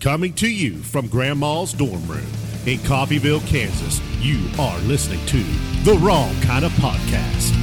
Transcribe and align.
Coming 0.00 0.32
to 0.36 0.48
you 0.48 0.78
from 0.78 1.08
Grandma's 1.08 1.74
dorm 1.74 2.06
room 2.08 2.26
in 2.64 2.78
Coffeyville, 2.78 3.46
Kansas, 3.46 4.00
you 4.18 4.48
are 4.58 4.78
listening 4.78 5.20
to 5.26 5.42
the 5.84 5.92
Wrong 6.00 6.34
Kind 6.40 6.64
of 6.64 6.72
Podcast. 6.72 7.54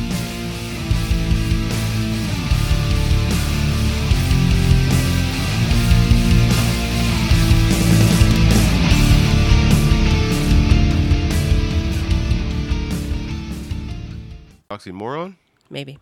Oxymoron? 14.70 15.34
Maybe. 15.72 15.98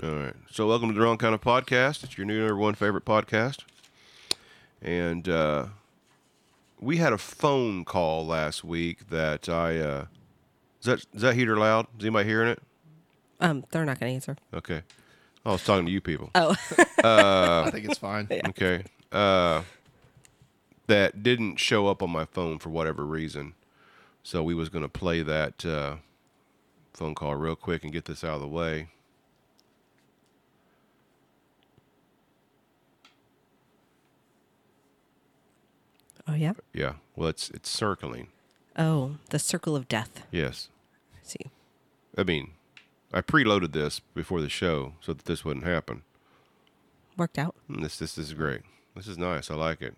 All 0.00 0.10
right. 0.14 0.34
So, 0.48 0.68
welcome 0.68 0.90
to 0.90 0.94
the 0.94 1.00
Wrong 1.00 1.18
Kind 1.18 1.34
of 1.34 1.40
Podcast. 1.40 2.04
It's 2.04 2.16
your 2.16 2.24
new 2.24 2.38
number 2.38 2.54
one 2.54 2.76
favorite 2.76 3.04
podcast. 3.04 3.64
And 4.82 5.28
uh, 5.28 5.66
we 6.80 6.96
had 6.96 7.12
a 7.12 7.18
phone 7.18 7.84
call 7.84 8.26
last 8.26 8.64
week 8.64 9.08
that 9.10 9.48
I. 9.48 9.78
Uh, 9.78 10.06
is 10.80 10.86
that 10.86 11.06
is 11.14 11.22
that 11.22 11.34
heater 11.34 11.56
loud? 11.56 11.86
Is 11.98 12.04
anybody 12.04 12.28
hearing 12.28 12.48
it? 12.48 12.62
Um, 13.40 13.64
they're 13.70 13.84
not 13.84 14.00
going 14.00 14.10
to 14.10 14.14
answer. 14.14 14.36
Okay. 14.52 14.82
I 15.44 15.50
was 15.50 15.64
talking 15.64 15.86
to 15.86 15.92
you 15.92 16.00
people. 16.00 16.30
Oh, 16.34 16.54
I 17.04 17.70
think 17.70 17.86
it's 17.86 17.98
fine. 17.98 18.28
Okay. 18.48 18.84
Uh, 19.10 19.62
that 20.86 21.22
didn't 21.22 21.56
show 21.56 21.88
up 21.88 22.02
on 22.02 22.10
my 22.10 22.24
phone 22.24 22.58
for 22.58 22.70
whatever 22.70 23.04
reason. 23.04 23.54
So 24.22 24.42
we 24.42 24.54
was 24.54 24.68
going 24.68 24.82
to 24.84 24.88
play 24.88 25.22
that 25.22 25.64
uh, 25.64 25.96
phone 26.92 27.14
call 27.14 27.34
real 27.34 27.56
quick 27.56 27.82
and 27.82 27.92
get 27.92 28.04
this 28.04 28.22
out 28.22 28.34
of 28.36 28.40
the 28.40 28.48
way. 28.48 28.88
Oh 36.28 36.34
yeah. 36.34 36.52
Yeah. 36.72 36.94
Well, 37.16 37.28
it's 37.28 37.50
it's 37.50 37.68
circling. 37.68 38.28
Oh, 38.78 39.16
the 39.30 39.38
circle 39.38 39.76
of 39.76 39.88
death. 39.88 40.26
Yes. 40.30 40.68
I 41.14 41.18
see. 41.22 41.50
I 42.16 42.22
mean, 42.22 42.52
I 43.12 43.20
preloaded 43.20 43.72
this 43.72 44.00
before 44.00 44.40
the 44.40 44.48
show 44.48 44.94
so 45.00 45.12
that 45.12 45.26
this 45.26 45.44
wouldn't 45.44 45.66
happen. 45.66 46.02
Worked 47.16 47.38
out. 47.38 47.54
And 47.68 47.84
This 47.84 47.98
this 47.98 48.16
is 48.16 48.32
great. 48.34 48.62
This 48.96 49.06
is 49.06 49.18
nice. 49.18 49.50
I 49.50 49.54
like 49.54 49.82
it. 49.82 49.96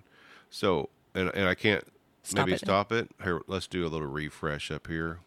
So 0.50 0.88
and 1.14 1.30
and 1.34 1.48
I 1.48 1.54
can't 1.54 1.84
Stop 2.22 2.46
maybe 2.46 2.54
it. 2.54 2.60
stop 2.60 2.90
it. 2.92 3.10
Here, 3.22 3.40
let's 3.46 3.66
do 3.66 3.86
a 3.86 3.88
little 3.88 4.06
refresh 4.08 4.70
up 4.70 4.86
here. 4.86 5.20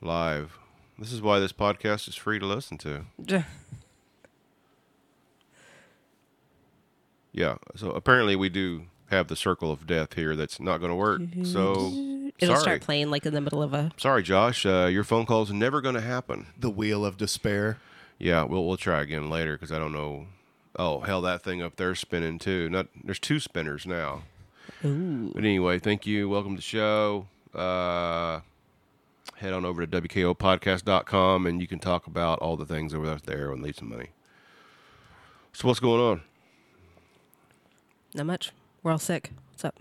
Live. 0.00 0.58
This 0.98 1.12
is 1.12 1.20
why 1.20 1.38
this 1.40 1.52
podcast 1.52 2.06
is 2.08 2.14
free 2.14 2.38
to 2.38 2.46
listen 2.46 2.78
to. 2.78 3.04
Yeah. 7.34 7.56
So 7.76 7.90
apparently 7.92 8.36
we 8.36 8.50
do 8.50 8.82
have 9.12 9.28
the 9.28 9.36
circle 9.36 9.70
of 9.70 9.86
death 9.86 10.14
here. 10.14 10.34
That's 10.34 10.58
not 10.58 10.78
going 10.78 10.90
to 10.90 10.96
work. 10.96 11.20
So 11.44 11.92
It'll 12.38 12.54
sorry. 12.54 12.60
start 12.60 12.80
playing 12.82 13.10
like 13.10 13.24
in 13.24 13.34
the 13.34 13.40
middle 13.40 13.62
of 13.62 13.72
a. 13.72 13.92
Sorry, 13.96 14.22
Josh. 14.22 14.66
Uh, 14.66 14.88
your 14.90 15.04
phone 15.04 15.26
call's 15.26 15.52
never 15.52 15.80
going 15.80 15.94
to 15.94 16.00
happen. 16.00 16.46
The 16.58 16.70
wheel 16.70 17.04
of 17.04 17.16
despair. 17.16 17.78
Yeah, 18.18 18.42
we'll 18.44 18.66
we'll 18.66 18.76
try 18.76 19.00
again 19.02 19.30
later 19.30 19.52
because 19.54 19.70
I 19.72 19.78
don't 19.78 19.92
know. 19.92 20.26
Oh 20.76 21.00
hell, 21.00 21.20
that 21.22 21.42
thing 21.42 21.62
up 21.62 21.76
there's 21.76 22.00
spinning 22.00 22.38
too. 22.38 22.68
Not 22.68 22.86
there's 23.04 23.18
two 23.18 23.38
spinners 23.40 23.86
now. 23.86 24.22
Ooh. 24.84 25.30
But 25.34 25.44
anyway, 25.44 25.78
thank 25.78 26.06
you. 26.06 26.28
Welcome 26.28 26.52
to 26.52 26.56
the 26.56 26.62
show. 26.62 27.26
Uh, 27.54 28.40
head 29.36 29.52
on 29.52 29.64
over 29.64 29.84
to 29.86 30.00
wkopodcast.com 30.00 31.46
and 31.46 31.60
you 31.60 31.66
can 31.66 31.78
talk 31.78 32.06
about 32.06 32.38
all 32.38 32.56
the 32.56 32.64
things 32.64 32.94
over 32.94 33.18
there 33.24 33.52
and 33.52 33.62
leave 33.62 33.76
some 33.76 33.90
money. 33.90 34.08
So 35.52 35.68
what's 35.68 35.80
going 35.80 36.00
on? 36.00 36.22
Not 38.14 38.26
much. 38.26 38.52
We're 38.82 38.92
all 38.92 38.98
sick. 38.98 39.30
What's 39.50 39.64
up? 39.64 39.76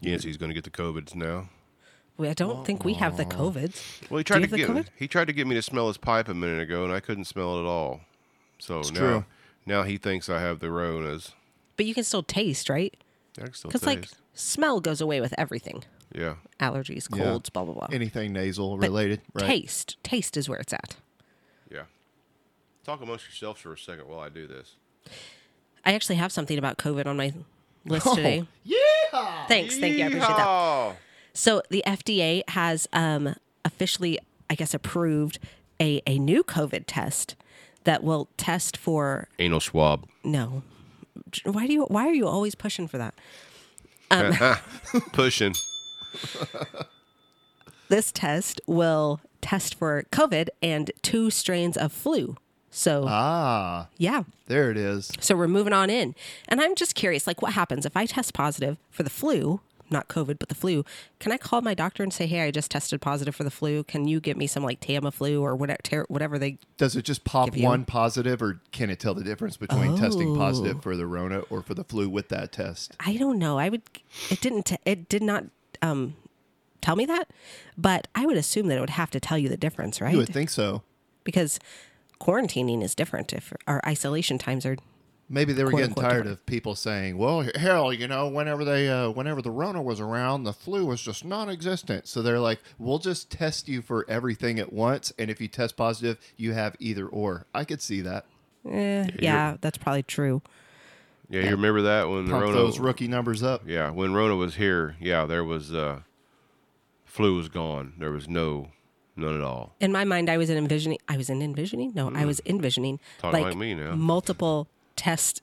Yancey's 0.00 0.36
going 0.36 0.50
to 0.50 0.54
get 0.54 0.64
the 0.64 0.70
COVIDs 0.70 1.14
now. 1.14 1.48
We, 2.16 2.28
I 2.28 2.34
don't 2.34 2.66
think 2.66 2.84
we 2.84 2.94
have 2.94 3.16
the 3.16 3.24
COVIDs. 3.24 4.10
Well, 4.10 4.18
he 4.18 4.24
Do 4.24 4.24
tried 4.24 4.40
you 4.42 4.46
to 4.46 4.50
have 4.50 4.50
the 4.50 4.56
get 4.58 4.68
COVID? 4.68 4.86
he 4.96 5.08
tried 5.08 5.26
to 5.28 5.32
get 5.32 5.46
me 5.46 5.54
to 5.54 5.62
smell 5.62 5.88
his 5.88 5.96
pipe 5.96 6.28
a 6.28 6.34
minute 6.34 6.60
ago, 6.60 6.84
and 6.84 6.92
I 6.92 7.00
couldn't 7.00 7.24
smell 7.24 7.56
it 7.58 7.60
at 7.62 7.66
all. 7.66 8.00
So 8.58 8.80
now 8.80 8.82
true. 8.92 9.24
now 9.64 9.82
he 9.84 9.96
thinks 9.96 10.28
I 10.28 10.40
have 10.40 10.60
the 10.60 10.66
Ronas. 10.66 11.32
But 11.76 11.86
you 11.86 11.94
can 11.94 12.04
still 12.04 12.22
taste, 12.22 12.68
right? 12.68 12.94
I 13.38 13.44
can 13.44 13.52
still 13.54 13.70
Because 13.70 13.86
like 13.86 14.06
smell 14.34 14.80
goes 14.80 15.00
away 15.00 15.20
with 15.22 15.32
everything. 15.38 15.82
yeah. 16.14 16.34
Allergies, 16.58 17.08
Yeah. 17.14 17.24
colds, 17.24 17.48
blah 17.48 17.64
blah 17.64 17.72
blah. 17.72 17.88
Anything 17.90 18.34
nasal 18.34 18.76
But 18.76 18.88
related, 18.88 19.22
right? 19.32 19.46
Taste, 19.46 19.96
taste 20.02 20.36
is 20.36 20.46
where 20.46 20.58
it's 20.58 20.74
at. 20.74 20.96
Yeah. 21.70 21.84
Talk 22.84 23.00
amongst 23.00 23.24
yourselves 23.26 23.60
for 23.62 23.72
a 23.72 23.78
second 23.78 24.08
while 24.08 24.20
I 24.20 24.28
do 24.28 24.46
this. 24.46 24.74
I 25.86 25.94
actually 25.94 26.16
have 26.16 26.32
something 26.32 26.58
about 26.58 26.76
COVID 26.76 27.06
on 27.06 27.16
my 27.16 27.32
list 27.84 28.06
Oh, 28.06 28.14
today. 28.14 28.44
yeah. 28.64 29.46
Thanks, 29.48 29.78
thank 29.78 29.96
you, 29.96 30.04
I 30.04 30.06
appreciate 30.08 30.36
that. 30.36 30.96
So 31.34 31.62
the 31.70 31.82
FDA 31.86 32.42
has 32.50 32.86
um, 32.92 33.34
officially, 33.64 34.18
I 34.48 34.54
guess, 34.54 34.74
approved 34.74 35.38
a, 35.80 36.02
a 36.06 36.18
new 36.18 36.42
COVID 36.44 36.84
test 36.86 37.36
that 37.84 38.02
will 38.02 38.28
test 38.36 38.76
for 38.76 39.28
Anal 39.38 39.60
swab. 39.60 40.06
no. 40.24 40.62
Why 41.44 41.66
do 41.66 41.72
you? 41.72 41.84
Why 41.84 42.06
are 42.08 42.12
you 42.14 42.26
always 42.26 42.54
pushing 42.54 42.88
for 42.88 42.98
that? 42.98 43.14
Pushing. 45.12 45.54
This 47.88 48.12
test 48.12 48.60
will 48.66 49.20
test 49.40 49.74
for 49.74 50.04
COVID 50.12 50.48
and 50.62 50.90
two 51.02 51.30
strains 51.30 51.76
of 51.76 51.92
flu. 51.92 52.36
So 52.70 53.04
Ah, 53.08 53.88
yeah, 53.98 54.22
there 54.46 54.70
it 54.70 54.76
is. 54.76 55.10
so 55.18 55.34
we're 55.36 55.48
moving 55.48 55.72
on 55.72 55.90
in, 55.90 56.14
and 56.48 56.60
I'm 56.60 56.74
just 56.76 56.94
curious, 56.94 57.26
like, 57.26 57.42
what 57.42 57.52
happens 57.54 57.84
if 57.84 57.96
I 57.96 58.06
test 58.06 58.32
positive 58.32 58.78
for 58.90 59.02
the 59.02 59.10
flu? 59.10 59.60
Not 59.92 60.06
COVID, 60.06 60.38
but 60.38 60.48
the 60.48 60.54
flu. 60.54 60.84
Can 61.18 61.32
I 61.32 61.36
call 61.36 61.62
my 61.62 61.74
doctor 61.74 62.04
and 62.04 62.12
say, 62.12 62.28
"Hey, 62.28 62.42
I 62.42 62.52
just 62.52 62.70
tested 62.70 63.00
positive 63.00 63.34
for 63.34 63.42
the 63.42 63.50
flu. 63.50 63.82
Can 63.82 64.06
you 64.06 64.20
get 64.20 64.36
me 64.36 64.46
some 64.46 64.62
like 64.62 64.80
Tamiflu 64.80 65.40
or 65.42 65.56
whatever, 65.56 66.04
whatever 66.08 66.38
they 66.38 66.58
Does 66.76 66.94
it 66.94 67.02
just 67.02 67.24
pop 67.24 67.56
one 67.56 67.84
positive, 67.84 68.40
or 68.40 68.60
can 68.70 68.88
it 68.88 69.00
tell 69.00 69.14
the 69.14 69.24
difference 69.24 69.56
between 69.56 69.96
testing 69.98 70.28
Oh. 70.30 70.36
positive 70.36 70.80
for 70.80 70.96
the 70.96 71.06
Rona 71.08 71.40
or 71.50 71.60
for 71.60 71.74
the 71.74 71.82
flu 71.82 72.08
with 72.08 72.28
that 72.28 72.52
test? 72.52 72.94
I 73.00 73.16
don't 73.16 73.36
know. 73.36 73.58
I 73.58 73.68
would. 73.68 73.82
It 74.30 74.40
didn't. 74.40 74.66
T- 74.66 74.76
it 74.84 75.08
did 75.08 75.24
not 75.24 75.46
um, 75.82 76.14
tell 76.80 76.94
me 76.94 77.04
that, 77.06 77.28
but 77.76 78.06
I 78.14 78.26
would 78.26 78.36
assume 78.36 78.68
that 78.68 78.76
it 78.76 78.80
would 78.80 78.90
have 78.90 79.10
to 79.10 79.18
tell 79.18 79.38
you 79.38 79.48
the 79.48 79.56
difference, 79.56 80.00
right? 80.00 80.12
You 80.12 80.18
would 80.18 80.28
think 80.32 80.50
so. 80.50 80.82
because 81.24 81.58
quarantining 82.20 82.82
is 82.82 82.94
different 82.94 83.32
if 83.32 83.52
our 83.66 83.80
isolation 83.86 84.38
times 84.38 84.64
are. 84.66 84.76
Maybe 85.32 85.52
they 85.52 85.62
were 85.62 85.70
Quote, 85.70 85.80
getting 85.82 85.90
unquote, 85.92 86.04
tired 86.10 86.16
different. 86.24 86.38
of 86.40 86.46
people 86.46 86.74
saying, 86.74 87.16
"Well, 87.16 87.46
hell, 87.54 87.92
you 87.92 88.08
know, 88.08 88.26
whenever 88.28 88.64
they, 88.64 88.88
uh, 88.88 89.10
whenever 89.10 89.40
the 89.40 89.52
Rona 89.52 89.80
was 89.80 90.00
around, 90.00 90.42
the 90.42 90.52
flu 90.52 90.84
was 90.86 91.00
just 91.00 91.24
non-existent." 91.24 92.08
So 92.08 92.20
they're 92.20 92.40
like, 92.40 92.58
"We'll 92.78 92.98
just 92.98 93.30
test 93.30 93.68
you 93.68 93.80
for 93.80 94.04
everything 94.08 94.58
at 94.58 94.72
once, 94.72 95.12
and 95.20 95.30
if 95.30 95.40
you 95.40 95.46
test 95.46 95.76
positive, 95.76 96.18
you 96.36 96.52
have 96.54 96.74
either 96.80 97.06
or." 97.06 97.46
I 97.54 97.64
could 97.64 97.80
see 97.80 98.00
that. 98.00 98.26
Eh, 98.68 99.08
yeah, 99.20 99.56
that's 99.60 99.78
probably 99.78 100.02
true. 100.02 100.42
Yeah, 101.28 101.42
you 101.44 101.50
remember 101.50 101.82
that 101.82 102.08
when 102.08 102.28
Pump 102.28 102.42
Rona 102.42 102.52
those 102.56 102.80
rookie 102.80 103.06
numbers 103.06 103.40
up. 103.44 103.62
Yeah, 103.64 103.90
when 103.92 104.12
Rona 104.12 104.34
was 104.34 104.56
here, 104.56 104.96
yeah, 105.00 105.26
there 105.26 105.44
was 105.44 105.72
uh 105.72 106.00
flu 107.04 107.36
was 107.36 107.48
gone. 107.48 107.92
There 108.00 108.10
was 108.10 108.28
no 108.28 108.70
none 109.16 109.34
at 109.34 109.40
all. 109.40 109.74
In 109.80 109.92
my 109.92 110.04
mind, 110.04 110.28
I 110.30 110.36
was 110.36 110.50
envisioning. 110.50 110.98
I 111.08 111.16
was 111.16 111.30
in 111.30 111.42
envisioning. 111.42 111.92
No, 111.94 112.08
I 112.08 112.20
hmm. 112.20 112.26
was 112.26 112.40
envisioning 112.46 113.00
Talking 113.18 113.42
like 113.42 113.56
me 113.56 113.74
now. 113.74 113.94
multiple 113.94 114.68
test 114.96 115.42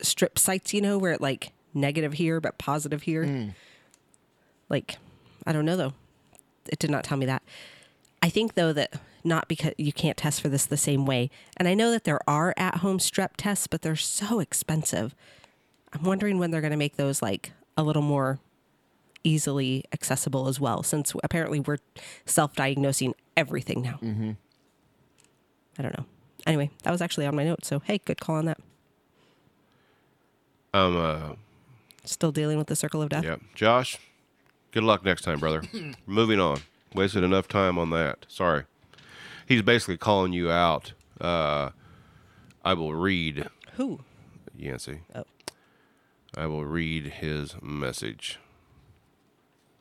strip 0.00 0.38
sites. 0.38 0.74
You 0.74 0.80
know, 0.80 0.98
where 0.98 1.12
it 1.12 1.20
like 1.20 1.52
negative 1.74 2.14
here 2.14 2.40
but 2.40 2.58
positive 2.58 3.02
here. 3.02 3.24
Hmm. 3.24 3.48
Like, 4.68 4.98
I 5.46 5.52
don't 5.52 5.64
know 5.64 5.76
though. 5.76 5.92
It 6.68 6.78
did 6.78 6.90
not 6.90 7.04
tell 7.04 7.18
me 7.18 7.26
that. 7.26 7.42
I 8.22 8.28
think 8.28 8.54
though 8.54 8.72
that 8.72 8.94
not 9.26 9.48
because 9.48 9.74
you 9.76 9.92
can't 9.92 10.16
test 10.16 10.40
for 10.40 10.48
this 10.48 10.64
the 10.64 10.76
same 10.76 11.04
way. 11.04 11.28
And 11.56 11.68
I 11.68 11.74
know 11.74 11.90
that 11.90 12.04
there 12.04 12.20
are 12.28 12.54
at-home 12.56 12.98
strep 12.98 13.30
tests, 13.36 13.66
but 13.66 13.82
they're 13.82 13.96
so 13.96 14.40
expensive. 14.40 15.14
I'm 15.92 16.04
wondering 16.04 16.38
when 16.38 16.50
they're 16.50 16.60
going 16.60 16.70
to 16.70 16.76
make 16.76 16.96
those 16.96 17.20
like 17.20 17.52
a 17.76 17.82
little 17.82 18.02
more 18.02 18.38
easily 19.24 19.84
accessible 19.92 20.48
as 20.48 20.60
well, 20.60 20.82
since 20.82 21.12
apparently 21.24 21.60
we're 21.60 21.78
self-diagnosing 22.24 23.14
everything 23.36 23.82
now. 23.82 23.98
Mm-hmm. 24.02 24.32
I 25.78 25.82
don't 25.82 25.98
know. 25.98 26.04
Anyway, 26.46 26.70
that 26.84 26.90
was 26.90 27.02
actually 27.02 27.26
on 27.26 27.34
my 27.34 27.44
note. 27.44 27.64
So 27.64 27.80
hey, 27.80 27.98
good 28.04 28.20
call 28.20 28.36
on 28.36 28.44
that. 28.46 28.58
Um 30.72 30.96
uh 30.96 31.34
Still 32.04 32.30
dealing 32.32 32.56
with 32.56 32.68
the 32.68 32.76
circle 32.76 33.02
of 33.02 33.08
death. 33.08 33.24
yeah. 33.24 33.36
Josh, 33.54 33.98
good 34.70 34.84
luck 34.84 35.04
next 35.04 35.22
time, 35.22 35.40
brother. 35.40 35.62
Moving 36.06 36.38
on. 36.38 36.60
Wasted 36.94 37.24
enough 37.24 37.48
time 37.48 37.78
on 37.78 37.90
that. 37.90 38.26
Sorry. 38.28 38.62
He's 39.46 39.62
basically 39.62 39.96
calling 39.96 40.32
you 40.32 40.50
out. 40.50 40.92
Uh 41.20 41.70
I 42.64 42.74
will 42.74 42.94
read 42.94 43.48
Who? 43.74 44.00
Yancey. 44.56 45.00
Oh. 45.14 45.24
I 46.36 46.46
will 46.46 46.64
read 46.64 47.06
his 47.06 47.54
message. 47.62 48.38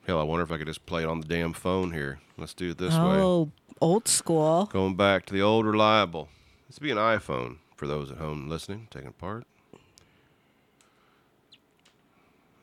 Hell, 0.06 0.20
I 0.20 0.24
wonder 0.24 0.44
if 0.44 0.52
I 0.52 0.58
could 0.58 0.68
just 0.68 0.86
play 0.86 1.04
it 1.04 1.08
on 1.10 1.20
the 1.20 1.28
damn 1.28 1.54
phone 1.54 1.92
here. 1.92 2.20
Let's 2.38 2.54
do 2.54 2.72
it 2.72 2.78
this 2.78 2.94
way. 2.94 3.00
Oh, 3.00 3.52
old 3.82 4.08
school. 4.08 4.68
Going 4.72 4.96
back 4.96 5.26
to 5.28 5.34
the 5.34 5.42
old 5.42 5.66
reliable. 5.66 6.30
This 6.68 6.80
would 6.80 6.84
be 6.86 6.92
an 6.92 6.98
iPhone 6.98 7.58
for 7.76 7.88
those 7.88 8.12
at 8.12 8.18
home 8.18 8.48
listening, 8.48 8.88
taking 8.92 9.14
part. 9.14 9.46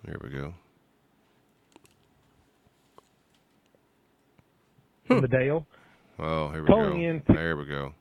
There 0.05 0.17
we 0.23 0.31
go. 0.31 0.55
from 5.07 5.21
the 5.21 5.29
Dale. 5.29 5.67
Oh, 6.19 6.49
here 6.51 6.63
we 6.63 6.67
Calling 6.69 7.03
go. 7.03 7.09
in- 7.09 7.23
There 7.37 7.57
we 7.57 7.67
go. 7.67 7.93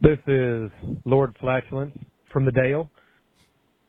This 0.00 0.18
is 0.26 0.70
Lord 1.04 1.34
Flatulence 1.40 1.96
from 2.32 2.44
the 2.44 2.50
Dale, 2.50 2.90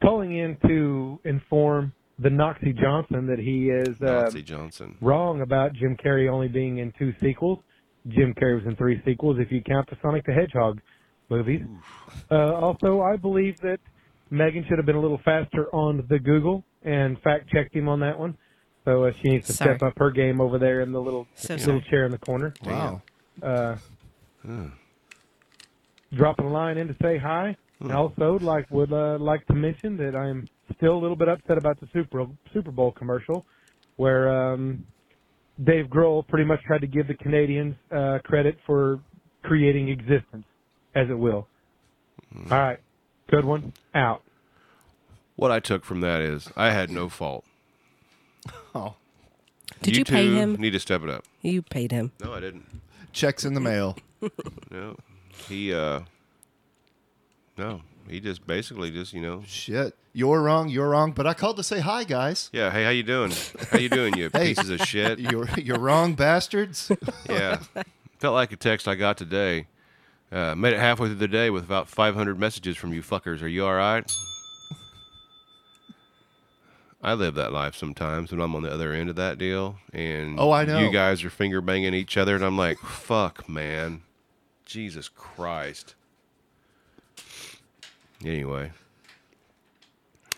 calling 0.01 0.37
in 0.37 0.55
to 0.67 1.19
inform 1.25 1.91
the 2.19 2.29
Noxie 2.29 2.77
Johnson 2.79 3.25
that 3.27 3.39
he 3.39 3.69
is 3.69 3.99
uh, 4.01 4.23
Nazi 4.23 4.43
Johnson. 4.43 4.95
wrong 5.01 5.41
about 5.41 5.73
Jim 5.73 5.97
Carrey 5.97 6.29
only 6.31 6.47
being 6.47 6.77
in 6.77 6.93
two 6.97 7.13
sequels. 7.21 7.59
Jim 8.07 8.33
Carrey 8.35 8.55
was 8.55 8.65
in 8.65 8.75
three 8.75 9.01
sequels 9.05 9.37
if 9.39 9.51
you 9.51 9.61
count 9.61 9.89
the 9.89 9.97
Sonic 10.01 10.25
the 10.25 10.33
Hedgehog 10.33 10.79
movies. 11.29 11.61
Uh, 12.29 12.53
also, 12.53 13.01
I 13.01 13.15
believe 13.15 13.59
that 13.61 13.79
Megan 14.29 14.65
should 14.67 14.77
have 14.77 14.85
been 14.85 14.95
a 14.95 15.01
little 15.01 15.21
faster 15.23 15.67
on 15.73 16.05
the 16.09 16.19
Google 16.19 16.63
and 16.83 17.19
fact 17.21 17.49
checked 17.49 17.73
him 17.75 17.87
on 17.89 17.99
that 18.01 18.19
one. 18.19 18.37
So 18.85 19.05
uh, 19.05 19.11
she 19.21 19.29
needs 19.29 19.47
to 19.47 19.53
Sorry. 19.53 19.77
step 19.77 19.87
up 19.87 19.97
her 19.97 20.11
game 20.11 20.41
over 20.41 20.59
there 20.59 20.81
in 20.81 20.91
the 20.91 20.99
little 20.99 21.25
So 21.35 21.53
little 21.55 21.65
sorry. 21.79 21.85
chair 21.89 22.05
in 22.05 22.11
the 22.11 22.17
corner. 22.17 22.53
Wow. 22.65 23.01
Uh, 23.41 23.77
dropping 26.13 26.45
a 26.45 26.51
line 26.51 26.77
in 26.77 26.87
to 26.89 26.95
say 27.01 27.17
hi. 27.17 27.55
And 27.79 27.91
also, 27.91 28.37
like 28.39 28.69
would 28.71 28.93
uh, 28.93 29.17
like 29.19 29.45
to 29.47 29.53
mention 29.53 29.97
that 29.97 30.15
I'm 30.15 30.47
still 30.77 30.93
a 30.95 30.99
little 31.01 31.15
bit 31.15 31.27
upset 31.29 31.57
about 31.57 31.79
the 31.79 31.87
Super 31.93 32.25
Super 32.53 32.71
Bowl 32.71 32.91
commercial, 32.91 33.45
where 33.97 34.53
um, 34.53 34.85
Dave 35.63 35.85
Grohl 35.85 36.27
pretty 36.27 36.45
much 36.45 36.61
tried 36.63 36.81
to 36.81 36.87
give 36.87 37.07
the 37.07 37.13
Canadians 37.15 37.75
uh, 37.95 38.19
credit 38.23 38.57
for 38.65 38.99
creating 39.43 39.89
existence, 39.89 40.45
as 40.95 41.09
it 41.09 41.17
will. 41.17 41.47
All 42.49 42.57
right, 42.57 42.79
good 43.29 43.45
one. 43.45 43.73
Out. 43.93 44.23
What 45.35 45.51
I 45.51 45.59
took 45.59 45.83
from 45.85 46.01
that 46.01 46.21
is 46.21 46.47
I 46.55 46.71
had 46.71 46.89
no 46.89 47.09
fault. 47.09 47.45
Oh, 48.75 48.95
Did 49.83 49.95
you, 49.95 50.03
pay 50.03 50.25
two 50.25 50.33
him? 50.33 50.55
Need 50.55 50.71
to 50.71 50.79
step 50.79 51.03
it 51.03 51.09
up. 51.09 51.23
You 51.41 51.61
paid 51.61 51.91
him. 51.91 52.11
No, 52.19 52.33
I 52.33 52.39
didn't. 52.39 52.65
checks 53.11 53.45
in 53.45 53.53
the 53.53 53.59
mail. 53.61 53.95
No, 54.71 54.95
he. 55.47 55.71
uh 55.73 55.99
No, 57.57 57.81
he 58.09 58.19
just 58.19 58.45
basically 58.47 58.91
just 58.91 59.13
you 59.13 59.21
know. 59.21 59.43
Shit, 59.47 59.95
you're 60.13 60.41
wrong. 60.41 60.69
You're 60.69 60.89
wrong. 60.89 61.11
But 61.11 61.25
I 61.27 61.33
called 61.33 61.57
to 61.57 61.63
say 61.63 61.79
hi, 61.79 62.03
guys. 62.03 62.49
Yeah. 62.53 62.69
Hey, 62.71 62.83
how 62.83 62.89
you 62.91 63.03
doing? 63.03 63.31
How 63.71 63.77
you 63.79 63.89
doing? 63.89 64.15
You 64.17 64.29
Hey. 64.33 64.53
pieces 64.53 64.69
of 64.69 64.81
shit. 64.81 65.19
You're 65.31 65.47
you're 65.57 65.79
wrong, 65.79 66.13
bastards. 66.15 66.91
Yeah. 67.29 67.59
Felt 68.19 68.33
like 68.35 68.51
a 68.51 68.55
text 68.57 68.87
I 68.87 68.95
got 68.95 69.17
today. 69.17 69.67
Uh, 70.31 70.55
made 70.55 70.73
it 70.73 70.79
halfway 70.79 71.07
through 71.07 71.15
the 71.17 71.27
day 71.27 71.49
with 71.49 71.63
about 71.63 71.87
500 71.87 72.39
messages 72.39 72.75
from 72.77 72.91
you 72.93 73.01
fuckers. 73.03 73.41
Are 73.43 73.47
you 73.47 73.65
all 73.65 73.73
right? 73.75 74.09
I 77.01 77.13
live 77.15 77.35
that 77.35 77.51
life 77.51 77.75
sometimes 77.75 78.31
when 78.31 78.39
I'm 78.39 78.55
on 78.55 78.63
the 78.63 78.71
other 78.71 78.93
end 78.93 79.09
of 79.09 79.17
that 79.17 79.37
deal, 79.37 79.75
and 79.91 80.39
Oh, 80.39 80.51
I 80.51 80.63
know. 80.63 80.79
you 80.79 80.89
guys 80.89 81.23
are 81.23 81.29
finger 81.29 81.59
banging 81.59 81.93
each 81.93 82.15
other, 82.15 82.33
and 82.35 82.43
I'm 82.45 82.57
like, 82.57 82.77
"Fuck, 82.79 83.49
man, 83.49 84.03
Jesus 84.65 85.09
Christ." 85.09 85.95
Anyway, 88.25 88.71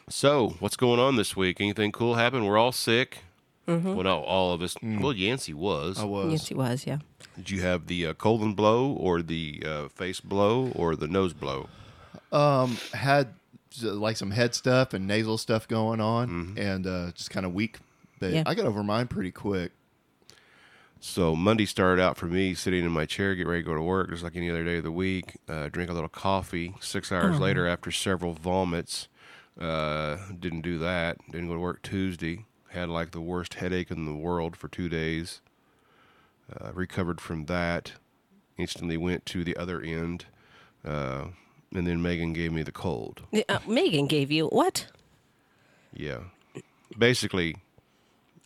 so 0.10 0.56
what's 0.60 0.76
going 0.76 1.00
on 1.00 1.16
this 1.16 1.36
week? 1.36 1.60
Anything 1.62 1.92
cool 1.92 2.16
happen? 2.16 2.46
We're 2.46 2.58
all 2.58 2.72
sick. 2.72 3.20
Well, 3.68 4.04
not 4.04 4.20
all 4.24 4.54
of 4.54 4.62
us. 4.62 4.76
Well, 4.84 5.12
Yancey 5.14 5.54
was. 5.54 6.00
I 6.00 6.04
was. 6.04 6.32
Yes, 6.32 6.48
he 6.50 6.54
was. 6.54 6.86
Yeah. 6.86 7.00
Did 7.36 7.50
you 7.50 7.62
have 7.62 7.88
the 7.88 8.06
uh, 8.08 8.14
colon 8.14 8.54
blow 8.54 8.92
or 8.92 9.24
the 9.24 9.64
uh, 9.66 9.88
face 9.90 10.20
blow 10.20 10.72
or 10.76 10.96
the 10.96 11.08
nose 11.08 11.34
blow? 11.34 11.68
Um, 12.32 12.78
had 12.94 13.30
like 13.82 14.18
some 14.18 14.30
head 14.32 14.54
stuff 14.54 14.94
and 14.94 15.08
nasal 15.08 15.40
stuff 15.40 15.68
going 15.68 16.00
on, 16.00 16.28
Mm-hmm. 16.30 16.58
and 16.60 16.86
uh, 16.88 17.12
just 17.16 17.32
kind 17.32 17.44
of 17.46 17.56
weak. 17.56 17.80
But 18.20 18.34
Yeah. 18.34 18.44
I 18.46 18.54
got 18.54 18.66
over 18.68 18.84
mine 18.84 19.08
pretty 19.08 19.32
quick. 19.32 19.72
So 21.08 21.36
Monday 21.36 21.68
started 21.68 22.02
out 22.02 22.18
for 22.18 22.26
me 22.26 22.56
sitting 22.56 22.84
in 22.84 22.92
my 22.92 23.06
chair, 23.06 23.36
get 23.36 23.46
ready 23.46 23.62
to 23.62 23.66
go 23.66 23.76
to 23.76 23.82
work, 23.82 24.10
just 24.10 24.24
like 24.24 24.36
any 24.36 24.50
other 24.50 24.64
day 24.64 24.78
of 24.78 24.84
the 24.84 24.92
week. 24.92 25.38
Uh, 25.48 25.70
drink 25.70 25.92
a 25.92 25.94
little 25.94 26.10
coffee. 26.10 26.74
Six 26.82 27.12
hours 27.12 27.40
later, 27.40 27.68
after 27.68 27.92
several 27.92 28.34
vomits, 28.34 29.08
uh, 29.58 30.18
didn't 30.38 30.62
do 30.62 30.80
that. 30.80 31.18
Didn't 31.32 31.48
go 31.48 31.54
to 31.54 31.60
work 31.60 31.84
Tuesday. 31.84 32.46
Had 32.70 32.90
like 32.90 33.12
the 33.12 33.22
worst 33.22 33.54
headache 33.54 33.92
in 33.92 34.06
the 34.06 34.16
world 34.16 34.58
for 34.58 34.68
two 34.68 34.90
days. 34.90 35.42
Uh, 36.52 36.72
recovered 36.74 37.22
from 37.22 37.46
that. 37.46 37.94
Instantly 38.58 38.98
went 38.98 39.28
to 39.28 39.44
the 39.44 39.56
other 39.58 39.82
end, 39.82 40.26
uh, 40.84 41.26
and 41.72 41.86
then 41.86 42.02
Megan 42.02 42.34
gave 42.34 42.52
me 42.52 42.64
the 42.64 42.72
cold. 42.72 43.22
Uh, 43.48 43.60
Megan 43.68 44.08
gave 44.08 44.32
you 44.32 44.48
what? 44.48 44.88
Yeah. 45.94 46.22
Basically, 46.98 47.58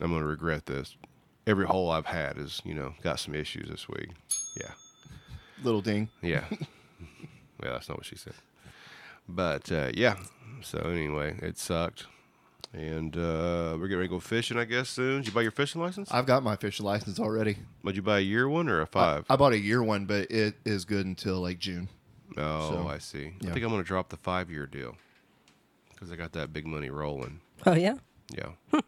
I'm 0.02 0.10
going 0.10 0.22
to 0.22 0.28
regret 0.28 0.66
this. 0.66 0.98
Every 1.48 1.66
hole 1.66 1.90
I've 1.90 2.06
had 2.06 2.38
is, 2.38 2.62
you 2.64 2.74
know, 2.74 2.94
got 3.02 3.20
some 3.20 3.34
issues 3.34 3.70
this 3.70 3.88
week. 3.88 4.10
Yeah. 4.60 4.72
Little 5.64 5.82
ding. 5.82 6.10
Yeah. 6.22 6.44
well, 7.62 7.74
that's 7.74 7.90
not 7.90 7.98
what 7.98 8.06
she 8.06 8.16
said. 8.16 8.34
But, 9.28 9.72
uh, 9.72 9.92
yeah. 9.94 10.18
So, 10.62 10.80
anyway, 10.80 11.38
it 11.42 11.58
sucked. 11.58 12.06
And 12.72 13.16
uh, 13.18 13.76
we're 13.80 13.88
getting 13.88 13.98
ready 13.98 14.10
to 14.10 14.16
go 14.16 14.20
fishing, 14.20 14.58
I 14.58 14.66
guess, 14.66 14.90
soon. 14.90 15.22
Did 15.22 15.28
you 15.28 15.34
buy 15.34 15.42
your 15.42 15.52
fishing 15.52 15.82
license? 15.82 16.12
I've 16.12 16.28
got 16.28 16.44
my 16.44 16.56
fishing 16.56 16.86
license 16.86 17.20
already. 17.20 17.58
Would 17.84 17.96
you 17.96 18.04
buy 18.04 18.20
a 18.20 18.22
year 18.22 18.48
one 18.48 18.70
or 18.70 18.82
a 18.82 18.86
five? 18.86 19.26
I 19.28 19.36
bought 19.38 19.54
a 19.54 19.60
year 19.60 19.82
one, 19.82 20.06
but 20.06 20.30
it 20.30 20.56
is 20.66 20.86
good 20.86 21.06
until 21.06 21.42
like 21.42 21.58
June. 21.58 21.90
oh, 22.38 22.70
so, 22.70 22.88
I 22.88 23.00
see. 23.00 23.32
I 23.42 23.46
think 23.46 23.64
I'm 23.64 23.72
going 23.72 23.82
to 23.82 23.88
drop 23.88 24.10
the 24.10 24.18
five 24.18 24.52
year 24.52 24.68
deal 24.68 24.96
because 25.92 26.12
I 26.12 26.16
got 26.16 26.34
that 26.34 26.54
big 26.54 26.68
money 26.68 26.92
rolling. 26.92 27.42
Oh 27.66 27.74
yeah. 27.74 27.96
Yeah. 28.32 28.80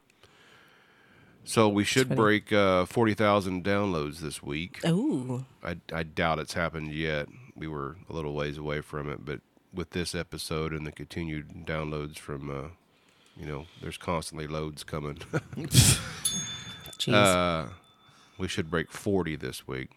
So 1.43 1.67
we 1.67 1.83
should 1.83 2.15
break 2.15 2.51
uh, 2.53 2.85
40,000 2.85 3.63
downloads 3.63 4.19
this 4.19 4.41
week. 4.43 4.79
Oh. 4.85 5.45
I, 5.63 5.77
I 5.93 6.03
doubt 6.03 6.39
it's 6.39 6.53
happened 6.53 6.93
yet. 6.93 7.27
We 7.55 7.67
were 7.67 7.97
a 8.09 8.13
little 8.13 8.33
ways 8.33 8.57
away 8.57 8.81
from 8.81 9.09
it, 9.09 9.25
but 9.25 9.41
with 9.73 9.91
this 9.91 10.13
episode 10.13 10.73
and 10.73 10.85
the 10.85 10.91
continued 10.91 11.65
downloads 11.65 12.17
from, 12.17 12.49
uh, 12.49 12.69
you 13.37 13.47
know, 13.47 13.65
there's 13.81 13.97
constantly 13.97 14.47
loads 14.47 14.83
coming. 14.83 15.15
Jeez. 16.97 17.13
uh, 17.13 17.69
we 18.37 18.47
should 18.47 18.69
break 18.69 18.91
40 18.91 19.35
this 19.35 19.67
week. 19.67 19.89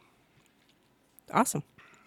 awesome. 1.32 1.62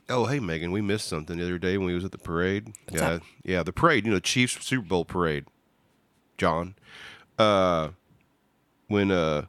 Oh, 0.10 0.26
hey, 0.26 0.40
Megan, 0.40 0.72
we 0.72 0.82
missed 0.82 1.08
something 1.08 1.38
the 1.38 1.44
other 1.44 1.58
day 1.58 1.78
when 1.78 1.88
we 1.88 1.94
was 1.94 2.06
at 2.06 2.14
the 2.14 2.18
parade. 2.18 2.74
What's 2.88 3.02
yeah, 3.02 3.10
up? 3.10 3.22
yeah, 3.44 3.64
the 3.64 3.74
parade. 3.74 4.06
You 4.06 4.14
know, 4.14 4.20
Chiefs 4.20 4.66
Super 4.66 4.88
Bowl 4.88 5.04
parade. 5.04 5.46
John, 6.38 6.76
uh, 7.38 7.90
when 8.88 9.12
uh, 9.12 9.46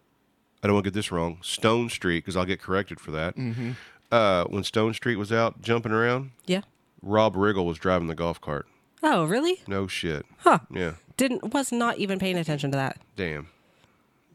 I 0.62 0.66
don't 0.66 0.74
want 0.74 0.84
to 0.84 0.90
get 0.90 0.94
this 0.94 1.10
wrong. 1.12 1.38
Stone 1.42 1.90
Street, 1.90 2.18
because 2.20 2.36
I'll 2.36 2.44
get 2.44 2.60
corrected 2.60 3.00
for 3.00 3.10
that. 3.12 3.36
Mm-hmm. 3.36 3.72
Uh, 4.10 4.44
when 4.44 4.64
Stone 4.64 4.94
Street 4.94 5.16
was 5.16 5.30
out 5.32 5.60
jumping 5.62 5.92
around, 5.92 6.30
Yeah. 6.46 6.62
Rob 7.02 7.34
Riggle 7.34 7.64
was 7.66 7.78
driving 7.78 8.08
the 8.08 8.14
golf 8.14 8.40
cart. 8.40 8.66
Oh 9.02 9.24
really? 9.24 9.60
No 9.68 9.86
shit. 9.86 10.26
Huh. 10.38 10.58
Yeah, 10.70 10.94
Didn't 11.16 11.52
was 11.54 11.70
not 11.70 11.98
even 11.98 12.18
paying 12.18 12.36
attention 12.38 12.70
to 12.72 12.76
that. 12.76 12.98
damn. 13.16 13.48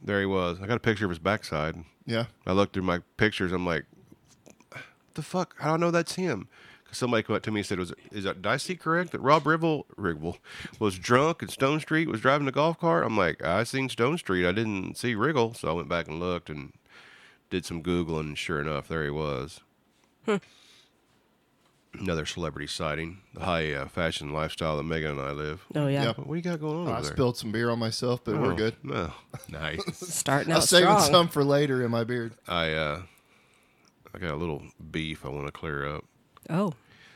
There 0.06 0.20
he 0.20 0.26
was. 0.26 0.60
I 0.62 0.68
got 0.68 0.76
a 0.78 0.80
picture 0.82 1.06
of 1.06 1.12
his 1.12 1.20
backside. 1.20 1.76
Yeah. 2.06 2.26
I 2.46 2.52
looked 2.52 2.74
through 2.74 2.84
my 2.84 3.00
pictures. 3.18 3.52
I'm 3.54 3.66
like, 3.66 3.86
the 5.14 5.22
fuck? 5.22 5.56
How 5.60 5.70
do 5.70 5.74
I 5.76 5.78
know 5.78 5.92
that's 5.92 6.16
him? 6.16 6.48
'Cause 6.94 7.00
somebody 7.00 7.24
came 7.24 7.36
up 7.36 7.42
to 7.42 7.50
me 7.52 7.62
and 7.62 7.66
said, 7.68 7.80
"Was 7.80 7.92
is 8.12 8.24
that 8.24 8.44
did 8.44 8.46
I 8.52 8.58
see 8.58 8.76
correct 8.76 9.12
that 9.14 9.20
Rob 9.20 9.46
Riggle, 9.46 9.86
Riggle 9.98 10.38
was 10.80 11.00
drunk 11.00 11.42
and 11.42 11.50
Stone 11.50 11.80
Street 11.80 12.08
was 12.08 12.22
driving 12.22 12.48
a 12.48 12.52
golf 12.52 12.80
cart?" 12.80 13.04
I'm 13.04 13.18
like, 13.18 13.44
"I 13.44 13.64
seen 13.64 13.90
Stone 13.90 14.20
Street. 14.20 14.48
I 14.48 14.52
didn't 14.52 14.96
see 14.96 15.16
Riggle." 15.16 15.58
So 15.58 15.70
I 15.70 15.74
went 15.74 15.90
back 15.90 16.08
and 16.08 16.20
looked 16.20 16.52
and 16.52 16.72
did 17.50 17.66
some 17.66 17.82
googling, 17.82 18.20
and 18.22 18.38
sure 18.38 18.62
enough, 18.62 18.88
there 18.88 19.04
he 19.04 19.10
was. 19.10 19.62
Another 22.00 22.26
celebrity 22.26 22.66
sighting. 22.68 23.20
The 23.36 23.42
high 23.42 23.72
uh, 23.72 23.88
fashion 23.88 24.34
lifestyle 24.34 24.78
that 24.78 24.84
Megan 24.84 25.12
and 25.12 25.22
I 25.22 25.32
live. 25.32 25.64
Oh 25.76 25.88
yeah. 25.88 26.06
Yep. 26.06 26.18
What 26.20 26.28
do 26.30 26.36
you 26.36 26.42
got 26.42 26.60
going 26.60 26.78
on 26.82 26.88
I 26.88 26.92
over 26.94 27.02
there? 27.04 27.12
spilled 27.12 27.38
some 27.38 27.52
beer 27.52 27.70
on 27.70 27.78
myself, 27.78 28.24
but 28.24 28.36
we're 28.40 28.54
Oh, 28.54 28.56
good. 28.56 28.76
No, 28.84 29.12
nice. 29.50 29.82
Starting 29.96 30.52
I'm 30.54 30.58
out 30.58 30.64
saving 30.64 30.90
strong. 31.00 31.12
some 31.12 31.28
for 31.28 31.44
later 31.44 31.84
in 31.84 31.92
my 31.92 32.04
beard. 32.04 32.34
I 32.48 32.74
uh, 32.74 33.02
I 34.14 34.18
got 34.18 34.32
a 34.32 34.36
little 34.36 34.64
beef 34.92 35.24
I 35.24 35.30
want 35.30 35.46
to 35.46 35.52
clear 35.52 35.88
up. 35.88 36.04
Oh. 36.50 36.74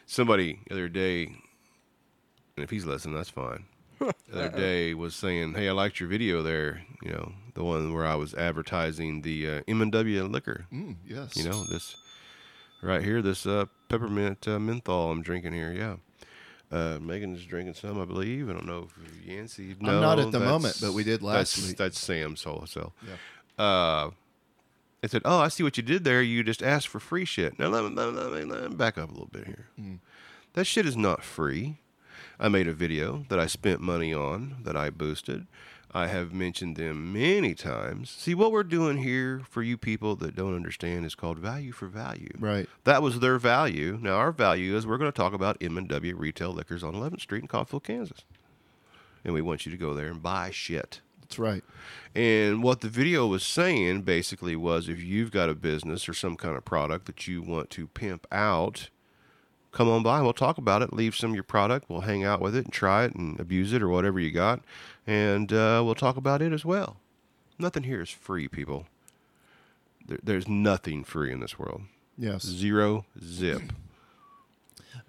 Somebody 0.07 0.59
the 0.67 0.73
other 0.73 0.89
day, 0.89 1.25
and 1.25 2.63
if 2.63 2.71
he's 2.71 2.85
listening, 2.85 3.15
that's 3.15 3.29
fine. 3.29 3.65
The 4.29 4.45
other 4.45 4.57
day 4.57 4.93
was 4.93 5.15
saying, 5.15 5.53
"Hey, 5.53 5.69
I 5.69 5.71
liked 5.71 5.99
your 5.99 6.09
video 6.09 6.43
there. 6.43 6.81
You 7.01 7.11
know, 7.11 7.31
the 7.53 7.63
one 7.63 7.93
where 7.93 8.05
I 8.05 8.15
was 8.15 8.33
advertising 8.33 9.21
the 9.21 9.49
uh, 9.49 9.61
M&W 9.67 10.23
liquor. 10.25 10.65
Mm, 10.71 10.97
yes. 11.07 11.35
You 11.35 11.49
know, 11.49 11.63
this 11.63 11.95
right 12.83 13.03
here, 13.03 13.21
this 13.21 13.45
uh, 13.45 13.65
peppermint 13.89 14.47
uh, 14.47 14.59
menthol 14.59 15.11
I'm 15.11 15.21
drinking 15.21 15.53
here. 15.53 15.71
Yeah." 15.71 15.95
Uh, 16.69 16.99
Megan's 16.99 17.45
drinking 17.45 17.75
some, 17.75 17.99
I 17.99 18.03
believe. 18.03 18.49
I 18.49 18.53
don't 18.53 18.65
know 18.65 18.89
if 18.89 19.25
Yancey. 19.25 19.75
I'm 19.79 20.01
not 20.01 20.19
at 20.19 20.31
the 20.31 20.39
moment, 20.39 20.77
but 20.81 20.93
we 20.93 21.03
did 21.03 21.23
last 21.23 21.55
that's, 21.55 21.67
week. 21.67 21.77
That's 21.77 21.99
Sam's 21.99 22.43
wholesale. 22.43 22.93
Yeah. 23.07 23.63
Uh, 23.63 24.09
it 25.01 25.11
said, 25.11 25.21
"Oh, 25.25 25.39
I 25.39 25.47
see 25.47 25.63
what 25.63 25.77
you 25.77 25.83
did 25.83 26.03
there. 26.03 26.21
You 26.21 26.43
just 26.43 26.63
asked 26.63 26.87
for 26.87 26.99
free 26.99 27.25
shit." 27.25 27.59
Now 27.59 27.67
let 27.67 27.83
me, 27.83 27.89
let 27.91 28.13
me, 28.13 28.19
let 28.19 28.33
me, 28.33 28.43
let 28.43 28.69
me 28.71 28.75
back 28.75 28.97
up 28.97 29.09
a 29.09 29.11
little 29.11 29.29
bit 29.31 29.45
here. 29.45 29.67
Hmm. 29.75 29.95
That 30.53 30.65
shit 30.65 30.85
is 30.85 30.97
not 30.97 31.23
free. 31.23 31.79
I 32.39 32.49
made 32.49 32.67
a 32.67 32.73
video 32.73 33.25
that 33.29 33.39
I 33.39 33.47
spent 33.47 33.81
money 33.81 34.13
on 34.13 34.57
that 34.63 34.77
I 34.77 34.89
boosted. 34.89 35.47
I 35.93 36.07
have 36.07 36.33
mentioned 36.33 36.75
them 36.75 37.13
many 37.13 37.55
times. 37.55 38.09
See, 38.09 38.35
what 38.35 38.51
we're 38.51 38.63
doing 38.63 38.97
here 38.97 39.41
for 39.49 39.63
you 39.63 39.77
people 39.77 40.15
that 40.17 40.35
don't 40.35 40.55
understand 40.55 41.05
is 41.05 41.15
called 41.15 41.39
value 41.39 41.71
for 41.71 41.87
value. 41.87 42.29
Right. 42.37 42.67
That 42.83 43.01
was 43.01 43.19
their 43.19 43.39
value. 43.39 43.97
Now, 44.01 44.15
our 44.15 44.31
value 44.31 44.75
is 44.75 44.85
we're 44.85 44.97
going 44.97 45.11
to 45.11 45.15
talk 45.15 45.33
about 45.33 45.57
M&W 45.61 46.15
Retail 46.15 46.51
Liquors 46.51 46.83
on 46.83 46.93
11th 46.93 47.21
Street 47.21 47.43
in 47.43 47.47
Coffeyville, 47.47 47.83
Kansas. 47.83 48.25
And 49.23 49.33
we 49.33 49.41
want 49.41 49.65
you 49.65 49.71
to 49.71 49.77
go 49.77 49.93
there 49.93 50.07
and 50.07 50.21
buy 50.21 50.51
shit. 50.51 51.01
That's 51.27 51.39
right. 51.39 51.63
And 52.15 52.63
what 52.63 52.79
the 52.79 52.87
video 52.87 53.27
was 53.27 53.43
saying 53.43 54.03
basically 54.03 54.55
was 54.55 54.87
if 54.87 55.03
you've 55.03 55.29
got 55.29 55.49
a 55.49 55.55
business 55.55 56.07
or 56.07 56.13
some 56.13 56.37
kind 56.37 56.55
of 56.55 56.63
product 56.63 57.05
that 57.07 57.27
you 57.27 57.41
want 57.41 57.69
to 57.71 57.87
pimp 57.87 58.25
out, 58.31 58.89
come 59.73 59.89
on 59.89 60.03
by 60.03 60.15
and 60.15 60.23
we'll 60.23 60.33
talk 60.33 60.57
about 60.57 60.81
it. 60.81 60.93
Leave 60.93 61.17
some 61.17 61.31
of 61.31 61.35
your 61.35 61.43
product. 61.43 61.89
We'll 61.89 62.01
hang 62.01 62.23
out 62.23 62.39
with 62.39 62.55
it 62.55 62.63
and 62.65 62.73
try 62.73 63.03
it 63.03 63.13
and 63.15 63.37
abuse 63.39 63.73
it 63.73 63.83
or 63.83 63.89
whatever 63.89 64.21
you 64.21 64.31
got. 64.31 64.61
And 65.05 65.51
uh, 65.51 65.81
we'll 65.83 65.95
talk 65.95 66.15
about 66.15 66.41
it 66.41 66.53
as 66.53 66.63
well. 66.63 66.95
Nothing 67.59 67.83
here 67.83 68.01
is 68.01 68.09
free, 68.09 68.47
people. 68.47 68.85
There, 70.07 70.19
there's 70.23 70.47
nothing 70.47 71.03
free 71.03 71.33
in 71.33 71.41
this 71.41 71.59
world. 71.59 71.81
Yes. 72.17 72.43
Zero 72.43 73.05
zip. 73.21 73.73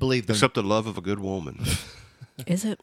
Believe 0.01 0.27
them. 0.27 0.35
Except 0.35 0.55
the 0.55 0.63
love 0.65 0.89
of 0.89 0.99
a 0.99 1.01
good 1.01 1.21
woman. 1.21 1.61
Is 2.47 2.65
it? 2.65 2.81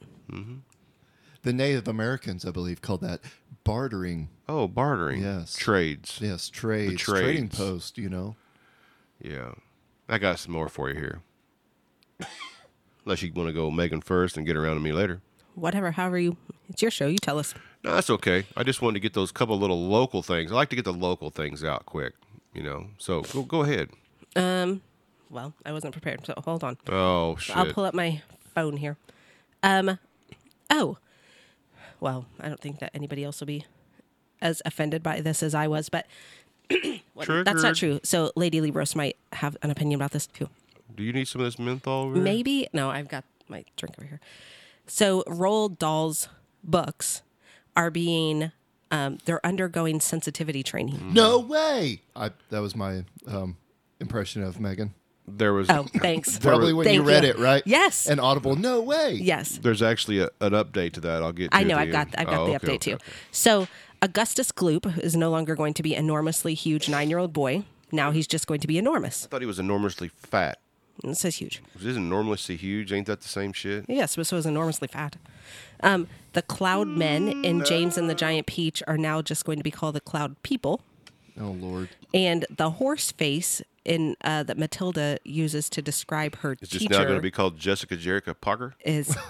The 1.45 1.53
Native 1.53 1.87
Americans, 1.87 2.43
I 2.43 2.51
believe, 2.51 2.81
called 2.81 3.01
that 3.01 3.21
bartering. 3.63 4.29
Oh, 4.49 4.67
bartering. 4.67 5.21
Yes. 5.21 5.55
Trades. 5.55 6.17
Yes, 6.19 6.49
trades, 6.49 6.99
trading 6.99 7.49
trades. 7.49 7.57
post. 7.57 7.97
You 7.97 8.09
know. 8.09 8.35
Yeah. 9.21 9.51
I 10.09 10.17
got 10.17 10.39
some 10.39 10.51
more 10.51 10.67
for 10.67 10.89
you 10.89 10.95
here. 10.95 11.21
Unless 13.05 13.21
you 13.21 13.31
want 13.33 13.47
to 13.47 13.53
go 13.53 13.71
Megan 13.71 14.01
first 14.01 14.37
and 14.37 14.45
get 14.45 14.57
around 14.57 14.75
to 14.75 14.81
me 14.81 14.91
later. 14.91 15.21
Whatever. 15.53 15.91
However 15.91 16.17
you. 16.17 16.35
It's 16.67 16.81
your 16.81 16.91
show. 16.91 17.07
You 17.07 17.19
tell 17.19 17.37
us. 17.37 17.53
No, 17.83 17.93
that's 17.93 18.09
okay. 18.09 18.45
I 18.57 18.63
just 18.63 18.81
wanted 18.81 18.95
to 18.95 18.99
get 18.99 19.13
those 19.13 19.31
couple 19.31 19.57
little 19.59 19.87
local 19.87 20.23
things. 20.23 20.51
I 20.51 20.55
like 20.55 20.69
to 20.69 20.75
get 20.75 20.85
the 20.85 20.93
local 20.93 21.29
things 21.29 21.63
out 21.63 21.85
quick, 21.85 22.13
you 22.53 22.63
know. 22.63 22.87
So 22.97 23.21
go 23.21 23.43
go 23.43 23.61
ahead. 23.61 23.89
Um. 24.35 24.81
Well, 25.29 25.53
I 25.65 25.71
wasn't 25.71 25.91
prepared, 25.91 26.25
so 26.25 26.33
hold 26.43 26.63
on. 26.63 26.77
Oh 26.87 27.35
shit. 27.37 27.55
I'll 27.55 27.71
pull 27.71 27.85
up 27.85 27.93
my 27.93 28.21
phone 28.55 28.77
here. 28.77 28.97
Um. 29.61 29.99
Oh. 30.71 30.97
Well, 32.05 32.27
I 32.39 32.49
don't 32.49 32.59
think 32.59 32.77
that 32.81 32.91
anybody 32.93 33.23
else 33.23 33.39
will 33.39 33.47
be 33.47 33.65
as 34.39 34.61
offended 34.63 35.01
by 35.01 35.21
this 35.21 35.41
as 35.41 35.55
I 35.55 35.67
was, 35.67 35.89
but 35.89 36.05
well, 37.15 37.43
that's 37.43 37.63
not 37.63 37.75
true. 37.75 37.99
So 38.03 38.31
Lady 38.35 38.61
Libros 38.61 38.95
might 38.95 39.17
have 39.33 39.57
an 39.63 39.71
opinion 39.71 39.97
about 39.97 40.11
this 40.11 40.27
too. 40.27 40.47
Do 40.95 41.01
you 41.01 41.11
need 41.11 41.27
some 41.27 41.41
of 41.41 41.47
this 41.47 41.57
menthol? 41.57 42.03
Over 42.03 42.13
here? 42.13 42.23
Maybe 42.23 42.67
no, 42.73 42.91
I've 42.91 43.07
got 43.07 43.23
my 43.47 43.65
drink 43.75 43.95
over 43.97 44.07
here. 44.07 44.19
So 44.85 45.23
Roald 45.23 45.79
Dahl's 45.79 46.29
books 46.63 47.23
are 47.75 47.89
being 47.89 48.51
um, 48.91 49.17
they're 49.25 49.43
undergoing 49.43 49.99
sensitivity 49.99 50.61
training. 50.61 51.11
No 51.11 51.39
way. 51.39 52.01
I 52.15 52.29
that 52.51 52.59
was 52.59 52.75
my 52.75 53.03
um, 53.25 53.57
impression 53.99 54.43
of 54.43 54.59
Megan. 54.59 54.93
There 55.27 55.53
was 55.53 55.69
Oh, 55.69 55.83
thanks. 55.83 56.37
Probably 56.39 56.71
when 56.73 56.87
you 56.93 57.01
read 57.01 57.23
you. 57.23 57.31
it, 57.31 57.39
right? 57.39 57.63
Yes. 57.65 58.07
And 58.07 58.19
Audible. 58.19 58.55
No 58.55 58.81
way. 58.81 59.13
Yes. 59.13 59.57
there's 59.57 59.81
actually 59.81 60.19
a, 60.19 60.29
an 60.41 60.51
update 60.53 60.93
to 60.93 61.01
that. 61.01 61.23
I'll 61.23 61.31
get 61.31 61.51
to 61.51 61.57
I 61.57 61.63
know. 61.63 61.75
the 61.75 61.81
I've 61.81 61.91
got. 61.91 62.07
I've 62.17 62.27
got 62.27 62.39
Oh, 62.41 62.45
the 62.47 62.55
okay, 62.55 62.67
update 62.67 62.69
okay, 62.69 62.77
too. 62.77 62.93
okay. 62.95 63.03
So 63.31 63.67
Augustus 64.01 64.51
Gloop 64.51 64.99
is 64.99 65.15
no 65.15 65.29
longer 65.31 65.55
going 65.55 65.73
to 65.75 65.83
be 65.83 65.95
enormously 65.95 66.53
huge 66.53 66.87
nine-year-old 66.89 67.33
boy. 67.33 67.63
Now 67.91 68.11
he's 68.11 68.27
just 68.27 68.45
going 68.45 68.59
to 68.59 68.67
be 68.67 68.77
enormous. 68.77 69.25
I 69.25 69.29
thought 69.29 69.41
he 69.41 69.47
was 69.47 69.59
enormously 69.59 70.09
fat. 70.09 70.59
It 71.03 71.15
says 71.17 71.35
huge. 71.37 71.61
Isn't 71.83 72.03
enormously 72.05 72.55
huge? 72.55 72.93
Ain't 72.93 73.07
that 73.07 73.21
the 73.21 73.27
same 73.27 73.51
shit? 73.51 73.85
Yes, 73.89 74.15
but 74.15 74.27
so 74.27 74.37
is 74.37 74.45
enormously 74.45 74.87
fat. 74.87 75.17
Um, 75.81 76.07
the 76.33 76.41
Cloud 76.41 76.87
Men 76.87 77.43
in 77.43 77.65
James 77.65 77.97
and 77.97 78.09
the 78.09 78.15
Giant 78.15 78.47
Peach 78.47 78.81
are 78.87 78.97
now 78.97 79.21
just 79.21 79.43
going 79.43 79.57
to 79.57 79.63
be 79.63 79.71
called 79.71 79.95
the 79.95 80.01
Cloud 80.01 80.41
People, 80.41 80.81
Oh 81.39 81.51
Lord. 81.51 81.89
and 82.13 82.45
the 82.49 82.71
horse 82.71 83.11
face 83.11 83.61
in 83.85 84.15
uh, 84.23 84.43
that 84.43 84.57
Matilda 84.57 85.19
uses 85.23 85.69
to 85.69 85.81
describe 85.81 86.37
her 86.37 86.53
It's 86.53 86.69
just 86.71 86.81
teacher 86.81 86.93
now 86.99 87.03
going 87.03 87.15
to 87.15 87.21
be 87.21 87.31
called 87.31 87.57
Jessica 87.57 87.95
Jerica 87.95 88.35
Parker. 88.39 88.75
is 88.83 89.15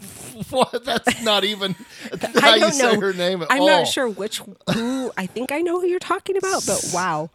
What? 0.50 0.84
That's 0.84 1.22
not 1.22 1.42
even 1.44 1.72
how 2.36 2.50
I 2.52 2.54
you 2.54 2.60
don't 2.60 2.72
say 2.72 2.92
know. 2.94 3.00
her 3.00 3.12
name 3.12 3.42
at 3.42 3.50
all. 3.50 3.56
I'm 3.56 3.62
all. 3.62 3.66
not 3.68 3.88
sure 3.88 4.08
which 4.08 4.40
who. 4.72 5.10
I 5.16 5.26
think 5.26 5.50
I 5.50 5.60
know 5.60 5.80
who 5.80 5.86
you're 5.88 5.98
talking 5.98 6.36
about, 6.36 6.64
but 6.66 6.88
wow. 6.94 7.30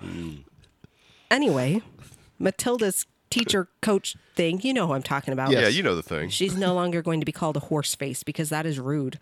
Anyway, 1.30 1.82
Matilda's 2.40 3.06
teacher 3.30 3.68
coach 3.82 4.16
thing. 4.36 4.62
You 4.62 4.74
know 4.74 4.88
who 4.88 4.94
I'm 4.94 5.04
talking 5.04 5.34
about. 5.34 5.52
Yeah, 5.52 5.68
you 5.68 5.84
know 5.84 5.96
the 5.96 6.02
thing. 6.04 6.30
She's 6.30 6.56
no 6.56 6.74
longer 6.74 7.02
going 7.02 7.20
to 7.20 7.26
be 7.26 7.32
called 7.34 7.58
a 7.58 7.62
horse 7.62 7.96
face 7.96 8.24
because 8.24 8.50
that 8.50 8.66
is 8.66 8.80
rude. 8.80 9.20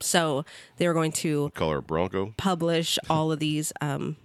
So 0.00 0.44
they're 0.78 0.94
going 0.94 1.12
to 1.12 1.50
Call 1.54 1.70
her 1.72 1.82
Bronco. 1.82 2.32
publish 2.38 2.98
all 3.10 3.30
of 3.32 3.38
these 3.40 3.72
um, 3.82 4.16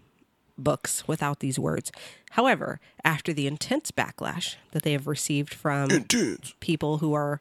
books 0.57 1.07
without 1.07 1.39
these 1.39 1.57
words. 1.57 1.91
However, 2.31 2.79
after 3.03 3.33
the 3.33 3.48
intense 3.48 3.91
backlash 3.91 4.55
that 4.72 4.83
they 4.83 4.91
have 4.91 5.07
received 5.07 5.53
from 5.53 5.89
people 6.60 6.98
who 7.00 7.13
are 7.13 7.39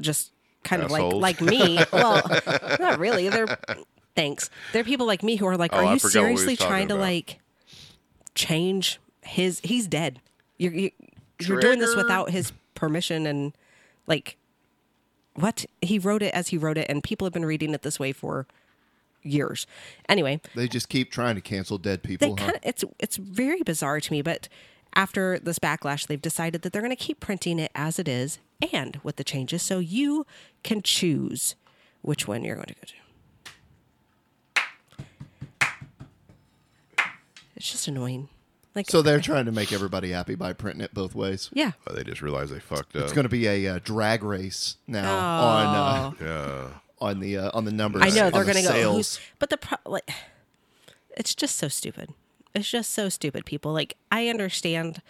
just 0.00 0.32
kind 0.64 0.82
of 0.82 0.90
like 0.90 1.12
like 1.12 1.40
me, 1.40 1.78
well, 1.92 2.22
not 2.80 2.98
really. 2.98 3.28
They're 3.28 3.58
thanks. 4.14 4.50
They're 4.72 4.84
people 4.84 5.06
like 5.06 5.22
me 5.22 5.36
who 5.36 5.46
are 5.46 5.56
like, 5.56 5.72
Oh, 5.72 5.78
are 5.78 5.84
I 5.84 5.94
you 5.94 5.98
forgot 5.98 6.24
we 6.24 6.32
was 6.32 6.40
seriously 6.42 6.56
trying 6.56 6.88
to 6.88 6.94
about. 6.94 7.02
like 7.02 7.40
change 8.34 8.98
his? 9.22 9.60
He's 9.60 9.86
dead. 9.86 10.20
You're 10.58 10.72
you, 10.72 10.90
you're 11.40 11.60
doing 11.60 11.78
this 11.78 11.94
without 11.94 12.30
his 12.30 12.52
permission 12.74 13.26
and 13.26 13.52
like 14.06 14.36
what 15.34 15.66
he 15.82 15.98
wrote 15.98 16.22
it 16.22 16.32
as 16.34 16.48
he 16.48 16.56
wrote 16.56 16.78
it, 16.78 16.86
and 16.88 17.02
people 17.02 17.26
have 17.26 17.32
been 17.32 17.44
reading 17.44 17.74
it 17.74 17.82
this 17.82 17.98
way 18.00 18.12
for 18.12 18.46
years. 19.26 19.66
Anyway, 20.08 20.40
They 20.54 20.68
just 20.68 20.88
keep 20.88 21.10
trying 21.10 21.34
to 21.34 21.40
cancel 21.40 21.78
dead 21.78 22.02
they 22.02 22.08
people. 22.16 22.30
huh? 22.30 22.36
kind 22.36 22.56
of 22.56 22.60
it's 22.62 22.84
it's 22.98 23.16
very 23.16 23.62
bizarre 23.62 24.00
to 24.00 24.12
me 24.12 24.22
but 24.22 24.48
after 24.94 25.38
this 25.38 25.58
backlash 25.58 26.06
they've 26.06 26.22
decided 26.22 26.62
that 26.62 26.72
they're 26.72 26.80
going 26.82 26.90
to 26.90 26.96
keep 26.96 27.20
printing 27.20 27.58
it 27.58 27.70
as 27.74 27.98
it 27.98 28.08
is 28.08 28.38
and 28.72 28.98
with 29.02 29.16
the 29.16 29.24
changes 29.24 29.62
so 29.62 29.78
you 29.78 30.24
can 30.62 30.80
choose 30.80 31.54
which 32.02 32.26
one 32.26 32.42
you're 32.44 32.54
going 32.56 32.66
to 32.68 32.74
go 32.74 32.80
to 32.86 32.94
it's 37.56 37.70
just 37.70 37.88
annoying 37.88 38.28
like 38.74 38.90
So 38.90 39.02
they're 39.02 39.20
trying 39.32 39.46
to 39.46 39.52
make 39.52 39.72
everybody 39.72 40.10
happy 40.12 40.34
by 40.34 40.52
printing 40.52 40.82
it 40.82 40.92
both 40.94 41.14
ways. 41.14 41.50
yeah 41.52 41.72
Oh, 41.86 41.94
they 41.94 42.04
just 42.04 42.20
realized 42.22 42.52
they 42.54 42.60
fucked 42.60 42.94
up. 42.96 43.02
It's 43.04 43.12
going 43.12 43.24
to 43.24 43.28
be 43.30 43.46
a 43.46 43.66
uh, 43.76 43.78
drag 43.82 44.22
race 44.22 44.76
now 44.86 45.18
on 45.18 45.66
uh, 45.66 46.12
yeah. 46.20 46.68
On 47.00 47.20
the 47.20 47.36
uh, 47.36 47.50
on 47.54 47.64
the 47.64 47.72
numbers. 47.72 48.02
i 48.04 48.08
know 48.08 48.30
they're 48.30 48.44
the 48.44 48.52
going 48.52 48.64
to 48.64 48.68
go 48.68 48.74
sales. 48.74 48.96
who's, 48.96 49.20
but 49.38 49.50
the 49.50 49.56
pro- 49.58 49.78
like 49.90 50.08
it's 51.16 51.34
just 51.34 51.56
so 51.56 51.68
stupid 51.68 52.10
it's 52.54 52.70
just 52.70 52.92
so 52.92 53.08
stupid 53.08 53.44
people 53.44 53.72
like 53.72 53.96
i 54.10 54.28
understand 54.28 55.02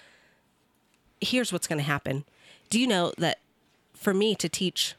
here's 1.20 1.52
what's 1.52 1.66
going 1.66 1.78
to 1.78 1.84
happen. 1.84 2.24
Do 2.68 2.78
you 2.78 2.86
know 2.86 3.12
that 3.18 3.38
for 3.94 4.12
me 4.12 4.34
to 4.34 4.48
teach 4.48 4.94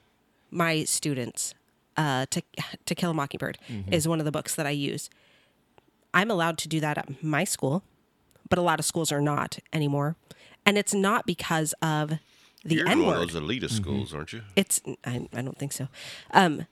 my 0.50 0.84
students 0.84 1.54
uh, 1.96 2.26
to 2.32 2.42
to 2.86 2.96
kill 2.96 3.12
a 3.12 3.14
mockingbird 3.14 3.58
is 3.92 4.08
one 4.08 4.20
of 4.20 4.26
the 4.26 4.32
books 4.32 4.56
that 4.56 4.66
I 4.66 4.72
use. 4.72 5.10
I'm 6.14 6.32
allowed 6.32 6.58
to 6.60 6.68
do 6.68 6.80
that 6.80 6.98
at 6.98 7.22
my 7.24 7.44
school, 7.44 7.84
but 8.50 8.58
a 8.58 8.62
lot 8.62 8.80
of 8.80 8.86
schools 8.86 9.12
are 9.12 9.22
not 9.22 9.60
anymore, 9.72 10.16
and 10.66 10.78
it's 10.78 10.94
not 10.94 11.26
because 11.26 11.74
of 11.82 12.14
the 12.64 12.76
You're 12.76 12.88
N 12.88 13.04
one 13.06 13.14
of 13.16 13.20
word. 13.20 13.30
those 13.30 13.42
elitist 13.42 13.72
schools, 13.74 14.14
aren't 14.14 14.34
you? 14.34 14.42
It's 14.56 14.82
I, 15.06 15.28
I 15.34 15.42
don't 15.44 15.58
think 15.58 15.72
so. 15.74 15.88
Um, 16.32 16.66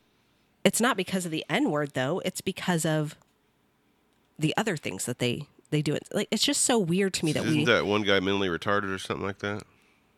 it's 0.66 0.82
not 0.82 0.98
because 0.98 1.24
of 1.26 1.32
the 1.32 1.46
N 1.50 1.72
word 1.72 1.92
though. 1.94 2.22
It's 2.26 2.42
because 2.42 2.86
of 2.86 3.16
the 4.38 4.54
other 4.58 4.76
things 4.76 5.06
that 5.06 5.20
they 5.20 5.48
they 5.70 5.82
do. 5.82 5.94
It 5.94 6.04
like 6.12 6.28
it's 6.32 6.44
just 6.44 6.64
so 6.64 6.78
weird 6.78 7.14
to 7.14 7.26
me 7.26 7.32
that 7.34 7.46
Isn't 7.46 7.60
we. 7.60 7.66
that 7.66 7.86
one 7.86 8.02
guy 8.02 8.20
mentally 8.20 8.50
retarded 8.50 8.94
or 8.94 8.98
something 9.00 9.26
like 9.26 9.40
that? 9.40 9.64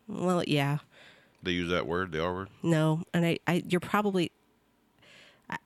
well, 0.07 0.43
yeah. 0.47 0.79
They 1.43 1.51
use 1.51 1.69
that 1.69 1.85
word, 1.85 2.11
the 2.13 2.23
R 2.23 2.33
word. 2.33 2.49
No, 2.63 3.03
and 3.13 3.23
I, 3.25 3.37
I 3.45 3.61
you're 3.67 3.79
probably. 3.79 4.31
I, 5.49 5.57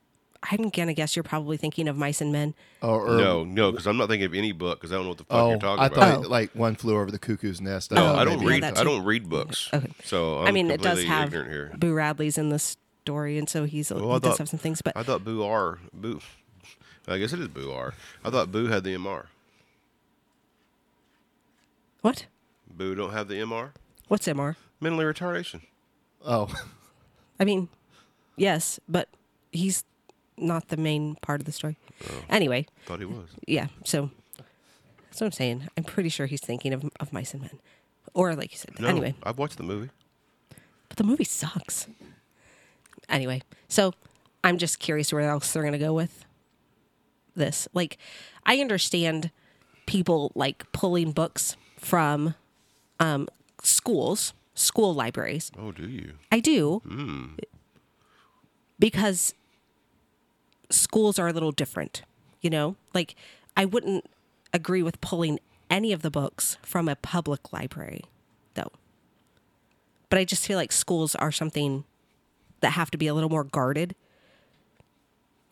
I'm 0.52 0.70
gonna 0.70 0.94
guess 0.94 1.16
you're 1.16 1.24
probably 1.24 1.56
thinking 1.58 1.88
of 1.88 1.96
Mice 1.96 2.20
and 2.22 2.32
Men. 2.32 2.54
Oh, 2.82 2.96
or- 2.96 3.18
no, 3.18 3.44
no, 3.46 3.72
because 3.72 3.88
I'm 3.88 3.96
not 3.98 4.10
thinking 4.10 4.26
of 4.26 4.34
any 4.34 4.52
book 4.52 4.80
because 4.80 4.92
I 4.92 4.96
don't 4.96 5.04
know 5.04 5.10
what 5.10 5.18
the 5.20 5.24
fuck 5.24 5.38
Oh, 5.38 5.50
you're 5.52 5.60
talking 5.60 5.82
I 5.84 5.88
about. 5.88 5.98
thought 5.98 6.26
Oh. 6.26 6.30
like 6.30 6.52
one 6.54 6.76
flew 6.76 6.96
over 6.98 7.10
the 7.10 7.20
cuckoo's 7.20 7.62
nest. 7.62 7.92
no, 7.92 8.06
Oh, 8.06 8.16
I 8.16 8.26
don't 8.26 8.40
maybe. 8.40 8.46
Oh, 8.46 8.50
read. 8.50 8.64
that 8.64 8.78
I 8.80 8.84
don't 8.84 9.06
read 9.06 9.30
books. 9.30 9.70
Okay. 9.74 9.88
So 10.04 10.40
I'm 10.40 10.48
i 10.48 10.52
mean, 10.52 10.70
it 10.70 10.82
does 10.82 11.04
have 11.04 11.30
ignorant 11.30 11.50
here. 11.52 11.72
Boo 11.78 11.94
Radley's 11.94 12.38
in 12.38 12.50
the 12.50 12.76
story, 13.04 13.38
and 13.38 13.50
so 13.50 13.66
he's 13.66 13.92
Well, 13.92 14.12
I 14.12 14.14
he 14.16 14.20
does 14.20 14.32
thought- 14.32 14.38
have 14.40 14.50
some 14.50 14.60
things. 14.60 14.82
But 14.82 14.96
I 14.96 15.04
thought 15.04 15.24
Boo 15.24 15.44
R. 15.44 15.80
Boo. 15.94 16.20
I 17.08 17.18
guess 17.18 17.34
it 17.34 17.40
is 17.40 17.48
Boo 17.48 17.72
R. 17.72 17.94
I 18.24 18.30
thought 18.30 18.52
Boo 18.52 18.68
had 18.68 18.84
the 18.84 18.94
MR. 18.96 19.26
what? 22.02 22.26
Boo 22.70 22.96
don't 22.96 23.12
have 23.12 23.28
the 23.28 23.36
MR. 23.36 23.72
What's 24.08 24.28
MR? 24.28 24.56
Mentally 24.80 25.06
retardation. 25.06 25.62
Oh, 26.26 26.54
I 27.40 27.46
mean, 27.46 27.70
yes, 28.36 28.80
but 28.88 29.08
he's 29.52 29.84
not 30.38 30.68
the 30.70 30.78
main 30.78 31.16
part 31.22 31.40
of 31.42 31.46
the 31.46 31.52
story. 31.52 31.78
Oh. 32.10 32.24
Anyway, 32.30 32.66
Thought 32.86 33.00
he 33.00 33.06
was. 33.06 33.30
yeah. 33.48 33.68
So 33.84 34.10
that's 35.10 35.22
what 35.22 35.28
I'm 35.28 35.32
saying. 35.32 35.68
I'm 35.78 35.84
pretty 35.84 36.10
sure 36.10 36.26
he's 36.28 36.42
thinking 36.42 36.74
of 36.74 36.90
of 37.00 37.12
Mice 37.14 37.34
and 37.34 37.42
Men, 37.42 37.60
or 38.14 38.36
like 38.36 38.52
you 38.52 38.58
said. 38.58 38.80
No, 38.80 38.88
Anyway, 38.88 39.16
I've 39.24 39.38
watched 39.38 39.58
the 39.58 39.64
movie. 39.64 39.90
but 40.88 40.98
the 40.98 41.04
movie 41.04 41.24
sucks. 41.24 41.88
Anyway, 43.12 43.42
so 43.68 43.94
I'm 44.44 44.58
just 44.58 44.80
curious 44.80 45.14
where 45.14 45.30
else 45.30 45.52
they're 45.52 45.62
going 45.62 45.74
to 45.74 45.78
go 45.78 45.94
with 45.94 46.26
this. 47.36 47.68
Like, 47.74 47.98
I 48.46 48.58
understand 48.60 49.30
people 49.86 50.32
like 50.34 50.72
pulling 50.72 51.12
books 51.12 51.58
from 51.78 52.36
um, 53.00 53.28
schools, 53.62 54.34
school 54.56 54.94
libraries. 54.94 55.52
Oh, 55.60 55.72
do 55.72 55.88
you? 55.88 56.14
I 56.32 56.40
do. 56.40 56.82
Because 58.80 59.34
schools 60.70 61.20
are 61.20 61.28
a 61.28 61.34
little 61.34 61.52
different, 61.52 62.04
you 62.40 62.50
know? 62.50 62.78
Like, 62.94 63.16
I 63.58 63.66
wouldn't 63.66 64.06
agree 64.54 64.82
with 64.82 65.02
pulling 65.02 65.40
any 65.70 65.92
of 65.92 66.02
the 66.02 66.10
books 66.10 66.58
from 66.62 66.88
a 66.88 66.96
public 66.96 67.52
library, 67.54 68.06
though. 68.54 68.72
But 70.10 70.20
I 70.20 70.26
just 70.26 70.46
feel 70.46 70.58
like 70.58 70.72
schools 70.72 71.16
are 71.16 71.32
something 71.32 71.84
that 72.62 72.72
have 72.72 72.92
to 72.92 72.98
be 72.98 73.08
a 73.08 73.14
little 73.14 73.30
more 73.30 73.44
guarded. 73.44 73.96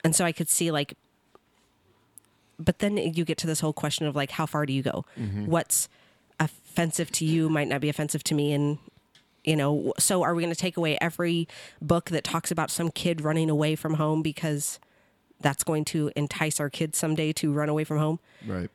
And 0.04 0.16
so 0.16 0.26
I 0.26 0.32
could 0.32 0.50
see, 0.50 0.72
like, 0.72 0.96
but 2.58 2.80
then 2.80 2.98
you 2.98 3.26
get 3.26 3.38
to 3.40 3.48
this 3.48 3.60
whole 3.60 3.74
question 3.74 4.08
of, 4.08 4.16
like, 4.16 4.32
how 4.32 4.46
far 4.46 4.66
do 4.66 4.74
you 4.74 4.82
go? 4.82 5.06
Mm-hmm. 5.18 5.46
What's 5.46 5.90
offensive 6.40 7.12
to 7.12 7.26
you 7.26 7.50
might 7.50 7.68
not 7.68 7.82
be 7.82 7.90
offensive 7.90 8.24
to 8.26 8.34
me. 8.34 8.54
And 8.54 8.78
you 9.44 9.56
know, 9.56 9.94
so 9.98 10.24
are 10.24 10.36
we 10.36 10.44
going 10.44 10.54
to 10.54 10.60
take 10.60 10.78
away 10.78 10.98
every 11.00 11.48
book 11.82 12.06
that 12.10 12.24
talks 12.24 12.52
about 12.52 12.70
some 12.70 12.92
kid 12.92 13.22
running 13.22 13.50
away 13.50 13.76
from 13.76 13.96
home 13.96 14.22
because 14.22 14.80
that's 15.40 15.64
going 15.64 15.86
to 15.86 16.12
entice 16.16 16.60
our 16.60 16.70
kids 16.70 16.98
someday 16.98 17.32
to 17.34 17.52
run 17.52 17.70
away 17.70 17.84
from 17.84 17.98
home? 17.98 18.20
Right. 18.46 18.70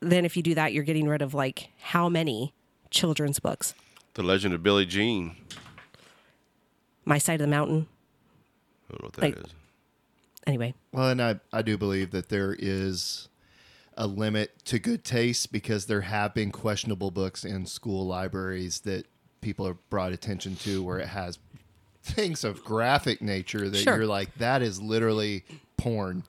Then, 0.00 0.24
if 0.24 0.36
you 0.36 0.42
do 0.42 0.54
that, 0.54 0.72
you're 0.72 0.84
getting 0.84 1.08
rid 1.08 1.20
of 1.20 1.34
like 1.34 1.70
how 1.80 2.08
many 2.08 2.54
children's 2.90 3.38
books? 3.38 3.74
The 4.14 4.22
Legend 4.22 4.54
of 4.54 4.62
Billie 4.62 4.86
Jean. 4.86 5.36
My 7.04 7.18
Side 7.18 7.34
of 7.34 7.40
the 7.40 7.46
Mountain. 7.46 7.86
I 8.88 8.92
don't 8.92 9.02
know 9.02 9.06
what 9.06 9.12
that 9.14 9.38
is. 9.38 9.42
Like- 9.44 9.52
Anyway, 10.46 10.74
Well, 10.90 11.10
and 11.10 11.20
I, 11.20 11.38
I 11.52 11.60
do 11.60 11.76
believe 11.76 12.12
that 12.12 12.30
there 12.30 12.56
is 12.58 13.28
a 13.96 14.06
limit 14.06 14.64
to 14.64 14.78
good 14.78 15.04
taste 15.04 15.52
because 15.52 15.84
there 15.84 16.00
have 16.00 16.32
been 16.32 16.50
questionable 16.50 17.10
books 17.10 17.44
in 17.44 17.66
school 17.66 18.06
libraries 18.06 18.80
that 18.80 19.06
people 19.42 19.66
have 19.66 19.76
brought 19.90 20.12
attention 20.12 20.56
to 20.56 20.82
where 20.82 20.98
it 20.98 21.08
has 21.08 21.38
things 22.02 22.42
of 22.42 22.64
graphic 22.64 23.20
nature 23.20 23.68
that 23.68 23.76
Sure. 23.78 23.96
you're 23.98 24.06
like, 24.06 24.34
that 24.38 24.62
is 24.62 24.80
literally 24.80 25.44
porn 25.76 26.24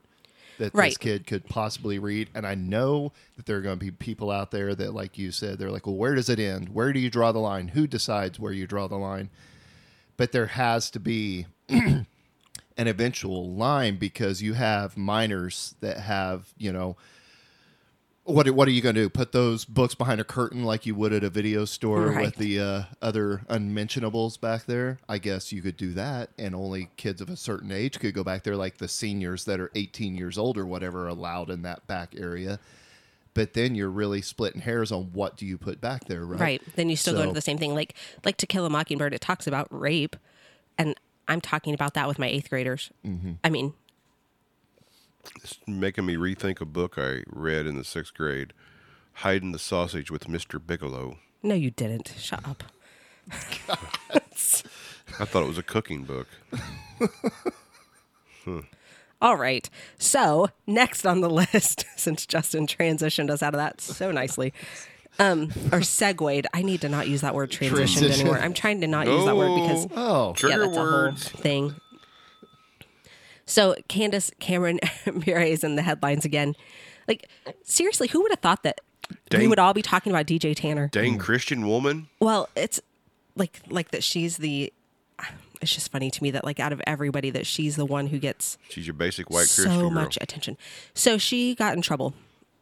that 0.57 0.73
this 0.73 0.97
kid 0.97 1.25
could 1.25 1.47
possibly 1.47 1.97
read. 1.97 2.29
And 2.35 2.45
I 2.45 2.53
know 2.53 3.13
that 3.37 3.45
there 3.45 3.55
are 3.57 3.61
going 3.61 3.79
to 3.79 3.83
be 3.85 3.91
people 3.91 4.29
out 4.29 4.51
there 4.51 4.75
that, 4.75 4.93
like 4.93 5.17
you 5.17 5.31
said, 5.31 5.57
they're 5.57 5.71
like, 5.71 5.87
well, 5.87 5.95
where 5.95 6.15
does 6.15 6.29
it 6.29 6.37
end? 6.37 6.69
Where 6.69 6.91
do 6.91 6.99
you 6.99 7.09
draw 7.09 7.31
the 7.31 7.39
line? 7.39 7.69
Who 7.69 7.87
decides 7.87 8.39
where 8.41 8.51
you 8.51 8.67
draw 8.67 8.87
the 8.87 8.97
line? 8.97 9.29
But 10.17 10.31
there 10.31 10.47
has 10.47 10.89
to 10.91 10.99
be 10.99 11.47
an 11.69 12.05
eventual 12.77 13.51
line 13.53 13.97
because 13.97 14.41
you 14.41 14.53
have 14.53 14.97
minors 14.97 15.75
that 15.81 15.97
have, 15.99 16.53
you 16.57 16.71
know, 16.71 16.95
what 18.23 18.47
what 18.51 18.67
are 18.67 18.71
you 18.71 18.81
going 18.81 18.95
to 18.95 19.01
do? 19.01 19.09
Put 19.09 19.31
those 19.31 19.65
books 19.65 19.95
behind 19.95 20.21
a 20.21 20.23
curtain 20.23 20.63
like 20.63 20.85
you 20.85 20.93
would 20.93 21.11
at 21.11 21.23
a 21.23 21.29
video 21.29 21.65
store 21.65 22.07
Right. 22.07 22.21
with 22.25 22.35
the 22.35 22.59
uh, 22.59 22.83
other 23.01 23.41
unmentionables 23.49 24.37
back 24.37 24.65
there? 24.65 24.99
I 25.09 25.17
guess 25.17 25.51
you 25.51 25.61
could 25.63 25.75
do 25.75 25.91
that, 25.93 26.29
and 26.37 26.53
only 26.53 26.89
kids 26.97 27.19
of 27.19 27.29
a 27.29 27.35
certain 27.35 27.71
age 27.71 27.99
could 27.99 28.13
go 28.13 28.23
back 28.23 28.43
there, 28.43 28.55
like 28.55 28.77
the 28.77 28.87
seniors 28.87 29.45
that 29.45 29.59
are 29.59 29.71
18 29.73 30.15
years 30.15 30.37
old 30.37 30.55
or 30.57 30.67
whatever, 30.67 31.07
allowed 31.07 31.49
in 31.49 31.63
that 31.63 31.87
back 31.87 32.13
area. 32.15 32.59
But 33.33 33.53
then 33.53 33.75
you're 33.75 33.89
really 33.89 34.21
splitting 34.21 34.61
hairs 34.61 34.91
on 34.91 35.11
what 35.13 35.37
do 35.37 35.45
you 35.45 35.57
put 35.57 35.79
back 35.79 36.05
there, 36.05 36.25
right? 36.25 36.39
right? 36.39 36.61
Then 36.75 36.89
you 36.89 36.95
still 36.97 37.13
go 37.13 37.19
So- 37.19 37.23
into 37.23 37.33
the 37.35 37.41
same 37.41 37.57
thing. 37.57 37.73
Like, 37.73 37.95
like 38.25 38.35
To 38.37 38.45
Kill 38.45 38.65
a 38.65 38.69
Mockingbird, 38.69 39.13
it 39.13 39.21
talks 39.21 39.47
about 39.47 39.67
rape, 39.71 40.15
and 40.77 40.95
I'm 41.27 41.39
talking 41.39 41.73
about 41.73 41.93
that 41.93 42.07
with 42.09 42.19
my 42.19 42.27
eighth 42.27 42.49
graders. 42.49 42.89
Mm-hmm. 43.05 43.33
I 43.43 43.49
mean, 43.49 43.73
It's 45.43 45.59
making 45.65 46.05
me 46.05 46.15
rethink 46.15 46.59
a 46.61 46.65
book 46.65 46.95
I 46.97 47.23
read 47.27 47.65
in 47.67 47.77
the 47.77 47.83
sixth 47.85 48.13
grade, 48.13 48.51
Hiding 49.13 49.51
the 49.53 49.59
Sausage 49.59 50.11
with 50.11 50.25
Mr. 50.27 50.59
Bigelow. 50.65 51.19
no, 51.43 51.55
you 51.55 51.71
didn't. 51.71 52.13
Shut 52.17 52.45
up. 52.47 52.63
I 55.19 55.25
thought 55.25 55.43
it 55.43 55.47
was 55.47 55.57
a 55.57 55.63
cooking 55.63 56.03
book. 56.03 56.27
All 59.21 59.37
right. 59.37 59.69
So 59.97 60.49
next 60.65 61.05
on 61.05 61.21
the 61.21 61.29
list, 61.53 61.85
since 61.95 62.25
Justin 62.25 62.65
transitioned 62.67 63.29
us 63.29 63.43
out 63.43 63.53
of 63.53 63.59
that 63.59 63.79
so 63.81 64.11
nicely, 64.11 64.53
um, 65.19 65.51
or 65.71 65.81
segued. 65.83 66.47
I 66.53 66.61
need 66.63 66.81
to 66.81 66.89
not 66.89 67.07
use 67.07 67.21
that 67.21 67.35
word 67.35 67.51
transitioned 67.51 67.69
Transition. 67.69 68.11
anymore. 68.21 68.39
I'm 68.39 68.53
trying 68.53 68.81
to 68.81 68.87
not 68.87 69.07
use 69.07 69.25
that 69.25 69.35
word 69.35 69.53
because 69.61 69.87
Oh, 69.95 70.33
yeah, 70.47 70.57
that's 70.57 70.75
words. 70.77 71.27
a 71.27 71.29
whole 71.31 71.41
thing. 71.41 71.75
So 73.45 73.75
Candace 73.87 74.31
Cameron 74.39 74.79
Bure 75.25 75.41
is 75.41 75.63
in 75.63 75.75
the 75.75 75.81
headlines 75.81 76.25
again. 76.25 76.55
Like 77.07 77.27
seriously, 77.63 78.07
who 78.07 78.21
would 78.21 78.31
have 78.31 78.39
thought 78.39 78.63
that 78.63 78.79
we 79.37 79.47
would 79.47 79.59
all 79.59 79.73
be 79.73 79.81
talking 79.81 80.11
about 80.11 80.25
DJ 80.25 80.55
Tanner? 80.55 80.87
Dang 80.91 81.17
Christian 81.17 81.67
woman. 81.67 82.07
Well, 82.19 82.47
it's 82.55 82.79
like 83.35 83.59
like 83.69 83.91
that 83.91 84.03
she's 84.03 84.37
the. 84.37 84.71
It's 85.61 85.73
just 85.73 85.91
funny 85.91 86.09
to 86.09 86.23
me 86.23 86.31
that 86.31 86.43
like 86.43 86.59
out 86.59 86.73
of 86.73 86.81
everybody 86.87 87.29
that 87.31 87.45
she's 87.45 87.75
the 87.75 87.85
one 87.85 88.07
who 88.07 88.17
gets 88.19 88.57
She's 88.69 88.87
your 88.87 88.93
basic 88.95 89.29
white 89.29 89.45
so 89.45 89.63
Christian 89.63 89.81
girl. 89.81 89.89
much 89.91 90.17
attention. 90.19 90.57
So 90.93 91.17
she 91.17 91.53
got 91.55 91.75
in 91.75 91.81
trouble 91.81 92.13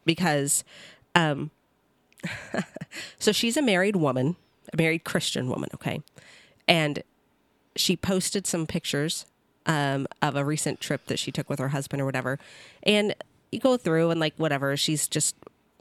because, 0.04 0.64
um, 1.14 1.50
so 3.18 3.32
she's 3.32 3.56
a 3.56 3.62
married 3.62 3.96
woman, 3.96 4.36
a 4.72 4.76
married 4.76 5.04
Christian 5.04 5.48
woman, 5.48 5.70
okay, 5.74 6.02
and 6.68 7.02
she 7.76 7.96
posted 7.96 8.46
some 8.46 8.66
pictures 8.66 9.26
um, 9.66 10.06
of 10.20 10.36
a 10.36 10.44
recent 10.44 10.80
trip 10.80 11.06
that 11.06 11.18
she 11.18 11.30
took 11.32 11.48
with 11.48 11.58
her 11.58 11.68
husband 11.68 12.02
or 12.02 12.04
whatever, 12.04 12.38
and 12.82 13.14
you 13.52 13.60
go 13.60 13.76
through 13.76 14.10
and 14.10 14.20
like 14.20 14.34
whatever, 14.36 14.76
she's 14.76 15.08
just 15.08 15.34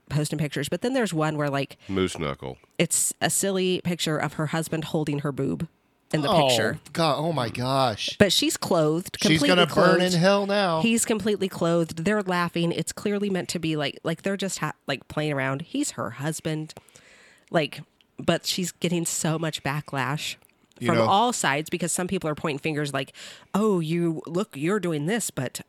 posting 0.10 0.40
pictures, 0.40 0.70
but 0.70 0.82
then 0.82 0.94
there's 0.94 1.14
one 1.14 1.38
where 1.38 1.50
like 1.50 1.78
Moose 1.88 2.18
knuckle. 2.18 2.58
it's 2.78 3.14
a 3.22 3.30
silly 3.30 3.80
picture 3.84 4.18
of 4.18 4.34
her 4.34 4.48
husband 4.48 4.86
holding 4.86 5.20
her 5.20 5.32
boob 5.32 5.68
in 6.12 6.22
the 6.22 6.30
oh, 6.30 6.48
picture. 6.48 6.80
God, 6.94 7.20
oh 7.20 7.32
my 7.32 7.50
gosh. 7.50 8.16
But 8.18 8.34
she's 8.34 8.58
clothed. 8.58 9.20
Completely 9.20 9.48
She's 9.48 9.56
gonna 9.56 9.68
burn 9.68 10.02
in 10.02 10.12
hell 10.14 10.46
now. 10.46 10.82
He's 10.82 11.06
completely 11.06 11.48
clothed. 11.50 12.04
They're 12.06 12.24
laughing. 12.24 12.72
It's 12.72 12.92
clearly 12.92 13.30
meant 13.30 13.50
to 13.50 13.60
be 13.60 13.76
like 13.76 14.00
like 14.04 14.24
they're 14.24 14.38
just 14.38 14.60
ha- 14.60 14.74
like 14.88 15.08
playing 15.08 15.34
around. 15.34 15.64
He's 15.64 15.92
her 15.92 16.12
husband. 16.12 16.74
Like 17.52 17.82
but 18.20 18.46
she's 18.46 18.72
getting 18.72 19.06
so 19.06 19.40
much 19.40 19.64
backlash 19.64 20.36
You 20.80 20.88
from 20.88 20.98
know- 20.98 21.06
all 21.06 21.34
sides 21.34 21.70
because 21.70 21.92
some 21.92 22.08
people 22.08 22.30
are 22.30 22.36
pointing 22.36 22.60
fingers 22.60 22.94
like, 22.94 23.14
"Oh, 23.54 23.80
you 23.80 24.22
look, 24.28 24.56
you're 24.56 24.80
doing 24.80 25.06
this, 25.06 25.32
but 25.32 25.62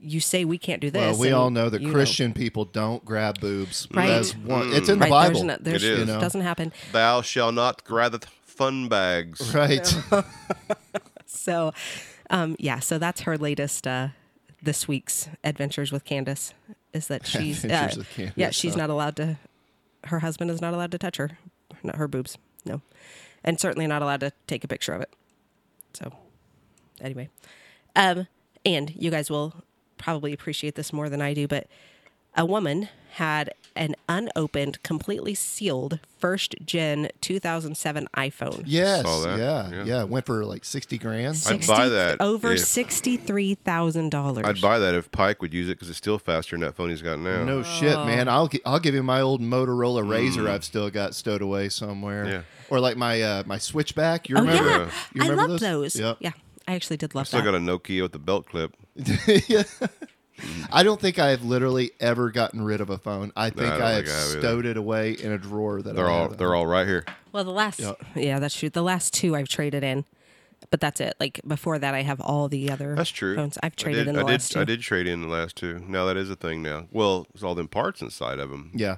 you 0.00 0.20
say 0.20 0.44
we 0.44 0.58
can't 0.58 0.80
do 0.80 0.90
this." 0.90 1.12
Well, 1.12 1.18
we 1.18 1.26
and, 1.28 1.36
all 1.36 1.50
know 1.50 1.68
that 1.68 1.82
you 1.82 1.92
Christian 1.92 2.32
people 2.32 2.64
don't 2.64 3.04
grab 3.04 3.40
boobs. 3.40 3.88
Right. 3.92 4.10
As 4.10 4.36
one, 4.36 4.72
it's 4.72 4.88
in 4.88 4.96
mm. 4.96 4.98
the 4.98 5.02
Right, 5.02 5.10
Bible. 5.10 5.34
there's 5.34 5.44
no, 5.44 5.56
there's, 5.60 5.84
It 5.84 5.92
is. 5.92 5.98
it 5.98 6.06
You 6.06 6.14
know. 6.14 6.20
doesn't 6.20 6.40
happen. 6.42 6.72
Thou 6.92 7.22
shall 7.22 7.52
not 7.52 7.84
gather 7.86 8.18
fun 8.56 8.88
bags. 8.88 9.40
Right. 9.54 9.94
So, 11.28 11.72
um, 12.30 12.56
yeah, 12.58 12.78
so 12.78 12.98
that's 12.98 13.22
her 13.22 13.36
latest 13.36 13.86
uh, 13.86 14.08
this 14.62 14.88
week's 14.88 15.28
adventures 15.44 15.92
with 15.92 16.04
Candace 16.04 16.54
is 16.92 17.08
that 17.08 17.26
she's 17.32 17.64
uh, 17.64 17.68
Candace, 18.14 18.32
yeah 18.36 18.50
she's 18.50 18.72
huh? 18.74 18.80
not 18.80 18.90
allowed 18.90 19.16
to 19.16 19.36
her 20.04 20.20
husband 20.20 20.50
is 20.50 20.60
not 20.60 20.74
allowed 20.74 20.90
to 20.92 20.98
touch 20.98 21.16
her 21.16 21.38
not 21.82 21.96
her 21.96 22.08
boobs 22.08 22.38
no 22.64 22.80
and 23.44 23.60
certainly 23.60 23.86
not 23.86 24.02
allowed 24.02 24.20
to 24.20 24.32
take 24.46 24.64
a 24.64 24.68
picture 24.68 24.92
of 24.92 25.00
it 25.00 25.12
so 25.94 26.12
anyway 27.00 27.28
um 27.94 28.26
and 28.64 28.92
you 28.96 29.10
guys 29.10 29.30
will 29.30 29.54
probably 29.98 30.32
appreciate 30.32 30.74
this 30.74 30.92
more 30.92 31.08
than 31.08 31.20
I 31.20 31.34
do 31.34 31.46
but 31.46 31.66
a 32.34 32.44
woman 32.44 32.88
had 33.16 33.50
an 33.74 33.94
unopened 34.08 34.82
completely 34.82 35.34
sealed 35.34 35.98
first 36.18 36.54
gen 36.64 37.08
2007 37.20 38.08
iPhone 38.16 38.62
Yes. 38.64 39.04
Yeah, 39.06 39.36
Yeah. 39.70 39.84
yeah. 39.84 40.00
It 40.02 40.08
went 40.08 40.24
for 40.24 40.44
like 40.46 40.64
60 40.64 40.96
grand. 40.98 41.42
I'd 41.46 41.66
buy 41.66 41.88
that 41.90 42.20
over 42.20 42.52
if- 42.52 42.64
sixty 42.64 43.16
three 43.18 43.54
thousand 43.54 44.10
dollars. 44.10 44.46
I'd 44.46 44.60
buy 44.62 44.78
that 44.78 44.94
if 44.94 45.10
Pike 45.12 45.42
would 45.42 45.52
use 45.52 45.68
it 45.68 45.72
because 45.72 45.88
it's 45.90 45.98
still 45.98 46.18
faster 46.18 46.56
than 46.56 46.62
that 46.62 46.74
phone 46.74 46.88
he's 46.90 47.02
got 47.02 47.18
now. 47.18 47.44
No 47.44 47.62
shit, 47.62 47.96
man. 48.06 48.28
I'll 48.28 48.48
gi- 48.48 48.64
I'll 48.64 48.80
give 48.80 48.94
you 48.94 49.02
my 49.02 49.20
old 49.20 49.40
Motorola 49.42 50.08
Razor 50.08 50.42
Mm. 50.44 50.50
I've 50.50 50.64
still 50.64 50.88
got 50.90 51.14
stowed 51.14 51.42
away 51.42 51.68
somewhere. 51.68 52.26
Yeah. 52.26 52.40
Or 52.70 52.80
like 52.80 52.96
my 52.96 53.20
uh, 53.20 53.42
my 53.46 53.58
switchback. 53.58 54.28
You 54.30 54.36
Oh 54.38 54.40
remember? 54.40 54.68
yeah, 54.70 54.90
You 55.14 55.22
I 55.22 55.28
remember 55.28 55.52
love 55.52 55.60
those. 55.60 55.96
Yep. 56.00 56.16
Yeah, 56.20 56.32
I 56.66 56.74
actually 56.74 56.96
did 56.96 57.14
love 57.14 57.26
Still 57.28 57.40
that. 57.40 57.44
got 57.44 57.54
a 57.54 57.58
Nokia 57.58 58.02
with 58.02 58.12
the 58.12 58.18
belt 58.18 58.46
clip. 58.46 58.74
yeah. 59.48 59.62
I 60.72 60.82
don't 60.82 61.00
think 61.00 61.18
I've 61.18 61.42
literally 61.42 61.92
ever 62.00 62.30
gotten 62.30 62.62
rid 62.62 62.80
of 62.80 62.90
a 62.90 62.98
phone. 62.98 63.32
I 63.36 63.50
think 63.50 63.60
don't 63.70 63.82
I 63.82 63.90
have 63.92 64.04
think 64.04 64.16
I 64.16 64.20
have 64.20 64.30
either. 64.30 64.40
stowed 64.40 64.66
it 64.66 64.76
away 64.76 65.12
in 65.12 65.32
a 65.32 65.38
drawer 65.38 65.80
that 65.82 65.94
They're 65.96 66.08
I 66.08 66.12
all 66.12 66.28
have. 66.28 66.36
they're 66.38 66.54
all 66.54 66.66
right 66.66 66.86
here. 66.86 67.04
well, 67.32 67.44
the 67.44 67.50
last, 67.52 67.80
Yep. 67.80 68.02
yeah, 68.16 68.38
that's 68.38 68.54
true. 68.56 68.68
The 68.70 68.82
last 68.82 69.14
two 69.14 69.34
I've 69.34 69.48
traded 69.48 69.82
in, 69.82 70.04
but 70.70 70.80
that's 70.80 71.00
it. 71.00 71.14
Like 71.20 71.40
before 71.46 71.78
that, 71.78 71.94
I 71.94 72.02
have 72.02 72.20
all 72.20 72.48
the 72.48 72.70
other. 72.70 72.94
That's 72.94 73.10
true. 73.10 73.36
Phones 73.36 73.56
I've 73.62 73.72
I 73.72 73.74
traded 73.76 74.06
did, 74.06 74.08
in 74.08 74.14
the 74.16 74.20
I 74.20 74.24
did, 74.24 74.32
last 74.32 74.52
two. 74.52 74.60
I 74.60 74.64
did 74.64 74.80
trade 74.82 75.06
in 75.06 75.22
the 75.22 75.28
last 75.28 75.56
two. 75.56 75.78
Now 75.88 76.04
that 76.06 76.16
is 76.16 76.28
a 76.30 76.36
thing 76.36 76.62
now. 76.62 76.86
Well, 76.92 77.26
it's 77.34 77.42
all 77.42 77.54
them 77.54 77.68
parts 77.68 78.02
inside 78.02 78.38
of 78.38 78.50
them. 78.50 78.70
Yeah. 78.74 78.96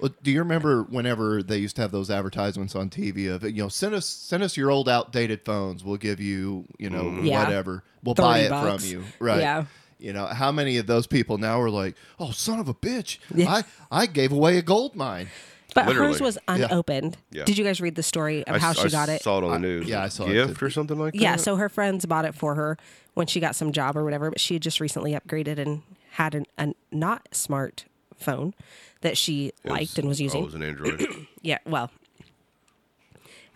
Well, 0.00 0.14
do 0.22 0.30
you 0.30 0.38
remember 0.38 0.84
whenever 0.84 1.42
they 1.42 1.58
used 1.58 1.74
to 1.76 1.82
have 1.82 1.90
those 1.90 2.08
advertisements 2.08 2.76
on 2.76 2.88
TV 2.88 3.28
of 3.34 3.42
you 3.42 3.62
know 3.62 3.68
send 3.68 3.94
us 3.96 4.06
send 4.06 4.44
us 4.44 4.56
your 4.56 4.70
old 4.70 4.88
outdated 4.88 5.44
phones, 5.44 5.82
we'll 5.82 5.96
give 5.96 6.20
you 6.20 6.66
you 6.78 6.88
know 6.88 7.02
Mm-hmm. 7.04 7.26
Yeah. 7.26 7.42
whatever, 7.44 7.82
we'll 8.04 8.14
buy 8.14 8.38
it 8.40 8.50
bucks. 8.50 8.84
from 8.84 8.92
you, 8.92 9.04
right? 9.18 9.40
Yeah. 9.40 9.64
You 9.98 10.12
know 10.12 10.26
how 10.26 10.52
many 10.52 10.76
of 10.78 10.86
those 10.86 11.06
people 11.06 11.38
now 11.38 11.60
are 11.60 11.70
like, 11.70 11.96
oh 12.20 12.30
son 12.30 12.58
of 12.60 12.68
a 12.68 12.74
bitch, 12.74 13.18
Yeah. 13.34 13.50
I 13.52 13.64
I 13.90 14.06
gave 14.06 14.32
away 14.32 14.56
a 14.58 14.62
gold 14.62 14.94
mine. 14.94 15.28
But 15.74 15.86
Literally. 15.86 16.12
hers 16.12 16.20
was 16.20 16.38
unopened. 16.48 17.18
Yeah. 17.30 17.44
Did 17.44 17.58
you 17.58 17.64
guys 17.64 17.80
read 17.80 17.94
the 17.94 18.02
story 18.02 18.46
of 18.46 18.56
I 18.56 18.58
how 18.58 18.72
she 18.72 18.86
I 18.86 18.88
got 18.88 19.08
it? 19.10 19.22
Saw 19.22 19.38
it 19.38 19.44
on 19.44 19.52
the 19.52 19.58
news. 19.68 19.86
yeah, 19.86 20.02
I 20.02 20.08
saw 20.08 20.24
it 20.24 20.32
gift 20.32 20.62
or 20.62 20.70
something 20.70 20.98
like 20.98 21.12
that. 21.12 21.20
Yeah, 21.20 21.36
so 21.36 21.56
her 21.56 21.68
friends 21.68 22.06
bought 22.06 22.24
it 22.24 22.34
for 22.34 22.54
her 22.54 22.78
when 23.14 23.26
she 23.26 23.38
got 23.38 23.54
some 23.54 23.70
job 23.72 23.96
or 23.96 24.02
whatever, 24.02 24.30
but 24.30 24.40
she 24.40 24.54
had 24.54 24.62
just 24.62 24.80
recently 24.80 25.12
upgraded 25.12 25.58
and 25.58 25.82
had 26.12 26.34
an, 26.34 26.46
a 26.56 26.74
not 26.90 27.28
smart 27.32 27.84
phone 28.16 28.54
that 29.02 29.16
she 29.18 29.52
was- 29.62 29.70
liked 29.72 29.98
and 29.98 30.08
was 30.08 30.20
Oh, 30.20 30.24
using. 30.24 30.42
it 30.42 30.44
was 30.46 30.54
an 30.54 30.62
Android. 30.62 31.06
Yeah, 31.42 31.58
well. 31.66 31.90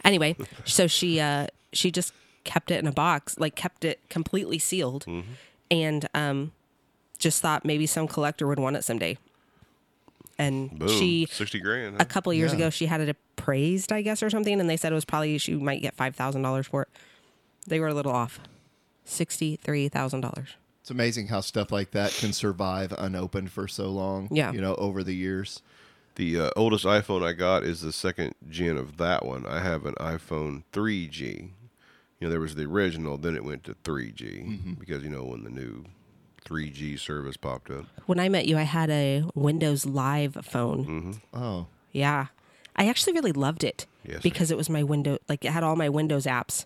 Anyway, 0.04 0.36
so 0.64 0.86
she 0.86 1.20
uh 1.20 1.46
she 1.72 1.90
just 1.90 2.12
kept 2.44 2.70
it 2.70 2.78
in 2.78 2.86
a 2.86 2.92
box, 2.92 3.38
like 3.38 3.54
kept 3.54 3.84
it 3.84 4.00
completely 4.10 4.58
sealed 4.58 5.04
Mm-hmm. 5.06 5.30
And 5.72 6.08
um 6.14 6.52
just 7.18 7.40
thought 7.42 7.64
maybe 7.64 7.86
some 7.86 8.06
collector 8.06 8.46
would 8.46 8.58
want 8.58 8.76
it 8.76 8.84
someday. 8.84 9.16
And 10.38 10.76
Boom. 10.78 10.88
she 10.88 11.26
sixty 11.30 11.60
grand. 11.60 11.96
a 11.96 11.98
huh? 11.98 12.04
couple 12.04 12.32
years 12.32 12.52
Yeah. 12.52 12.56
ago 12.58 12.70
she 12.70 12.86
had 12.86 13.00
it 13.00 13.08
appraised, 13.36 13.92
I 13.92 14.02
guess, 14.02 14.22
or 14.22 14.30
something, 14.30 14.60
and 14.60 14.68
they 14.68 14.76
said 14.76 14.92
it 14.92 14.94
was 14.94 15.04
probably 15.04 15.36
she 15.38 15.54
might 15.54 15.82
get 15.82 15.94
five 15.94 16.14
thousand 16.16 16.42
dollars 16.42 16.66
for 16.66 16.82
it. 16.82 16.88
They 17.66 17.80
were 17.80 17.88
a 17.88 17.94
little 17.94 18.12
off. 18.12 18.40
Sixty 19.04 19.56
three 19.56 19.88
thousand 19.88 20.20
dollars. 20.20 20.56
It's 20.80 20.90
amazing 20.90 21.28
how 21.28 21.40
stuff 21.42 21.70
like 21.70 21.92
that 21.92 22.12
can 22.12 22.32
survive 22.32 22.92
unopened 22.98 23.52
for 23.52 23.68
so 23.68 23.88
long. 23.88 24.28
Yeah. 24.32 24.52
you 24.52 24.60
know, 24.60 24.74
over 24.76 25.04
the 25.04 25.14
years. 25.14 25.62
The 26.16 26.38
uh, 26.40 26.50
oldest 26.56 26.84
iPhone 26.84 27.24
I 27.24 27.32
got 27.32 27.62
is 27.62 27.80
the 27.82 27.92
second 27.92 28.34
gen 28.50 28.76
of 28.76 28.96
that 28.98 29.24
one. 29.24 29.46
I 29.46 29.60
have 29.60 29.86
an 29.86 29.94
iPhone 29.94 30.64
3G. 30.72 31.50
You 32.22 32.28
know, 32.28 32.30
there 32.30 32.40
was 32.40 32.54
the 32.54 32.66
original, 32.66 33.18
then 33.18 33.34
it 33.34 33.42
went 33.44 33.64
to 33.64 33.74
3G 33.74 34.46
Mm-hmm. 34.46 34.72
because 34.74 35.02
you 35.02 35.10
know 35.10 35.24
when 35.24 35.42
the 35.42 35.50
new 35.50 35.84
3G 36.44 36.96
service 36.96 37.36
popped 37.36 37.68
up. 37.68 37.86
When 38.06 38.20
I 38.20 38.28
met 38.28 38.46
you, 38.46 38.56
I 38.56 38.62
had 38.62 38.90
a 38.90 39.24
Windows 39.34 39.84
Live 39.84 40.38
phone. 40.44 40.84
Mm-hmm. 41.32 41.36
Oh, 41.42 41.66
Yeah. 41.90 42.26
I 42.76 42.86
actually 42.88 43.12
really 43.14 43.32
loved 43.32 43.64
it 43.64 43.86
Yes, 44.06 44.22
because 44.22 44.52
it 44.52 44.56
was 44.56 44.70
my 44.70 44.84
window 44.84 45.18
like 45.28 45.44
it 45.44 45.50
had 45.50 45.64
all 45.64 45.74
my 45.74 45.88
Windows 45.88 46.24
apps 46.24 46.64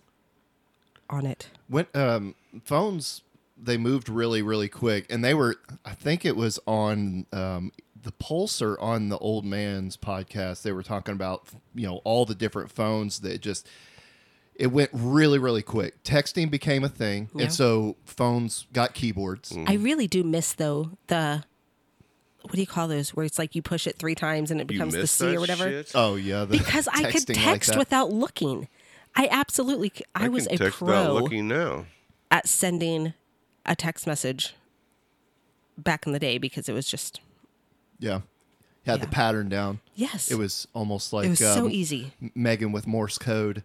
on 1.09 1.25
it. 1.25 1.49
when 1.67 1.87
um, 1.95 2.35
phones 2.63 3.23
they 3.59 3.77
moved 3.77 4.09
really 4.09 4.43
really 4.43 4.69
quick 4.69 5.05
and 5.09 5.23
they 5.25 5.33
were 5.33 5.55
i 5.83 5.91
think 5.93 6.23
it 6.23 6.35
was 6.35 6.59
on 6.67 7.25
um, 7.33 7.71
the 7.99 8.11
pulse 8.11 8.61
or 8.61 8.79
on 8.79 9.09
the 9.09 9.17
old 9.17 9.43
man's 9.43 9.97
podcast 9.97 10.61
they 10.61 10.71
were 10.71 10.83
talking 10.83 11.13
about 11.13 11.47
you 11.73 11.87
know 11.87 11.97
all 12.03 12.25
the 12.25 12.35
different 12.35 12.71
phones 12.71 13.19
that 13.21 13.41
just 13.41 13.67
it 14.59 14.67
went 14.67 14.89
really 14.93 15.37
really 15.39 15.61
quick 15.61 16.03
texting 16.03 16.49
became 16.49 16.83
a 16.83 16.89
thing 16.89 17.29
Yeah. 17.35 17.43
and 17.45 17.53
so 17.53 17.95
phones 18.05 18.65
got 18.73 18.93
keyboards 18.93 19.51
Mm. 19.51 19.69
I 19.69 19.73
really 19.75 20.07
do 20.07 20.23
miss 20.23 20.53
though 20.53 20.91
the 21.07 21.43
what 22.43 22.53
do 22.53 22.59
you 22.61 22.67
call 22.67 22.87
those 22.87 23.09
where 23.13 23.25
it's 23.25 23.37
like 23.37 23.55
you 23.55 23.61
push 23.61 23.87
it 23.87 23.97
three 23.99 24.15
times 24.15 24.51
and 24.51 24.61
it 24.61 24.67
becomes 24.67 24.93
the 24.93 25.05
C 25.07 25.35
or 25.35 25.39
whatever? 25.39 25.69
shit? 25.69 25.91
oh 25.95 26.15
yeah 26.15 26.45
the 26.45 26.57
Because 26.57 26.87
I 26.87 27.11
could 27.11 27.21
texting 27.23 27.35
like 27.35 27.45
text 27.45 27.77
without 27.77 28.09
looking. 28.11 28.67
I 29.15 29.27
absolutely 29.31 29.91
I 30.15 30.29
was 30.29 30.47
can 30.47 30.55
a 30.55 30.57
text 30.59 30.81
without 30.81 31.05
pro 31.07 31.13
looking 31.21 31.47
now. 31.47 31.85
at 32.31 32.47
sending 32.47 33.13
a 33.65 33.75
text 33.75 34.07
message 34.07 34.55
back 35.77 36.05
in 36.07 36.13
the 36.13 36.19
day 36.19 36.37
because 36.37 36.69
it 36.69 36.73
was 36.73 36.87
just 36.89 37.19
yeah 37.99 38.21
had 38.85 39.01
the 39.01 39.07
pattern 39.07 39.49
down 39.49 39.81
yes. 39.95 40.31
it 40.31 40.37
was 40.37 40.67
almost 40.73 41.11
like 41.11 41.25
it 41.25 41.29
was 41.31 41.39
so 41.39 41.65
um, 41.65 41.71
easy. 41.71 42.13
megan 42.33 42.71
with 42.71 42.87
morse 42.87 43.17
code 43.17 43.63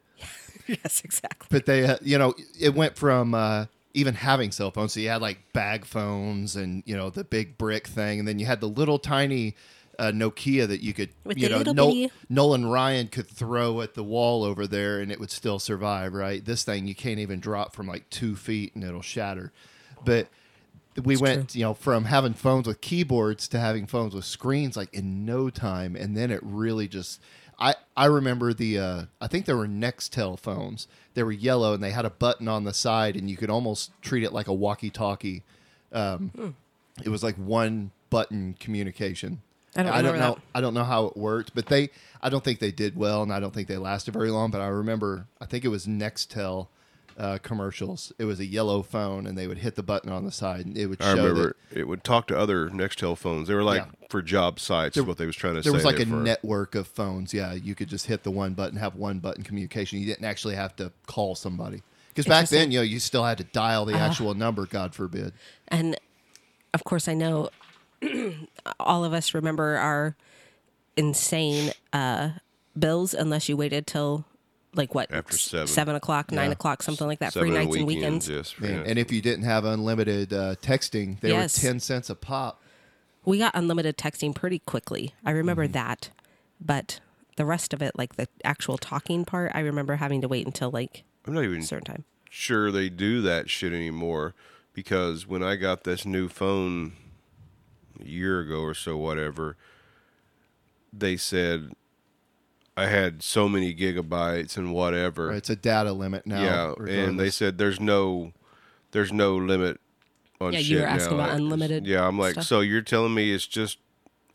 yes, 0.85 1.02
exactly. 1.04 1.46
but 1.50 1.66
they 1.66 1.85
uh, 1.85 1.96
you 2.02 2.18
know 2.18 2.35
it 2.61 2.74
went 2.74 2.96
from 2.96 3.35
uh, 3.35 3.66
even 3.94 4.14
having 4.14 4.50
cell 4.50 4.70
phones 4.70 4.92
so 4.92 5.00
you 5.00 5.08
had 5.08 5.22
like 5.22 5.38
bag 5.52 5.85
phones 5.85 6.56
and 6.56 6.82
you 6.87 6.96
know 6.96 7.11
the 7.11 7.24
big 7.24 7.58
brick 7.58 7.87
thing 7.87 8.18
and 8.18 8.26
then 8.26 8.38
you 8.38 8.46
had 8.46 8.61
the 8.61 8.68
little 8.68 8.98
tiny 8.98 9.54
uh, 9.98 10.11
nokia 10.11 10.66
that 10.66 10.82
you 10.82 10.92
could 10.94 11.11
With 11.24 11.38
you 11.38 11.48
know 11.48 11.62
Nol- 11.62 12.08
nolan 12.28 12.66
ryan 12.66 13.08
could 13.08 13.28
throw 13.28 13.82
at 13.82 13.94
the 13.94 14.02
wall 14.02 14.42
over 14.42 14.66
there 14.66 15.00
and 15.00 15.12
it 15.12 15.20
would 15.20 15.30
still 15.30 15.58
survive 15.58 16.14
right? 16.14 16.44
This 16.44 16.64
thing 16.64 16.87
you 16.87 16.94
can't 16.94 17.18
even 17.18 17.40
drop 17.40 17.74
from 17.74 17.87
like 17.87 18.08
two 18.11 18.35
feet 18.35 18.74
and 18.74 18.82
it'll 18.82 19.02
shatter. 19.02 19.52
But 20.04 20.28
we 21.04 21.16
went 21.16 21.54
you 21.54 21.62
know 21.62 21.74
from 21.74 22.04
having 22.06 22.35
phones 22.35 22.66
with 22.66 22.80
keyboards 22.80 23.48
to 23.48 23.58
having 23.58 23.87
phones 23.87 24.14
with 24.14 24.24
screens 24.24 24.76
like 24.76 24.92
in 24.92 25.24
no 25.24 25.48
time 25.50 25.96
and 25.96 26.16
then 26.16 26.30
it 26.30 26.40
really 26.42 26.87
just 26.88 27.20
i 27.62 27.75
i 27.96 28.05
remember 28.05 28.53
the 28.53 28.79
uh 28.79 29.03
i 29.20 29.27
think 29.27 29.46
there 29.46 29.57
were 29.57 29.68
nextel 29.68 30.38
phones 30.38 30.87
they 31.14 31.22
were 31.22 31.33
yellow 31.33 31.72
and 31.72 31.83
they 31.83 31.92
had 31.92 32.05
a 32.05 32.11
button 32.11 32.48
on 32.48 32.64
the 32.64 32.75
side 32.75 33.16
and 33.16 33.31
you 33.31 33.37
could 33.37 33.51
almost 33.51 33.90
treat 34.03 34.25
it 34.25 34.33
like 34.33 34.48
a 34.48 34.53
walkie 34.53 34.90
talkie 34.90 35.42
um 35.92 36.55
it 37.05 37.09
was 37.09 37.22
like 37.22 37.37
one 37.37 37.90
button 38.11 38.55
communication 38.61 39.40
I 39.75 39.83
don't 39.83 39.92
I 39.92 40.03
don't 40.03 40.18
know. 40.18 40.35
that. 40.35 40.42
I 40.55 40.61
don't 40.61 40.75
know 40.75 40.85
how 40.85 41.07
it 41.07 41.16
worked, 41.16 41.55
but 41.55 41.66
they. 41.66 41.88
I 42.20 42.29
don't 42.29 42.44
think 42.44 42.59
they 42.59 42.72
did 42.72 42.94
well, 42.94 43.22
and 43.22 43.33
I 43.33 43.40
don't 43.40 43.55
think 43.55 43.68
they 43.68 43.79
lasted 43.79 44.12
very 44.12 44.31
long. 44.31 44.51
But 44.51 44.61
I 44.61 44.66
remember. 44.66 45.27
I 45.40 45.46
think 45.46 45.64
it 45.64 45.68
was 45.68 45.87
Nextel 45.87 46.68
uh, 47.18 47.38
commercials. 47.42 48.12
It 48.18 48.25
was 48.25 48.40
a 48.40 48.44
yellow 48.44 48.83
phone, 48.83 49.27
and 49.27 49.37
they 49.37 49.46
would 49.46 49.59
hit 49.59 49.75
the 49.75 49.83
button 49.83 50.11
on 50.11 50.25
the 50.25 50.33
side, 50.33 50.66
and 50.66 50.77
it 50.77 50.87
would 50.87 51.01
I 51.03 51.14
show 51.14 51.22
remember 51.22 51.57
that 51.70 51.79
it 51.79 51.88
would 51.88 52.05
talk 52.05 52.27
to 52.29 52.38
other 52.38 52.68
Nextel 52.68 53.16
phones. 53.16 53.48
They 53.48 53.55
were 53.55 53.62
like 53.62 53.83
Yeah. 53.83 54.07
for 54.11 54.22
job 54.22 54.59
sites. 54.61 54.96
is 54.96 55.05
what 55.05 55.16
they 55.18 55.27
was 55.27 55.37
trying 55.37 55.55
to 55.55 55.62
say. 55.62 55.68
there 55.68 55.72
was 55.75 55.85
like 55.85 56.01
a 56.01 56.07
for. 56.07 56.16
network 56.16 56.75
of 56.75 56.87
phones. 56.87 57.33
Yeah, 57.35 57.53
you 57.55 57.75
could 57.75 57.88
just 57.88 58.07
hit 58.07 58.22
the 58.22 58.31
one 58.31 58.55
button, 58.55 58.79
have 58.79 58.94
one 58.96 59.18
button 59.18 59.42
communication. 59.44 59.98
You 59.98 60.07
didn't 60.07 60.25
actually 60.25 60.55
have 60.55 60.75
to 60.77 60.92
call 61.07 61.35
somebody. 61.35 61.83
Because 62.09 62.27
back 62.27 62.48
then, 62.51 62.70
you 62.70 62.79
know, 62.81 62.83
you 62.83 62.98
still 62.98 63.25
had 63.25 63.38
to 63.38 63.44
dial 63.44 63.87
the 63.87 63.94
actual 63.94 64.35
number. 64.35 64.66
God 64.66 64.94
forbid. 64.94 65.33
And 65.68 65.96
of 66.75 66.85
course, 66.85 67.09
I 67.09 67.14
know 67.14 67.48
all 68.81 69.05
of 69.05 69.12
us 69.14 69.33
remember 69.33 69.77
our 69.77 70.14
insane 70.96 71.72
uh, 71.92 72.31
bills, 72.79 73.14
unless 73.14 73.48
you 73.48 73.57
waited 73.57 73.87
till 73.87 74.27
like 74.74 74.94
what 74.94 75.11
After 75.12 75.35
s- 75.35 75.70
seven. 75.70 75.94
o'clock, 75.94 76.30
nine 76.32 76.46
Yeah. 76.46 76.52
o'clock, 76.52 76.82
something 76.82 77.06
like 77.06 77.18
that. 77.20 77.32
Seven 77.32 77.48
Free 77.50 77.58
on 77.58 77.64
nights 77.64 77.76
and 77.76 77.87
weekends. 77.87 78.28
Yes, 78.28 78.50
for- 78.50 78.62
Man, 78.64 78.74
yeah. 78.76 78.82
and 78.87 78.98
if 78.98 79.12
you 79.12 79.20
didn't 79.20 79.44
have 79.44 79.64
unlimited 79.64 80.32
uh, 80.32 80.54
texting, 80.62 81.20
they 81.20 81.30
Yes. 81.30 81.62
were 81.62 81.68
ten 81.68 81.80
cents 81.80 82.08
a 82.11 82.14
pop. 82.14 82.62
We 83.24 83.38
got 83.38 83.54
unlimited 83.54 83.96
texting 83.96 84.35
pretty 84.35 84.58
quickly. 84.61 85.14
I 85.24 85.30
remember 85.32 85.64
Mm-hmm. 85.64 85.72
that, 85.74 86.11
but 86.61 87.00
the 87.37 87.44
rest 87.44 87.72
of 87.72 87.80
it, 87.82 87.96
like 87.96 88.16
the 88.16 88.28
actual 88.44 88.78
talking 88.78 89.24
part, 89.24 89.52
I 89.54 89.61
remember 89.61 89.96
having 89.96 90.20
to 90.22 90.28
wait 90.28 90.46
until 90.46 90.70
like 90.70 91.04
I'm 91.26 91.35
not 91.35 91.44
even 91.44 91.61
a 91.61 91.64
certain 91.64 91.85
time. 91.85 92.04
sure 92.30 92.70
they 92.72 92.88
do 92.88 93.20
that 93.22 93.48
shit 93.50 93.72
anymore 93.72 94.35
because 94.74 95.26
when 95.26 95.42
I 95.42 95.56
got 95.56 95.85
this 95.85 96.04
new 96.06 96.28
phone 96.28 96.92
a 98.00 98.04
year 98.04 98.40
ago 98.40 98.61
or 98.62 98.74
so, 98.74 98.96
whatever, 98.96 99.56
they 100.92 101.16
said 101.16 101.72
I 102.76 102.87
had 102.87 103.22
so 103.22 103.48
many 103.48 103.74
gigabytes 103.74 104.56
and 104.56 104.72
whatever. 104.72 105.28
Right? 105.28 105.37
It's 105.37 105.50
a 105.50 105.56
data 105.56 105.92
limit 105.92 106.26
now. 106.26 106.74
yeah, 106.85 106.92
and 106.92 107.18
they 107.20 107.30
said 107.30 107.58
there's 107.58 107.78
no 107.80 108.32
there's 108.92 109.12
no 109.12 109.37
limit 109.37 109.78
on 110.40 110.52
Yeah, 110.52 110.58
shit 110.61 110.68
you 110.68 110.78
were 110.80 110.87
asking 110.87 111.16
now. 111.18 111.24
about 111.24 111.37
unlimited 111.37 111.87
Yeah, 111.87 112.06
I'm 112.06 112.18
like, 112.18 112.32
stuff. 112.32 112.44
so 112.46 112.61
you're 112.61 112.82
telling 112.82 113.14
me 113.14 113.32
it's 113.32 113.46
just 113.46 113.78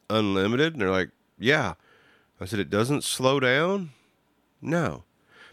unlimited? 0.09 0.73
And 0.73 0.81
they're 0.81 0.91
like, 0.91 1.09
yeah. 1.39 1.73
I 2.39 2.45
said 2.45 2.59
it 2.59 2.69
doesn't 2.69 3.03
slow 3.03 3.39
down. 3.39 3.89
No, 4.61 5.03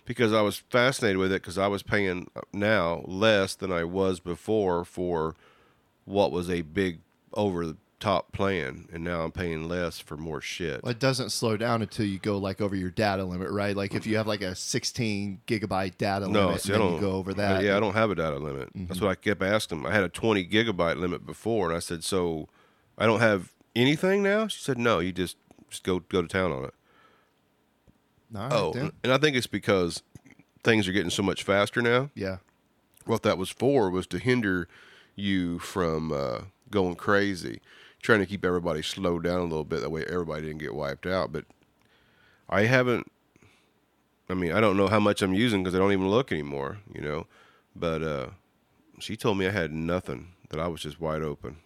because 0.05 0.33
I 0.33 0.43
was 0.43 0.57
fascinated 0.59 1.17
with 1.19 1.33
it 1.33 1.41
because 1.43 1.59
I 1.59 1.67
was 1.67 1.83
paying 1.83 2.29
now 2.53 3.03
less 3.07 3.55
than 3.55 3.73
I 3.73 3.85
was 3.85 4.21
before 4.21 4.85
for 4.85 5.35
what 6.05 6.31
was 6.33 6.49
a 6.51 6.61
big 6.63 7.01
over 7.33 7.67
the 7.67 7.77
top 8.05 8.33
plan, 8.33 8.87
and 8.93 9.03
now 9.03 9.23
I'm 9.23 9.33
paying 9.33 9.67
less 9.67 9.99
for 9.99 10.17
more 10.19 10.41
shit. 10.43 10.83
Well, 10.83 10.91
it 10.91 10.99
doesn't 10.99 11.31
slow 11.31 11.57
down 11.57 11.81
until 11.81 12.05
you 12.05 12.19
go 12.19 12.37
like 12.37 12.61
over 12.61 12.77
your 12.77 12.91
data 12.91 13.25
limit, 13.25 13.51
right? 13.51 13.75
Like 13.75 13.95
if 13.95 14.07
you 14.07 14.19
have 14.19 14.27
like 14.27 14.43
a 14.43 14.55
16 14.55 15.41
gigabyte 15.47 15.97
data 15.97 16.29
No, 16.29 16.49
limit, 16.49 16.61
see, 16.61 16.73
I 16.75 16.77
then 16.77 16.87
don't 16.87 16.95
you 16.97 17.01
go 17.01 17.13
over 17.13 17.31
uh, 17.31 17.35
that. 17.35 17.63
Yeah, 17.65 17.79
I 17.79 17.81
don't 17.81 17.95
have 17.95 18.11
a 18.11 18.15
data 18.15 18.37
limit. 18.37 18.69
That's 18.75 19.01
what 19.01 19.11
I 19.11 19.15
kept 19.15 19.43
asking 19.43 19.79
them. 19.83 19.91
I 19.91 19.95
had 19.95 20.05
a 20.05 20.11
20 20.11 20.47
gigabyte 20.47 20.99
limit 20.99 21.25
before, 21.25 21.69
and 21.69 21.77
I 21.77 21.81
said, 21.81 22.05
"So, 22.05 22.49
I 22.99 23.07
don't 23.07 23.21
have 23.21 23.53
anything 23.75 24.23
now?" 24.23 24.49
She 24.49 24.61
said, 24.61 24.77
"No, 24.77 24.99
you 24.99 25.11
just 25.11 25.37
just 25.71 25.83
go 25.83 26.01
go 26.01 26.21
to 26.21 26.29
town 26.29 26.53
on 26.53 26.65
it." 26.65 26.75
Right, 28.31 28.53
oh, 28.53 28.73
then. 28.75 28.93
and 29.03 29.13
I 29.13 29.19
think 29.19 29.35
it's 29.37 29.47
because 29.47 30.03
things 30.63 30.87
are 30.89 30.93
getting 30.93 31.11
so 31.11 31.23
much 31.23 31.43
faster 31.43 31.81
now. 31.81 32.11
yeah. 32.15 32.39
What 33.07 33.23
that 33.23 33.37
was 33.37 33.51
for 33.51 33.91
was 33.91 34.07
to 34.09 34.19
hinder 34.19 34.67
you 35.15 35.59
from 35.59 36.11
uh, 36.11 36.39
going 36.71 36.97
crazy, 36.97 37.61
trying 38.05 38.21
to 38.21 38.27
keep 38.27 38.45
everybody 38.45 38.83
slowed 38.83 39.25
down 39.25 39.41
a 39.41 39.45
little 39.45 39.65
bit. 39.65 39.81
That 39.81 39.91
way, 39.91 40.05
everybody 40.05 40.43
didn't 40.43 40.59
get 40.59 40.75
wiped 40.75 41.07
out. 41.07 41.33
But 41.33 41.47
I 42.49 42.65
haven't. 42.65 43.11
I 44.29 44.35
mean, 44.35 44.53
I 44.53 44.61
don't 44.61 44.77
know 44.77 44.89
how 44.89 45.01
much 45.01 45.23
I'm 45.23 45.35
using 45.35 45.65
because 45.65 45.75
I 45.75 45.79
don't 45.79 45.93
even 45.93 46.09
look 46.09 46.31
anymore. 46.31 46.79
You 46.95 47.01
know, 47.01 47.27
but 47.75 48.03
uh, 48.03 48.27
she 49.01 49.17
told 49.17 49.39
me 49.39 49.49
I 49.49 49.51
had 49.51 49.73
nothing. 49.73 50.29
That 50.51 50.61
I 50.61 50.69
was 50.69 50.83
just 50.83 51.01
wide 51.01 51.23
open. 51.23 51.57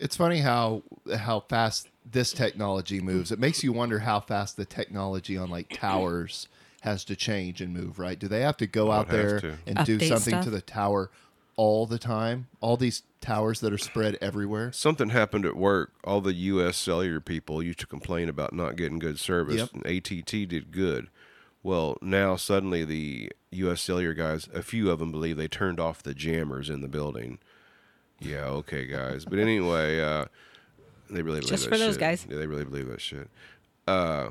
It's 0.00 0.16
funny 0.16 0.38
how 0.38 0.82
how 1.16 1.40
fast 1.40 1.88
this 2.10 2.32
technology 2.32 3.00
moves. 3.00 3.30
It 3.30 3.38
makes 3.38 3.62
you 3.62 3.72
wonder 3.72 4.00
how 4.00 4.18
fast 4.18 4.56
the 4.56 4.64
technology 4.64 5.36
on 5.36 5.50
like 5.50 5.68
towers 5.68 6.48
has 6.80 7.04
to 7.04 7.14
change 7.14 7.60
and 7.60 7.72
move. 7.72 7.98
Right? 7.98 8.18
Do 8.18 8.26
they 8.26 8.40
have 8.40 8.56
to 8.56 8.66
go 8.66 8.90
out 8.90 9.08
there 9.08 9.40
to. 9.40 9.54
and 9.66 9.84
do 9.86 10.00
something 10.00 10.32
stuff? 10.32 10.44
to 10.44 10.50
the 10.50 10.62
tower 10.62 11.10
all 11.56 11.86
the 11.86 11.98
time? 11.98 12.48
All 12.60 12.76
these 12.76 13.02
towers 13.20 13.60
that 13.60 13.72
are 13.72 13.78
spread 13.78 14.16
everywhere. 14.20 14.72
Something 14.72 15.10
happened 15.10 15.44
at 15.46 15.56
work. 15.56 15.92
All 16.04 16.20
the 16.20 16.32
U.S. 16.34 16.76
cellular 16.76 17.20
people 17.20 17.62
used 17.62 17.80
to 17.80 17.86
complain 17.86 18.28
about 18.28 18.52
not 18.52 18.76
getting 18.76 18.98
good 18.98 19.18
service, 19.18 19.56
Yep. 19.56 19.70
and 19.74 19.86
ATT 19.86 20.48
did 20.48 20.72
good. 20.72 21.08
Well, 21.62 21.96
now 22.02 22.34
suddenly 22.36 22.84
the 22.84 23.30
U.S. 23.52 23.80
cellular 23.80 24.14
guys, 24.14 24.48
a 24.52 24.62
few 24.62 24.90
of 24.90 24.98
them 24.98 25.12
believe 25.12 25.36
they 25.36 25.46
turned 25.48 25.78
off 25.78 26.02
the 26.02 26.14
jammers 26.14 26.68
in 26.68 26.80
the 26.80 26.88
building. 26.88 27.38
Yeah, 28.18 28.46
okay, 28.46 28.86
guys. 28.86 29.24
But 29.24 29.38
anyway, 29.38 30.00
uh, 30.00 30.24
they 31.10 31.22
really 31.22 31.40
believe 31.40 31.50
Just 31.50 31.64
that 31.64 31.70
for 31.70 31.78
those 31.78 31.96
guys. 31.96 32.26
Yeah, 32.28 32.38
they 32.38 32.46
really 32.46 32.64
believe 32.64 32.88
that 32.88 33.00
shit. 33.00 33.28
Uh, 33.86 34.30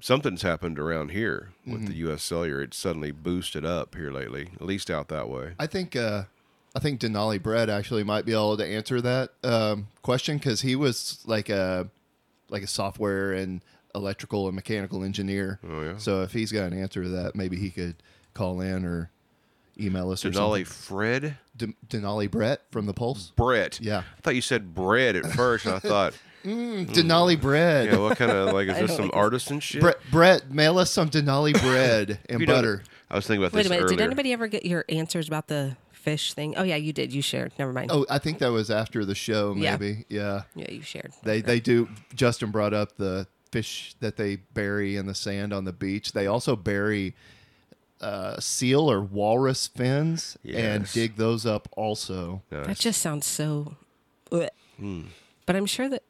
something's 0.00 0.42
happened 0.42 0.78
around 0.78 1.10
here 1.10 1.50
with 1.66 1.76
Mm-hmm. 1.76 1.86
the 1.86 1.94
U.S. 1.96 2.22
cellular. 2.22 2.62
It's 2.62 2.76
suddenly 2.76 3.10
boosted 3.10 3.64
up 3.64 3.94
here 3.94 4.10
lately, 4.10 4.50
at 4.56 4.62
least 4.62 4.90
out 4.90 5.08
that 5.08 5.28
way. 5.28 5.52
I 5.58 5.66
think 5.66 5.96
uh, 5.96 6.24
I 6.74 6.78
think 6.80 7.00
Denali 7.00 7.42
Brett 7.42 7.68
actually 7.70 8.04
might 8.04 8.24
be 8.24 8.32
able 8.32 8.56
to 8.56 8.64
answer 8.66 9.00
that 9.00 9.30
um, 9.42 9.88
question 10.02 10.38
because 10.38 10.60
he 10.62 10.76
was 10.76 11.20
like 11.26 11.48
a 11.48 11.88
like 12.48 12.62
a 12.62 12.66
software 12.66 13.32
and 13.32 13.60
electrical 13.94 14.46
and 14.46 14.54
mechanical 14.54 15.02
engineer. 15.02 15.58
Oh, 15.68 15.82
yeah? 15.82 15.96
So 15.98 16.22
if 16.22 16.32
he's 16.32 16.52
got 16.52 16.70
an 16.72 16.78
answer 16.78 17.02
to 17.02 17.08
that, 17.10 17.34
maybe 17.34 17.56
he 17.56 17.70
could 17.70 17.96
call 18.34 18.60
in 18.60 18.84
or 18.84 19.10
email 19.80 20.10
us 20.10 20.22
Denali 20.24 20.34
something. 20.34 20.64
Fred 20.64 21.36
D- 21.56 21.74
Denali 21.88 22.30
Brett 22.30 22.62
from 22.70 22.86
the 22.86 22.94
Pulse. 22.94 23.32
Brett. 23.36 23.80
Yeah. 23.80 23.98
I 24.16 24.20
thought 24.22 24.34
you 24.34 24.40
said 24.42 24.74
bread 24.74 25.16
at 25.16 25.26
first, 25.26 25.66
and 25.66 25.74
I 25.74 25.78
thought, 25.80 26.14
Denali 26.44 27.40
Bread. 27.40 27.86
yeah, 27.90 27.98
what 27.98 28.16
kind 28.18 28.30
of 28.30 28.52
like 28.54 28.68
is 28.68 28.76
I 28.76 28.80
this 28.82 28.90
don't 28.90 28.96
some 28.96 29.06
like 29.06 29.16
artisan 29.16 29.60
shit? 29.60 29.80
Brett, 29.80 29.96
Brett, 30.10 30.50
mail 30.50 30.78
us 30.78 30.90
some 30.90 31.10
Denali 31.10 31.52
bread 31.60 32.18
and 32.28 32.40
You 32.40 32.46
know, 32.46 32.54
butter. 32.54 32.82
I 33.10 33.16
was 33.16 33.26
thinking 33.26 33.42
about 33.44 33.54
Wait 33.54 33.62
this 33.62 33.66
a 33.68 33.70
minute. 33.70 33.84
earlier. 33.84 33.96
Did 33.96 34.04
anybody 34.04 34.32
ever 34.32 34.46
get 34.46 34.64
your 34.64 34.84
answers 34.88 35.26
about 35.28 35.48
the 35.48 35.76
fish 35.92 36.34
thing? 36.34 36.54
Oh 36.56 36.62
yeah, 36.62 36.76
you 36.76 36.92
did. 36.92 37.12
You 37.12 37.22
shared. 37.22 37.52
Never 37.58 37.72
mind. 37.72 37.90
Oh, 37.92 38.06
I 38.08 38.18
think 38.18 38.38
that 38.38 38.52
was 38.52 38.70
after 38.70 39.04
the 39.04 39.14
show, 39.14 39.54
Yeah. 39.56 39.72
maybe. 39.76 40.04
Yeah. 40.08 40.42
yeah, 40.54 40.70
you 40.70 40.82
shared. 40.82 41.12
They 41.22 41.40
they 41.40 41.60
do. 41.60 41.88
Justin 42.14 42.50
brought 42.50 42.74
up 42.74 42.96
the 42.96 43.26
fish 43.50 43.94
that 44.00 44.16
they 44.16 44.36
bury 44.36 44.96
in 44.96 45.06
the 45.06 45.14
sand 45.14 45.52
on 45.54 45.64
the 45.64 45.72
beach. 45.72 46.12
They 46.12 46.26
also 46.26 46.54
bury 46.54 47.14
uh, 48.00 48.38
seal 48.38 48.88
or 48.90 49.00
walrus 49.00 49.66
fins 49.66 50.36
and 50.44 50.82
Yes. 50.82 50.92
dig 50.94 51.16
those 51.16 51.44
up. 51.46 51.68
Also, 51.72 52.42
Nice. 52.50 52.66
That 52.66 52.78
just 52.78 53.00
sounds 53.00 53.26
so. 53.26 53.74
Ugh. 54.30 54.48
Hmm. 54.78 55.02
But 55.46 55.56
I'm 55.56 55.66
sure 55.66 55.88
that 55.88 56.02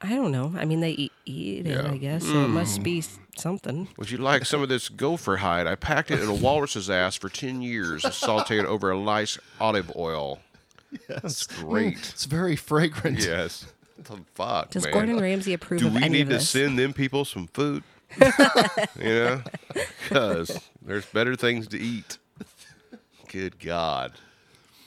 I 0.00 0.10
don't 0.10 0.32
know. 0.32 0.52
I 0.56 0.64
mean, 0.64 0.80
they 0.80 0.90
eat, 0.90 1.12
eat 1.24 1.66
it, 1.66 1.70
Yeah. 1.70 1.90
I 1.90 1.96
guess. 1.96 2.24
So 2.24 2.30
it 2.44 2.48
mm. 2.48 2.50
must 2.50 2.82
be 2.82 2.98
s- 2.98 3.18
something. 3.36 3.88
Would 3.96 4.10
you 4.10 4.18
like 4.18 4.44
some 4.44 4.62
of 4.62 4.68
this 4.68 4.88
gopher 4.88 5.36
hide? 5.38 5.66
I 5.66 5.74
packed 5.76 6.10
it 6.10 6.20
in 6.20 6.28
a 6.28 6.34
walrus's 6.34 6.90
ass 6.90 7.16
for 7.16 7.28
10 7.28 7.62
years 7.62 8.04
and 8.04 8.12
sauteed 8.12 8.64
over 8.64 8.92
a 8.92 8.98
nice 8.98 9.38
olive 9.60 9.90
oil. 9.96 10.40
That's 11.08 11.46
great. 11.46 11.96
Mm. 11.96 12.10
it's 12.12 12.24
very 12.26 12.56
fragrant. 12.56 13.18
yes. 13.20 13.66
The 13.96 14.18
fuck, 14.34 14.70
Does 14.70 14.84
man. 14.84 14.92
Gordon 14.92 15.20
Ramsay 15.20 15.54
approve 15.54 15.80
Do 15.80 15.86
of 15.86 15.94
we 15.94 16.02
any 16.02 16.08
need 16.10 16.20
of 16.22 16.28
to 16.28 16.34
this? 16.34 16.50
send 16.50 16.78
them 16.78 16.92
people 16.92 17.24
some 17.24 17.46
food? 17.46 17.82
you 19.00 19.04
know? 19.04 19.42
Because 20.02 20.60
there's 20.82 21.06
better 21.06 21.34
things 21.36 21.68
to 21.68 21.78
eat. 21.80 22.18
Good 23.28 23.58
God. 23.58 24.12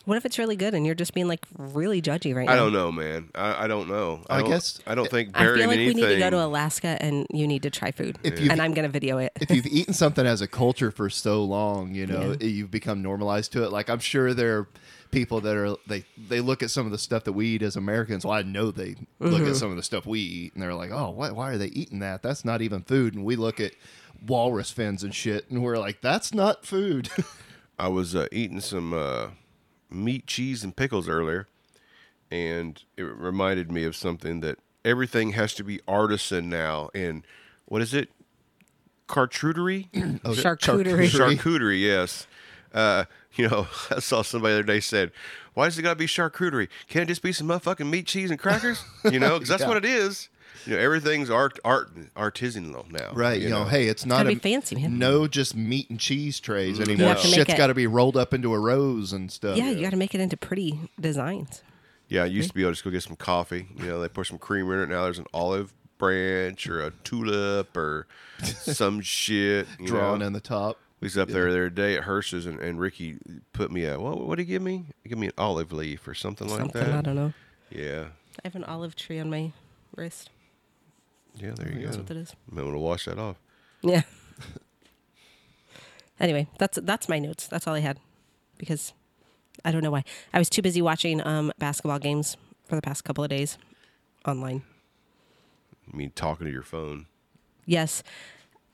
What 0.08 0.16
if 0.16 0.26
it's 0.26 0.40
really 0.40 0.56
good 0.56 0.74
and 0.74 0.86
you're 0.86 0.96
just 0.96 1.14
being 1.14 1.28
like 1.28 1.46
really 1.58 2.02
judgy 2.02 2.34
right 2.34 2.46
now? 2.48 2.54
I 2.54 2.56
don't 2.56 2.72
know, 2.72 2.94
man. 2.94 3.30
I, 3.36 3.66
I 3.66 3.68
don't 3.68 3.90
know. 3.90 4.22
I, 4.30 4.38
I 4.38 4.40
don't- 4.42 4.50
guess- 4.50 4.80
I 4.88 4.96
don't 4.96 5.10
think 5.12 5.32
I 5.36 5.44
feel 5.44 5.52
like 5.68 5.78
anything. 5.78 5.96
we 5.98 6.02
need 6.02 6.08
to 6.14 6.18
go 6.20 6.30
to 6.30 6.46
Alaska 6.46 6.98
and 7.02 7.28
you 7.34 7.46
need 7.46 7.64
to 7.64 7.70
try 7.70 7.92
food. 7.92 8.18
If 8.24 8.40
you- 8.40 8.50
and 8.50 8.62
I'm 8.62 8.74
going 8.74 8.88
to 8.88 8.92
video 8.92 9.18
it. 9.18 9.34
if 9.42 9.52
you've 9.52 9.66
eaten 9.68 9.94
something 9.94 10.26
as 10.26 10.40
a 10.42 10.48
culture 10.48 10.92
for 10.92 11.10
so 11.10 11.44
long, 11.44 11.94
you 11.94 12.08
know, 12.08 12.38
you've 12.40 12.72
become 12.72 13.02
normalized 13.02 13.52
to 13.52 13.64
it. 13.66 13.72
Like 13.74 13.90
I'm 13.90 14.00
sure 14.00 14.34
there 14.34 14.58
are 14.60 14.68
people 15.12 15.42
that 15.42 15.56
are 15.58 15.76
they 15.88 16.06
they 16.18 16.40
look 16.40 16.64
at 16.64 16.72
some 16.72 16.86
of 16.86 16.94
the 16.94 16.98
stuff 16.98 17.26
that 17.26 17.34
we 17.34 17.48
eat 17.48 17.62
as 17.62 17.76
Americans. 17.76 18.26
Well, 18.26 18.34
I 18.38 18.44
know 18.44 18.72
they 18.72 18.96
look 19.20 19.42
Mm-hmm. 19.42 19.50
at 19.50 19.56
some 19.58 19.72
of 19.72 19.76
the 19.78 19.84
stuff 19.84 20.06
we 20.06 20.22
eat 20.22 20.54
and 20.54 20.64
they're 20.64 20.74
like, 20.74 20.92
"Oh, 20.92 21.10
why, 21.12 21.32
why 21.32 21.52
are 21.52 21.58
they 21.58 21.68
eating 21.68 22.00
that? 22.00 22.24
That's 22.24 22.46
not 22.46 22.62
even 22.62 22.82
food." 22.84 23.14
And 23.14 23.26
we 23.26 23.36
look 23.36 23.60
at 23.60 23.74
walrus 24.26 24.72
fins 24.72 25.04
and 25.04 25.14
shit 25.14 25.50
and 25.52 25.62
we're 25.62 25.78
like, 25.78 26.00
"That's 26.00 26.34
not 26.34 26.66
food." 26.66 27.10
I 27.80 27.90
was 27.90 28.16
uh, 28.16 28.28
eating 28.32 28.60
some 28.62 28.94
uh, 28.94 29.28
meat, 29.90 30.28
cheese, 30.28 30.64
and 30.64 30.76
pickles 30.76 31.08
earlier, 31.08 31.48
and 32.32 32.84
it 32.98 33.04
reminded 33.04 33.72
me 33.72 33.84
of 33.84 33.96
something 33.96 34.42
that 34.42 34.60
everything 34.86 35.32
has 35.32 35.54
to 35.56 35.64
be 35.64 35.80
artisan 35.88 36.50
now. 36.50 36.90
And 36.94 37.24
what 37.66 37.82
is 37.82 37.94
it? 37.94 38.10
Charcuterie? 39.08 39.88
Oh, 40.26 40.32
Charcuterie. 40.32 41.08
charcuterie, 41.08 41.82
yes. 41.82 42.28
Uh, 42.74 43.06
you 43.36 43.48
know, 43.48 43.68
I 43.90 44.00
saw 44.00 44.22
somebody 44.22 44.54
the 44.56 44.60
other 44.60 44.68
day 44.68 44.80
said, 44.82 45.12
"Why 45.54 45.66
does 45.66 45.78
it 45.80 45.84
got 45.84 45.92
to 45.92 45.96
be 45.96 46.08
charcuterie? 46.08 46.68
Can't 46.90 47.04
it 47.04 47.08
just 47.08 47.22
be 47.22 47.32
some 47.32 47.48
motherfucking 47.48 47.90
meat, 47.90 48.06
cheese, 48.08 48.30
and 48.32 48.40
crackers?" 48.40 48.84
You 49.10 49.20
know, 49.20 49.36
because 49.36 49.48
that's 49.50 49.62
Yeah. 49.64 49.68
what 49.70 49.78
it 49.78 49.86
is. 49.86 50.28
You 50.66 50.74
know, 50.74 50.80
everything's 50.80 51.30
art, 51.30 51.60
art, 51.64 51.92
artisanal 52.16 52.92
now. 52.92 53.12
Right, 53.14 53.42
you, 53.42 53.50
know, 53.50 53.66
hey, 53.66 53.88
it's 53.88 54.06
not 54.06 54.26
a, 54.26 54.30
be 54.30 54.36
fancy, 54.36 54.76
man. 54.76 54.98
No, 54.98 55.28
just 55.28 55.56
meat 55.56 55.90
and 55.90 56.00
cheese 56.00 56.40
trays 56.40 56.80
mm-hmm. 56.80 56.90
anymore. 56.90 57.10
have 57.10 57.22
to 57.22 57.28
make 57.28 57.36
Shit's 57.36 57.54
got 57.54 57.68
to 57.68 57.74
be 57.74 57.88
rolled 57.88 58.18
up 58.18 58.34
into 58.34 58.54
a 58.54 58.60
rose 58.60 59.14
and 59.14 59.32
stuff. 59.32 59.58
yeah, 59.58 59.70
you 59.70 59.82
got 59.82 59.92
to 59.92 59.98
make 59.98 60.16
it 60.16 60.22
into 60.22 60.38
pretty 60.38 60.90
designs. 61.00 61.64
Yeah, 62.10 62.24
I 62.24 62.28
used 62.28 62.50
to 62.50 62.56
be 62.56 62.62
able 62.62 62.72
to 62.72 62.76
just 62.76 62.84
go 62.86 62.92
get 62.92 63.04
some 63.04 63.18
coffee. 63.18 63.68
You 63.76 63.86
know, 63.86 64.02
they 64.02 64.08
put 64.08 64.28
some 64.28 64.38
creamer 64.38 64.76
in 64.76 64.90
it. 64.90 64.94
Now 64.94 65.04
there's 65.04 65.20
an 65.20 65.28
olive 65.34 65.74
branch 65.98 66.68
or 66.68 66.82
a 66.82 66.92
tulip 67.04 67.76
or 67.76 68.08
some 68.44 69.02
shit. 69.02 69.68
Drawn 69.84 70.20
know? 70.20 70.26
in 70.26 70.34
the 70.34 70.40
top. 70.40 70.80
We 71.00 71.06
was 71.06 71.18
up 71.18 71.30
there 71.30 71.44
the 71.44 71.50
other 71.50 71.70
day 71.70 71.96
at 71.96 72.06
Hearst's, 72.06 72.48
and, 72.48 72.60
and 72.60 72.80
Ricky 72.80 73.18
put 73.54 73.72
me 73.72 73.86
a 73.86 74.00
what? 74.00 74.20
What 74.20 74.38
did 74.38 74.48
he 74.48 74.54
give 74.54 74.64
me? 74.64 74.86
He 75.04 75.10
gave 75.10 75.20
me 75.20 75.28
an 75.28 75.34
olive 75.38 75.72
leaf 75.72 76.08
or 76.08 76.16
something 76.16 76.48
like 76.48 76.72
that. 76.72 76.90
I 76.90 77.02
don't 77.02 77.16
know. 77.16 77.34
Yeah, 77.70 78.06
I 78.44 78.48
have 78.48 78.56
an 78.56 78.64
olive 78.64 78.96
tree 78.96 79.20
on 79.20 79.30
my 79.30 79.52
wrist. 79.96 80.32
Yeah. 81.40 81.52
There 81.56 81.72
you 81.72 81.84
That's 81.86 81.96
go. 81.96 82.02
what 82.02 82.08
that 82.08 82.18
is. 82.18 82.36
Might 82.50 82.64
want 82.64 82.76
to 82.76 82.80
wash 82.80 83.06
that 83.06 83.18
off. 83.20 83.38
Yeah. 83.82 84.02
anyway, 86.20 86.48
that's 86.58 86.80
that's 86.82 87.08
my 87.10 87.20
notes. 87.20 87.48
That's 87.48 87.68
all 87.68 87.76
I 87.76 87.80
had 87.80 88.00
because 88.58 88.94
I 89.64 89.72
don't 89.72 89.84
know 89.84 89.92
why. 89.92 90.04
I 90.34 90.40
was 90.40 90.50
too 90.50 90.62
busy 90.62 90.82
watching 90.82 91.26
um, 91.26 91.52
basketball 91.60 92.00
games 92.00 92.38
for 92.68 92.76
the 92.76 92.82
past 92.82 93.04
couple 93.04 93.24
of 93.24 93.30
days 93.30 93.58
online. 94.28 94.64
I 95.92 95.96
mean, 95.96 96.12
talking 96.16 96.46
to 96.46 96.52
your 96.52 96.64
phone. 96.64 97.06
Yes. 97.66 98.04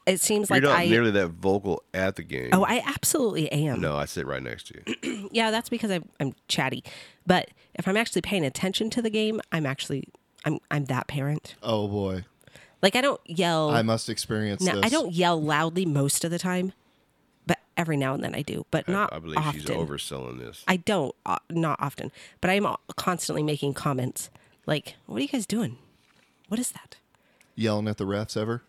It 0.05 0.19
seems 0.19 0.51
like 0.51 0.61
You're 0.61 0.71
like 0.71 0.79
not 0.79 0.87
I 0.87 0.89
nearly 0.89 1.11
that 1.11 1.29
vocal 1.29 1.81
at 1.93 2.17
the 2.17 2.23
game. 2.23 2.49
Oh, 2.51 2.65
I 2.65 2.83
absolutely 2.85 3.49
am. 3.51 3.79
no, 3.79 3.95
I 3.95 4.03
sit 4.03 4.27
right 4.27 4.43
next 4.43 4.67
to 4.67 4.73
you. 5.01 5.29
Yeah, 5.31 5.49
that's 5.49 5.69
because 5.69 5.89
I'm, 5.89 6.09
I'm 6.19 6.33
chatty. 6.47 6.83
But 7.25 7.49
if 7.75 7.87
I'm 7.87 7.95
actually 7.97 8.21
paying 8.21 8.43
attention 8.45 8.89
to 8.91 9.01
the 9.01 9.09
game, 9.09 9.39
I'm 9.51 9.65
actually 9.65 10.09
I'm 10.45 10.59
I'm 10.69 10.85
that 10.85 11.07
parent. 11.07 11.55
Oh 11.63 11.87
boy, 11.87 12.25
Like 12.83 12.97
I 12.97 13.01
don't 13.01 13.21
yell. 13.25 13.71
I 13.71 13.81
must 13.81 14.09
experience 14.09 14.61
now, 14.61 14.75
this. 14.75 14.85
I 14.85 14.89
don't 14.89 15.13
yell 15.13 15.41
loudly 15.41 15.85
most 15.85 16.25
of 16.25 16.31
the 16.31 16.37
time, 16.37 16.73
but 17.47 17.57
every 17.77 17.95
now 17.95 18.13
and 18.13 18.21
then 18.21 18.35
I 18.35 18.41
do. 18.41 18.65
But 18.71 18.89
not 18.89 19.13
I 19.13 19.19
believe 19.19 19.37
often. 19.37 19.61
she's 19.61 19.69
overselling 19.69 20.37
this. 20.37 20.65
I 20.67 20.75
don't, 20.75 21.15
uh, 21.25 21.37
not 21.49 21.79
often, 21.81 22.11
but 22.41 22.51
I 22.51 22.55
am 22.55 22.65
uh, 22.65 22.75
constantly 22.97 23.41
making 23.41 23.73
comments 23.73 24.29
like, 24.65 24.95
"What 25.05 25.19
are 25.19 25.21
you 25.21 25.29
guys 25.29 25.45
doing? 25.45 25.77
What 26.49 26.59
is 26.59 26.71
that?" 26.71 26.97
yelling 27.55 27.87
at 27.87 27.97
the 27.97 28.05
refs 28.05 28.35
ever. 28.35 28.63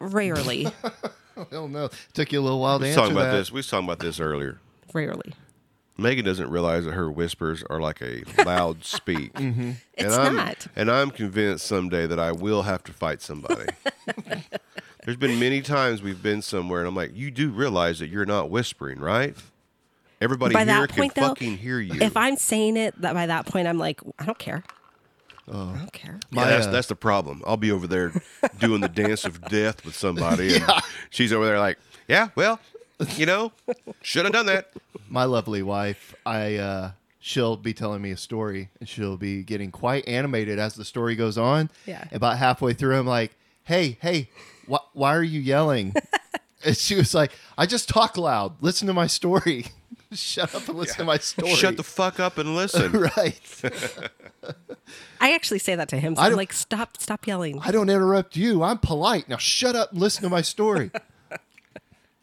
Rarely, 0.00 0.66
I 1.36 1.44
don't 1.52 1.70
know. 1.70 1.90
Took 2.12 2.32
you 2.32 2.40
a 2.40 2.42
little 2.42 2.58
while 2.58 2.80
to 2.80 2.82
we 2.82 2.88
was 2.88 2.96
answer 2.96 3.00
talking 3.02 3.16
about 3.16 3.30
that. 3.30 3.38
this. 3.38 3.52
We 3.52 3.58
was 3.58 3.68
talking 3.68 3.86
about 3.86 4.00
this 4.00 4.18
earlier. 4.18 4.58
rarely. 4.92 5.32
Megan 5.98 6.24
doesn't 6.24 6.50
realize 6.50 6.84
that 6.84 6.92
her 6.92 7.10
whispers 7.10 7.62
are 7.68 7.80
like 7.80 8.00
a 8.00 8.22
loud 8.44 8.84
speak. 8.84 9.34
mm-hmm. 9.34 9.72
It's 9.94 10.04
and 10.04 10.14
I'm, 10.14 10.36
not. 10.36 10.66
And 10.74 10.90
I'm 10.90 11.10
convinced 11.10 11.66
someday 11.66 12.06
that 12.06 12.18
I 12.18 12.32
will 12.32 12.62
have 12.62 12.82
to 12.84 12.92
fight 12.92 13.20
somebody. 13.22 13.66
There's 15.04 15.16
been 15.16 15.38
many 15.40 15.60
times 15.62 16.00
we've 16.00 16.22
been 16.22 16.42
somewhere, 16.42 16.80
and 16.80 16.88
I'm 16.88 16.94
like, 16.94 17.10
you 17.14 17.30
do 17.30 17.50
realize 17.50 17.98
that 17.98 18.08
you're 18.08 18.24
not 18.24 18.50
whispering, 18.50 19.00
right? 19.00 19.36
Everybody 20.20 20.54
By 20.54 20.60
here 20.64 20.66
that 20.66 20.88
can 20.90 20.98
point, 20.98 21.14
though, 21.16 21.28
fucking 21.28 21.58
hear 21.58 21.80
you. 21.80 22.00
If 22.00 22.16
I'm 22.16 22.36
saying 22.36 22.76
it, 22.76 23.00
that 23.00 23.12
by 23.12 23.26
that 23.26 23.46
point, 23.46 23.66
I'm 23.66 23.78
like, 23.78 24.00
I 24.20 24.24
don't 24.24 24.38
care. 24.38 24.62
I 25.48 25.52
don't 25.52 25.92
care. 25.92 26.20
Yeah, 26.30 26.44
that's, 26.44 26.66
uh, 26.68 26.70
that's 26.70 26.86
the 26.86 26.94
problem. 26.94 27.42
I'll 27.44 27.56
be 27.56 27.72
over 27.72 27.88
there 27.88 28.12
doing 28.58 28.80
the 28.80 28.88
dance 28.88 29.24
of 29.24 29.40
death 29.42 29.84
with 29.84 29.96
somebody, 29.96 30.54
and 30.54 30.64
she's 31.10 31.32
over 31.32 31.44
there 31.44 31.58
like, 31.58 31.78
yeah, 32.08 32.28
well, 32.36 32.60
you 33.16 33.26
know, 33.26 33.52
should 34.02 34.24
have 34.24 34.32
done 34.32 34.46
that. 34.46 34.72
My 35.08 35.24
lovely 35.24 35.62
wife, 35.62 36.14
I 36.24 36.56
uh, 36.56 36.90
she'll 37.20 37.56
be 37.56 37.72
telling 37.72 38.02
me 38.02 38.10
a 38.10 38.16
story, 38.16 38.68
and 38.80 38.88
she'll 38.88 39.16
be 39.16 39.42
getting 39.42 39.70
quite 39.70 40.06
animated 40.08 40.58
as 40.58 40.74
the 40.74 40.84
story 40.84 41.14
goes 41.14 41.38
on. 41.38 41.70
Yeah. 41.86 42.04
About 42.12 42.38
halfway 42.38 42.72
through, 42.74 42.98
I'm 42.98 43.06
like, 43.06 43.32
"Hey, 43.64 43.98
hey, 44.00 44.28
wh- 44.70 44.84
why 44.94 45.14
are 45.14 45.22
you 45.22 45.40
yelling?" 45.40 45.94
and 46.64 46.76
she 46.76 46.94
was 46.94 47.14
like, 47.14 47.32
"I 47.56 47.66
just 47.66 47.88
talk 47.88 48.16
loud. 48.16 48.54
Listen 48.60 48.86
to 48.88 48.94
my 48.94 49.06
story." 49.06 49.66
Shut 50.12 50.54
up 50.54 50.68
and 50.68 50.76
listen 50.76 50.98
to 50.98 51.04
my 51.04 51.16
story. 51.16 51.54
Shut 51.54 51.78
the 51.78 51.82
fuck 51.82 52.20
up 52.20 52.36
and 52.36 52.54
listen. 52.54 52.92
right. 53.16 53.40
I 55.20 55.32
actually 55.32 55.58
say 55.58 55.74
that 55.74 55.88
to 55.88 55.96
him. 55.98 56.16
So 56.16 56.22
I 56.22 56.26
I'm 56.26 56.34
like, 56.34 56.52
stop, 56.52 56.98
stop 56.98 57.26
yelling. 57.26 57.60
I 57.62 57.70
don't 57.70 57.88
interrupt 57.88 58.36
you. 58.36 58.62
I'm 58.62 58.76
polite. 58.76 59.28
Now 59.28 59.38
shut 59.38 59.74
up 59.74 59.92
and 59.92 60.00
listen 60.00 60.22
to 60.24 60.28
my 60.28 60.42
story. 60.42 60.90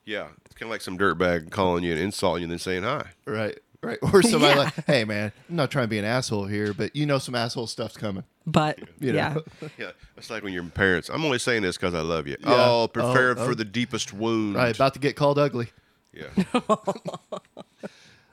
yeah, 0.05 0.27
it's 0.37 0.38
kind 0.60 0.69
of 0.69 0.72
like 0.72 0.82
some 0.82 0.98
dirtbag 0.98 1.50
calling 1.52 1.84
you 1.84 1.93
and 1.93 2.02
insulting 2.02 2.41
you 2.41 2.45
and 2.45 2.52
then 2.52 2.60
saying 2.60 2.84
hi. 2.84 3.06
right. 3.26 3.58
Right. 3.82 3.98
Or 4.13 4.22
somebody 4.22 4.54
Yeah. 4.60 4.63
like, 4.65 4.86
hey 4.88 5.06
man, 5.06 5.32
I'm 5.50 5.56
not 5.56 5.72
trying 5.72 5.86
to 5.86 5.89
be 5.89 6.00
an 6.00 6.04
asshole 6.06 6.45
here, 6.48 6.74
but 6.74 6.93
you 6.98 7.06
know 7.06 7.17
some 7.17 7.34
asshole 7.34 7.67
stuff's 7.67 7.95
coming. 7.95 8.26
But 8.45 8.78
You 9.00 9.13
know. 9.13 9.41
yeah, 9.62 9.67
Yeah, 9.78 9.91
it's 10.17 10.30
like 10.30 10.43
when 10.43 10.52
your 10.52 10.63
parents. 10.65 11.08
I'm 11.10 11.24
only 11.24 11.39
saying 11.39 11.62
this 11.62 11.78
because 11.78 11.93
I 11.93 12.02
love 12.02 12.28
you. 12.28 12.36
Yeah. 12.41 12.48
Oh, 12.50 12.84
oh 12.84 12.88
prepare 12.89 13.30
Oh, 13.32 13.36
oh. 13.39 13.45
for 13.48 13.56
the 13.56 13.63
deepest 13.63 14.12
wound. 14.13 14.56
Right. 14.56 14.76
About 14.76 14.93
to 14.95 15.00
get 15.00 15.15
called 15.15 15.39
ugly. 15.39 15.69
Yeah. 16.13 16.28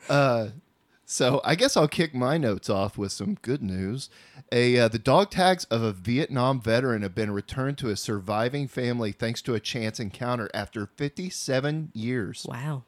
Uh, 0.09 0.49
so 1.05 1.41
I 1.45 1.55
guess 1.55 1.77
I'll 1.77 1.89
kick 1.89 2.15
my 2.15 2.37
notes 2.39 2.69
off 2.71 2.97
with 2.99 3.13
some 3.13 3.37
good 3.43 3.63
news. 3.63 4.09
A 4.53 4.79
uh, 4.79 4.89
the 4.89 4.99
dog 4.99 5.31
tags 5.31 5.65
of 5.65 5.83
a 5.83 5.93
Vietnam 5.93 6.61
veteran 6.61 7.03
have 7.03 7.15
been 7.15 7.33
returned 7.33 7.79
to 7.79 7.89
a 7.89 7.97
surviving 7.97 8.69
family 8.69 9.11
thanks 9.11 9.43
to 9.43 9.55
a 9.55 9.61
chance 9.61 9.99
encounter 9.99 10.49
after 10.55 10.87
57 10.87 11.91
years. 11.95 12.47
wow. 12.49 12.85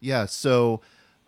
Yeah, 0.00 0.26
so 0.26 0.82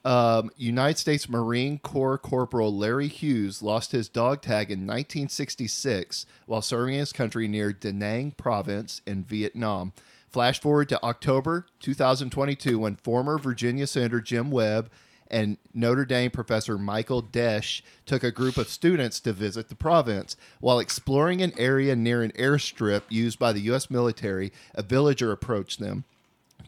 um, 0.04 0.50
United 0.56 0.98
States 0.98 1.28
Marine 1.28 1.78
Corps 1.78 2.18
Corporal 2.18 2.76
Larry 2.76 3.08
Hughes 3.08 3.62
lost 3.62 3.92
his 3.92 4.08
dog 4.08 4.42
tag 4.42 4.70
in 4.70 4.80
1966 4.80 6.26
while 6.44 6.62
serving 6.62 6.94
his 6.94 7.12
country 7.12 7.48
near 7.48 7.72
Da 7.72 7.90
Nang 7.90 8.32
province 8.32 9.00
in 9.06 9.24
Vietnam. 9.24 9.94
Flash 10.28 10.60
forward 10.60 10.90
to 10.90 11.02
October 11.02 11.66
2022 11.80 12.78
when 12.78 12.96
former 12.96 13.38
Virginia 13.38 13.86
Senator 13.86 14.20
Jim 14.20 14.50
Webb 14.50 14.90
and 15.30 15.56
Notre 15.74 16.04
Dame 16.04 16.30
professor 16.30 16.78
Michael 16.78 17.22
Desch 17.22 17.82
took 18.04 18.22
a 18.24 18.30
group 18.30 18.56
of 18.56 18.68
students 18.68 19.20
to 19.20 19.32
visit 19.32 19.68
the 19.68 19.74
province. 19.74 20.36
While 20.60 20.78
exploring 20.78 21.42
an 21.42 21.52
area 21.58 21.96
near 21.96 22.22
an 22.22 22.32
airstrip 22.32 23.02
used 23.08 23.38
by 23.38 23.52
the 23.52 23.60
U.S. 23.62 23.90
military, 23.90 24.52
a 24.74 24.82
villager 24.82 25.32
approached 25.32 25.80
them. 25.80 26.04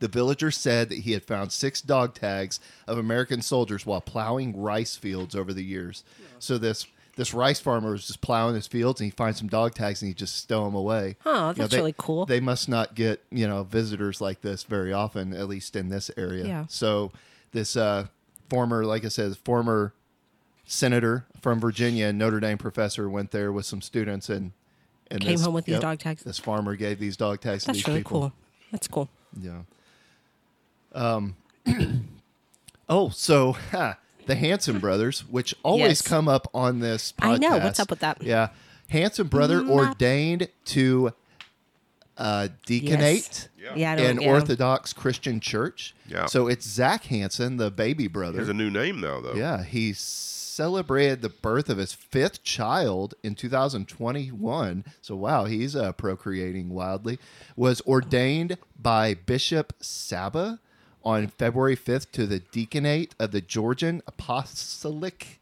The 0.01 0.09
villager 0.09 0.51
said 0.51 0.89
that 0.91 0.99
he 1.01 1.13
had 1.13 1.25
found 1.25 1.51
six 1.51 1.81
dog 1.81 2.15
tags 2.15 2.61
of 2.87 2.99
American 2.99 3.43
soldiers 3.43 3.85
while 3.85 4.01
plowing 4.01 4.61
rice 4.61 4.95
fields 4.97 5.35
over 5.35 5.53
the 5.53 5.65
years. 5.65 6.05
So 6.39 6.57
this 6.59 6.87
this 7.17 7.35
rice 7.35 7.59
farmer 7.59 7.91
was 7.91 8.07
just 8.07 8.21
plowing 8.21 8.55
his 8.55 8.69
fields 8.69 9.01
and 9.01 9.07
he 9.07 9.11
finds 9.11 9.39
some 9.39 9.49
dog 9.49 9.75
tags 9.75 10.01
and 10.01 10.09
he 10.09 10.15
just 10.15 10.37
stow 10.37 10.65
them 10.67 10.77
away. 10.77 11.17
Oh, 11.27 11.33
You 11.33 11.41
know, 11.41 11.53
that's 11.55 11.71
they- 11.73 11.79
really 11.79 11.95
cool. 11.99 12.27
They 12.27 12.39
must 12.39 12.69
not 12.69 12.95
get 12.95 13.25
you 13.33 13.49
know 13.49 13.65
visitors 13.65 14.21
like 14.21 14.41
this 14.41 14.63
very 14.63 14.93
often, 14.93 15.33
at 15.35 15.49
least 15.49 15.75
in 15.75 15.89
this 15.89 16.13
area. 16.17 16.47
Yeah. 16.47 16.65
So 16.69 17.11
this 17.51 17.77
uh, 17.77 18.07
former, 18.49 18.85
like 18.85 19.05
I 19.05 19.09
said, 19.09 19.37
former 19.39 19.93
senator 20.65 21.27
from 21.41 21.61
Virginia 21.61 22.07
and 22.07 22.19
Notre 22.19 22.41
Dame 22.41 22.59
professor 22.59 23.09
went 23.09 23.31
there 23.31 23.53
with 23.53 23.67
some 23.67 23.81
students 23.83 24.29
and. 24.29 24.53
And 25.11 25.23
Came 25.23 25.33
this- 25.33 25.45
home 25.47 25.55
with 25.55 25.65
these 25.65 25.79
dog 25.81 25.99
tags. 26.01 26.23
This 26.23 26.39
farmer 26.39 26.77
gave 26.77 26.99
these 26.99 27.17
dog 27.17 27.41
tags 27.41 27.63
to 27.63 27.69
That's 27.69 27.79
these 27.79 27.87
really 27.89 28.01
people. 28.01 28.21
cool. 28.21 28.33
That's 28.71 28.87
cool. 28.89 29.09
Yeah. 29.41 29.61
Um. 30.95 31.35
oh, 32.89 33.09
so 33.11 33.57
the 34.27 34.35
Hanson 34.35 34.79
brothers, 34.79 35.21
which 35.21 35.55
always 35.63 35.83
Yes. 35.89 36.03
come 36.03 36.29
up 36.29 36.49
on 36.55 36.81
this. 36.81 37.13
podcast. 37.13 37.35
I 37.35 37.37
know. 37.39 37.59
What's 37.59 37.81
up 37.81 37.89
with 37.91 38.01
that? 38.01 38.23
Yeah, 38.23 38.49
Hanson 38.91 39.29
brother 39.29 39.61
Mm, 39.61 39.71
ordained 39.71 40.49
to 40.67 41.13
uh, 42.19 42.49
deaconate 42.67 43.49
Yeah. 43.59 43.75
Yeah, 43.77 43.97
in 44.11 44.21
yeah. 44.21 44.29
Orthodox 44.31 44.93
Christian 44.93 45.41
Church. 45.41 45.95
Yeah. 46.09 46.27
So 46.27 46.47
it's 46.49 46.67
Zac 46.67 47.05
Hanson, 47.05 47.57
the 47.57 47.71
baby 47.71 48.07
brother. 48.09 48.37
There's 48.37 48.49
a 48.49 48.55
new 48.55 48.71
name 48.71 49.01
now, 49.01 49.21
though. 49.21 49.35
Yeah, 49.35 49.63
he 49.63 49.93
celebrated 49.93 51.23
the 51.23 51.29
birth 51.29 51.69
of 51.71 51.79
his 51.79 51.93
fifth 51.93 52.43
child 52.43 53.15
in 53.23 53.35
2021. 53.37 54.85
So 55.01 55.15
wow, 55.17 55.45
he's 55.45 55.77
uh, 55.77 55.93
procreating 55.93 56.71
wildly. 56.71 57.19
Was 57.57 57.81
ordained 57.83 58.59
by 58.81 59.15
Bishop 59.15 59.73
Saba 59.81 60.59
on 61.05 61.29
February 61.29 61.77
5th 61.77 62.11
to 62.13 62.27
the 62.27 62.41
deaconate 62.41 63.15
of 63.21 63.31
the 63.31 63.41
Georgian 63.41 64.03
Apostolic 64.09 65.39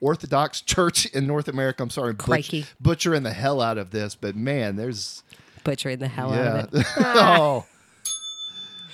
Orthodox 0.00 0.60
Church 0.62 1.06
in 1.06 1.26
North 1.26 1.48
America. 1.48 1.82
I'm 1.82 1.90
sorry, 1.90 2.12
butch- 2.12 2.24
Crikey. 2.24 2.66
butchering 2.80 3.22
the 3.24 3.32
hell 3.32 3.60
out 3.60 3.76
of 3.76 3.90
this, 3.90 4.14
but 4.14 4.34
man, 4.36 4.76
there's 4.76 5.22
Butchering 5.64 5.98
the 5.98 6.08
hell 6.08 6.30
yeah. 6.30 6.40
out 6.40 6.74
of 6.74 6.74
it. 6.74 6.86
oh. 6.98 7.66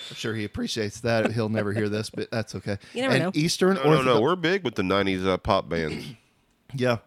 I'm 0.08 0.16
sure 0.16 0.34
he 0.34 0.44
appreciates 0.44 1.00
that. 1.00 1.32
He'll 1.32 1.48
never 1.48 1.72
hear 1.72 1.88
this, 1.88 2.10
but 2.10 2.30
that's 2.30 2.54
okay. 2.54 2.78
You 2.94 3.02
never 3.02 3.14
and 3.14 3.24
know. 3.24 3.30
Eastern 3.34 3.74
No, 3.74 3.82
no, 3.82 3.88
Orthodox. 3.90 4.14
no. 4.14 4.20
We're 4.20 4.36
big 4.36 4.64
with 4.64 4.76
the 4.76 4.82
'90s 4.82 5.26
uh, 5.26 5.36
pop 5.36 5.68
bands. 5.68 6.04
Yeah. 6.74 6.98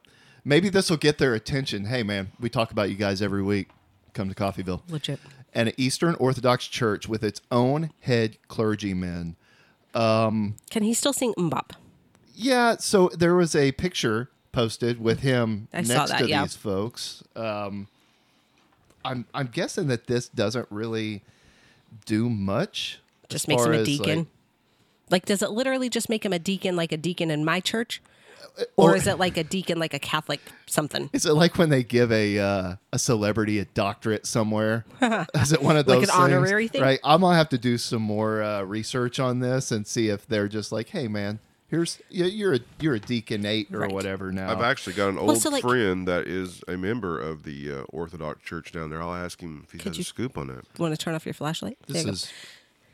Maybe 0.46 0.70
this 0.70 0.90
will 0.90 0.98
get 0.98 1.18
their 1.18 1.36
attention. 1.36 1.86
Hey, 1.86 2.02
man, 2.02 2.32
we 2.40 2.50
talk 2.50 2.72
about 2.72 2.90
you 2.90 2.96
guys 2.96 3.22
every 3.22 3.44
week. 3.44 3.70
Come 4.14 4.30
to 4.30 4.34
Coffeyville. 4.34 4.82
Legit. 4.90 5.20
And 5.54 5.68
an 5.70 5.76
Eastern 5.78 6.16
Orthodox 6.16 6.66
church 6.66 7.08
with 7.08 7.24
its 7.24 7.42
own 7.52 7.92
head 8.00 8.38
clergyman. 8.48 9.36
Um, 9.94 10.56
Can 10.72 10.84
he 10.84 10.94
still 10.94 11.14
sing 11.14 11.34
MMMBop? 11.38 11.72
Yeah, 12.34 12.78
so 12.78 13.10
there 13.10 13.36
was 13.36 13.54
a 13.54 13.74
picture 13.74 14.30
posted 14.52 15.02
with 15.02 15.20
him 15.20 15.68
I 15.74 15.84
saw 15.84 15.98
next 16.00 16.12
that, 16.12 16.20
to 16.20 16.30
yeah. 16.30 16.44
these 16.44 16.56
folks. 16.56 17.22
Um, 17.36 17.88
I'm 19.06 19.26
I'm 19.34 19.48
guessing 19.48 19.88
that 19.88 20.08
this 20.08 20.30
doesn't 20.30 20.68
really 20.70 21.24
do 22.06 22.30
much. 22.30 23.00
Just 23.30 23.48
makes 23.48 23.64
him 23.66 23.74
a 23.74 23.84
deacon. 23.84 24.18
like- 24.20 24.28
Like, 25.12 25.26
does 25.26 25.42
it 25.42 25.50
literally 25.52 25.90
just 25.90 26.08
make 26.10 26.24
him 26.24 26.34
a 26.34 26.40
deacon, 26.40 26.76
like 26.76 26.92
a 26.92 26.98
deacon 26.98 27.32
in 27.32 27.44
my 27.44 27.60
church, 27.60 28.00
or, 28.78 28.92
or- 28.92 28.96
is 28.96 29.08
it 29.08 29.18
like 29.18 29.38
a 29.38 29.44
deacon, 29.44 29.80
like 29.80 29.94
a 29.96 30.00
Catholic 30.00 30.40
something? 30.68 31.10
Is 31.14 31.26
it 31.26 31.34
like 31.34 31.58
when 31.58 31.70
they 31.70 31.82
give 31.84 32.12
a 32.12 32.38
uh, 32.40 32.76
a 32.94 33.00
celebrity 33.00 33.58
a 33.60 33.66
doctorate 33.66 34.26
somewhere? 34.28 34.86
Is 35.36 35.52
it 35.52 35.62
one 35.64 35.78
of 35.78 35.88
Like 35.88 36.00
those 36.02 36.10
an 36.10 36.16
things? 36.16 36.34
honorary 36.34 36.68
thing? 36.68 36.82
Right. 36.82 37.00
I'm 37.04 37.22
gonna 37.22 37.38
have 37.38 37.50
to 37.50 37.58
do 37.58 37.78
some 37.80 38.02
more 38.04 38.44
uh, 38.44 38.62
research 38.64 39.20
on 39.20 39.40
this 39.40 39.72
and 39.72 39.88
see 39.88 40.10
if 40.10 40.28
they're 40.28 40.48
just 40.48 40.72
like, 40.72 40.90
hey, 40.90 41.08
man, 41.08 41.40
here's 41.70 42.02
you- 42.10 42.26
you're 42.26 42.54
a 42.56 42.60
you're 42.80 42.96
a 42.96 43.00
deaconate 43.00 43.74
or 43.74 43.80
Right. 43.80 43.92
whatever 43.92 44.32
now. 44.32 44.52
I've 44.52 44.62
actually 44.62 44.94
got 44.94 45.10
an 45.10 45.18
old 45.18 45.38
so, 45.42 45.50
like- 45.50 45.62
friend 45.62 46.08
that 46.08 46.28
is 46.28 46.62
a 46.68 46.78
member 46.78 47.20
of 47.20 47.44
the 47.44 47.72
uh, 47.72 47.82
Orthodox 47.90 48.44
Church 48.44 48.72
down 48.72 48.90
there. 48.90 49.02
I'll 49.02 49.14
ask 49.14 49.40
him 49.42 49.62
if 49.66 49.72
he 49.72 49.78
Could 49.78 49.90
has 49.90 49.98
you- 49.98 50.02
a 50.02 50.06
scoop 50.06 50.38
on 50.38 50.48
that. 50.48 50.66
Want 50.80 50.94
to 50.94 50.98
turn 50.98 51.16
off 51.16 51.26
your 51.26 51.34
flashlight? 51.34 51.78
There 51.88 51.94
this 51.94 52.04
you 52.04 52.08
go. 52.08 52.14
is 52.14 52.32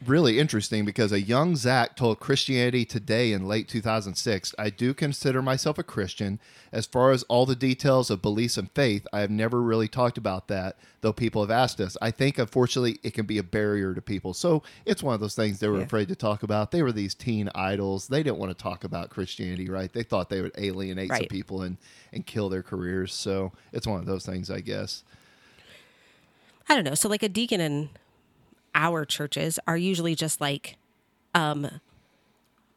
really 0.07 0.39
interesting 0.39 0.85
because 0.85 1.11
a 1.11 1.21
young 1.21 1.55
Zac 1.55 1.95
told 1.95 2.19
Christianity 2.19 2.85
Today 2.85 3.31
in 3.31 3.47
late 3.47 3.67
2006, 3.67 4.53
I 4.57 4.69
do 4.69 4.93
consider 4.93 5.41
myself 5.41 5.77
a 5.77 5.83
Christian. 5.83 6.39
As 6.71 6.85
far 6.85 7.11
as 7.11 7.23
all 7.23 7.45
the 7.45 7.55
details 7.55 8.09
of 8.09 8.21
beliefs 8.21 8.57
and 8.57 8.69
faith, 8.71 9.07
I 9.13 9.19
have 9.21 9.29
never 9.29 9.61
really 9.61 9.87
talked 9.87 10.17
about 10.17 10.47
that, 10.49 10.77
though 11.01 11.13
people 11.13 11.41
have 11.41 11.51
asked 11.51 11.79
us. 11.79 11.95
I 12.01 12.11
think, 12.11 12.37
unfortunately, 12.37 12.99
it 13.03 13.13
can 13.13 13.25
be 13.25 13.37
a 13.37 13.43
barrier 13.43 13.93
to 13.93 14.01
people. 14.01 14.33
So 14.33 14.63
it's 14.85 15.01
one 15.03 15.13
of 15.15 15.21
those 15.21 15.35
things 15.35 15.59
they 15.59 15.67
were 15.67 15.77
Yeah. 15.77 15.85
afraid 15.85 16.07
to 16.09 16.15
talk 16.15 16.43
about. 16.43 16.71
They 16.71 16.83
were 16.83 16.91
these 16.91 17.15
teen 17.15 17.49
idols. 17.55 18.07
They 18.07 18.23
didn't 18.23 18.37
want 18.37 18.57
to 18.57 18.61
talk 18.61 18.83
about 18.83 19.09
Christianity, 19.09 19.69
right? 19.69 19.91
They 19.91 20.03
thought 20.03 20.29
they 20.29 20.41
would 20.41 20.53
alienate 20.57 21.09
some 21.11 21.25
people 21.25 21.61
and, 21.61 21.77
and 22.11 22.25
kill 22.25 22.49
their 22.49 22.63
careers. 22.63 23.13
So 23.13 23.53
it's 23.71 23.87
one 23.87 23.99
of 23.99 24.05
those 24.05 24.25
things, 24.25 24.49
I 24.51 24.59
guess. 24.61 25.03
I 26.67 26.75
don't 26.75 26.83
know. 26.83 26.95
So 26.95 27.07
like 27.09 27.23
a 27.23 27.29
deacon 27.29 27.61
in 27.61 27.89
our 28.75 29.05
churches 29.05 29.57
are 29.65 29.77
usually 29.77 30.13
just 30.13 30.39
like 30.39 30.77
um 31.33 31.67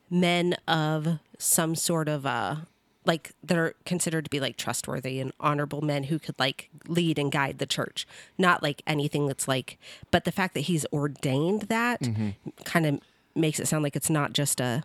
men 0.09 0.57
of 0.67 1.19
some 1.39 1.75
sort 1.75 2.09
of 2.09 2.25
uh 2.25 2.57
like 3.05 3.33
that 3.43 3.59
are 3.59 3.75
considered 3.85 4.25
to 4.25 4.31
be 4.31 4.41
like 4.41 4.57
trustworthy 4.57 5.19
and 5.21 5.33
honorable 5.41 5.83
men 5.83 6.05
who 6.05 6.19
could 6.19 6.39
like 6.39 6.71
lead 6.87 7.19
and 7.19 7.33
guide 7.33 7.59
the 7.59 7.67
church. 7.67 8.07
Not 8.37 8.63
like 8.63 8.83
anything 8.87 9.27
that's 9.27 9.49
like 9.49 9.79
but 10.11 10.25
the 10.25 10.33
fact 10.33 10.55
that 10.55 10.61
he's 10.61 10.87
ordained 10.93 11.63
that 11.63 12.01
kind 12.65 12.87
of 12.87 13.01
makes 13.35 13.61
it 13.61 13.69
sound 13.69 13.83
like 13.83 13.97
it's 13.97 14.11
not 14.11 14.33
just 14.33 14.61
a 14.61 14.85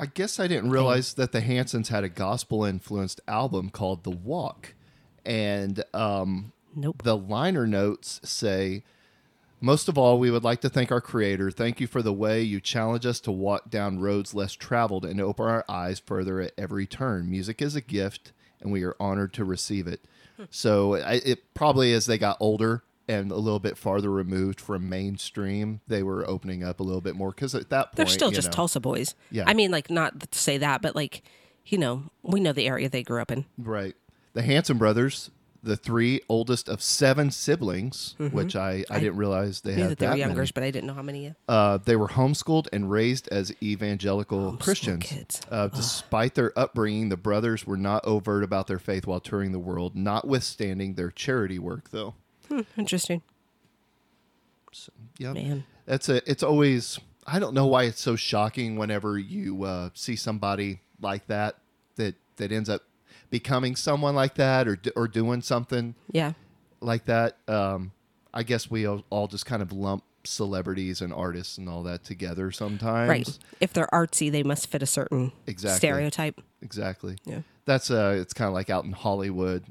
I 0.00 0.06
guess 0.06 0.40
I 0.40 0.46
didn't 0.46 0.70
realize 0.70 1.12
that 1.14 1.32
the 1.32 1.42
Hansons 1.42 1.90
had 1.90 2.04
a 2.04 2.08
gospel 2.08 2.64
influenced 2.64 3.20
album 3.28 3.68
called 3.68 4.02
The 4.02 4.10
Walk. 4.10 4.72
And 5.26 5.84
um, 5.92 6.52
nope. 6.74 7.02
the 7.02 7.18
liner 7.18 7.66
notes 7.66 8.18
say, 8.24 8.82
Most 9.60 9.88
of 9.88 9.98
all, 9.98 10.18
we 10.18 10.30
would 10.30 10.44
like 10.44 10.60
to 10.62 10.68
thank 10.70 10.90
our 10.90 11.00
Creator. 11.00 11.50
Thank 11.50 11.80
you 11.80 11.86
for 11.86 12.00
the 12.02 12.12
way 12.12 12.42
you 12.42 12.60
challenge 12.60 13.04
us 13.04 13.20
to 13.20 13.32
walk 13.32 13.70
down 13.70 13.98
roads 14.00 14.34
less 14.34 14.54
traveled 14.54 15.04
and 15.04 15.20
open 15.20 15.46
our 15.46 15.64
eyes 15.68 15.98
further 16.00 16.40
at 16.40 16.52
every 16.56 16.86
turn. 16.86 17.28
Music 17.30 17.60
is 17.60 17.76
a 17.76 17.80
gift, 17.80 18.32
and 18.60 18.72
we 18.72 18.82
are 18.84 18.96
honored 18.98 19.32
to 19.34 19.44
receive 19.44 19.86
it. 19.86 20.00
So 20.48 20.94
I, 20.94 21.20
it 21.22 21.52
probably 21.52 21.92
as 21.92 22.06
they 22.06 22.16
got 22.16 22.38
older 22.40 22.82
and 23.06 23.30
a 23.30 23.36
little 23.36 23.58
bit 23.58 23.76
farther 23.76 24.10
removed 24.10 24.58
from 24.58 24.88
mainstream, 24.88 25.80
they 25.86 26.02
were 26.02 26.26
opening 26.26 26.64
up 26.64 26.80
a 26.80 26.82
little 26.82 27.02
bit 27.02 27.14
more 27.14 27.30
because 27.30 27.54
at 27.54 27.68
that 27.68 27.88
point 27.88 27.96
They're 27.96 28.06
still 28.06 28.30
just 28.30 28.48
know- 28.48 28.52
Tulsa 28.52 28.80
boys. 28.80 29.14
Yeah. 29.30 29.44
I 29.46 29.52
mean 29.52 29.70
like 29.70 29.90
not 29.90 30.30
to 30.30 30.38
say 30.38 30.56
that 30.56 30.80
but 30.80 30.96
like 30.96 31.22
you 31.66 31.76
know, 31.76 32.04
we 32.22 32.40
know 32.40 32.52
the 32.54 32.66
area 32.66 32.88
they 32.88 33.02
grew 33.02 33.20
up 33.20 33.30
in. 33.30 33.44
Right. 33.58 33.94
The 34.32 34.40
Hanson 34.40 34.78
brothers, 34.78 35.30
the 35.62 35.76
three 35.76 36.20
oldest 36.28 36.68
of 36.70 36.80
seven 36.82 37.30
siblings, 37.30 38.14
which 38.18 38.56
I, 38.56 38.82
I, 38.90 38.98
didn't 38.98 39.16
realize 39.16 39.60
they 39.60 39.72
Mm-hmm. 39.72 39.80
Had 39.80 39.90
that 39.90 39.98
they 39.98 40.06
were 40.06 40.16
that 40.16 40.34
many. 40.34 40.50
but 40.54 40.62
I 40.62 40.70
didn't 40.70 40.86
know 40.86 40.94
how 40.94 41.02
many. 41.02 41.34
Uh, 41.48 41.78
they 41.84 41.96
were 41.96 42.08
homeschooled 42.08 42.66
and 42.72 42.90
raised 42.90 43.28
as 43.28 43.52
evangelical 43.62 44.56
Christians. 44.56 45.04
kids. 45.04 45.40
Uh, 45.50 45.68
despite 45.68 46.34
their 46.34 46.58
upbringing, 46.58 47.10
the 47.10 47.16
brothers 47.18 47.66
were 47.66 47.76
not 47.76 48.04
overt 48.06 48.42
about 48.42 48.68
their 48.68 48.78
faith 48.78 49.06
while 49.06 49.20
touring 49.20 49.52
the 49.52 49.58
world, 49.58 49.94
notwithstanding 49.94 50.94
their 50.94 51.10
charity 51.10 51.58
work, 51.58 51.90
though. 51.90 52.14
Interesting, 52.76 53.22
So, 54.72 54.92
Yeah, 55.18 55.32
man. 55.34 55.64
that's 55.86 56.08
a. 56.08 56.28
It's 56.30 56.42
always. 56.42 56.98
I 57.26 57.38
don't 57.38 57.54
know 57.54 57.66
why 57.66 57.84
it's 57.84 58.00
so 58.00 58.16
shocking 58.16 58.76
whenever 58.76 59.18
you 59.18 59.62
uh, 59.64 59.90
see 59.94 60.16
somebody 60.16 60.80
like 61.00 61.26
that 61.28 61.56
that 61.96 62.14
that 62.36 62.50
ends 62.50 62.68
up 62.68 62.82
becoming 63.30 63.76
someone 63.76 64.14
like 64.14 64.34
that 64.34 64.66
or 64.68 64.78
or 64.96 65.08
doing 65.08 65.40
something 65.42 65.94
Yeah, 66.12 66.32
like 66.80 67.04
that. 67.06 67.36
Um, 67.48 67.92
I 68.34 68.42
guess 68.42 68.70
we 68.70 68.86
all, 68.86 69.04
all 69.10 69.26
just 69.26 69.46
kind 69.46 69.62
of 69.62 69.72
lump 69.72 70.04
celebrities 70.24 71.00
and 71.00 71.12
artists 71.12 71.56
and 71.58 71.68
all 71.68 71.82
that 71.84 72.04
together 72.04 72.50
sometimes. 72.52 73.08
right. 73.08 73.38
If 73.60 73.72
they're 73.72 73.88
artsy, 73.92 74.30
they 74.30 74.42
must 74.42 74.68
fit 74.68 74.82
a 74.82 74.86
certain 74.86 75.32
Exactly. 75.46 75.78
stereotype. 75.78 76.40
Exactly. 76.62 77.16
Yeah. 77.24 77.40
That's 77.64 77.90
uh 77.90 78.16
it's 78.20 78.32
kind 78.34 78.48
of 78.48 78.54
like 78.54 78.68
out 78.70 78.84
in 78.84 78.92
Hollywood. 78.92 79.64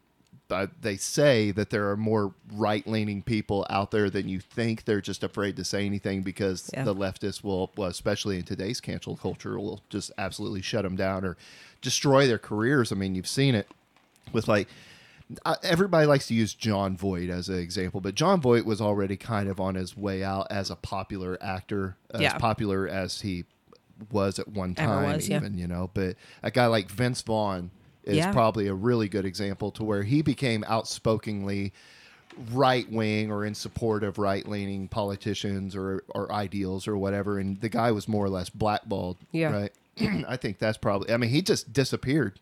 But 0.49 0.81
they 0.81 0.97
say 0.97 1.51
that 1.51 1.69
there 1.69 1.89
are 1.91 1.95
more 1.95 2.33
right-leaning 2.51 3.21
people 3.21 3.65
out 3.69 3.91
there 3.91 4.09
than 4.09 4.27
you 4.27 4.39
think. 4.41 4.83
They're 4.83 4.99
just 4.99 5.23
afraid 5.23 5.55
to 5.57 5.63
say 5.63 5.85
anything 5.85 6.23
because 6.23 6.69
Yeah. 6.73 6.83
the 6.83 6.93
leftists 6.95 7.43
will, 7.43 7.71
well, 7.77 7.87
especially 7.87 8.37
in 8.37 8.43
today's 8.43 8.81
cancel 8.81 9.15
culture, 9.15 9.57
will 9.59 9.81
just 9.89 10.11
absolutely 10.17 10.61
shut 10.63 10.83
them 10.83 10.95
down 10.97 11.23
or 11.23 11.37
destroy 11.81 12.27
their 12.27 12.39
careers. 12.39 12.91
I 12.91 12.95
mean, 12.95 13.15
you've 13.15 13.27
seen 13.27 13.55
it 13.55 13.69
with 14.33 14.47
like 14.49 14.67
uh, 15.45 15.55
everybody 15.61 16.07
likes 16.07 16.25
to 16.25 16.33
use 16.33 16.55
Jon 16.55 16.97
Voight 16.97 17.29
as 17.29 17.47
an 17.49 17.59
example, 17.59 18.01
but 18.01 18.15
Jon 18.15 18.41
Voight 18.41 18.65
was 18.65 18.81
already 18.81 19.15
kind 19.15 19.47
of 19.47 19.59
on 19.59 19.75
his 19.75 19.95
way 19.95 20.23
out 20.23 20.47
as 20.49 20.71
a 20.71 20.75
popular 20.75 21.37
actor, 21.39 21.95
as 22.11 22.21
Yeah. 22.21 22.37
popular 22.39 22.87
as 22.87 23.21
he 23.21 23.45
was 24.11 24.39
at 24.39 24.47
one 24.47 24.73
time, 24.73 25.13
was, 25.13 25.29
yeah. 25.29 25.35
even 25.37 25.55
you 25.59 25.67
know. 25.67 25.91
But 25.93 26.15
a 26.41 26.49
guy 26.49 26.65
like 26.65 26.89
Vince 26.89 27.21
Vaughn 27.21 27.69
is 28.09 28.17
Yeah. 28.17 28.31
probably 28.31 28.67
a 28.67 28.73
really 28.73 29.07
good 29.07 29.25
example 29.25 29.71
to 29.71 29.83
where 29.83 30.03
he 30.03 30.21
became 30.21 30.63
outspokenly 30.65 31.73
right 32.51 32.89
wing 32.91 33.31
or 33.31 33.45
in 33.45 33.53
support 33.55 34.03
of 34.03 34.17
right 34.17 34.47
leaning 34.47 34.87
politicians 34.87 35.75
or 35.75 36.03
or 36.15 36.31
ideals 36.31 36.87
or 36.87 36.97
whatever, 36.97 37.39
and 37.39 37.59
the 37.61 37.69
guy 37.69 37.91
was 37.91 38.07
more 38.07 38.25
or 38.25 38.29
less 38.29 38.49
blackballed. 38.49 39.17
Yeah. 39.31 39.51
right. 39.51 39.71
I 40.27 40.37
think 40.37 40.59
that's 40.59 40.77
probably. 40.77 41.13
I 41.13 41.17
mean, 41.17 41.29
he 41.29 41.41
just 41.41 41.73
disappeared. 41.73 42.39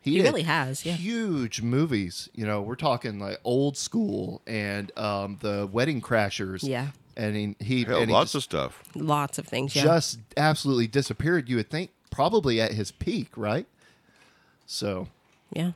He 0.00 0.16
did 0.16 0.24
really 0.24 0.42
has, 0.42 0.84
yeah. 0.84 0.94
Huge 0.94 1.62
movies. 1.62 2.28
You 2.34 2.44
know, 2.44 2.60
we're 2.60 2.74
talking 2.74 3.20
like 3.20 3.38
old 3.44 3.76
school 3.76 4.42
and 4.48 4.90
um, 4.98 5.38
the 5.40 5.68
Wedding 5.70 6.00
Crashers. 6.00 6.62
Yeah. 6.66 6.88
And 7.16 7.36
he, 7.36 7.56
he, 7.60 7.84
Hell, 7.84 7.98
and 7.98 8.08
he 8.08 8.12
lots 8.12 8.32
just, 8.32 8.52
of 8.52 8.72
stuff. 8.72 8.82
Lots 8.96 9.38
of 9.38 9.46
things. 9.46 9.76
Yeah. 9.76 9.84
just 9.84 10.18
absolutely 10.36 10.88
disappeared. 10.88 11.48
You 11.48 11.56
would 11.56 11.70
think 11.70 11.90
probably 12.10 12.60
at 12.60 12.72
his 12.72 12.90
peak, 12.90 13.28
right? 13.36 13.66
So 14.72 15.08
yeah. 15.52 15.72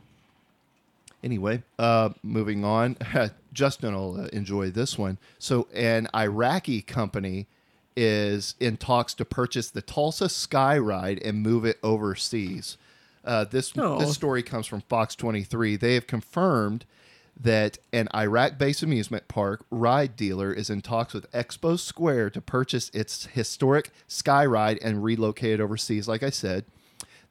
anyway, 1.22 1.62
uh, 1.78 2.10
moving 2.22 2.64
on. 2.64 2.96
Justin 3.52 3.94
will 3.94 4.20
uh, 4.20 4.26
enjoy 4.32 4.70
this 4.70 4.98
one. 4.98 5.18
So, 5.38 5.68
an 5.74 6.08
Iraqi 6.14 6.82
company 6.82 7.46
is 7.96 8.54
in 8.60 8.76
talks 8.76 9.14
to 9.14 9.24
purchase 9.24 9.70
the 9.70 9.82
Tulsa 9.82 10.28
Sky 10.28 10.76
Ride 10.78 11.20
and 11.22 11.42
move 11.42 11.64
it 11.64 11.78
overseas. 11.82 12.76
Uh, 13.24 13.44
this 13.44 13.72
Oh. 13.76 13.98
this 13.98 14.14
story 14.14 14.42
comes 14.42 14.66
from 14.66 14.80
Fox 14.82 15.14
23. 15.14 15.76
They 15.76 15.94
have 15.94 16.06
confirmed 16.06 16.84
that 17.38 17.76
an 17.92 18.08
Iraq-based 18.14 18.82
amusement 18.82 19.28
park 19.28 19.64
ride 19.70 20.16
dealer 20.16 20.52
is 20.52 20.70
in 20.70 20.80
talks 20.80 21.12
with 21.12 21.30
Expo 21.32 21.78
Square 21.78 22.30
to 22.30 22.40
purchase 22.40 22.90
its 22.94 23.26
historic 23.26 23.90
Sky 24.08 24.46
Ride 24.46 24.78
and 24.80 25.04
relocate 25.04 25.60
it 25.60 25.62
overseas. 25.62 26.08
Like 26.08 26.22
I 26.22 26.30
said, 26.30 26.64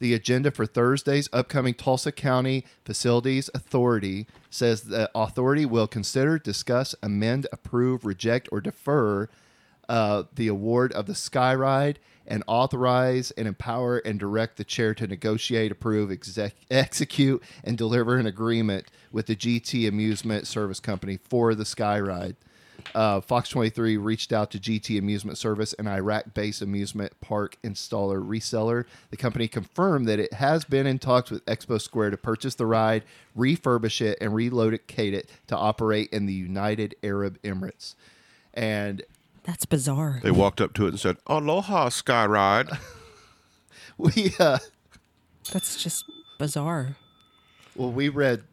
the 0.06 0.14
agenda 0.14 0.52
for 0.52 0.68
Thursday's 0.68 1.28
upcoming 1.34 1.74
Tulsa 1.74 2.12
County 2.12 2.64
Facilities 2.84 3.50
Authority 3.56 4.28
says 4.52 4.84
the 4.84 5.10
authority 5.16 5.66
will 5.66 5.88
consider, 5.88 6.38
discuss, 6.38 6.94
amend, 7.02 7.48
approve, 7.52 8.06
reject, 8.06 8.48
or 8.52 8.62
defer 8.62 9.28
uh, 9.90 10.26
the 10.32 10.48
award 10.48 10.94
of 10.94 11.08
the 11.08 11.16
Sky 11.16 11.56
Ride 11.56 11.98
and 12.28 12.44
authorize 12.46 13.32
and 13.32 13.48
empower 13.48 13.98
and 13.98 14.20
direct 14.20 14.58
the 14.58 14.64
chair 14.64 14.94
to 14.94 15.08
negotiate, 15.08 15.72
approve, 15.72 16.12
exec- 16.12 16.54
execute, 16.70 17.42
and 17.64 17.76
deliver 17.76 18.18
an 18.18 18.28
agreement 18.28 18.86
with 19.12 19.26
the 19.26 19.36
GT 19.36 19.88
Amusement 19.88 20.46
Service 20.46 20.80
Company 20.80 21.18
for 21.18 21.56
the 21.56 21.66
Sky 21.66 22.00
Ride. 22.00 22.36
Uh, 22.94 23.20
Fox 23.20 23.50
23 23.50 23.98
reached 23.98 24.32
out 24.32 24.52
to 24.52 24.60
GT 24.60 24.98
Amusement 25.00 25.38
Service, 25.38 25.74
an 25.74 25.88
Iraq 25.88 26.34
based 26.34 26.62
amusement 26.62 27.12
park 27.20 27.58
installer 27.64 28.24
reseller. 28.26 28.86
The 29.10 29.18
company 29.18 29.48
confirmed 29.48 30.08
that 30.08 30.20
it 30.20 30.34
has 30.34 30.64
been 30.64 30.88
in 30.88 31.00
talks 31.00 31.30
with 31.30 31.44
Expo 31.46 31.82
Square 31.82 32.12
to 32.12 32.18
purchase 32.18 32.56
the 32.56 32.66
ride, 32.66 33.04
refurbish 33.38 34.02
it, 34.02 34.18
and 34.22 34.34
relocate 34.34 35.14
it 35.14 35.30
to 35.48 35.58
operate 35.58 36.10
in 36.14 36.26
the 36.26 36.34
United 36.34 36.96
Arab 37.04 37.42
Emirates. 37.42 37.96
And 38.54 39.02
That's 39.44 39.66
bizarre. 39.66 40.20
They 40.24 40.32
walked 40.32 40.62
up 40.62 40.74
to 40.76 40.86
it 40.86 40.90
and 40.90 41.00
said, 41.00 41.18
Aloha, 41.28 41.90
Sky 41.90 42.26
Ride. 42.26 42.70
we, 43.98 44.34
uh, 44.40 44.60
That's 45.52 45.82
just 45.82 46.06
bizarre. 46.40 46.96
well, 47.76 47.92
we 47.92 48.08
read 48.08 48.44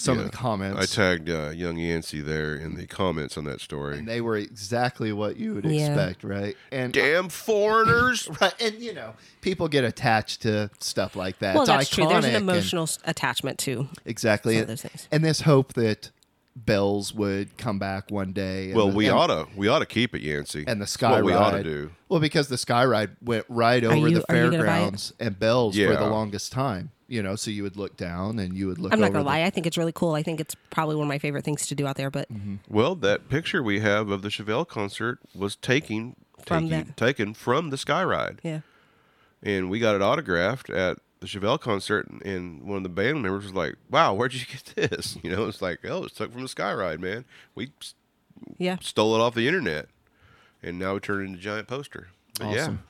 some 0.00 0.18
Yeah. 0.18 0.24
of 0.24 0.30
the 0.30 0.36
comments. 0.36 0.80
I 0.80 0.86
tagged 1.02 1.28
uh, 1.30 1.50
young 1.50 1.76
Yancey 1.76 2.20
there 2.20 2.54
in 2.56 2.74
the 2.74 2.86
comments 2.86 3.36
on 3.36 3.44
that 3.44 3.60
story. 3.60 3.98
and 3.98 4.08
they 4.08 4.20
were 4.20 4.36
exactly 4.36 5.12
what 5.12 5.36
you 5.36 5.54
would 5.54 5.64
Yeah. 5.64 5.86
expect, 5.88 6.24
right? 6.24 6.56
And 6.72 6.92
Damn 6.92 7.28
foreigners. 7.28 8.28
right, 8.40 8.54
and 8.60 8.76
you 8.80 8.94
know, 8.94 9.14
people 9.40 9.68
get 9.68 9.84
attached 9.84 10.42
to 10.42 10.70
stuff 10.80 11.14
like 11.16 11.38
that. 11.40 11.54
well, 11.54 11.64
It's 11.64 11.70
that's 11.70 11.88
true. 11.90 12.06
There's 12.08 12.24
an 12.24 12.34
emotional 12.34 12.84
s 12.84 12.98
attachment 13.04 13.58
too. 13.58 13.88
exactly, 14.04 14.54
Some 14.54 14.62
of 14.62 14.68
those 14.68 14.82
things. 14.82 15.08
and 15.12 15.24
this 15.24 15.42
hope 15.42 15.74
that 15.74 16.10
Bells 16.56 17.14
would 17.14 17.56
come 17.56 17.78
back 17.78 18.10
one 18.10 18.32
day. 18.32 18.66
and 18.66 18.74
well, 18.74 18.88
the- 18.88 18.96
we 18.96 19.06
and, 19.06 19.16
ought 19.16 19.28
to 19.28 19.46
we 19.56 19.68
ought 19.68 19.78
to 19.78 19.86
keep 19.86 20.14
it, 20.14 20.20
Yancey. 20.22 20.64
and 20.66 20.80
the 20.80 20.84
That's 20.84 20.92
Sky 20.92 21.12
what 21.12 21.24
we 21.24 21.32
ought 21.32 21.52
to 21.52 21.62
do. 21.62 21.92
Well, 22.08 22.20
because 22.20 22.48
the 22.48 22.58
Sky 22.58 22.84
Ride 22.84 23.10
went 23.22 23.44
right 23.48 23.82
over 23.84 24.08
you- 24.08 24.18
the 24.18 24.24
are 24.32 24.36
you 24.36 24.50
gonna 24.50 24.50
buy 24.50 24.56
it? 24.56 24.66
fairgrounds 24.66 25.12
and 25.20 25.38
Bells 25.38 25.76
for 25.76 25.94
the 25.96 26.06
longest 26.08 26.50
time. 26.52 26.90
You 27.10 27.22
know, 27.24 27.34
so 27.34 27.50
you 27.50 27.64
would 27.64 27.76
look 27.76 27.96
down 27.96 28.38
and 28.38 28.56
you 28.56 28.68
would 28.68 28.78
look. 28.78 28.92
I'm 28.92 29.00
not 29.00 29.06
over 29.06 29.12
gonna 29.14 29.24
the- 29.24 29.28
lie. 29.30 29.42
I 29.42 29.50
think 29.50 29.66
it's 29.66 29.76
really 29.76 29.90
cool. 29.92 30.14
I 30.14 30.22
think 30.22 30.38
it's 30.40 30.54
probably 30.70 30.94
one 30.94 31.06
of 31.06 31.08
my 31.08 31.18
favorite 31.18 31.44
things 31.44 31.66
to 31.66 31.74
do 31.74 31.86
out 31.86 31.96
there. 31.96 32.08
But 32.10 32.32
Mm-hmm. 32.32 32.56
Well, 32.68 32.94
that 32.94 33.28
picture 33.28 33.62
we 33.62 33.80
have 33.80 34.10
of 34.10 34.22
the 34.22 34.28
Chevelle 34.28 34.66
concert 34.66 35.18
was 35.34 35.56
taking 35.56 36.14
From 36.46 36.68
taking, 36.68 36.84
that- 36.86 36.96
taken 36.96 37.34
from 37.34 37.70
the 37.70 37.76
Sky 37.76 38.04
Ride, 38.04 38.38
yeah, 38.44 38.60
and 39.42 39.68
we 39.68 39.80
got 39.80 39.96
it 39.96 40.02
autographed 40.02 40.70
at 40.70 40.98
the 41.18 41.26
Chevelle 41.26 41.58
concert. 41.60 42.08
And 42.24 42.62
one 42.62 42.76
of 42.76 42.82
the 42.84 42.88
band 42.88 43.22
members 43.22 43.42
was 43.44 43.54
like, 43.54 43.74
"Wow, 43.90 44.14
where'd 44.14 44.32
you 44.32 44.46
get 44.46 44.90
this?" 44.90 45.18
You 45.24 45.34
know, 45.34 45.46
it's 45.48 45.60
like, 45.60 45.80
"Oh, 45.84 46.04
it's 46.04 46.14
took 46.14 46.32
from 46.32 46.42
the 46.42 46.48
Sky 46.48 46.72
Ride, 46.72 47.00
man. 47.00 47.24
We 47.56 47.72
yeah, 48.56 48.76
stole 48.80 49.16
it 49.16 49.20
off 49.20 49.34
the 49.34 49.48
internet, 49.48 49.88
and 50.62 50.78
now 50.78 50.94
we 50.94 51.00
turned 51.00 51.22
it 51.22 51.24
into 51.24 51.38
a 51.40 51.42
giant 51.42 51.66
poster." 51.66 52.06
But 52.38 52.54
yeah, 52.54 52.62
Awesome. 52.62 52.82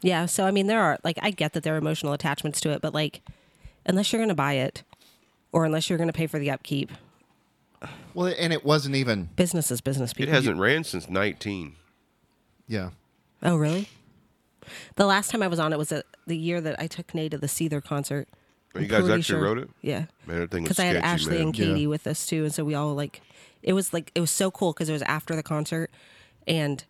yeah. 0.00 0.24
So 0.26 0.46
I 0.46 0.50
mean, 0.50 0.66
there 0.66 0.80
are 0.80 0.98
like 1.04 1.18
I 1.20 1.30
get 1.30 1.52
that 1.52 1.62
there 1.62 1.74
are 1.74 1.78
emotional 1.78 2.14
attachments 2.14 2.58
to 2.62 2.70
it, 2.70 2.80
but 2.80 2.94
like, 2.94 3.20
unless 3.86 4.12
you're 4.12 4.20
gonna 4.22 4.34
buy 4.34 4.54
it, 4.54 4.82
or 5.52 5.64
unless 5.64 5.88
you're 5.88 5.98
gonna 5.98 6.12
pay 6.12 6.26
for 6.26 6.38
the 6.38 6.50
upkeep, 6.50 6.90
Well, 8.14 8.32
and 8.38 8.52
it 8.52 8.64
wasn't 8.64 8.94
even. 8.96 9.30
business 9.36 9.70
is 9.70 9.80
business. 9.80 10.12
People. 10.12 10.24
It 10.24 10.26
People. 10.26 10.34
hasn't 10.42 10.60
ran 10.60 10.84
since 10.84 11.08
19. 11.08 11.74
Yeah. 12.68 12.90
Oh, 13.42 13.56
really? 13.56 13.88
The 14.96 15.06
last 15.06 15.30
time 15.30 15.42
I 15.42 15.48
was 15.48 15.58
on 15.58 15.72
it 15.72 15.78
was 15.78 15.90
at 15.90 16.04
the 16.26 16.36
year 16.36 16.60
that 16.60 16.78
I 16.78 16.86
took 16.86 17.14
Nate 17.14 17.30
to 17.32 17.38
the 17.38 17.46
Seether 17.46 17.82
concert. 17.82 18.28
Oh, 18.74 18.78
you 18.78 18.86
guys 18.86 19.00
pretty 19.00 19.14
actually 19.14 19.22
sure- 19.22 19.42
wrote 19.42 19.58
it? 19.58 19.70
Yeah. 19.82 20.04
Man, 20.26 20.40
that 20.40 20.50
thing 20.50 20.62
was 20.62 20.68
Because 20.70 20.78
I 20.78 20.84
had 20.84 20.96
sketchy, 20.96 21.06
Ashley 21.06 21.32
man. 21.38 21.42
and 21.46 21.54
Katie 21.54 21.86
with 21.88 22.06
us 22.06 22.26
too, 22.26 22.44
and 22.44 22.54
so 22.54 22.64
we 22.64 22.74
all 22.74 22.94
like, 22.94 23.20
it 23.62 23.72
was 23.72 23.92
like 23.92 24.12
it 24.14 24.20
was 24.20 24.30
so 24.30 24.50
cool 24.50 24.72
because 24.72 24.88
it 24.88 24.92
was 24.92 25.02
after 25.02 25.34
the 25.34 25.42
concert, 25.42 25.90
and 26.46 26.84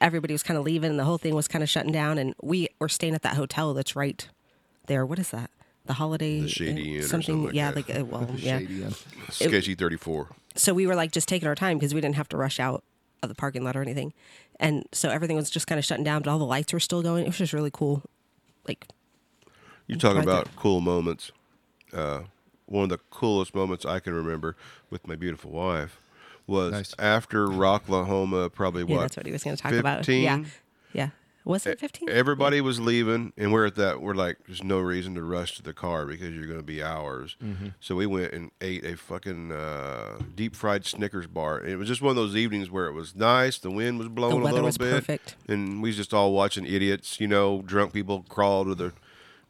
everybody 0.00 0.32
was 0.32 0.42
kind 0.42 0.56
of 0.56 0.64
leaving, 0.64 0.88
and 0.90 0.98
the 0.98 1.04
whole 1.04 1.18
thing 1.18 1.34
was 1.34 1.46
kind 1.48 1.62
of 1.62 1.68
shutting 1.68 1.92
down, 1.92 2.16
and 2.16 2.34
we 2.40 2.68
were 2.78 2.88
staying 2.88 3.14
at 3.14 3.20
that 3.22 3.34
hotel 3.36 3.74
that's 3.74 3.94
right 3.94 4.26
there. 4.86 5.04
What 5.04 5.18
is 5.18 5.30
that? 5.30 5.50
The 5.90 5.94
Holiday 5.94 6.40
The 6.42 6.48
Shady 6.48 6.94
Inn 6.94 6.98
or 7.00 7.02
something? 7.02 7.22
something 7.26 7.44
like 7.46 7.54
yeah, 7.54 7.72
that. 7.72 7.88
like 7.88 8.00
uh, 8.00 8.04
well, 8.04 8.28
yeah. 8.36 8.58
Shady 8.60 8.84
end. 8.84 8.96
Sketchy 9.30 9.74
34. 9.74 10.28
so 10.54 10.72
we 10.72 10.86
were 10.86 10.94
like 10.94 11.10
just 11.10 11.26
taking 11.28 11.48
our 11.48 11.56
time 11.56 11.78
because 11.78 11.94
we 11.94 12.00
didn't 12.00 12.14
have 12.14 12.28
to 12.28 12.36
rush 12.36 12.60
out 12.60 12.84
of 13.24 13.28
the 13.28 13.34
parking 13.34 13.64
lot 13.64 13.74
or 13.76 13.82
anything. 13.82 14.12
And 14.60 14.84
so 14.92 15.08
everything 15.08 15.36
was 15.36 15.50
just 15.50 15.66
kind 15.66 15.78
of 15.80 15.84
shutting 15.84 16.04
down, 16.04 16.22
but 16.22 16.30
all 16.30 16.38
the 16.38 16.44
lights 16.46 16.72
were 16.72 16.78
still 16.80 17.02
going. 17.02 17.24
It 17.24 17.28
was 17.28 17.38
just 17.38 17.52
really 17.52 17.70
cool. 17.72 18.02
Like, 18.68 18.86
You're 19.88 19.98
talking 19.98 20.18
Right 20.18 20.26
there. 20.26 20.34
about 20.42 20.54
cool 20.56 20.80
moments. 20.80 21.32
Uh, 21.92 22.20
one 22.66 22.84
of 22.84 22.88
the 22.90 22.98
coolest 23.10 23.52
moments 23.54 23.84
I 23.84 23.98
can 23.98 24.12
remember 24.14 24.54
with 24.90 25.08
my 25.08 25.16
beautiful 25.16 25.50
wife 25.50 26.00
was 26.46 26.72
Nice. 26.72 26.94
after 26.98 27.46
Rocklahoma, 27.48 28.52
probably 28.52 28.84
yeah, 28.84 28.94
what? 28.96 29.00
that's 29.02 29.16
what 29.16 29.26
he 29.26 29.32
was 29.32 29.42
going 29.42 29.56
to 29.56 29.62
talk 29.62 29.72
about. 29.72 29.98
15? 30.06 30.22
Yeah. 30.22 30.44
Yeah. 30.92 31.08
Was 31.50 31.66
it 31.66 31.80
15? 31.80 32.08
Everybody 32.08 32.60
was 32.60 32.78
leaving, 32.80 33.32
and 33.36 33.52
we're 33.52 33.66
at 33.66 33.74
that. 33.74 34.00
We're 34.00 34.14
like, 34.14 34.38
there's 34.46 34.62
no 34.62 34.78
reason 34.78 35.14
to 35.16 35.22
rush 35.22 35.56
to 35.56 35.62
the 35.62 35.72
car 35.72 36.06
because 36.06 36.30
you're 36.30 36.46
going 36.46 36.60
to 36.60 36.64
be 36.64 36.82
hours. 36.82 37.36
Mm-hmm. 37.42 37.68
So 37.80 37.96
we 37.96 38.06
went 38.06 38.32
and 38.32 38.52
ate 38.60 38.84
a 38.84 38.96
fucking 38.96 39.50
uh, 39.50 40.20
deep 40.34 40.54
fried 40.54 40.86
Snickers 40.86 41.26
bar. 41.26 41.58
And 41.58 41.70
it 41.70 41.76
was 41.76 41.88
just 41.88 42.02
one 42.02 42.10
of 42.10 42.16
those 42.16 42.36
evenings 42.36 42.70
where 42.70 42.86
it 42.86 42.92
was 42.92 43.16
nice. 43.16 43.58
The 43.58 43.70
wind 43.70 43.98
was 43.98 44.08
blowing 44.08 44.40
a 44.40 44.44
little 44.44 44.62
was 44.62 44.78
bit, 44.78 44.92
perfect. 44.92 45.34
and 45.48 45.82
we 45.82 45.88
was 45.88 45.96
just 45.96 46.14
all 46.14 46.32
watching 46.32 46.64
idiots. 46.64 47.18
You 47.20 47.26
know, 47.28 47.62
drunk 47.62 47.92
people 47.92 48.24
crawl 48.28 48.64
to 48.64 48.74
the 48.76 48.92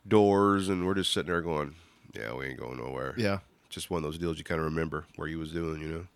doors, 0.08 0.68
and 0.68 0.86
we're 0.86 0.94
just 0.94 1.12
sitting 1.12 1.30
there 1.30 1.42
going, 1.42 1.74
"Yeah, 2.14 2.34
we 2.34 2.46
ain't 2.46 2.58
going 2.58 2.78
nowhere." 2.78 3.14
Yeah. 3.18 3.40
just 3.68 3.90
one 3.90 3.98
of 3.98 4.04
those 4.04 4.18
deals 4.18 4.38
you 4.38 4.44
kind 4.44 4.58
of 4.60 4.64
remember 4.64 5.04
where 5.16 5.28
you 5.28 5.38
was 5.38 5.52
doing. 5.52 5.80
You 5.82 5.88
know, 5.88 6.06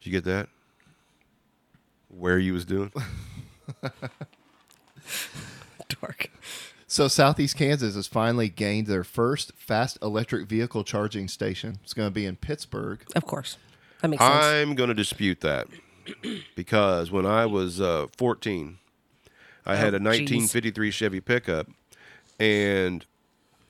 did 0.00 0.06
you 0.06 0.12
get 0.12 0.24
that? 0.24 0.48
Where 2.08 2.38
you 2.38 2.52
was 2.52 2.64
doing? 2.64 2.92
Dork. 6.00 6.30
So 6.86 7.08
Southeast 7.08 7.56
Kansas 7.56 7.94
has 7.96 8.06
finally 8.06 8.48
gained 8.48 8.86
their 8.86 9.04
first 9.04 9.52
fast 9.56 9.98
electric 10.00 10.46
vehicle 10.48 10.84
charging 10.84 11.28
station. 11.28 11.78
It's 11.82 11.92
going 11.94 12.06
to 12.08 12.14
be 12.14 12.24
in 12.26 12.36
Pittsburg. 12.36 13.04
Of 13.16 13.24
course. 13.26 13.56
That 14.00 14.08
makes 14.08 14.22
sense. 14.22 14.44
I'm 14.44 14.74
going 14.74 14.88
to 14.88 14.94
dispute 14.94 15.40
that 15.40 15.66
because 16.56 17.10
when 17.10 17.26
I 17.26 17.46
was 17.46 17.80
uh, 17.80 18.06
14, 18.16 18.78
I 19.66 19.76
had 19.76 19.94
Oh, 19.94 19.96
a 19.96 20.00
geez. 20.00 20.04
1953 20.06 20.90
Chevy 20.90 21.20
pickup, 21.20 21.68
and 22.38 23.04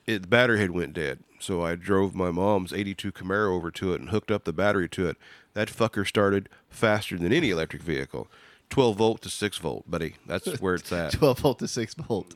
it, 0.06 0.22
the 0.22 0.28
battery 0.28 0.58
had 0.58 0.72
went 0.72 0.92
dead. 0.92 1.20
So 1.38 1.62
I 1.62 1.76
drove 1.76 2.14
my 2.14 2.30
mom's 2.30 2.72
82 2.72 3.12
Camaro 3.12 3.54
over 3.54 3.70
to 3.70 3.92
it 3.94 4.00
and 4.00 4.10
hooked 4.10 4.30
up 4.30 4.44
the 4.44 4.52
battery 4.52 4.88
to 4.90 5.08
it. 5.08 5.16
That 5.52 5.68
fucker 5.68 6.06
started 6.06 6.48
faster 6.68 7.16
than 7.18 7.32
any 7.32 7.50
electric 7.50 7.82
vehicle. 7.82 8.28
12 8.70 8.96
volt 8.96 9.22
to 9.22 9.28
6 9.30 9.58
volt, 9.58 9.90
buddy. 9.90 10.14
That's 10.26 10.46
where 10.60 10.74
it's 10.74 10.92
at. 10.92 11.12
12 11.12 11.38
volt 11.38 11.58
to 11.60 11.68
6 11.68 11.94
volt. 11.94 12.34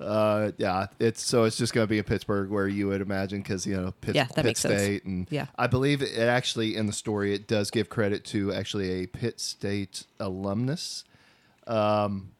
Uh, 0.00 0.50
yeah, 0.58 0.88
it's 0.98 1.22
so 1.22 1.44
it's 1.44 1.56
just 1.56 1.72
going 1.72 1.86
to 1.86 1.88
be 1.90 1.98
in 1.98 2.02
Pittsburg, 2.04 2.50
where 2.50 2.66
you 2.66 2.88
would 2.88 3.00
imagine, 3.00 3.40
because 3.40 3.64
you 3.66 3.76
know 3.80 3.92
Pitt, 4.00 4.16
Yeah, 4.16 4.24
that 4.24 4.34
Pitt 4.36 4.44
makes 4.44 4.60
sense. 4.60 4.80
State, 4.82 5.04
and 5.04 5.28
Yeah. 5.30 5.46
I 5.56 5.68
believe 5.68 6.02
it 6.02 6.18
actually 6.18 6.76
in 6.76 6.86
the 6.86 6.92
story 6.92 7.34
it 7.34 7.46
does 7.46 7.70
give 7.70 7.88
credit 7.88 8.24
to 8.26 8.52
actually 8.52 8.90
a 9.02 9.06
Pitt 9.06 9.38
State 9.38 10.04
alumnus. 10.18 11.04
Um, 11.68 12.32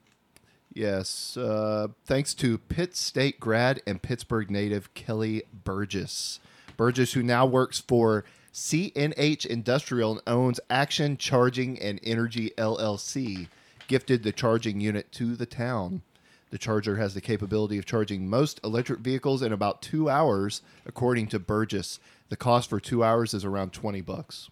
yes, 0.75 1.37
uh, 1.37 1.89
thanks 2.05 2.35
to 2.35 2.59
Pitt 2.59 2.97
State 2.97 3.39
grad 3.39 3.81
and 3.87 4.03
Pittsburg 4.03 4.51
native 4.51 4.93
Kelly 4.95 5.43
Burgess. 5.53 6.41
Burgess, 6.77 7.13
who 7.13 7.23
now 7.23 7.47
works 7.47 7.79
for 7.79 8.25
CNH 8.53 9.47
Industrial 9.47 10.13
and 10.13 10.21
owns 10.27 10.61
Action 10.69 11.17
Charging 11.17 11.79
and 11.81 11.99
Energy 12.03 12.51
LLC, 12.59 13.49
gifted 13.89 14.23
the 14.23 14.33
charging 14.33 14.81
unit 14.81 15.11
to 15.13 15.35
the 15.35 15.47
town. 15.47 16.03
The 16.51 16.59
charger 16.59 16.97
has 16.97 17.15
the 17.15 17.23
capability 17.23 17.79
of 17.79 17.87
charging 17.87 18.29
most 18.29 18.61
electric 18.63 19.01
vehicles 19.01 19.41
in 19.41 19.53
about 19.55 19.81
two 19.81 20.11
hours, 20.11 20.61
according 20.85 21.29
to 21.29 21.39
Burgess. 21.39 21.99
The 22.29 22.37
cost 22.37 22.69
for 22.69 22.79
two 22.79 23.03
hours 23.03 23.33
is 23.33 23.43
around 23.45 23.73
twenty 23.73 24.03
bucks. 24.03 24.51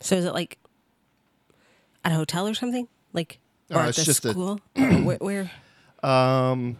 So 0.00 0.16
is 0.16 0.24
it 0.24 0.32
like 0.32 0.58
at 2.06 2.12
a 2.12 2.14
hotel 2.14 2.48
or 2.48 2.54
something? 2.54 2.88
Like 3.12 3.38
uh, 3.70 3.74
or 3.74 3.76
No, 3.76 3.82
at 3.82 3.88
it's 3.90 3.98
the 3.98 4.04
just 4.04 4.24
a- 4.24 4.30
school? 4.30 4.60
Or 4.78 4.82
where, 5.02 5.18
where? 5.18 5.50
Um, 6.02 6.78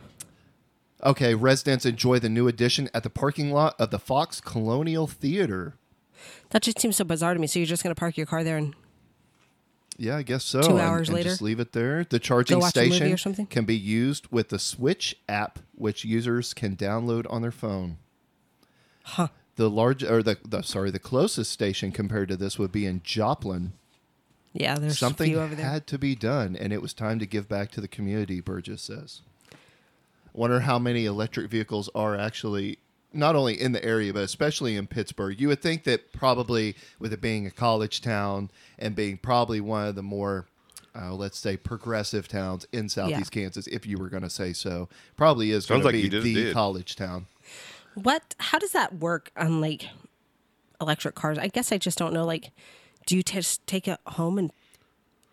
Okay, 1.05 1.34
residents 1.34 1.86
enjoy 1.86 2.18
the 2.18 2.28
new 2.28 2.46
addition 2.46 2.90
at 2.92 3.03
the 3.03 3.11
parking 3.11 3.53
lot 3.53 3.74
of 3.80 3.90
the 3.90 3.98
Fox 3.98 4.40
Colonial 4.40 5.07
Theater. 5.07 5.74
That 6.51 6.62
just 6.62 6.78
seems 6.78 6.96
so 6.96 7.05
bizarre 7.05 7.32
to 7.32 7.40
me. 7.40 7.46
So 7.46 7.59
you're 7.59 7.66
just 7.66 7.82
going 7.82 7.94
to 7.94 7.98
park 7.98 8.16
your 8.18 8.26
car 8.26 8.44
there 8.44 8.59
and 8.59 8.74
Yeah, 9.96 10.16
I 10.18 10.22
guess 10.22 10.44
so. 10.44 10.61
Two 10.61 10.72
and- 10.72 10.80
hours 10.80 11.09
and 11.09 11.16
later? 11.16 11.30
just 11.30 11.40
leave 11.40 11.59
it 11.61 11.72
there. 11.72 12.05
The 12.05 12.18
charging 12.18 12.59
watch 12.61 12.76
a 12.76 12.80
movie 12.88 13.16
station 13.16 13.46
can 13.46 13.64
be 13.64 13.76
used 13.76 14.26
with 14.30 14.51
the 14.51 14.59
Switch 14.59 15.16
app, 15.28 15.59
which 15.74 16.05
users 16.05 16.53
can 16.53 16.76
download 16.76 17.24
on 17.30 17.40
their 17.40 17.51
phone. 17.53 17.96
Huh. 19.05 19.28
The 19.57 19.70
large 19.70 20.05
or 20.05 20.22
the, 20.22 20.36
the 20.46 20.62
sorry, 20.62 20.90
the 20.90 20.98
closest 20.98 21.51
station 21.51 21.92
compared 21.92 22.28
to 22.28 22.36
this 22.36 22.59
would 22.59 22.72
be 22.72 22.84
in 22.86 23.01
Joplin. 23.03 23.72
yeah, 24.53 24.74
there's 24.76 24.98
Something 24.98 25.30
a 25.30 25.34
few 25.34 25.40
over 25.40 25.55
there. 25.55 25.66
had 25.66 25.86
to 25.88 25.98
be 25.98 26.14
done, 26.14 26.57
and 26.57 26.72
it 26.72 26.82
was 26.82 26.92
time 26.92 27.18
to 27.18 27.26
give 27.26 27.48
back 27.48 27.70
to 27.72 27.80
the 27.80 27.88
community. 27.88 28.40
Burgess 28.40 28.82
says. 28.82 29.22
Wonder 30.33 30.61
how 30.61 30.78
many 30.78 31.07
electric 31.07 31.51
vehicles 31.51 31.89
are 31.95 32.16
actually 32.16 32.78
not 33.12 33.35
only 33.35 33.61
in 33.61 33.72
the 33.72 33.85
area, 33.85 34.12
but 34.12 34.22
especially 34.22 34.76
in 34.76 34.87
Pittsburg. 34.87 35.41
You 35.41 35.49
would 35.49 35.61
think 35.61 35.85
that 35.85 36.12
probably 36.12 36.76
with 36.99 37.12
it 37.12 37.20
being 37.20 37.47
a 37.47 37.51
college 37.51 38.01
town 38.01 38.51
and 38.78 38.95
being 38.95 39.16
probably 39.18 39.61
one 39.61 39.89
of 39.89 39.95
the 39.97 40.03
more, 40.03 40.47
uh, 40.95 41.12
let's 41.14 41.39
say, 41.39 41.57
progressive 41.57 42.28
towns 42.28 42.66
in 42.72 42.89
Southeast 42.89 43.33
Kansas, 43.33 43.66
if 43.66 43.87
you 43.87 43.99
were 43.99 44.09
going 44.09 44.22
to 44.22 44.31
say 44.31 44.53
so, 44.53 44.89
probably 45.16 45.51
is 45.51 45.66
going 45.66 45.83
Sounds 45.83 45.93
to 45.93 46.03
be 46.03 46.09
the 46.09 46.35
did. 46.35 46.55
college 46.55 46.95
town. 46.95 47.26
What? 47.95 48.37
How 48.39 48.59
does 48.59 48.72
that 48.72 48.95
work 48.95 49.33
on 49.37 49.61
like 49.61 49.89
electric 50.81 51.16
cars? 51.16 51.39
I 51.39 51.49
guess 51.49 51.72
I 51.72 51.78
just 51.78 51.99
don't 51.99 52.12
know. 52.12 52.24
Like, 52.24 52.53
do 53.07 53.16
you 53.16 53.24
just 53.24 53.66
take 53.66 53.89
it 53.89 53.99
home 54.07 54.39
and 54.39 54.53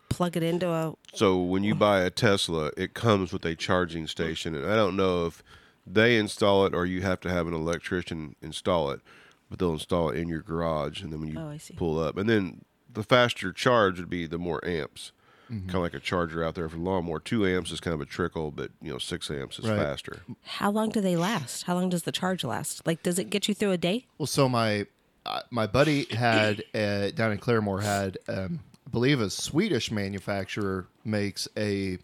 plug 0.08 0.36
it 0.36 0.42
into 0.42 0.68
a? 0.70 0.94
So 1.14 1.36
when 1.40 1.64
you 1.64 1.74
buy 1.74 2.00
a 2.00 2.10
Tesla, 2.10 2.70
it 2.76 2.94
comes 2.94 3.32
with 3.32 3.44
a 3.44 3.54
charging 3.54 4.06
station, 4.06 4.54
and 4.54 4.66
I 4.70 4.74
don't 4.76 4.96
know 4.96 5.26
if 5.26 5.42
they 5.86 6.16
install 6.18 6.66
it 6.66 6.74
or 6.74 6.84
you 6.86 7.00
have 7.02 7.20
to 7.20 7.30
have 7.30 7.46
an 7.46 7.54
electrician 7.54 8.34
install 8.42 8.90
it, 8.90 9.00
but 9.48 9.58
they'll 9.58 9.72
install 9.72 10.10
it 10.10 10.18
in 10.18 10.28
your 10.28 10.42
garage, 10.42 11.02
and 11.02 11.12
then 11.12 11.20
when 11.20 11.30
you 11.30 11.38
Oh, 11.40 11.48
I 11.48 11.56
see. 11.58 11.74
pull 11.74 11.98
up, 11.98 12.16
and 12.16 12.28
then 12.28 12.62
the 12.92 13.02
faster 13.02 13.52
charge 13.52 13.98
would 13.98 14.10
be 14.10 14.26
the 14.26 14.38
more 14.38 14.64
amps, 14.66 15.12
Mm-hmm. 15.50 15.64
kind 15.68 15.76
of 15.76 15.80
like 15.82 15.94
a 15.94 15.98
charger 16.00 16.44
out 16.44 16.56
there 16.56 16.68
for 16.68 16.76
lawnmower. 16.76 17.18
Two 17.20 17.46
amps 17.46 17.70
is 17.72 17.80
kind 17.80 17.94
of 17.94 18.02
a 18.02 18.04
trickle, 18.04 18.50
but 18.50 18.70
you 18.82 18.92
know 18.92 18.98
six 18.98 19.30
amps 19.30 19.58
is 19.58 19.64
Right. 19.66 19.78
faster. 19.78 20.20
How 20.44 20.70
long 20.70 20.90
do 20.90 21.00
they 21.00 21.16
last? 21.16 21.62
How 21.62 21.74
long 21.74 21.88
does 21.88 22.02
the 22.02 22.12
charge 22.12 22.44
last? 22.44 22.86
Like, 22.86 23.02
does 23.02 23.18
it 23.18 23.30
get 23.30 23.48
you 23.48 23.54
through 23.54 23.70
a 23.70 23.78
day? 23.78 24.04
Well, 24.18 24.26
so 24.26 24.46
my 24.46 24.84
uh, 25.24 25.40
my 25.50 25.66
buddy 25.66 26.04
had 26.14 26.62
uh, 26.74 27.12
down 27.12 27.32
in 27.32 27.38
Claremore 27.38 27.82
had 27.82 28.18
um, 28.28 28.60
I 28.67 28.67
believe 28.90 29.20
a 29.20 29.30
Swedish 29.30 29.90
manufacturer 29.90 30.86
makes 31.04 31.48
a 31.56 31.98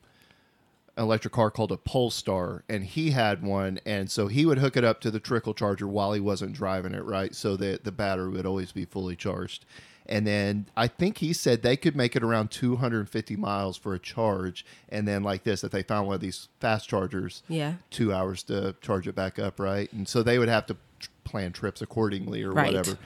electric 0.97 1.33
car 1.35 1.51
called 1.51 1.73
a 1.73 1.77
Polestar, 1.77 2.63
and 2.69 2.85
he 2.85 3.11
had 3.11 3.43
one, 3.43 3.81
and 3.85 4.09
so 4.11 4.29
he 4.29 4.47
would 4.47 4.59
hook 4.59 4.77
it 4.77 4.85
up 4.85 5.01
to 5.01 5.11
the 5.11 5.19
trickle 5.19 5.53
charger 5.55 5.89
while 5.89 6.13
he 6.13 6.21
wasn't 6.21 6.53
driving 6.53 6.95
it, 6.95 7.03
right? 7.05 7.35
So 7.35 7.57
that 7.57 7.83
the 7.85 7.91
battery 7.93 8.31
would 8.31 8.47
always 8.47 8.71
be 8.71 8.85
fully 8.85 9.17
charged. 9.17 9.65
And 10.07 10.27
then 10.27 10.67
I 10.77 10.87
think 10.87 11.19
he 11.19 11.33
said 11.33 11.63
they 11.63 11.77
could 11.77 11.97
make 11.97 12.15
it 12.15 12.23
around 12.23 12.51
250 12.53 13.35
miles 13.37 13.77
for 13.77 13.93
a 13.95 13.99
charge, 13.99 14.65
and 14.89 15.09
then 15.09 15.25
like 15.25 15.43
this, 15.43 15.65
if 15.65 15.73
they 15.73 15.83
found 15.83 16.07
one 16.07 16.15
of 16.15 16.21
these 16.21 16.49
fast 16.61 16.89
chargers, 16.89 17.43
Yeah. 17.49 17.75
two 17.91 18.13
hours 18.13 18.43
to 18.45 18.77
charge 18.81 19.09
it 19.09 19.15
back 19.17 19.39
up, 19.39 19.59
right? 19.59 19.93
And 19.93 20.07
so 20.07 20.23
they 20.23 20.39
would 20.39 20.49
have 20.49 20.67
to 20.67 20.77
plan 21.25 21.53
trips 21.53 21.83
accordingly 21.83 22.43
or 22.45 22.53
Right. 22.53 22.67
whatever. 22.67 22.99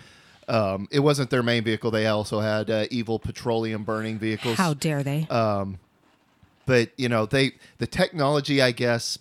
Um, 0.48 0.88
it 0.90 1.00
wasn't 1.00 1.30
their 1.30 1.42
main 1.42 1.62
vehicle. 1.62 1.90
They 1.90 2.06
also 2.06 2.40
had 2.40 2.70
uh, 2.70 2.86
evil 2.90 3.18
petroleum 3.18 3.84
burning 3.84 4.18
vehicles. 4.18 4.56
How 4.56 4.74
dare 4.74 5.02
they? 5.02 5.26
But 6.66 6.90
you 6.96 7.08
know, 7.08 7.24
they 7.26 7.52
the 7.78 7.86
technology, 7.86 8.60
I 8.60 8.72
guess, 8.72 9.18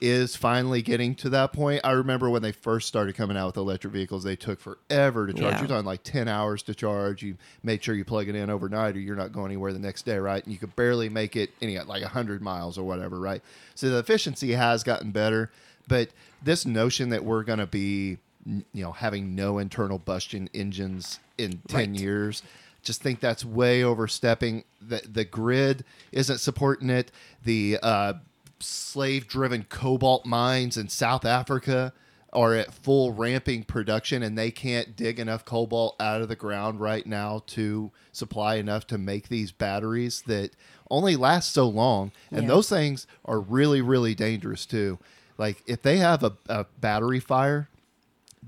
is 0.00 0.34
finally 0.34 0.82
getting 0.82 1.14
to 1.16 1.28
that 1.30 1.52
point. 1.52 1.80
I 1.84 1.92
remember 1.92 2.28
when 2.28 2.42
they 2.42 2.50
first 2.50 2.88
started 2.88 3.14
coming 3.14 3.36
out 3.36 3.46
with 3.46 3.56
electric 3.56 3.92
vehicles, 3.92 4.24
they 4.24 4.34
took 4.34 4.60
forever 4.60 5.26
to 5.28 5.32
charge. 5.32 5.52
Yeah. 5.52 5.58
You're 5.60 5.68
talking 5.68 5.86
like 5.86 6.02
ten 6.02 6.26
hours 6.26 6.62
to 6.64 6.74
charge. 6.74 7.22
You 7.22 7.36
made 7.62 7.84
sure 7.84 7.94
you 7.94 8.04
plug 8.04 8.28
it 8.28 8.34
in 8.34 8.50
overnight, 8.50 8.96
or 8.96 9.00
you're 9.00 9.14
not 9.16 9.32
going 9.32 9.46
anywhere 9.46 9.72
the 9.72 9.78
next 9.78 10.06
day, 10.06 10.18
right? 10.18 10.42
And 10.42 10.52
you 10.52 10.58
could 10.58 10.74
barely 10.74 11.08
make 11.08 11.36
it 11.36 11.50
any 11.62 11.78
like 11.78 12.02
hundred 12.02 12.42
miles 12.42 12.76
or 12.78 12.84
whatever, 12.84 13.18
right? 13.20 13.42
So 13.76 13.90
the 13.90 13.98
efficiency 13.98 14.52
has 14.52 14.82
gotten 14.82 15.12
better, 15.12 15.52
but 15.86 16.10
this 16.42 16.66
notion 16.66 17.10
that 17.10 17.24
we're 17.24 17.44
going 17.44 17.60
to 17.60 17.66
be, 17.66 18.18
you 18.72 18.82
know, 18.82 18.92
having 18.92 19.34
no 19.34 19.58
internal 19.58 19.98
combustion 19.98 20.48
engines 20.54 21.20
in 21.36 21.60
ten 21.68 21.92
Right. 21.92 22.00
years 22.00 22.42
just 22.82 23.02
think 23.02 23.20
that's 23.20 23.44
way 23.44 23.82
overstepping. 23.84 24.64
The 24.80 25.02
the 25.10 25.24
grid 25.24 25.84
isn't 26.12 26.38
supporting 26.38 26.88
it. 26.90 27.10
The 27.44 27.78
uh, 27.82 28.14
slave 28.60 29.26
driven 29.28 29.64
cobalt 29.64 30.24
mines 30.24 30.76
in 30.76 30.88
South 30.88 31.24
Africa 31.24 31.92
are 32.32 32.54
at 32.54 32.72
full 32.72 33.12
ramping 33.12 33.64
production, 33.64 34.22
and 34.22 34.36
they 34.38 34.50
can't 34.50 34.94
dig 34.96 35.18
enough 35.18 35.44
cobalt 35.44 35.96
out 36.00 36.20
of 36.22 36.28
the 36.28 36.36
ground 36.36 36.80
right 36.80 37.06
now 37.06 37.42
to 37.48 37.90
supply 38.12 38.56
enough 38.56 38.86
to 38.86 38.98
make 38.98 39.28
these 39.28 39.50
batteries 39.50 40.22
that 40.26 40.50
only 40.90 41.16
last 41.16 41.52
so 41.52 41.68
long. 41.68 42.12
And 42.30 42.42
Yeah. 42.42 42.48
those 42.48 42.68
things 42.68 43.06
are 43.24 43.40
really 43.40 43.80
really 43.82 44.14
dangerous 44.14 44.64
too. 44.66 44.98
Like 45.36 45.62
if 45.66 45.82
they 45.82 45.98
have 45.98 46.22
a, 46.22 46.32
a 46.48 46.64
battery 46.80 47.20
fire, 47.20 47.68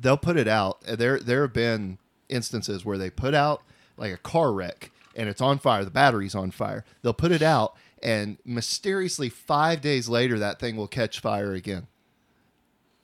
they'll 0.01 0.17
put 0.17 0.37
it 0.37 0.49
out. 0.49 0.79
Uh, 0.89 0.97
there 0.97 1.19
there 1.21 1.43
have 1.43 1.53
been 1.53 1.99
instances 2.29 2.85
where 2.85 2.99
they 2.99 3.11
put 3.11 3.35
out 3.35 3.63
like 3.97 4.13
a 4.13 4.17
car 4.17 4.53
wreck 4.53 4.91
and 5.17 5.29
it's 5.29 5.41
on 5.41 5.59
fire, 5.59 5.85
the 5.85 5.91
battery's 5.91 6.35
on 6.35 6.51
fire. 6.51 6.85
They'll 7.03 7.13
put 7.13 7.33
it 7.33 7.43
out 7.43 7.77
and 8.03 8.39
mysteriously 8.45 9.29
5 9.29 9.81
days 9.83 10.09
later 10.09 10.39
that 10.39 10.59
thing 10.59 10.77
will 10.77 10.87
catch 10.89 11.21
fire 11.21 11.53
again. 11.53 11.87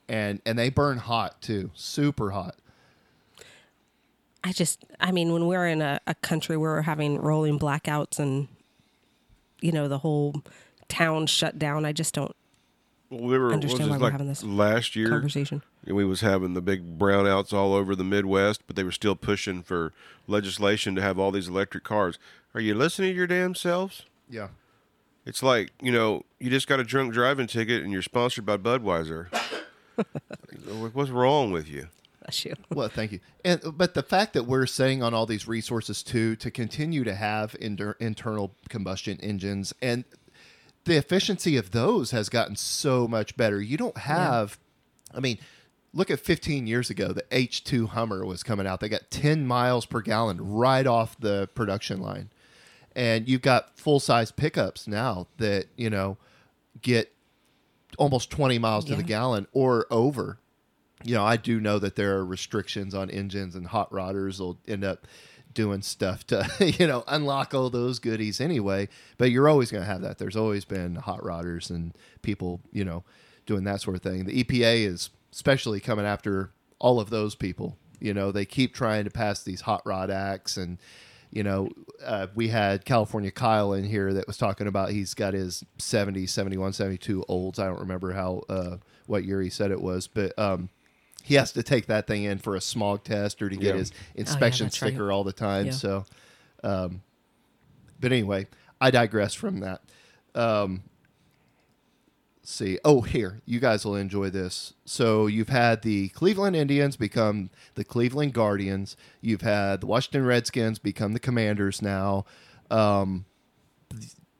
And 0.09 0.41
and 0.45 0.57
they 0.57 0.69
burn 0.69 0.97
hot 0.99 1.41
too, 1.41 1.71
super 1.73 2.31
hot. 2.31 2.55
I 4.43 4.53
just, 4.53 4.85
I 4.99 5.11
mean, 5.11 5.33
when 5.33 5.45
we're 5.45 5.67
in 5.67 5.81
a, 5.81 5.99
a 6.07 6.15
country 6.15 6.55
where 6.55 6.71
we're 6.75 6.81
having 6.83 7.19
rolling 7.19 7.59
blackouts 7.59 8.17
and 8.17 8.47
you 9.59 9.71
know, 9.71 9.87
the 9.87 9.97
whole 9.97 10.41
town 10.87 11.27
shut 11.27 11.59
down. 11.59 11.83
I 11.85 11.91
just 11.91 12.13
don't 12.13 12.33
Well, 13.09 13.21
we 13.21 13.37
were, 13.37 13.51
Understand 13.51 13.89
was 13.89 13.89
why 13.89 13.95
it 13.95 13.99
we're 13.99 14.05
like 14.05 14.11
having 14.13 14.27
this 14.27 14.43
last 14.43 14.95
year? 14.95 15.09
conversation. 15.09 15.61
And 15.87 15.95
we 15.95 16.03
was 16.03 16.19
having 16.19 16.53
the 16.53 16.61
big 16.61 16.99
brownouts 16.99 17.53
all 17.53 17.73
over 17.73 17.95
the 17.95 18.03
Midwest, 18.03 18.61
but 18.67 18.75
they 18.75 18.83
were 18.83 18.91
still 18.91 19.15
pushing 19.15 19.63
for 19.63 19.93
legislation 20.27 20.95
to 20.95 21.01
have 21.01 21.17
all 21.17 21.31
these 21.31 21.47
electric 21.47 21.85
cars. 21.85 22.19
Are 22.53 22.59
you 22.59 22.75
listening 22.75 23.11
to 23.11 23.15
your 23.15 23.25
damn 23.25 23.55
selves? 23.55 24.03
Yeah. 24.29 24.49
It's 25.25 25.41
like, 25.41 25.71
you 25.81 25.93
know, 25.93 26.25
you 26.39 26.49
just 26.49 26.67
got 26.67 26.81
a 26.81 26.83
drunk 26.83 27.13
driving 27.13 27.47
ticket 27.47 27.83
and 27.83 27.93
you're 27.93 28.01
sponsored 28.01 28.45
by 28.45 28.57
Budweiser. 28.57 29.27
What's 30.93 31.09
wrong 31.09 31.51
with 31.51 31.69
you? 31.69 31.87
Bless 32.21 32.43
you. 32.43 32.53
Well, 32.69 32.89
thank 32.89 33.13
you. 33.13 33.21
And 33.45 33.61
but 33.77 33.93
the 33.93 34.03
fact 34.03 34.33
that 34.33 34.43
we're 34.43 34.65
sitting 34.65 35.01
on 35.01 35.13
all 35.13 35.25
these 35.25 35.47
resources 35.47 36.03
too 36.03 36.35
to 36.35 36.51
continue 36.51 37.05
to 37.05 37.15
have 37.15 37.55
inter- 37.61 37.95
internal 38.01 38.53
combustion 38.67 39.17
engines 39.21 39.73
and 39.81 40.03
the 40.83 40.97
efficiency 40.97 41.55
of 41.55 41.71
those 41.71 42.11
has 42.11 42.27
gotten 42.27 42.57
so 42.57 43.07
much 43.07 43.37
better. 43.37 43.61
You 43.61 43.77
don't 43.77 43.97
have 43.99 44.59
I 45.13 45.19
mean, 45.21 45.37
look 45.97 46.11
at 46.11 46.19
15 46.19 46.67
years 46.67 46.89
ago 46.89 47.11
the 47.11 47.23
H2 47.23 47.89
Hummer 47.89 48.25
was 48.25 48.43
coming 48.43 48.67
out. 48.67 48.79
They 48.79 48.89
got 48.89 49.09
10 49.09 49.45
miles 49.45 49.85
per 49.85 50.01
gallon 50.01 50.37
right 50.39 50.85
off 50.85 51.19
the 51.19 51.49
production 51.55 52.01
line. 52.01 52.29
And 52.95 53.27
you've 53.29 53.41
got 53.43 53.77
full-size 53.77 54.31
pickups 54.31 54.87
now 54.87 55.27
that, 55.37 55.67
you 55.75 55.89
know, 55.89 56.17
get 56.81 57.13
almost 57.97 58.31
20 58.31 58.57
miles 58.57 58.85
to 58.85 58.95
the 58.95 59.03
gallon 59.03 59.47
or 59.53 59.85
over 59.91 60.39
you 61.03 61.15
know, 61.15 61.23
I 61.23 61.37
do 61.37 61.59
know 61.59 61.79
that 61.79 61.95
there 61.95 62.17
are 62.17 62.25
restrictions 62.25 62.95
on 62.95 63.09
engines, 63.09 63.55
and 63.55 63.67
hot 63.67 63.91
rodders 63.91 64.39
will 64.39 64.57
end 64.67 64.83
up 64.83 65.05
doing 65.53 65.81
stuff 65.81 66.25
to, 66.27 66.47
you 66.79 66.87
know, 66.87 67.03
unlock 67.07 67.53
all 67.53 67.69
those 67.69 67.99
goodies 67.99 68.41
anyway. 68.41 68.89
But 69.17 69.31
you're 69.31 69.49
always 69.49 69.71
going 69.71 69.83
to 69.83 69.89
have 69.89 70.01
that. 70.01 70.17
There's 70.17 70.35
always 70.35 70.65
been 70.65 70.95
hot 70.95 71.21
rodders 71.21 71.69
and 71.69 71.93
people, 72.21 72.61
you 72.71 72.83
know, 72.83 73.03
doing 73.45 73.63
that 73.65 73.81
sort 73.81 73.95
of 73.95 74.01
thing. 74.01 74.25
The 74.25 74.43
EPA 74.43 74.85
is 74.85 75.09
especially 75.37 75.79
coming 75.79 76.03
after 76.05 76.49
all 76.79 76.99
of 76.99 77.11
those 77.11 77.35
people. 77.35 77.77
You 77.99 78.11
know, 78.11 78.31
they 78.31 78.43
keep 78.43 78.73
trying 78.73 79.03
to 79.03 79.11
pass 79.11 79.43
these 79.43 79.61
hot 79.61 79.83
rod 79.85 80.09
acts 80.09 80.57
and. 80.57 80.79
You 81.29 81.43
know, 81.43 81.67
uh, 82.05 82.27
we 82.35 82.47
had 82.47 82.85
California 82.85 83.31
Kyle 83.31 83.73
in 83.73 83.83
here 83.83 84.13
that 84.13 84.27
was 84.27 84.37
talking 84.37 84.65
about 84.65 84.91
he's 84.91 85.13
got 85.13 85.33
his 85.33 85.61
70, 85.77 86.25
71, 86.25 86.71
72 86.71 87.25
olds. 87.27 87.59
I 87.59 87.65
don't 87.65 87.81
remember 87.81 88.13
how, 88.13 88.43
uh, 88.47 88.77
what 89.07 89.25
year 89.25 89.41
he 89.41 89.49
said 89.49 89.71
it 89.71 89.81
was, 89.81 90.07
but 90.07 90.31
um, 90.39 90.69
he 91.23 91.35
has 91.35 91.51
to 91.51 91.63
take 91.63 91.87
that 91.87 92.07
thing 92.07 92.23
in 92.23 92.37
for 92.37 92.55
a 92.55 92.61
smog 92.61 93.03
test 93.03 93.41
or 93.41 93.49
to 93.49 93.57
get 93.57 93.73
Yeah. 93.75 93.79
his 93.79 93.91
inspection 94.15 94.67
that's 94.67 94.81
right. 94.81 94.87
sticker 94.93 95.11
all 95.11 95.25
the 95.25 95.33
time. 95.33 95.65
Yeah. 95.65 95.71
So, 95.73 96.05
um, 96.63 97.01
but 97.99 98.13
anyway, 98.13 98.47
I 98.79 98.89
digress 98.89 99.33
from 99.33 99.59
that. 99.59 99.81
Um, 100.33 100.83
let's 100.85 100.96
see. 102.47 102.79
Oh, 102.85 103.01
here, 103.01 103.41
you 103.45 103.59
guys 103.59 103.85
will 103.85 103.95
enjoy 103.95 104.29
this. 104.29 104.73
So 104.85 105.27
you've 105.27 105.49
had 105.49 105.81
the 105.81 106.09
Cleveland 106.09 106.55
Indians 106.55 106.95
become 106.95 107.49
the 107.75 107.83
Cleveland 107.83 108.33
Guardians. 108.33 108.95
You've 109.21 109.41
had 109.41 109.81
the 109.81 109.87
Washington 109.87 110.25
Redskins 110.25 110.79
become 110.79 111.13
the 111.13 111.19
Commanders 111.19 111.81
now. 111.81 112.25
Um, 112.71 113.25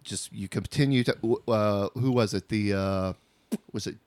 just 0.03 0.31
you 0.31 0.47
continue 0.47 1.03
to. 1.03 1.41
Uh, 1.47 1.89
who 1.95 2.11
was 2.11 2.33
it? 2.33 2.49
The 2.49 2.73
uh, 2.73 3.13
was 3.73 3.87
it 3.87 3.97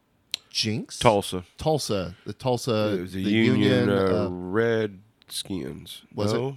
Jinx? 0.51 0.98
Tulsa. 0.98 1.44
Tulsa, 1.59 2.16
the 2.24 2.32
Tulsa, 2.32 2.96
it 2.98 3.01
was 3.03 3.12
the, 3.12 3.24
the 3.24 3.30
Union, 3.30 3.90
uh, 3.90 4.26
uh, 4.26 4.28
Redskins. 4.30 6.03
Was 6.14 6.32
it? 6.32 6.55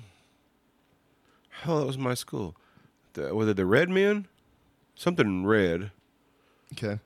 Hell, 1.62 1.80
that 1.80 1.86
was 1.86 1.98
my 1.98 2.14
school. 2.14 2.56
The, 3.14 3.34
was 3.34 3.48
it 3.48 3.58
the 3.58 3.66
Red 3.66 3.90
Men? 3.90 4.28
Something 4.96 5.46
red. 5.46 5.92
okay. 6.74 7.00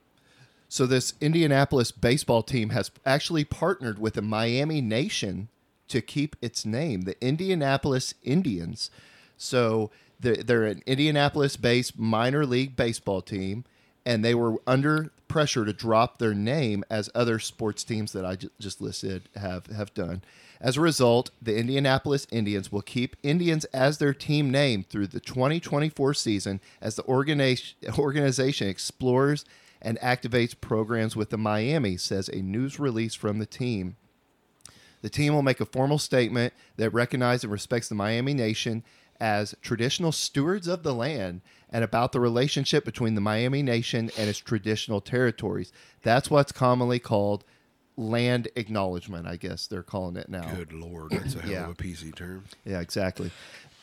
So 0.68 0.86
this 0.86 1.14
Indianapolis 1.20 1.90
baseball 1.90 2.42
team 2.42 2.70
has 2.70 2.90
actually 3.06 3.44
partnered 3.44 3.98
with 3.98 4.14
the 4.14 4.22
Miami 4.22 4.80
Nation 4.80 5.48
to 5.88 6.02
keep 6.02 6.36
its 6.42 6.66
name, 6.66 7.02
the 7.02 7.16
Indianapolis 7.24 8.14
Indians. 8.22 8.90
So 9.38 9.90
they're, 10.20 10.64
an 10.64 10.82
Indianapolis-based 10.86 11.98
minor 11.98 12.44
league 12.44 12.76
baseball 12.76 13.22
team, 13.22 13.64
and 14.04 14.24
they 14.24 14.34
were 14.34 14.56
under 14.66 15.10
pressure 15.28 15.64
to 15.64 15.72
drop 15.72 16.18
their 16.18 16.34
name 16.34 16.84
as 16.90 17.10
other 17.14 17.38
sports 17.38 17.84
teams 17.84 18.12
that 18.12 18.24
I 18.24 18.36
just 18.58 18.80
listed 18.80 19.28
have 19.36 19.66
have 19.66 19.94
done. 19.94 20.22
As 20.60 20.76
a 20.76 20.80
result, 20.80 21.30
the 21.40 21.56
Indianapolis 21.56 22.26
Indians 22.32 22.72
will 22.72 22.82
keep 22.82 23.16
Indians 23.22 23.64
as 23.66 23.98
their 23.98 24.14
team 24.14 24.50
name 24.50 24.82
through 24.82 25.06
the 25.08 25.20
2024 25.20 26.14
season 26.14 26.60
as 26.80 26.96
the 26.96 27.04
organization 27.04 28.68
explores 28.68 29.44
and 29.80 29.98
activates 30.00 30.58
programs 30.60 31.14
with 31.16 31.30
the 31.30 31.38
Miami, 31.38 31.96
says 31.96 32.28
a 32.28 32.42
news 32.42 32.78
release 32.80 33.14
from 33.14 33.38
the 33.38 33.46
team. 33.46 33.96
The 35.02 35.10
team 35.10 35.32
will 35.34 35.42
make 35.42 35.60
a 35.60 35.64
formal 35.66 35.98
statement 35.98 36.52
that 36.76 36.90
recognizes 36.90 37.44
and 37.44 37.52
respects 37.52 37.88
the 37.88 37.94
Miami 37.94 38.34
Nation 38.34 38.82
as 39.20 39.54
traditional 39.62 40.12
stewards 40.12 40.66
of 40.66 40.82
the 40.82 40.94
land 40.94 41.40
and 41.70 41.84
about 41.84 42.12
the 42.12 42.20
relationship 42.20 42.84
between 42.84 43.14
the 43.14 43.20
Miami 43.20 43.62
Nation 43.62 44.10
and 44.18 44.28
its 44.28 44.38
traditional 44.38 45.00
territories. 45.00 45.72
That's 46.02 46.30
what's 46.30 46.50
commonly 46.52 46.98
called 46.98 47.44
land 47.96 48.48
acknowledgement, 48.56 49.26
I 49.26 49.36
guess 49.36 49.66
they're 49.66 49.82
calling 49.82 50.16
it 50.16 50.28
now. 50.28 50.54
Good 50.54 50.72
lord, 50.72 51.10
that's 51.10 51.34
a 51.34 51.40
hell 51.42 51.50
Yeah. 51.50 51.64
of 51.64 51.70
a 51.70 51.74
PC 51.74 52.14
term. 52.14 52.44
Yeah, 52.64 52.80
exactly. 52.80 53.30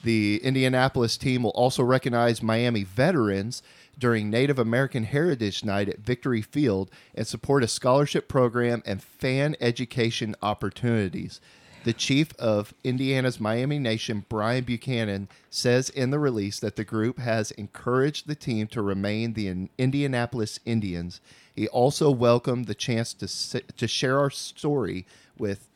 The 0.04 0.40
Indianapolis 0.44 1.18
team 1.18 1.44
will 1.44 1.52
also 1.52 1.84
recognize 1.84 2.42
Miami 2.44 2.84
veterans 2.84 3.62
during 3.98 4.30
Native 4.30 4.60
American 4.60 5.04
Heritage 5.04 5.64
Night 5.64 5.90
at 5.90 6.00
Victory 6.00 6.42
Field 6.42 6.92
and 7.14 7.26
support 7.26 7.64
a 7.64 7.68
scholarship 7.68 8.28
program 8.28 8.84
and 8.86 9.02
fan 9.02 9.56
education 9.60 10.36
opportunities. 10.42 11.40
The 11.86 11.94
chief 11.94 12.34
of 12.40 12.74
Indiana's 12.84 13.40
Miami 13.40 13.78
Nation, 13.78 14.26
Brian 14.28 14.64
Buchanan, 14.64 15.30
says 15.52 15.92
in 15.92 16.10
the 16.10 16.18
release 16.18 16.60
that 16.60 16.78
the 16.78 16.84
group 16.84 17.20
has 17.20 17.52
encouraged 17.52 18.28
the 18.28 18.34
team 18.34 18.66
to 18.68 18.82
remain 18.82 19.34
the 19.34 19.70
Indianapolis 19.78 20.60
Indians. 20.66 21.22
He 21.56 21.68
also 21.68 22.10
welcomed 22.10 22.66
the 22.66 22.74
chance 22.74 23.14
to 23.14 23.62
to 23.62 23.88
share 23.88 24.20
our 24.20 24.32
story 24.32 25.06
with 25.38 25.70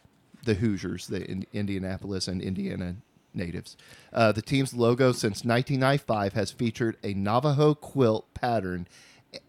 the 0.43 0.55
Hoosiers, 0.55 1.07
the 1.07 1.29
in- 1.29 1.45
Indianapolis 1.53 2.27
and 2.27 2.41
Indiana 2.41 2.95
natives. 3.33 3.77
Uh, 4.11 4.31
the 4.31 4.41
team's 4.41 4.73
logo 4.73 5.11
since 5.11 5.43
1995 5.45 6.33
has 6.33 6.51
featured 6.51 6.97
a 7.03 7.13
Navajo 7.13 7.73
quilt 7.73 8.33
pattern 8.33 8.87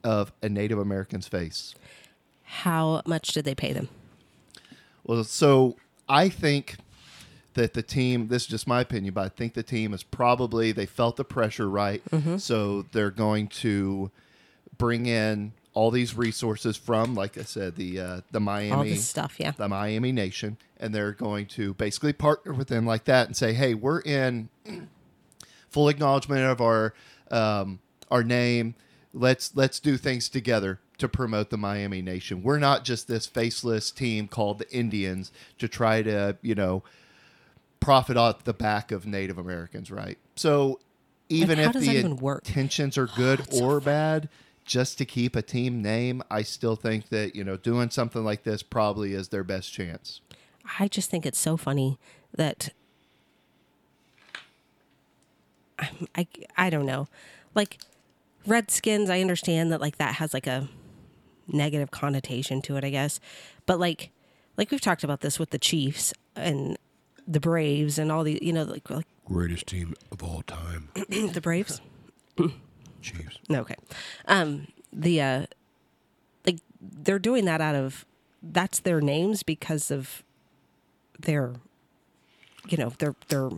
of 0.05 0.33
a 0.43 0.49
Native 0.49 0.79
American's 0.79 1.27
face. 1.29 1.75
How 2.43 3.03
much 3.07 3.29
did 3.29 3.45
they 3.45 3.55
pay 3.55 3.73
them? 3.73 3.89
Well, 5.05 5.25
so 5.25 5.77
I 6.09 6.29
think 6.29 6.77
that 7.55 7.75
the 7.75 7.83
team, 7.83 8.29
this 8.29 8.43
is 8.43 8.49
just 8.49 8.67
my 8.67 8.81
opinion, 8.81 9.15
but 9.15 9.25
I 9.25 9.29
think 9.29 9.55
the 9.55 9.63
team 9.63 9.93
is 9.95 10.03
probably, 10.03 10.73
they 10.73 10.87
felt 10.87 11.17
the 11.17 11.25
pressure 11.25 11.69
right. 11.69 12.03
So 12.39 12.83
they're 12.93 13.11
going 13.11 13.49
to 13.49 14.11
bring 14.77 15.07
in 15.07 15.53
all 15.73 15.91
these 15.91 16.17
resources 16.17 16.77
from, 16.77 17.15
like 17.15 17.39
I 17.39 17.43
said, 17.43 17.77
the 17.77 18.01
uh, 18.01 18.21
the 18.31 18.41
Miami 18.41 18.73
All 18.73 18.85
this 18.85 19.07
stuff, 19.07 19.37
yeah. 19.39 19.53
the 19.53 19.69
Miami 19.69 20.13
Nation, 20.13 20.57
and 20.79 20.95
they're 20.95 21.13
going 21.13 21.47
to 21.47 21.75
basically 21.75 22.13
partner 22.13 22.53
with 22.53 22.69
them 22.69 22.87
like 22.87 23.05
that 23.05 23.27
and 23.27 23.37
say, 23.37 23.53
"Hey, 23.53 23.75
we're 23.75 24.01
in 24.01 24.49
full 25.69 25.89
acknowledgement 25.89 26.43
of 26.43 26.61
our 26.61 26.95
um, 27.31 27.81
our 28.11 28.23
name. 28.23 28.75
Let's 29.13 29.55
let's 29.57 29.81
do 29.81 29.97
things 29.97 30.29
together 30.29 30.81
to 30.99 31.09
promote 31.09 31.51
the 31.51 31.57
Miami 31.57 32.03
Nation. 32.03 32.43
We're 32.43 32.59
not 32.59 32.85
just 32.85 33.09
this 33.09 33.27
faceless 33.27 33.91
team 33.91 34.29
called 34.29 34.59
the 34.59 34.71
Indians 34.71 35.33
to 35.59 35.69
try 35.69 36.03
to 36.03 36.37
you 36.43 36.55
know 36.55 36.83
profit 37.81 38.17
off 38.17 38.45
the 38.45 38.53
back 38.53 38.93
of 38.93 39.07
Native 39.07 39.39
Americans, 39.39 39.91
right? 39.91 40.19
So 40.37 40.81
even 41.29 41.59
if 41.59 41.73
the 41.73 41.81
that 41.81 41.95
even 41.95 42.17
work? 42.17 42.47
intentions 42.47 42.99
are 42.99 43.07
good 43.17 43.41
It's 43.41 43.59
so 43.59 43.65
or 43.65 43.81
bad, 43.81 44.29
just 44.71 44.99
to 44.99 45.05
keep 45.05 45.35
a 45.35 45.43
team 45.43 45.83
name, 45.83 46.23
I 46.31 46.43
still 46.43 46.77
think 46.77 47.09
that 47.09 47.35
you 47.35 47.43
know 47.43 47.57
doing 47.57 47.91
something 47.91 48.25
like 48.25 48.45
this 48.45 48.63
probably 48.63 49.15
is 49.15 49.29
their 49.31 49.43
best 49.43 49.73
chance. 49.73 50.21
I 50.79 50.87
just 50.87 51.11
think 51.11 51.27
it's 51.27 51.41
so 51.41 51.57
funny 51.57 51.99
that 52.37 52.71
I'm- 55.79 56.07
I 56.15 56.27
I 56.57 56.71
don't 56.71 56.87
know. 56.87 57.09
Like 57.53 57.79
Redskins, 58.47 59.11
I 59.11 59.21
understand 59.21 59.73
that 59.73 59.81
like 59.81 59.99
that 59.99 60.15
has 60.15 60.33
like 60.33 60.47
a 60.47 60.69
negative 61.49 61.91
connotation 61.91 62.63
to 62.63 62.77
it, 62.77 62.85
I 62.85 62.91
guess. 62.91 63.19
But 63.67 63.81
like 63.81 64.13
like 64.57 64.71
we've 64.71 64.81
talked 64.81 65.03
about 65.03 65.21
this 65.21 65.41
with 65.41 65.51
the 65.51 65.59
Chiefs 65.59 66.15
and 66.37 66.79
the 67.27 67.41
Braves 67.41 67.99
and 67.99 68.13
all 68.13 68.23
the 68.23 68.39
you 68.41 68.53
know 68.53 68.63
like, 68.63 68.89
like 68.89 69.07
Greatest 69.25 69.67
team 69.67 69.95
of 70.13 70.23
all 70.23 70.43
time, 70.43 70.91
the 70.95 71.41
Braves. 71.43 71.81
Chiefs. 73.03 73.39
No, 73.49 73.61
okay. 73.61 73.77
Um, 74.27 74.69
the 74.93 75.21
uh, 75.21 75.47
like 76.47 76.59
they're 76.81 77.19
doing 77.19 77.45
that 77.47 77.61
out 77.61 77.75
of 77.75 78.05
that's 78.43 78.81
their 78.81 79.01
names 79.01 79.43
because 79.43 79.91
of 79.91 80.23
their, 81.19 81.55
you 82.69 82.77
know, 82.79 82.91
their 82.99 83.15
their 83.29 83.51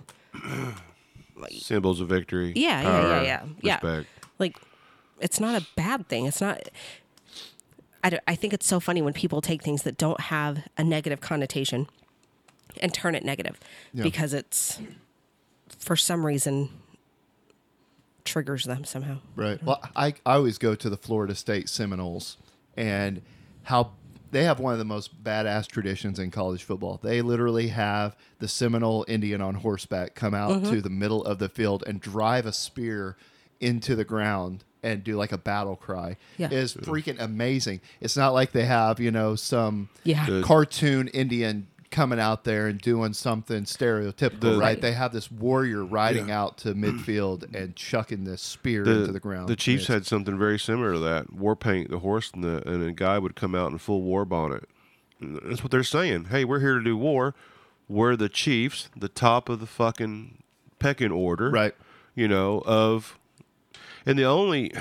Symbols 1.50 2.00
of 2.00 2.08
victory. 2.08 2.52
Yeah, 2.54 2.82
yeah, 2.82 3.02
yeah, 3.02 3.22
yeah, 3.22 3.44
yeah. 3.62 3.74
Respect. 3.74 4.08
like 4.38 4.56
it's 5.20 5.40
not 5.40 5.60
a 5.60 5.66
bad 5.76 6.08
thing. 6.08 6.26
It's 6.26 6.40
not. 6.40 6.60
I, 8.04 8.18
I 8.28 8.34
think 8.36 8.52
it's 8.52 8.66
so 8.66 8.80
funny 8.80 9.02
when 9.02 9.12
people 9.12 9.40
take 9.40 9.62
things 9.62 9.82
that 9.82 9.96
don't 9.98 10.20
have 10.20 10.66
a 10.78 10.84
negative 10.84 11.20
connotation 11.20 11.88
and 12.80 12.92
turn 12.94 13.14
it 13.14 13.24
negative 13.24 13.58
Yeah. 13.92 14.02
because 14.04 14.34
it's 14.34 14.80
for 15.78 15.96
some 15.96 16.24
reason 16.24 16.70
triggers 18.24 18.64
them 18.64 18.84
somehow. 18.84 19.18
Right. 19.36 19.56
Mm-hmm. 19.56 19.66
Well, 19.66 19.80
I, 19.96 20.14
I 20.24 20.34
always 20.34 20.58
go 20.58 20.74
to 20.74 20.90
the 20.90 20.96
Florida 20.96 21.34
State 21.34 21.68
Seminoles 21.68 22.36
and 22.76 23.22
how 23.64 23.92
they 24.30 24.44
have 24.44 24.58
one 24.58 24.72
of 24.72 24.78
the 24.78 24.84
most 24.84 25.22
badass 25.22 25.66
traditions 25.66 26.18
in 26.18 26.30
college 26.30 26.64
football. 26.64 26.98
They 27.02 27.20
literally 27.20 27.68
have 27.68 28.16
the 28.38 28.48
Seminole 28.48 29.04
Indian 29.06 29.42
on 29.42 29.56
horseback 29.56 30.14
come 30.14 30.34
out 30.34 30.52
mm-hmm. 30.52 30.70
to 30.70 30.80
the 30.80 30.90
middle 30.90 31.22
of 31.24 31.38
the 31.38 31.50
field 31.50 31.84
and 31.86 32.00
drive 32.00 32.46
a 32.46 32.52
spear 32.52 33.16
into 33.60 33.94
the 33.94 34.04
ground 34.04 34.64
and 34.82 35.04
do 35.04 35.16
like 35.16 35.32
a 35.32 35.38
battle 35.38 35.76
cry. 35.76 36.16
Yeah. 36.38 36.46
It 36.46 36.54
is 36.54 36.74
freaking 36.74 37.20
amazing. 37.20 37.80
It's 38.00 38.16
not 38.16 38.32
like 38.32 38.52
they 38.52 38.64
have, 38.64 38.98
you 38.98 39.10
know, 39.10 39.36
some 39.36 39.90
Yeah. 40.02 40.40
Cartoon 40.42 41.08
Indian 41.08 41.68
coming 41.92 42.18
out 42.18 42.42
there 42.42 42.66
and 42.66 42.80
doing 42.80 43.12
something 43.12 43.62
stereotypical, 43.64 44.40
The- 44.40 44.58
right? 44.58 44.80
They 44.80 44.92
have 44.92 45.12
this 45.12 45.30
warrior 45.30 45.84
riding 45.84 46.30
out 46.32 46.58
to 46.58 46.74
midfield 46.74 47.54
and 47.54 47.76
chucking 47.76 48.24
this 48.24 48.42
spear 48.42 48.82
into 48.82 49.12
the 49.12 49.20
ground. 49.20 49.48
The 49.48 49.54
Chiefs 49.56 49.86
had 49.86 50.04
something 50.06 50.36
very 50.36 50.58
similar 50.58 50.94
to 50.94 50.98
that. 50.98 51.32
War 51.32 51.54
paint 51.54 51.90
the 51.90 52.00
horse, 52.00 52.32
and, 52.34 52.42
the, 52.42 52.68
and 52.68 52.82
a 52.82 52.90
guy 52.92 53.18
would 53.20 53.36
come 53.36 53.54
out 53.54 53.70
in 53.70 53.78
full 53.78 54.02
war 54.02 54.24
bonnet. 54.24 54.68
That's 55.20 55.62
what 55.62 55.70
they're 55.70 55.84
saying. 55.84 56.24
Hey, 56.30 56.44
we're 56.44 56.58
here 56.58 56.78
to 56.78 56.82
do 56.84 56.96
war. 56.96 57.34
We're 57.88 58.16
the 58.16 58.28
Chiefs, 58.28 58.88
the 58.96 59.08
top 59.08 59.48
of 59.48 59.60
the 59.60 59.66
fucking 59.66 60.42
pecking 60.80 61.12
order, 61.12 61.50
Right. 61.50 61.74
You 62.14 62.26
know 62.26 62.62
of, 62.66 63.18
and 64.04 64.18
the 64.18 64.24
only 64.24 64.72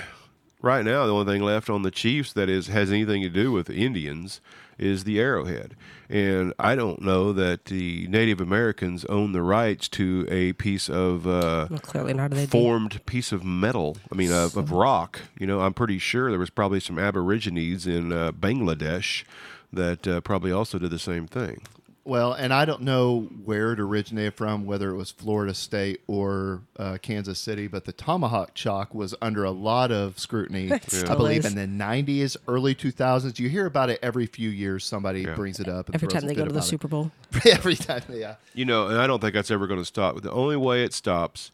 right 0.61 0.83
now 0.83 1.05
the 1.05 1.13
only 1.13 1.31
thing 1.31 1.43
left 1.43 1.69
on 1.69 1.81
the 1.83 1.91
Chiefs 1.91 2.33
that 2.33 2.49
is 2.49 2.67
has 2.67 2.91
anything 2.91 3.21
to 3.21 3.29
do 3.29 3.51
with 3.51 3.69
Indians 3.69 4.41
is 4.81 5.03
the 5.03 5.19
arrowhead. 5.19 5.75
And 6.09 6.53
I 6.59 6.75
don't 6.75 7.01
know 7.01 7.31
that 7.31 7.65
the 7.65 8.05
Native 8.07 8.41
Americans 8.41 9.05
own 9.05 9.31
the 9.31 9.41
rights 9.41 9.87
to 9.89 10.27
a 10.29 10.51
piece 10.53 10.89
of 10.89 11.25
uh, 11.25 11.67
Well, 11.69 11.79
clearly 11.79 12.13
not. 12.13 12.31
They 12.31 12.45
do. 12.45 12.51
formed 12.51 13.05
piece 13.05 13.31
of 13.31 13.45
metal. 13.45 13.95
I 14.11 14.15
mean, 14.15 14.31
of, 14.31 14.57
of 14.57 14.71
rock. 14.71 15.21
You 15.39 15.47
know, 15.47 15.61
I'm 15.61 15.73
pretty 15.73 15.99
sure 15.99 16.29
there 16.29 16.39
was 16.39 16.49
probably 16.49 16.81
some 16.81 16.99
Aborigines 16.99 17.87
in 17.87 18.11
uh, 18.11 18.33
Bangladesh 18.33 19.23
that 19.71 20.05
uh, 20.05 20.19
probably 20.21 20.51
also 20.51 20.77
did 20.77 20.91
the 20.91 20.99
same 20.99 21.27
thing. 21.27 21.61
Well, 22.03 22.33
and 22.33 22.51
I 22.51 22.65
don't 22.65 22.81
know 22.81 23.29
where 23.45 23.73
it 23.73 23.79
originated 23.79 24.33
from, 24.33 24.65
whether 24.65 24.89
it 24.89 24.95
was 24.95 25.11
Florida 25.11 25.53
State 25.53 26.01
or 26.07 26.61
uh, 26.79 26.97
Kansas 26.99 27.37
City, 27.37 27.67
but 27.67 27.85
the 27.85 27.91
tomahawk 27.91 28.55
chop 28.55 28.95
was 28.95 29.13
under 29.21 29.43
a 29.43 29.51
lot 29.51 29.91
of 29.91 30.17
scrutiny. 30.17 30.71
I 30.71 31.13
believe 31.15 31.45
is. 31.45 31.53
in 31.53 31.77
the 31.77 31.83
90s, 31.83 32.37
early 32.47 32.73
2000s. 32.73 33.37
You 33.37 33.49
hear 33.49 33.67
about 33.67 33.91
it 33.91 33.99
every 34.01 34.25
few 34.25 34.49
years. 34.49 34.83
Somebody 34.83 35.21
Yeah. 35.21 35.35
brings 35.35 35.59
it 35.59 35.67
up. 35.69 35.87
And 35.87 35.95
Every 35.95 36.07
time 36.07 36.25
they 36.25 36.33
go 36.33 36.45
to 36.45 36.51
the. 36.51 36.61
Super 36.61 36.87
Bowl. 36.87 37.11
every 37.45 37.75
time, 37.75 38.01
yeah. 38.11 38.35
You 38.55 38.65
know, 38.65 38.87
and 38.87 38.97
I 38.97 39.05
don't 39.05 39.19
think 39.19 39.35
that's 39.35 39.51
ever 39.51 39.67
going 39.67 39.79
to 39.79 39.85
stop. 39.85 40.21
The 40.21 40.31
only 40.31 40.57
way 40.57 40.83
it 40.83 40.93
stops 40.93 41.51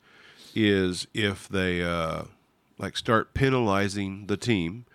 is 0.55 1.07
if 1.13 1.49
they 1.49 1.83
uh, 1.83 2.23
like 2.77 2.95
start 2.95 3.33
penalizing 3.33 4.27
the 4.27 4.37
team, 4.37 4.85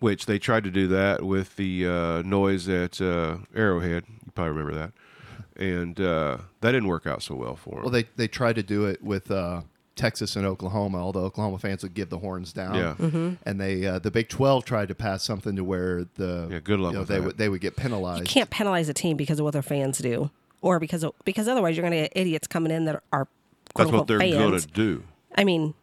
which 0.00 0.26
they 0.26 0.38
tried 0.38 0.64
to 0.64 0.70
do 0.70 0.86
that 0.88 1.22
with 1.22 1.56
the 1.56 1.86
uh, 1.86 2.22
noise 2.22 2.68
at 2.68 3.00
uh, 3.00 3.38
Arrowhead. 3.54 4.04
You 4.32 4.34
probably 4.34 4.52
remember 4.52 4.74
that, 4.74 5.62
and 5.62 6.00
uh, 6.00 6.38
that 6.60 6.72
didn't 6.72 6.88
work 6.88 7.06
out 7.06 7.22
so 7.22 7.34
well 7.34 7.56
for 7.56 7.74
them. 7.74 7.82
Well, 7.82 7.90
they, 7.90 8.04
they 8.16 8.28
tried 8.28 8.54
to 8.56 8.62
do 8.62 8.86
it 8.86 9.02
with 9.02 9.30
uh, 9.30 9.62
Texas 9.94 10.36
and 10.36 10.46
Oklahoma, 10.46 10.98
although 10.98 11.24
Oklahoma 11.24 11.58
fans 11.58 11.82
would 11.82 11.94
give 11.94 12.08
the 12.08 12.18
horns 12.18 12.52
down. 12.52 12.74
Yeah. 12.74 12.94
Mm-hmm. 12.98 13.34
And 13.44 13.60
they 13.60 13.84
uh, 13.86 13.98
the 13.98 14.10
Big 14.10 14.28
12 14.28 14.64
tried 14.64 14.88
to 14.88 14.94
pass 14.94 15.22
something 15.22 15.56
to 15.56 15.64
where 15.64 16.06
the 16.16 16.48
Yeah, 16.50 16.60
good 16.60 16.80
luck 16.80 16.92
you 16.92 16.98
know, 17.00 17.04
they 17.04 17.16
that. 17.16 17.24
would 17.24 17.38
they 17.38 17.48
would 17.48 17.60
get 17.60 17.76
penalized. 17.76 18.20
You 18.20 18.26
can't 18.26 18.50
penalize 18.50 18.88
a 18.88 18.94
team 18.94 19.16
because 19.16 19.38
of 19.38 19.44
what 19.44 19.52
their 19.52 19.62
fans 19.62 19.98
do, 19.98 20.30
or 20.62 20.80
because 20.80 21.04
of, 21.04 21.12
because 21.24 21.48
otherwise 21.48 21.76
you're 21.76 21.86
going 21.88 22.02
to 22.02 22.08
get 22.08 22.12
idiots 22.16 22.48
coming 22.48 22.72
in 22.72 22.86
that 22.86 23.02
are 23.12 23.28
that's 23.76 23.90
what 23.90 24.06
they're 24.06 24.18
going 24.18 24.58
to 24.58 24.66
do. 24.68 25.04
I 25.34 25.44
mean, 25.44 25.74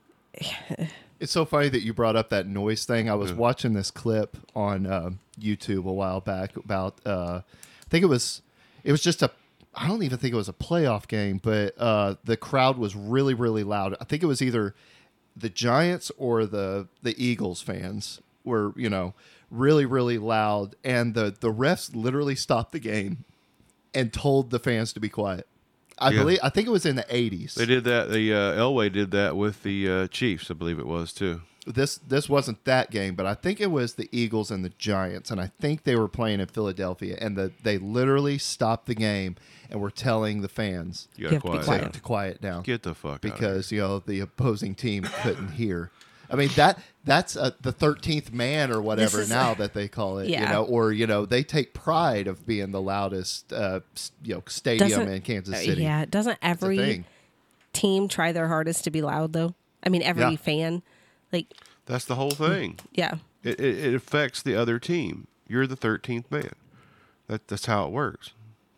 It's 1.20 1.32
so 1.34 1.44
funny 1.44 1.68
that 1.70 1.82
you 1.82 1.94
brought 1.94 2.16
up 2.16 2.30
that 2.30 2.48
noise 2.48 2.86
thing. 2.86 3.10
I 3.10 3.16
was 3.16 3.34
watching 3.34 3.74
this 3.74 3.92
clip 3.92 4.38
on 4.56 4.86
uh, 4.86 5.10
YouTube 5.40 5.86
a 5.86 5.92
while 5.92 6.22
back 6.22 6.56
about. 6.56 6.96
Uh, 7.06 7.42
I 7.42 7.44
think 7.90 8.04
it 8.04 8.08
was. 8.08 8.42
It 8.84 8.92
was 8.92 9.02
just 9.02 9.22
a. 9.22 9.32
I 9.76 9.88
don't 9.88 10.02
even 10.04 10.18
think 10.18 10.34
it 10.34 10.38
was 10.38 10.50
a 10.50 10.54
playoff 10.54 11.08
game, 11.08 11.40
but 11.42 11.76
uh, 11.78 12.16
the 12.24 12.36
crowd 12.38 12.78
was 12.78 12.96
really, 12.96 13.34
really 13.34 13.64
loud. 13.64 13.96
I 14.02 14.04
think 14.04 14.24
it 14.24 14.26
was 14.26 14.42
either 14.42 14.74
the 15.36 15.50
Giants 15.50 16.12
or 16.18 16.46
the 16.46 16.88
the 17.04 17.14
Eagles 17.24 17.62
fans 17.62 18.20
were, 18.44 18.74
you 18.76 18.90
know, 18.90 19.14
really, 19.52 19.86
really 19.86 20.18
loud, 20.18 20.76
and 20.84 21.14
the 21.14 21.36
the 21.40 21.52
refs 21.54 21.94
literally 21.96 22.36
stopped 22.36 22.72
the 22.72 22.80
game 22.80 23.26
and 23.94 24.12
told 24.14 24.50
the 24.50 24.60
fans 24.60 24.92
to 24.94 25.00
be 25.00 25.10
quiet. 25.10 25.48
I 25.98 26.12
Yeah. 26.12 26.20
believe. 26.20 26.40
I 26.42 26.50
think 26.50 26.68
it 26.68 26.72
was 26.72 26.86
in 26.86 26.96
the 26.96 27.06
eighties. 27.10 27.56
They 27.56 27.66
did 27.66 27.84
that. 27.84 28.10
The 28.10 28.34
uh, 28.34 28.38
Elway 28.56 28.92
did 28.92 29.12
that 29.12 29.36
with 29.36 29.64
the 29.64 29.90
uh, 29.90 30.08
Chiefs, 30.08 30.50
I 30.50 30.54
believe 30.54 30.80
it 30.80 30.88
was 30.88 31.12
too. 31.14 31.42
This 31.68 31.98
this 31.98 32.28
wasn't 32.30 32.64
that 32.66 32.90
game, 32.92 33.16
but 33.16 33.26
I 33.26 33.34
think 33.36 33.60
it 33.62 33.70
was 33.72 33.94
the 33.96 34.10
Eagles 34.12 34.50
and 34.52 34.64
the 34.66 34.70
Giants, 34.78 35.30
and 35.32 35.40
I 35.42 35.52
think 35.60 35.84
they 35.84 35.96
were 35.96 36.08
playing 36.08 36.40
in 36.40 36.48
Philadelphia, 36.48 37.18
and 37.22 37.36
the, 37.38 37.52
they 37.64 37.78
literally 37.78 38.38
stopped 38.38 38.86
the 38.88 38.96
game 38.96 39.36
and 39.70 39.80
were 39.82 39.92
telling 39.92 40.42
the 40.42 40.48
fans 40.50 41.08
You 41.16 41.26
You 41.30 41.32
got 41.32 41.34
have 41.34 41.42
to 41.44 41.48
be 41.60 41.64
quiet. 41.64 41.66
quiet. 41.66 41.82
down. 41.82 41.92
to 41.92 42.00
quiet 42.02 42.42
down 42.42 42.64
Get 42.64 42.84
the 42.84 42.96
fuck 42.96 43.12
out 43.14 43.22
because 43.22 43.72
you 43.72 43.80
know 43.80 44.00
the 44.00 44.20
opposing 44.22 44.74
team 44.76 45.04
couldn't 45.22 45.52
hear. 45.52 45.92
I 46.32 46.36
mean 46.36 46.50
that 46.56 46.80
that's 47.04 47.36
uh, 47.36 47.52
the 47.62 47.72
thirteenth 47.72 48.32
man 48.32 48.72
or 48.72 48.82
whatever 48.82 49.18
This 49.18 49.26
is- 49.26 49.30
now 49.32 49.54
that 49.56 49.74
they 49.74 49.88
call 49.88 50.20
it, 50.20 50.28
you 50.28 50.34
Yeah. 50.34 50.52
know, 50.52 50.64
or 50.64 50.92
you 50.92 51.08
know 51.08 51.26
they 51.26 51.44
take 51.44 51.74
pride 51.74 52.28
of 52.28 52.46
being 52.48 52.72
the 52.72 52.82
loudest, 52.82 53.52
uh, 53.52 53.80
you 54.24 54.36
know, 54.36 54.44
stadium 54.48 54.90
doesn't 54.90 55.08
in 55.10 55.22
Kansas 55.22 55.56
uh, 55.56 55.58
City. 55.58 55.84
Yeah, 55.84 56.06
doesn't 56.06 56.38
every 56.42 57.04
team 57.74 58.08
try 58.08 58.32
their 58.32 58.48
hardest 58.48 58.84
to 58.86 58.92
be 58.92 59.02
loud 59.02 59.34
though? 59.34 59.56
I 59.84 59.90
mean, 59.90 60.02
every 60.04 60.24
Yeah. 60.24 60.36
fan, 60.36 60.82
like, 61.32 61.48
That's 61.86 62.06
the 62.06 62.16
whole 62.16 62.32
thing. 62.32 62.78
yeah, 62.94 63.16
It, 63.44 63.60
it, 63.60 63.78
it 63.86 63.94
affects 63.96 64.42
the 64.42 64.56
other 64.56 64.80
team. 64.80 65.28
You're 65.48 65.68
the 65.68 65.78
13th 65.78 66.30
man. 66.32 66.52
That 67.28 67.48
that's 67.48 67.66
how 67.66 67.86
it 67.86 67.92
works. 67.92 68.32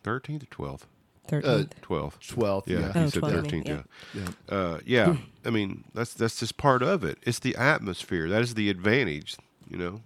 13th 0.04 0.42
or 0.42 0.46
12th? 0.46 0.80
13th. 1.28 1.68
12th. 1.82 2.18
Twelfth, 2.28 2.68
Yeah, 2.68 2.78
yeah, 2.80 2.92
he 2.92 2.98
Oh, 3.00 3.08
said 3.08 3.22
13th. 3.22 3.68
Yeah. 3.68 3.82
yeah. 4.14 4.20
yeah. 4.50 4.54
Uh, 4.56 4.78
yeah. 4.84 5.16
I 5.44 5.50
mean, 5.50 5.84
that's 5.94 6.12
that's 6.14 6.38
just 6.40 6.56
part 6.56 6.82
of 6.82 7.04
it. 7.04 7.18
It's 7.22 7.38
the 7.38 7.54
atmosphere. 7.56 8.28
That 8.28 8.42
is 8.42 8.54
the 8.54 8.68
advantage. 8.70 9.36
You 9.70 9.78
know. 9.78 10.00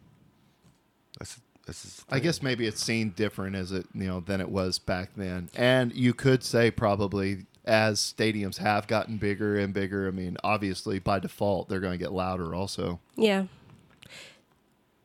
That's 1.19 1.41
that's. 1.67 1.83
just 1.83 2.05
I 2.11 2.21
guess 2.21 2.43
maybe 2.43 2.67
it's 2.67 2.83
seen 2.85 3.11
different 3.17 3.57
as 3.57 3.73
it 3.73 3.87
you 3.95 4.07
know 4.07 4.21
than 4.21 4.41
it 4.41 4.51
was 4.51 4.79
back 4.79 5.11
then, 5.17 5.49
and 5.57 5.93
you 5.95 6.13
could 6.15 6.45
say 6.45 6.71
probably 6.71 7.47
as 7.67 8.01
stadiums 8.01 8.59
have 8.59 8.87
gotten 8.87 9.17
bigger 9.19 9.57
and 9.57 9.75
bigger. 9.75 10.07
I 10.07 10.11
mean, 10.11 10.37
obviously 10.45 10.99
by 10.99 11.19
default 11.19 11.69
they're 11.69 11.81
going 11.81 11.93
to 11.93 11.99
get 11.99 12.13
louder. 12.13 12.55
Also, 12.55 13.01
yeah. 13.17 13.47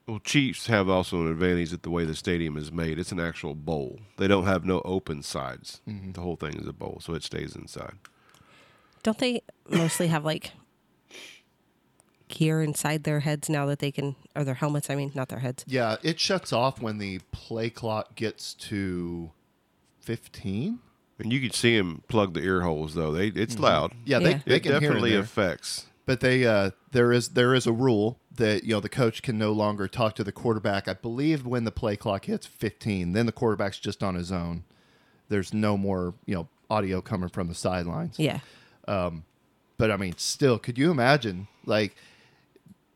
Well, 0.08 0.20
Chiefs 0.20 0.68
have 0.68 0.90
also 0.90 1.22
an 1.22 1.32
advantage 1.32 1.70
that 1.72 1.84
the 1.84 1.90
way 1.90 2.04
the 2.06 2.16
stadium 2.16 2.58
is 2.58 2.72
made, 2.72 3.00
it's 3.00 3.12
an 3.12 3.20
actual 3.20 3.54
bowl. 3.54 4.00
They 4.18 4.28
don't 4.28 4.46
have 4.46 4.66
no 4.66 4.82
open 4.84 5.24
sides. 5.24 5.80
Mm-hmm. 5.88 6.14
The 6.14 6.22
whole 6.22 6.36
thing 6.36 6.56
is 6.56 6.68
a 6.68 6.74
bowl, 6.74 7.00
so 7.02 7.14
it 7.14 7.24
stays 7.24 7.56
inside. 7.56 7.94
Don't 9.04 9.18
they 9.20 9.42
mostly 9.70 10.08
have 10.08 10.26
like 10.26 10.52
gear 12.28 12.62
inside 12.62 13.04
their 13.04 13.22
heads 13.22 13.50
now 13.50 13.66
that 13.68 13.80
they 13.80 13.92
can, 13.92 14.16
or 14.36 14.44
their 14.44 14.56
helmets? 14.56 14.90
I 14.90 14.96
mean, 14.96 15.12
not 15.16 15.30
their 15.30 15.40
heads. 15.40 15.64
yeah, 15.68 15.96
it 16.04 16.20
shuts 16.20 16.52
off 16.52 16.82
when 16.82 16.98
the 16.98 17.20
play 17.32 17.70
clock 17.70 18.16
gets 18.16 18.54
to 18.56 19.32
fifteen. 20.00 20.80
And 21.22 21.32
you 21.32 21.40
can 21.40 21.52
see 21.52 21.78
them 21.78 22.04
plug 22.08 22.34
the 22.34 22.42
ear 22.42 22.62
holes 22.62 22.94
though. 22.96 23.12
They 23.12 23.28
it's 23.28 23.58
loud. 23.60 23.94
Yeah, 24.06 24.20
Yeah. 24.20 24.24
they 24.24 24.34
they 24.46 24.56
it 24.58 24.64
can 24.64 24.72
definitely 24.74 25.12
there. 25.12 25.22
affects. 25.22 25.86
But 26.06 26.20
they 26.20 26.46
uh, 26.46 26.72
there 26.92 27.12
is 27.12 27.30
there 27.30 27.54
is 27.54 27.68
a 27.68 27.72
rule 27.72 28.18
that 28.36 28.64
you 28.64 28.72
know 28.74 28.80
the 28.80 28.90
coach 28.90 29.22
can 29.22 29.38
no 29.38 29.52
longer 29.52 29.88
talk 29.88 30.16
to 30.16 30.24
the 30.24 30.32
quarterback. 30.32 30.88
I 30.88 30.94
believe 30.94 31.46
when 31.46 31.64
the 31.64 31.72
play 31.72 31.96
clock 31.96 32.26
hits 32.26 32.46
15, 32.48 33.14
then 33.14 33.26
the 33.28 33.32
quarterback's 33.32 33.78
just 33.80 34.02
on 34.04 34.16
his 34.16 34.32
own. 34.32 34.64
There's 35.30 35.54
no 35.54 35.78
more 35.78 36.16
you 36.26 36.36
know 36.36 36.48
audio 36.70 37.02
coming 37.02 37.30
from 37.30 37.48
the 37.48 37.54
sidelines. 37.56 38.18
Yeah. 38.20 38.40
But 38.86 39.90
I 39.92 39.98
mean, 39.98 40.14
still, 40.18 40.60
could 40.60 40.78
you 40.78 40.92
imagine 40.92 41.48
like 41.66 41.96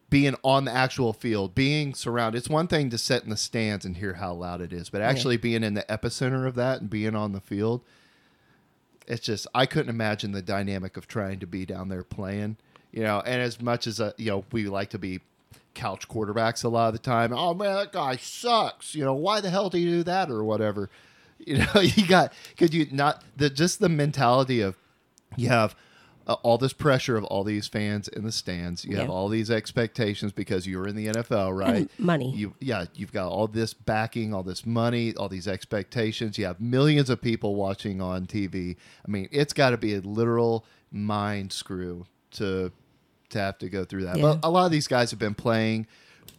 being 0.10 0.36
on 0.44 0.66
the 0.66 0.72
actual 0.72 1.14
field, 1.14 1.56
being 1.56 1.94
surrounded? 1.96 2.38
It's 2.38 2.50
one 2.50 2.68
thing 2.68 2.90
to 2.92 2.98
sit 2.98 3.24
in 3.24 3.30
the 3.30 3.38
stands 3.38 3.86
and 3.86 3.98
hear 3.98 4.14
how 4.14 4.34
loud 4.34 4.62
it 4.62 4.72
is, 4.72 4.90
but 4.90 5.02
actually 5.02 5.38
being 5.38 5.64
in 5.64 5.74
the 5.74 5.84
epicenter 5.90 6.48
of 6.48 6.56
that 6.56 6.82
and 6.82 6.90
being 6.90 7.16
on 7.16 7.32
the 7.32 7.42
field, 7.42 7.82
it's 9.08 9.26
just 9.26 9.48
I 9.54 9.66
couldn't 9.66 9.90
imagine 9.90 10.32
the 10.32 10.42
dynamic 10.42 10.98
of 10.98 11.08
trying 11.08 11.40
to 11.40 11.48
be 11.48 11.66
down 11.66 11.90
there 11.90 12.04
playing. 12.04 12.58
You 12.92 13.04
know, 13.04 13.22
and 13.26 13.42
as 13.42 13.62
much 13.62 13.88
as 13.88 14.00
uh, 14.00 14.14
you 14.18 14.32
know, 14.32 14.46
we 14.52 14.68
like 14.68 14.90
to 14.92 15.00
be 15.00 15.20
couch 15.74 16.08
quarterbacks 16.08 16.64
a 16.64 16.70
lot 16.70 16.88
of 16.88 16.94
the 16.94 17.00
time. 17.00 17.34
Oh 17.34 17.54
man, 17.54 17.76
that 17.76 17.92
guy 17.92 18.16
sucks. 18.16 18.96
You 18.96 19.04
know, 19.04 19.14
why 19.14 19.42
the 19.42 19.50
hell 19.50 19.70
do 19.70 19.78
you 19.78 19.98
do 19.98 20.04
that 20.04 20.30
or 20.30 20.44
whatever? 20.44 20.90
You 21.38 21.58
know, 21.58 21.82
you 21.82 22.08
got 22.08 22.32
could 22.56 22.74
you 22.74 22.88
not 22.92 23.22
the 23.36 23.50
just 23.50 23.80
the 23.82 23.90
mentality 23.90 24.62
of 24.62 24.78
you 25.36 25.50
have 25.50 25.76
uh, 26.28 26.34
all 26.44 26.58
this 26.58 26.74
pressure 26.74 27.18
of 27.18 27.24
all 27.26 27.44
these 27.44 27.68
fans 27.68 28.08
in 28.08 28.24
the 28.24 28.32
stands. 28.32 28.84
You 28.84 28.96
have 28.98 29.08
Yeah. 29.08 29.12
all 29.14 29.30
these 29.30 29.52
expectations 29.52 30.32
because 30.32 30.66
you're 30.66 30.88
in 30.88 30.96
the 30.96 31.08
NFL, 31.08 31.54
right? 31.58 31.90
money. 32.00 32.32
You 32.36 32.56
yeah, 32.60 32.86
you've 32.96 33.12
got 33.14 33.30
all 33.30 33.48
this 33.48 33.74
backing, 33.74 34.34
all 34.34 34.42
this 34.44 34.66
money, 34.66 35.14
all 35.16 35.30
these 35.30 35.48
expectations. 35.48 36.38
You 36.38 36.46
have 36.46 36.60
millions 36.60 37.10
of 37.10 37.22
people 37.22 37.56
watching 37.56 38.02
on 38.02 38.26
TV. 38.26 38.76
I 39.08 39.12
mean, 39.12 39.30
it's 39.32 39.54
got 39.54 39.70
to 39.72 39.78
be 39.78 39.94
a 39.94 40.00
literal 40.02 40.66
mind 40.92 41.52
screw 41.54 42.06
to 42.32 42.72
to 43.30 43.40
have 43.40 43.58
to 43.60 43.70
go 43.70 43.86
through 43.86 44.06
that. 44.06 44.18
Yeah. 44.18 44.22
But 44.24 44.40
a 44.44 44.50
lot 44.50 44.66
of 44.66 44.72
these 44.72 44.88
guys 44.88 45.12
have 45.12 45.20
been 45.20 45.36
playing 45.36 45.88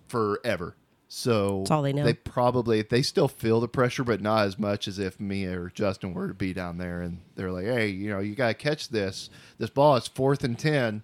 forever. 0.09 0.75
So 1.09 1.59
That's 1.59 1.71
all 1.71 1.83
they 1.83 1.93
know. 1.93 2.05
They 2.05 2.15
probably 2.15 2.83
they 2.83 3.03
still 3.03 3.29
feel 3.29 3.61
the 3.61 3.69
pressure, 3.69 4.03
but 4.03 4.21
not 4.21 4.47
as 4.47 4.59
much 4.59 4.89
as 4.89 4.99
if 4.99 5.21
me 5.21 5.45
or 5.45 5.71
Justin 5.75 6.13
were 6.15 6.29
to 6.29 6.35
be 6.35 6.53
down 6.53 6.79
there 6.79 7.01
and 7.01 7.21
they're 7.37 7.53
like, 7.53 7.67
"Hey, 7.67 7.89
you 7.89 8.11
know, 8.11 8.19
you 8.19 8.35
got 8.35 8.49
to 8.49 8.55
catch 8.55 8.89
this. 8.89 9.31
This 9.59 9.71
ball 9.71 9.97
is 9.97 10.09
fourth 10.09 10.43
and 10.43 10.59
ten. 10.59 11.03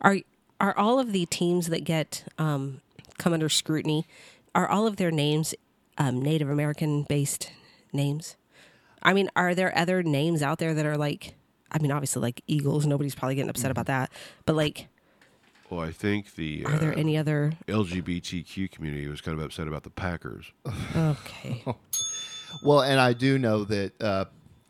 Are 0.00 0.16
are 0.58 0.76
all 0.76 0.98
of 0.98 1.12
the 1.12 1.26
teams 1.26 1.68
that 1.68 1.84
get 1.84 2.24
um, 2.38 2.80
come 3.18 3.32
under 3.32 3.48
scrutiny? 3.48 4.06
Are 4.54 4.68
all 4.68 4.86
of 4.86 4.96
their 4.96 5.10
names 5.10 5.54
um, 5.98 6.22
Native 6.22 6.48
American 6.48 7.02
based 7.02 7.52
names? 7.92 8.36
I 9.02 9.12
mean, 9.12 9.28
are 9.36 9.54
there 9.54 9.76
other 9.76 10.02
names 10.02 10.42
out 10.42 10.58
there 10.58 10.72
that 10.72 10.86
are 10.86 10.96
like? 10.96 11.34
I 11.70 11.78
mean, 11.78 11.90
obviously, 11.90 12.22
like 12.22 12.42
Eagles. 12.46 12.86
Nobody's 12.86 13.14
probably 13.14 13.34
getting 13.34 13.50
upset 13.50 13.70
about 13.70 13.86
that. 13.86 14.10
But 14.46 14.56
like, 14.56 14.88
Well, 15.72 15.80
I 15.80 15.90
think 15.90 16.34
the 16.34 16.66
are 16.66 16.76
there 16.76 16.92
uh, 16.92 16.96
any 16.98 17.16
other? 17.16 17.54
LGBTQ 17.66 18.70
community 18.70 19.08
was 19.08 19.22
kind 19.22 19.38
of 19.38 19.42
upset 19.42 19.66
about 19.68 19.84
the 19.84 19.90
Packers. 19.90 20.52
Okay, 20.94 21.64
Well, 22.62 22.82
and 22.82 23.00
I 23.00 23.14
do 23.14 23.38
know 23.38 23.64
that 23.64 24.02
uh, 24.02 24.26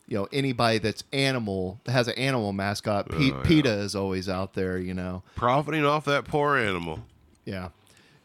you 0.07 0.16
know 0.16 0.28
anybody 0.32 0.78
that's 0.78 1.03
animal 1.12 1.80
that 1.84 1.90
has 1.92 2.07
an 2.07 2.14
animal 2.14 2.53
mascot. 2.53 3.09
Pe- 3.09 3.16
Oh, 3.16 3.20
yeah. 3.38 3.42
PETA 3.42 3.72
is 3.80 3.96
always 3.96 4.28
out 4.28 4.55
there. 4.55 4.78
You 4.78 4.94
know, 4.94 5.24
Profiting 5.34 5.84
off 5.84 6.05
that 6.05 6.24
poor 6.24 6.57
animal. 6.57 7.00
yeah. 7.44 7.70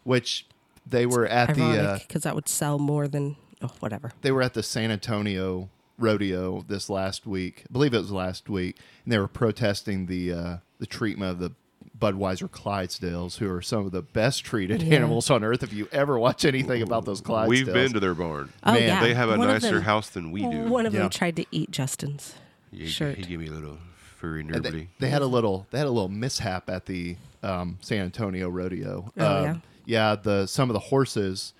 Which 0.03 0.45
they 0.85 1.07
were 1.07 1.25
at 1.25 1.55
the 1.55 1.63
uh, 1.63 1.67
ironic 1.73 2.07
because 2.07 2.21
that 2.21 2.35
would 2.35 2.47
sell 2.47 2.77
more 2.77 3.07
than 3.07 3.37
oh, 3.63 3.71
whatever. 3.79 4.11
they 4.21 4.31
were 4.31 4.43
at 4.43 4.53
the 4.53 4.61
San 4.61 4.91
Antonio 4.91 5.69
rodeo 5.97 6.63
this 6.67 6.91
last 6.91 7.25
week. 7.25 7.63
I 7.67 7.73
believe 7.73 7.95
it 7.95 7.97
was 7.97 8.11
last 8.11 8.47
week, 8.49 8.77
and 9.03 9.11
they 9.11 9.17
were 9.17 9.27
protesting 9.27 10.05
the 10.05 10.31
uh, 10.31 10.57
the 10.77 10.85
treatment 10.85 11.31
of 11.31 11.39
the 11.39 11.51
Budweiser 11.99 12.49
Clydesdales, 12.49 13.37
who 13.37 13.51
are 13.51 13.61
some 13.61 13.85
of 13.85 13.91
the 13.91 14.01
best 14.01 14.43
treated 14.43 14.83
Yeah. 14.83 14.95
animals 14.97 15.29
on 15.29 15.43
earth. 15.43 15.63
If 15.63 15.73
you 15.73 15.87
ever 15.91 16.19
watch 16.19 16.45
anything 16.45 16.81
about 16.81 17.05
those 17.05 17.21
Clydesdales, 17.21 17.47
We've 17.47 17.65
been 17.65 17.93
to 17.93 17.99
their 17.99 18.13
barn. 18.13 18.51
Oh 18.63 18.73
Man, 18.73 18.83
yeah, 18.83 19.01
They 19.03 19.13
have 19.13 19.29
a 19.29 19.37
One 19.37 19.47
nicer 19.47 19.75
them- 19.75 19.83
house 19.83 20.09
than 20.09 20.31
we 20.31 20.41
do. 20.41 20.65
One 20.65 20.85
of 20.85 20.93
Yeah. 20.93 21.01
them 21.01 21.09
tried 21.09 21.35
to 21.37 21.45
eat 21.51 21.71
Justin's 21.71 22.35
He, 22.71 22.87
shirt. 22.87 23.17
he 23.17 23.23
gave 23.23 23.39
me 23.39 23.47
a 23.47 23.51
little 23.51 23.77
furry 24.17 24.41
And 24.41 24.51
nirbly. 24.51 24.71
they, 24.71 24.87
they 24.99 25.09
had 25.09 25.21
a 25.21 25.27
little 25.27 25.67
they 25.71 25.77
had 25.79 25.87
a 25.87 25.91
little 25.91 26.09
mishap 26.09 26.69
at 26.69 26.85
the 26.85 27.17
um, 27.43 27.77
San 27.81 27.99
Antonio 28.03 28.49
rodeo. 28.49 29.11
Oh, 29.17 29.37
Um, 29.37 29.43
yeah? 29.43 29.55
yeah. 29.85 30.15
The 30.15 30.47
some 30.47 30.69
of 30.69 30.73
the 30.73 30.79
horses, 30.79 31.53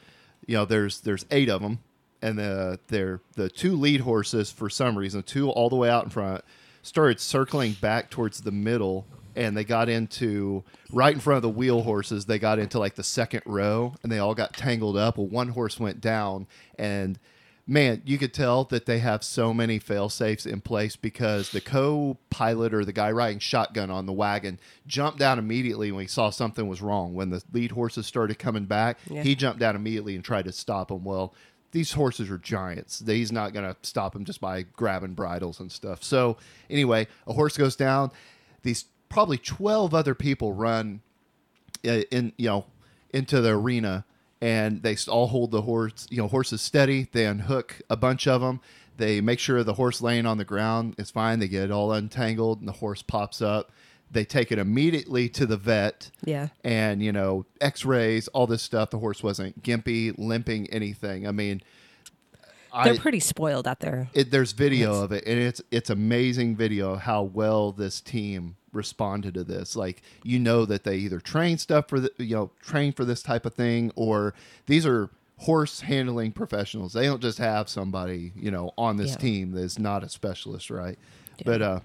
you 0.46 0.56
know, 0.56 0.66
there's 0.66 1.02
there's 1.02 1.26
eight 1.32 1.50
of 1.50 1.62
them, 1.62 1.80
and 2.22 2.38
the 2.38 2.80
they're 2.88 3.22
the 3.36 3.50
two 3.50 3.76
lead 3.76 4.02
horses 4.02 4.52
for 4.52 4.70
some 4.70 4.98
reason, 4.98 5.24
two 5.24 5.50
all 5.50 5.70
the 5.70 5.76
way 5.76 5.90
out 5.90 6.04
in 6.04 6.10
front, 6.10 6.44
started 6.82 7.20
circling 7.20 7.74
back 7.80 8.10
towards 8.10 8.42
the 8.42 8.52
middle, 8.52 9.06
and 9.38 9.56
they 9.56 9.64
got 9.64 9.88
into 9.88 10.64
right 10.92 11.14
in 11.14 11.20
front 11.22 11.38
of 11.38 11.42
the 11.44 11.50
wheel 11.50 11.84
horses. 11.84 12.26
They 12.26 12.40
got 12.40 12.60
into 12.60 12.80
like 12.80 12.96
the 12.96 13.04
second 13.04 13.44
row, 13.46 13.94
and 14.04 14.12
they 14.12 14.20
all 14.20 14.36
got 14.36 14.54
tangled 14.54 14.98
up. 14.98 15.18
Well, 15.18 15.28
one 15.28 15.50
horse 15.50 15.80
went 15.80 16.02
down, 16.02 16.48
and 16.78 17.20
man, 17.70 18.02
you 18.06 18.18
could 18.18 18.34
tell 18.34 18.64
that 18.66 18.86
they 18.86 19.00
have 19.00 19.24
so 19.24 19.54
many 19.54 19.78
fail 19.78 20.10
safes 20.10 20.46
in 20.46 20.62
place 20.62 20.96
because 20.96 21.52
the 21.52 21.60
co-pilot 21.62 22.74
or 22.74 22.86
the 22.86 22.94
guy 22.94 23.12
riding 23.12 23.40
shotgun 23.40 23.90
on 23.92 24.06
the 24.06 24.14
wagon 24.14 24.60
jumped 24.88 25.20
down 25.20 25.38
immediately 25.38 25.92
when 25.92 26.02
he 26.04 26.08
saw 26.08 26.30
something 26.30 26.68
was 26.68 26.82
wrong. 26.82 27.14
When 27.14 27.30
the 27.30 27.44
lead 27.52 27.72
horses 27.72 28.06
started 28.08 28.40
coming 28.40 28.66
back, 28.66 28.98
Yeah. 29.10 29.24
he 29.24 29.36
jumped 29.36 29.60
down 29.60 29.76
immediately 29.76 30.16
and 30.16 30.24
tried 30.24 30.46
to 30.46 30.52
stop 30.52 30.88
them. 30.88 31.04
Well, 31.04 31.34
these 31.74 31.92
horses 31.92 32.30
are 32.32 32.38
giants. 32.38 33.04
He's 33.06 33.32
not 33.34 33.52
going 33.52 33.66
to 33.70 33.76
stop 33.84 34.14
them 34.14 34.24
just 34.24 34.40
by 34.40 34.62
grabbing 34.62 35.14
bridles 35.14 35.60
and 35.60 35.70
stuff. 35.72 36.02
So 36.04 36.38
anyway, 36.70 37.08
a 37.28 37.34
horse 37.34 37.58
goes 37.58 37.76
down. 37.76 38.12
These 38.64 38.86
probably 39.10 39.38
twelve 39.38 39.94
other 39.94 40.16
people 40.16 40.54
run 40.54 41.02
uh, 41.86 42.02
in 42.12 42.34
you 42.38 42.48
know 42.50 42.66
into 43.14 43.42
the 43.42 43.50
arena 43.50 44.06
and 44.42 44.84
they 44.84 44.96
all 45.08 45.28
hold 45.28 45.52
the 45.52 45.62
horse 45.64 46.08
you 46.10 46.18
know 46.18 46.28
horses 46.28 46.62
steady 46.62 47.08
they 47.12 47.26
unhook 47.26 47.82
a 47.90 47.96
bunch 47.96 48.28
of 48.28 48.42
them 48.42 48.60
they 48.98 49.22
make 49.22 49.40
sure 49.40 49.64
the 49.64 49.74
horse 49.76 50.02
laying 50.02 50.26
on 50.26 50.38
the 50.38 50.46
ground 50.46 50.94
is 50.98 51.10
fine 51.10 51.40
they 51.40 51.48
get 51.48 51.64
it 51.64 51.72
all 51.72 51.92
untangled 51.92 52.60
and 52.60 52.68
the 52.68 52.74
horse 52.74 53.02
pops 53.02 53.42
up 53.42 53.72
they 54.12 54.24
take 54.24 54.52
it 54.52 54.60
immediately 54.60 55.28
to 55.30 55.46
the 55.46 55.58
vet 55.58 56.12
Yeah. 56.24 56.50
and 56.64 57.02
you 57.02 57.12
know 57.12 57.46
x-rays 57.62 58.28
all 58.30 58.46
this 58.48 58.62
stuff 58.62 58.90
the 58.92 59.00
horse 59.00 59.24
wasn't 59.24 59.64
gimpy 59.64 60.14
limping 60.18 60.70
anything 60.72 61.28
i 61.28 61.32
mean 61.32 61.62
They're 62.84 62.94
I, 62.94 62.98
pretty 62.98 63.20
spoiled 63.22 63.68
out 63.68 63.80
there. 63.80 64.10
it, 64.14 64.30
there's 64.30 64.52
video 64.52 65.02
of 65.04 65.12
it 65.12 65.24
and 65.26 65.40
it's 65.40 65.62
it's 65.72 65.90
amazing 65.90 66.56
video 66.56 66.96
how 66.96 67.24
well 67.24 67.72
this 67.72 68.02
team 68.02 68.58
responded 68.78 69.34
to 69.34 69.44
this 69.44 69.76
like 69.76 70.02
you 70.24 70.40
know 70.40 70.66
that 70.66 70.84
they 70.86 70.96
either 70.96 71.20
train 71.20 71.58
stuff 71.58 71.90
for 71.90 72.00
the 72.00 72.12
you 72.18 72.36
know 72.36 72.52
train 72.62 72.94
for 72.94 73.04
this 73.04 73.22
type 73.22 73.46
of 73.46 73.54
thing 73.54 73.92
or 73.96 74.34
these 74.68 74.86
are 74.86 75.10
horse 75.40 75.82
handling 75.82 76.32
professionals 76.32 76.94
they 76.94 77.06
don't 77.06 77.22
just 77.22 77.38
have 77.40 77.68
somebody 77.68 78.32
you 78.36 78.50
know 78.50 78.72
on 78.78 78.96
this 78.98 79.12
Yeah. 79.12 79.18
team 79.18 79.52
that's 79.52 79.78
not 79.78 80.04
a 80.04 80.10
specialist 80.10 80.70
right 80.70 80.98
but 81.46 81.62
uh 81.62 81.80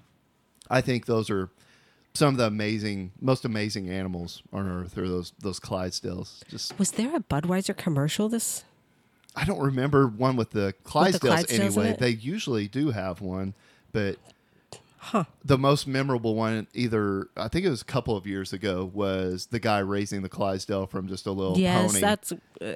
i 0.71 0.81
think 0.81 1.07
those 1.07 1.29
are 1.31 1.51
some 2.15 2.29
of 2.35 2.37
the 2.39 2.47
amazing 2.47 3.11
most 3.21 3.45
amazing 3.45 3.91
animals 3.91 4.43
on 4.53 4.69
earth 4.69 4.97
are 4.97 5.09
those 5.09 5.33
those 5.41 5.59
clydesdales 5.61 6.47
just 6.49 6.79
Was 6.79 6.93
there 6.93 7.15
a 7.17 7.21
Budweiser 7.21 7.77
commercial 7.77 8.29
this? 8.29 8.65
I 9.35 9.47
don't 9.47 9.61
remember 9.61 10.07
one 10.09 10.37
with 10.37 10.51
the 10.51 10.75
Clydesdales, 10.85 11.47
Clydesdales 11.47 11.59
anyway. 11.79 11.97
They 11.99 12.11
usually 12.11 12.69
do 12.69 12.91
have 12.91 13.23
one, 13.23 13.55
but 13.91 14.17
Huh. 15.05 15.25
the 15.45 15.59
most 15.59 15.89
memorable 15.89 16.37
one, 16.37 16.69
either 16.75 17.27
I 17.37 17.49
think 17.49 17.67
it 17.67 17.71
was 17.71 17.83
a 17.83 17.85
couple 17.85 18.17
of 18.17 18.25
years 18.25 18.53
ago, 18.53 18.89
was 18.95 19.47
the 19.47 19.59
guy 19.59 19.81
raising 19.81 20.23
the 20.23 20.29
Clydesdale 20.29 20.87
from 20.87 21.09
just 21.09 21.27
a 21.27 21.33
little 21.33 21.59
yes, 21.59 21.91
pony. 21.91 22.01
that's. 22.01 22.33
Uh, 22.33 22.75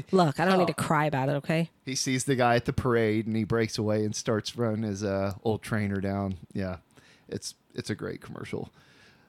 look, 0.12 0.40
I 0.40 0.46
don't 0.46 0.56
need 0.56 0.68
to 0.68 0.74
cry 0.74 1.04
about 1.04 1.28
it. 1.28 1.32
Okay. 1.32 1.68
he 1.84 1.94
sees 1.94 2.24
the 2.24 2.36
guy 2.36 2.56
at 2.56 2.64
the 2.64 2.72
parade 2.72 3.26
and 3.26 3.36
he 3.36 3.44
breaks 3.44 3.76
away 3.76 4.02
and 4.02 4.16
starts 4.16 4.56
running 4.56 4.84
his 4.84 5.04
uh, 5.04 5.34
old 5.44 5.60
trainer 5.60 6.00
down. 6.00 6.36
Yeah, 6.54 6.76
it's 7.28 7.54
it's 7.74 7.90
a 7.90 7.94
great 7.94 8.22
commercial. 8.22 8.70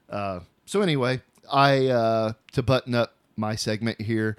Uh, 0.10 0.40
so 0.66 0.82
anyway, 0.82 1.22
I 1.52 1.88
uh, 1.88 2.34
to 2.54 2.64
button 2.64 2.96
up 2.96 3.16
my 3.36 3.58
segment 3.58 4.00
here, 4.00 4.38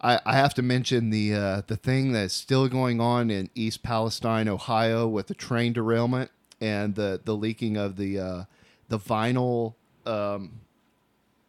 I, 0.00 0.18
I 0.26 0.34
have 0.34 0.54
to 0.54 0.62
mention 0.62 1.10
the 1.10 1.34
uh, 1.34 1.62
the 1.68 1.76
thing 1.76 2.10
that's 2.10 2.34
still 2.34 2.66
going 2.68 3.00
on 3.00 3.30
in 3.30 3.48
East 3.54 3.84
Palestine, 3.84 4.48
Ohio, 4.48 5.06
with 5.06 5.28
the 5.28 5.34
train 5.34 5.72
derailment 5.72 6.32
and 6.62 6.94
the 6.94 7.20
the 7.24 7.34
leaking 7.36 7.76
of 7.76 7.96
the 7.96 8.18
uh, 8.18 8.44
the 8.88 8.98
vinyl. 8.98 9.74
Um, 10.06 10.60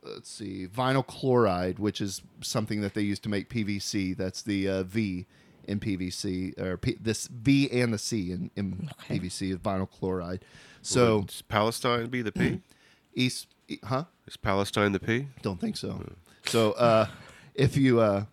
let's 0.03 0.29
see, 0.29 0.67
vinyl 0.67 1.05
chloride, 1.05 1.79
which 1.79 2.01
is 2.01 2.21
something 2.41 2.81
that 2.81 2.93
they 2.93 3.01
use 3.01 3.19
to 3.19 3.29
make 3.29 3.49
PVC. 3.49 4.17
That's 4.17 4.41
the 4.41 4.67
uh, 4.67 4.83
V 4.83 5.25
in 5.65 5.79
PVC, 5.79 6.59
or 6.59 6.75
P- 6.77 6.97
this 6.99 7.27
V 7.27 7.69
and 7.71 7.93
the 7.93 7.97
C 7.97 8.31
in, 8.31 8.51
in 8.57 8.89
Okay. 9.03 9.17
PVC 9.19 9.51
is 9.53 9.57
vinyl 9.59 9.89
chloride. 9.89 10.43
So 10.81 11.19
Would 11.19 11.33
Palestine 11.47 12.07
be 12.09 12.21
the 12.21 12.33
P? 12.33 12.59
East, 13.15 13.47
e- 13.69 13.77
huh? 13.83 14.03
Is 14.27 14.35
Palestine 14.35 14.91
the 14.91 14.99
P? 14.99 15.27
Don't 15.41 15.61
think 15.61 15.77
so. 15.77 16.03
So 16.47 16.73
uh, 16.73 17.07
if 17.55 17.77
you 17.77 18.01
uh, 18.01 18.25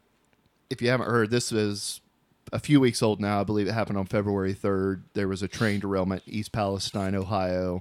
if 0.70 0.82
you 0.82 0.88
haven't 0.88 1.06
heard, 1.06 1.30
this 1.30 1.52
is 1.52 2.00
a 2.52 2.58
few 2.58 2.80
weeks 2.80 3.02
old 3.02 3.20
now. 3.20 3.40
I 3.40 3.44
believe 3.44 3.68
it 3.68 3.72
happened 3.72 3.98
on 3.98 4.06
February 4.06 4.52
third. 4.52 5.04
There 5.14 5.28
was 5.28 5.42
a 5.42 5.48
train 5.48 5.80
derailment 5.80 6.22
East 6.26 6.52
Palestine, 6.52 7.14
Ohio. 7.14 7.80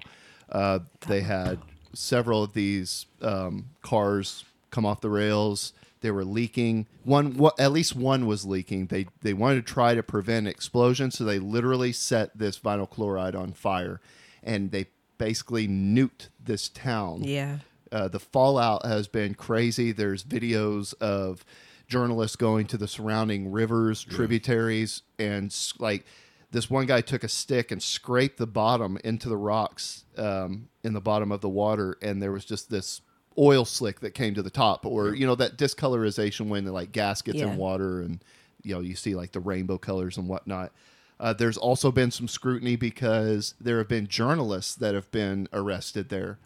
Uh, 0.52 0.80
they 1.08 1.22
had 1.22 1.60
several 1.94 2.44
of 2.44 2.54
these 2.54 3.06
um, 3.22 3.70
cars 3.82 4.46
come 4.72 4.86
off 4.86 5.02
the 5.02 5.10
rails. 5.10 5.74
They 6.02 6.12
were 6.12 6.24
leaking. 6.24 6.88
One, 7.04 7.36
wha- 7.36 7.52
at 7.60 7.72
least 7.72 7.96
one 7.96 8.26
was 8.26 8.46
leaking. 8.46 8.88
They 8.88 9.08
they 9.22 9.34
wanted 9.34 9.66
to 9.66 9.74
try 9.74 9.96
to 9.96 10.04
prevent 10.04 10.48
explosion, 10.48 11.12
so 11.12 11.24
they 11.24 11.40
literally 11.40 11.92
set 11.92 12.38
this 12.38 12.58
vinyl 12.58 12.90
chloride 12.90 13.36
on 13.36 13.52
fire, 13.52 14.00
and 14.42 14.72
they 14.72 14.88
basically 15.18 15.68
nuked 15.68 16.30
this 16.44 16.70
town. 16.70 17.24
Yeah. 17.24 17.58
Uh, 17.92 18.08
the 18.08 18.20
fallout 18.20 18.86
has 18.86 19.08
been 19.08 19.34
crazy. 19.34 19.92
There's 19.92 20.24
videos 20.24 20.94
of 21.02 21.44
journalists 21.90 22.36
going 22.38 22.68
to 22.68 22.78
the 22.78 22.88
surrounding 22.88 23.52
rivers, 23.52 24.04
tributaries, 24.04 25.02
and 25.18 25.54
like 25.80 26.06
this 26.52 26.70
one 26.70 26.86
guy 26.86 27.02
took 27.02 27.24
a 27.24 27.28
stick 27.28 27.72
and 27.72 27.84
scraped 27.84 28.38
the 28.38 28.48
bottom 28.48 28.98
into 29.04 29.28
the 29.28 29.38
rocks 29.38 30.06
um, 30.18 30.70
in 30.84 30.94
the 30.94 31.02
bottom 31.02 31.32
of 31.32 31.42
the 31.42 31.50
water, 31.50 31.98
and 32.02 32.22
there 32.22 32.32
was 32.32 32.46
just 32.46 32.70
this 32.70 33.02
oil 33.38 33.66
slick 33.66 34.00
that 34.02 34.14
came 34.14 34.34
to 34.36 34.42
the 34.42 34.50
top, 34.50 34.86
or 34.86 35.14
you 35.16 35.26
know 35.26 35.36
that 35.36 35.58
discolorization 35.58 36.48
when 36.48 36.64
the 36.64 36.72
like 36.72 36.92
gas 36.92 37.22
gets 37.22 37.40
Yeah. 37.40 37.52
in 37.52 37.58
water, 37.58 38.02
and 38.02 38.24
you 38.64 38.74
know 38.74 38.82
you 38.82 38.96
see 38.96 39.16
like 39.16 39.32
the 39.32 39.40
rainbow 39.40 39.78
colors 39.78 40.18
and 40.18 40.30
whatnot. 40.30 40.72
Uh, 41.20 41.34
there's 41.34 41.58
also 41.58 41.92
been 41.92 42.12
some 42.12 42.30
scrutiny 42.30 42.78
because 42.78 43.54
there 43.60 43.78
have 43.80 43.90
been 43.90 44.08
journalists 44.08 44.74
that 44.76 44.96
have 44.96 45.12
been 45.12 45.50
arrested 45.52 46.08
there 46.10 46.40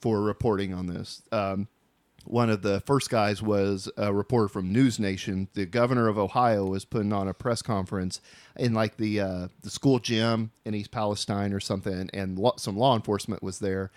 for 0.00 0.20
reporting 0.20 0.74
on 0.74 0.86
this. 0.88 1.22
Um, 1.32 1.68
one 2.24 2.50
of 2.50 2.62
the 2.62 2.80
first 2.80 3.10
guys 3.10 3.42
was 3.42 3.90
a 3.96 4.12
reporter 4.12 4.48
from 4.48 4.72
News 4.72 4.98
Nation. 4.98 5.48
The 5.54 5.66
governor 5.66 6.08
of 6.08 6.18
Ohio 6.18 6.66
was 6.66 6.84
putting 6.84 7.12
on 7.12 7.28
a 7.28 7.34
press 7.34 7.62
conference 7.62 8.20
in 8.56 8.74
like 8.74 8.96
the 8.96 9.20
uh, 9.20 9.48
the 9.62 9.70
school 9.70 9.98
gym 9.98 10.50
in 10.64 10.74
East 10.74 10.90
Palestine 10.90 11.52
or 11.52 11.60
something, 11.60 12.10
and 12.12 12.38
lo- 12.38 12.54
some 12.56 12.76
law 12.76 12.94
enforcement 12.94 13.42
was 13.42 13.58
there, 13.58 13.90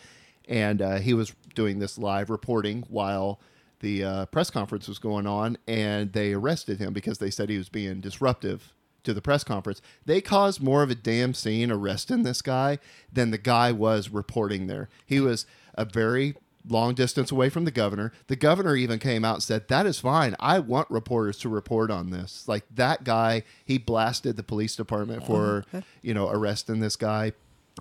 and 0.48 0.82
uh, 0.82 0.96
he 0.98 1.14
was 1.14 1.34
doing 1.56 1.80
this 1.80 1.98
live 1.98 2.30
reporting 2.30 2.84
while 2.90 3.40
the 3.82 4.04
uh, 4.04 4.26
press 4.28 4.50
conference 4.50 4.88
was 4.88 5.00
going 5.00 5.28
on, 5.28 5.58
and 5.68 6.14
they 6.14 6.34
arrested 6.34 6.80
him 6.80 6.94
because 6.94 7.18
they 7.18 7.30
said 7.30 7.50
he 7.50 7.58
was 7.58 7.70
being 7.70 8.00
disruptive 8.00 8.74
to 9.04 9.14
the 9.14 9.22
press 9.22 9.44
conference. 9.44 9.82
They 10.06 10.22
caused 10.22 10.62
more 10.62 10.82
of 10.82 10.90
a 10.90 10.96
damn 10.96 11.34
scene 11.34 11.70
arresting 11.70 12.24
this 12.24 12.42
guy 12.42 12.80
than 13.12 13.32
the 13.32 13.38
guy 13.38 13.74
was 13.74 14.10
reporting 14.10 14.68
there. 14.68 14.88
He 15.06 15.20
was 15.20 15.46
a 15.76 15.84
very 15.84 16.36
long 16.68 16.94
distance 16.94 17.32
away 17.32 17.50
from 17.50 17.66
the 17.66 17.72
governor. 17.72 18.12
The 18.28 18.36
governor 18.36 18.76
even 18.76 19.00
came 19.00 19.26
out 19.26 19.36
and 19.36 19.44
said, 19.44 19.68
That 19.68 19.86
is 19.86 20.00
fine. 20.00 20.36
I 20.40 20.60
want 20.60 20.90
reporters 20.90 21.38
to 21.40 21.50
report 21.50 21.92
on 21.92 22.10
this. 22.10 22.48
Like 22.48 22.64
that 22.76 23.04
guy, 23.04 23.44
he 23.66 23.78
blasted 23.78 24.36
the 24.36 24.44
police 24.44 24.76
department 24.76 25.26
for, 25.26 25.66
you 26.02 26.14
know, 26.14 26.30
arresting 26.30 26.80
this 26.80 26.96
guy. 26.96 27.34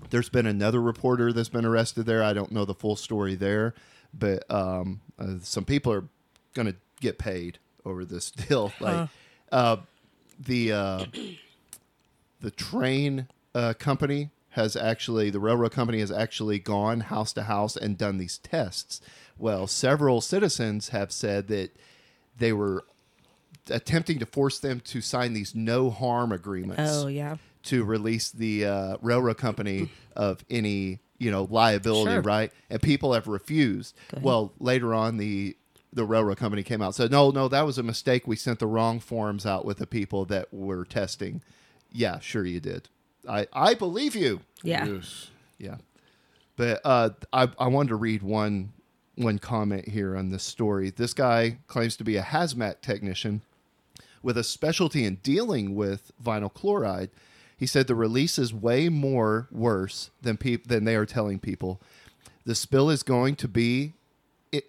There's 0.09 0.29
been 0.29 0.47
another 0.47 0.81
reporter 0.81 1.31
that's 1.31 1.49
been 1.49 1.65
arrested 1.65 2.05
there. 2.05 2.23
I 2.23 2.33
don't 2.33 2.51
know 2.51 2.65
the 2.65 2.73
full 2.73 2.95
story 2.95 3.35
there, 3.35 3.73
but 4.13 4.43
um, 4.51 5.01
uh, 5.19 5.35
some 5.41 5.65
people 5.65 5.93
are 5.93 6.05
going 6.53 6.67
to 6.67 6.75
get 6.99 7.17
paid 7.19 7.59
over 7.85 8.03
this 8.03 8.31
deal. 8.49 8.73
Like, 8.79 9.09
uh, 9.51 9.77
the 10.39 10.71
uh, 10.71 11.05
the 12.41 12.51
train 12.51 13.27
uh, 13.53 13.73
company 13.77 14.31
has 14.53 14.75
actually 14.75 15.29
the 15.29 15.39
railroad 15.39 15.71
company 15.71 15.99
has 15.99 16.11
actually 16.11 16.59
gone 16.59 17.01
house 17.01 17.33
to 17.33 17.43
house 17.43 17.75
and 17.75 17.97
done 17.97 18.17
these 18.17 18.37
tests. 18.39 19.01
Well, 19.37 19.67
several 19.67 20.21
citizens 20.21 20.89
have 20.89 21.11
said 21.11 21.47
that 21.47 21.75
they 22.37 22.53
were 22.53 22.83
attempting 23.69 24.19
to 24.19 24.25
force 24.25 24.59
them 24.59 24.79
to 24.81 25.01
sign 25.01 25.33
these 25.33 25.55
no 25.55 25.89
harm 25.89 26.31
agreements 26.31 26.81
Oh 26.85 27.07
yeah. 27.07 27.37
to 27.63 27.83
release 27.83 28.29
the 28.31 28.65
uh, 28.65 28.97
railroad 29.01 29.37
company 29.37 29.89
of 30.15 30.43
any 30.49 30.99
you 31.17 31.31
know 31.31 31.47
liability, 31.49 32.11
Sure. 32.11 32.21
right? 32.21 32.51
And 32.69 32.81
people 32.81 33.13
have 33.13 33.27
refused. 33.27 33.95
Well, 34.21 34.53
later 34.59 34.93
on, 34.93 35.17
the 35.17 35.55
the 35.93 36.03
railroad 36.05 36.37
company 36.37 36.63
came 36.63 36.81
out 36.81 36.87
and 36.87 36.95
said, 36.95 37.11
"No, 37.11 37.29
no, 37.31 37.47
that 37.47 37.65
was 37.65 37.77
a 37.77 37.83
mistake. 37.83 38.27
We 38.27 38.35
sent 38.35 38.59
the 38.59 38.67
wrong 38.67 38.99
forms 38.99 39.45
out 39.45 39.63
with 39.63 39.77
the 39.77 39.87
people 39.87 40.25
that 40.25 40.53
were 40.53 40.83
testing." 40.85 41.41
Yeah, 41.91 42.19
sure, 42.19 42.45
you 42.45 42.59
did. 42.59 42.89
I 43.27 43.47
I 43.53 43.73
believe 43.73 44.15
you. 44.15 44.41
Yeah. 44.63 44.85
Yes. 44.85 45.29
Yeah. 45.57 45.75
But 46.55 46.81
uh, 46.83 47.09
I, 47.31 47.49
I 47.57 47.67
wanted 47.67 47.89
to 47.89 47.95
read 47.95 48.21
one 48.21 48.73
one 49.15 49.39
comment 49.39 49.87
here 49.87 50.15
on 50.15 50.29
this 50.29 50.43
story. 50.43 50.89
This 50.89 51.13
guy 51.13 51.57
claims 51.67 51.95
to 51.97 52.03
be 52.03 52.17
a 52.17 52.23
hazmat 52.23 52.81
technician 52.81 53.41
with 54.21 54.37
a 54.37 54.43
specialty 54.43 55.03
in 55.05 55.15
dealing 55.15 55.75
with 55.75 56.11
vinyl 56.23 56.53
chloride. 56.53 57.09
He 57.57 57.67
said 57.67 57.87
the 57.87 57.95
release 57.95 58.37
is 58.39 58.53
way 58.53 58.89
more 58.89 59.47
worse 59.51 60.09
than 60.21 60.37
peop- 60.37 60.67
than 60.67 60.85
they 60.85 60.95
are 60.95 61.05
telling 61.05 61.39
people. 61.39 61.79
The 62.45 62.55
spill 62.55 62.89
is 62.89 63.03
going 63.03 63.35
to 63.37 63.47
be 63.47 63.93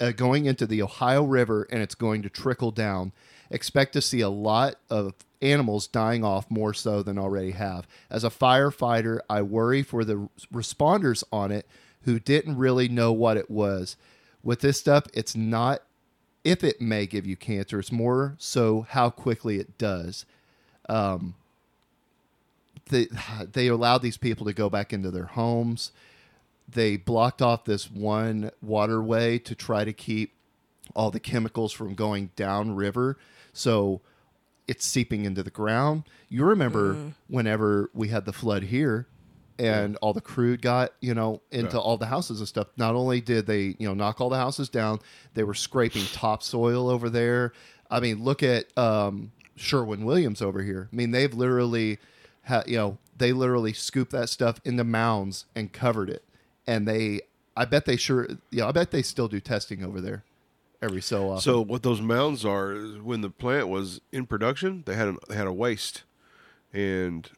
uh, 0.01 0.13
going 0.13 0.47
into 0.47 0.67
the 0.67 0.83
Ohio 0.83 1.25
River 1.25 1.67
and 1.71 1.83
it's 1.83 1.95
going 1.95 2.23
to 2.23 2.29
trickle 2.29 2.71
down. 2.71 3.13
Expect 3.51 3.93
to 3.95 4.01
see 4.01 4.21
a 4.21 4.29
lot 4.29 4.77
of 4.91 5.15
animals 5.43 5.87
dying 5.87 6.25
off 6.25 6.51
more 6.51 6.73
so 6.75 7.03
than 7.03 7.19
already 7.19 7.53
have. 7.53 7.87
As 8.11 8.25
a 8.25 8.31
firefighter, 8.31 9.21
I 9.29 9.43
worry 9.43 9.83
for 9.83 10.05
the 10.05 10.29
responders 10.53 11.23
on 11.33 11.53
it 11.53 11.67
who 12.03 12.19
didn't 12.19 12.57
really 12.57 12.89
know 12.89 13.13
what 13.13 13.37
it 13.37 13.51
was. 13.51 13.97
With 14.43 14.61
this 14.61 14.79
stuff, 14.79 15.05
it's 15.15 15.37
not 15.37 15.83
if 16.43 16.63
it 16.63 16.79
may 16.81 17.07
give 17.07 17.27
you 17.27 17.37
cancer, 17.37 17.79
it's 17.79 17.91
more 17.91 18.35
so 18.39 18.87
how 18.91 19.09
quickly 19.09 19.59
it 19.59 19.79
does. 19.79 20.27
Um, 20.89 21.35
they, 22.91 23.09
they 23.53 23.69
allowed 23.69 24.03
these 24.03 24.19
people 24.19 24.47
to 24.47 24.53
go 24.53 24.69
back 24.69 24.93
into 24.93 25.11
their 25.11 25.27
homes 25.27 25.93
they 26.69 26.97
blocked 26.97 27.43
off 27.43 27.65
this 27.65 27.91
one 27.91 28.51
waterway 28.63 29.39
to 29.39 29.55
try 29.55 29.85
to 29.85 29.93
keep 29.93 30.33
all 30.95 31.11
the 31.11 31.21
chemicals 31.21 31.73
from 31.73 31.95
going 31.95 32.31
downriver. 32.37 33.19
So 33.55 34.03
it's 34.69 34.85
seeping 34.87 35.25
into 35.25 35.43
the 35.43 35.51
ground. 35.51 36.03
You 36.29 36.45
remember 36.45 37.13
whenever 37.29 37.91
we 37.95 38.09
had 38.09 38.25
the 38.27 38.33
flood 38.33 38.65
here 38.65 39.07
and 39.59 39.97
all 40.03 40.13
the 40.13 40.21
crude 40.21 40.61
got, 40.63 40.93
you 41.01 41.15
know, 41.15 41.41
into 41.51 41.77
Yeah. 41.77 41.83
all 41.83 41.97
the 41.97 42.07
houses 42.07 42.41
and 42.41 42.49
stuff. 42.49 42.67
Not 42.77 42.95
only 42.95 43.21
did 43.21 43.47
they, 43.47 43.77
you 43.79 43.87
know, 43.87 43.95
knock 43.95 44.21
all 44.21 44.29
the 44.29 44.37
houses 44.37 44.69
down, 44.69 44.99
they 45.35 45.45
were 45.45 45.55
scraping 45.55 46.05
topsoil 46.13 46.89
over 46.91 47.09
there. 47.09 47.53
I 47.91 48.01
mean, 48.01 48.25
look 48.25 48.43
at 48.43 48.77
um, 48.77 49.33
Sherwin 49.55 50.05
Williams 50.05 50.43
over 50.43 50.63
here. 50.63 50.89
I 50.93 50.97
mean, 50.97 51.11
they've 51.13 51.33
literally, 51.33 51.99
ha- 52.47 52.65
you 52.67 52.77
know, 52.77 52.99
they 53.17 53.33
literally 53.33 53.73
scooped 53.73 54.11
that 54.13 54.29
stuff 54.29 54.61
into 54.65 54.83
mounds 54.83 55.45
and 55.55 55.73
covered 55.73 56.11
it. 56.11 56.25
And 56.67 56.89
they, 56.89 57.21
I 57.57 57.65
bet 57.67 57.85
they 57.85 57.97
sure, 57.97 58.27
you 58.51 58.61
know, 58.63 58.69
I 58.69 58.73
bet 58.73 58.91
they 58.91 59.03
still 59.03 59.29
do 59.29 59.39
testing 59.39 59.85
over 59.85 60.01
there 60.01 60.25
every 60.85 61.01
so 61.03 61.31
often. 61.31 61.41
So 61.41 61.61
what 61.61 61.83
those 61.83 62.01
mounds 62.01 62.45
are 62.45 62.73
is 62.73 62.99
when 62.99 63.21
the 63.23 63.31
plant 63.31 63.69
was 63.69 64.01
in 64.13 64.27
production, 64.27 64.83
they 64.87 64.95
had 64.95 65.09
a, 65.09 65.17
they 65.29 65.35
had 65.35 65.47
a 65.47 65.53
waste, 65.53 66.05
and 66.73 67.29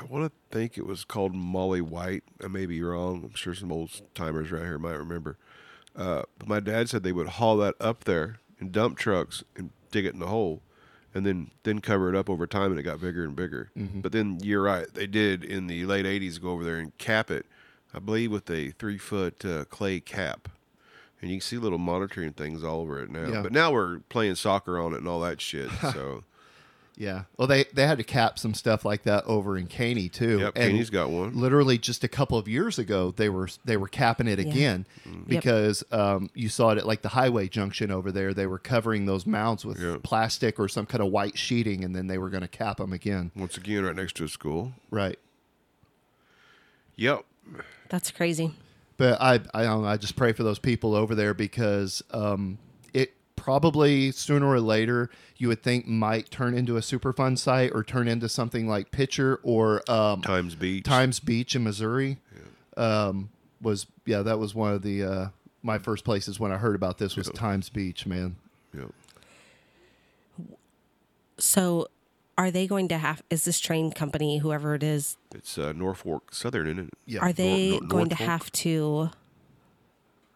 I 0.00 0.04
want 0.04 0.24
to 0.24 0.56
think 0.56 0.78
it 0.78 0.86
was 0.86 1.04
called 1.04 1.34
Molly 1.34 1.80
White. 1.80 2.24
I 2.42 2.48
may 2.48 2.66
be 2.66 2.82
wrong. 2.82 3.22
I'm 3.24 3.34
sure 3.34 3.54
some 3.54 3.72
old 3.72 3.90
timers 4.14 4.50
right 4.50 4.62
here 4.62 4.78
might 4.78 4.96
remember. 4.98 5.36
Uh, 5.96 6.22
but 6.38 6.48
my 6.48 6.60
dad 6.60 6.88
said 6.88 7.02
they 7.02 7.12
would 7.12 7.28
haul 7.28 7.56
that 7.58 7.74
up 7.80 8.04
there 8.04 8.40
in 8.60 8.70
dump 8.70 8.98
trucks 8.98 9.44
and 9.56 9.70
dig 9.90 10.04
it 10.06 10.14
in 10.14 10.20
the 10.20 10.26
hole, 10.26 10.62
and 11.14 11.24
then 11.24 11.50
then 11.62 11.80
cover 11.80 12.08
it 12.08 12.16
up 12.16 12.28
over 12.30 12.46
time, 12.46 12.70
and 12.70 12.80
it 12.80 12.84
got 12.84 13.00
bigger 13.00 13.24
and 13.24 13.36
bigger. 13.36 13.70
But 14.00 14.12
then 14.12 14.38
you're 14.42 14.62
right, 14.62 14.86
they 14.92 15.06
did 15.06 15.44
in 15.44 15.66
the 15.66 15.84
late 15.86 16.04
'80s 16.06 16.40
go 16.40 16.50
over 16.50 16.64
there 16.64 16.76
and 16.78 16.96
cap 16.98 17.30
it, 17.30 17.46
I 17.92 17.98
believe 18.00 18.32
with 18.32 18.50
a 18.50 18.70
three 18.72 18.98
foot 18.98 19.44
uh, 19.44 19.64
clay 19.66 20.00
cap. 20.00 20.48
And 21.24 21.30
you 21.32 21.38
can 21.38 21.40
see 21.46 21.56
little 21.56 21.78
monitoring 21.78 22.32
things 22.34 22.62
all 22.62 22.82
over 22.82 23.02
it 23.02 23.08
now. 23.08 23.26
Yeah. 23.26 23.40
But 23.40 23.52
now 23.52 23.72
we're 23.72 24.00
playing 24.10 24.34
soccer 24.34 24.78
on 24.78 24.92
it 24.92 24.98
and 24.98 25.08
all 25.08 25.20
that 25.20 25.40
shit. 25.40 25.70
So 25.80 26.22
yeah. 26.96 27.22
Well, 27.38 27.48
they, 27.48 27.64
they 27.72 27.86
had 27.86 27.96
to 27.96 28.04
cap 28.04 28.38
some 28.38 28.52
stuff 28.52 28.84
like 28.84 29.04
that 29.04 29.24
over 29.24 29.56
in 29.56 29.66
Caney 29.66 30.08
too. 30.10 30.40
Yep, 30.40 30.52
And 30.54 30.70
Caney's 30.70 30.90
got 30.90 31.08
one. 31.08 31.34
Literally 31.36 31.78
just 31.78 32.04
a 32.04 32.08
couple 32.08 32.36
of 32.38 32.46
years 32.46 32.78
ago, 32.78 33.12
they 33.16 33.28
were 33.30 33.48
they 33.64 33.76
were 33.78 33.88
capping 33.88 34.28
it 34.28 34.38
Yeah. 34.38 34.48
again 34.50 34.86
Mm. 35.08 35.26
because 35.26 35.82
um, 35.90 36.28
you 36.34 36.48
saw 36.50 36.70
it 36.70 36.78
at 36.78 36.86
like 36.86 37.00
the 37.00 37.08
highway 37.08 37.48
junction 37.48 37.90
over 37.90 38.12
there. 38.12 38.34
They 38.34 38.46
were 38.46 38.58
covering 38.60 39.06
those 39.06 39.24
mounds 39.26 39.64
with 39.64 39.80
Yeah. 39.80 39.96
plastic 40.02 40.60
or 40.60 40.68
some 40.68 40.84
kind 40.84 41.02
of 41.02 41.10
white 41.10 41.38
sheeting, 41.38 41.82
and 41.84 41.96
then 41.96 42.06
they 42.06 42.18
were 42.18 42.28
going 42.30 42.42
to 42.42 42.48
cap 42.48 42.76
them 42.76 42.92
again. 42.92 43.30
once 43.34 43.56
again, 43.56 43.82
right 43.84 43.96
next 43.96 44.14
to 44.18 44.24
a 44.24 44.28
school. 44.28 44.74
Right. 44.90 45.18
Yep. 46.96 47.24
That's 47.88 48.10
crazy. 48.10 48.52
But 48.96 49.20
I 49.20 49.40
I 49.52 49.64
don't 49.64 49.82
know, 49.82 49.88
I 49.88 49.96
just 49.96 50.16
pray 50.16 50.32
for 50.32 50.42
those 50.42 50.58
people 50.58 50.94
over 50.94 51.14
there 51.14 51.34
because 51.34 52.02
um, 52.12 52.58
it 52.92 53.14
probably 53.36 54.12
sooner 54.12 54.46
or 54.46 54.60
later 54.60 55.10
you 55.36 55.48
would 55.48 55.62
think 55.62 55.86
might 55.86 56.30
turn 56.30 56.56
into 56.56 56.76
a 56.76 56.80
Superfund 56.80 57.38
site 57.38 57.72
or 57.74 57.82
turn 57.82 58.06
into 58.06 58.28
something 58.28 58.68
like 58.68 58.90
Picher 58.90 59.38
or 59.42 59.82
um, 59.90 60.22
Times 60.22 60.54
Beach. 60.54 60.84
Times 60.84 61.20
Beach 61.20 61.56
in 61.56 61.64
Missouri. 61.64 62.18
Um, 62.76 63.30
was 63.60 63.86
yeah 64.04 64.22
that 64.22 64.38
was 64.38 64.54
one 64.54 64.72
of 64.72 64.82
the 64.82 65.04
uh, 65.04 65.28
my 65.62 65.78
first 65.78 66.04
places 66.04 66.38
when 66.38 66.52
I 66.52 66.58
heard 66.58 66.74
about 66.74 66.98
this 66.98 67.16
was 67.16 67.28
Times 67.30 67.70
Beach, 67.70 68.06
man. 68.06 68.36
Yep. 68.76 68.90
So, 71.38 71.88
are 72.36 72.50
they 72.50 72.66
going 72.66 72.88
to 72.88 72.98
have? 72.98 73.22
Is 73.30 73.44
this 73.44 73.60
train 73.60 73.92
company, 73.92 74.38
whoever 74.38 74.74
it 74.74 74.82
is, 74.82 75.16
It's 75.34 75.56
uh, 75.58 75.72
Norfolk 75.72 76.34
Southern, 76.34 76.66
isn't 76.66 76.78
it? 76.88 76.94
Yeah. 77.06 77.20
are 77.20 77.32
they 77.32 77.70
Nor- 77.70 77.80
going 77.82 78.08
to 78.10 78.14
have 78.16 78.50
to 78.52 79.10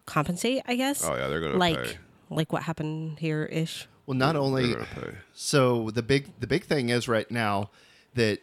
compensate? 0.06 0.62
I 0.66 0.76
guess. 0.76 1.04
Oh 1.04 1.14
yeah, 1.14 1.28
they're 1.28 1.40
gonna 1.40 1.58
like 1.58 1.82
pay. 1.82 1.98
like 2.30 2.52
what 2.52 2.62
happened 2.62 3.18
here 3.18 3.44
ish. 3.44 3.88
Well, 4.06 4.16
not 4.16 4.32
They're 4.32 4.42
only 4.42 4.72
gonna 4.72 4.86
pay. 4.86 5.14
So 5.34 5.90
the 5.90 6.02
big 6.02 6.30
the 6.40 6.46
big 6.46 6.64
thing 6.64 6.88
is 6.88 7.08
right 7.08 7.30
now 7.30 7.70
that 8.14 8.40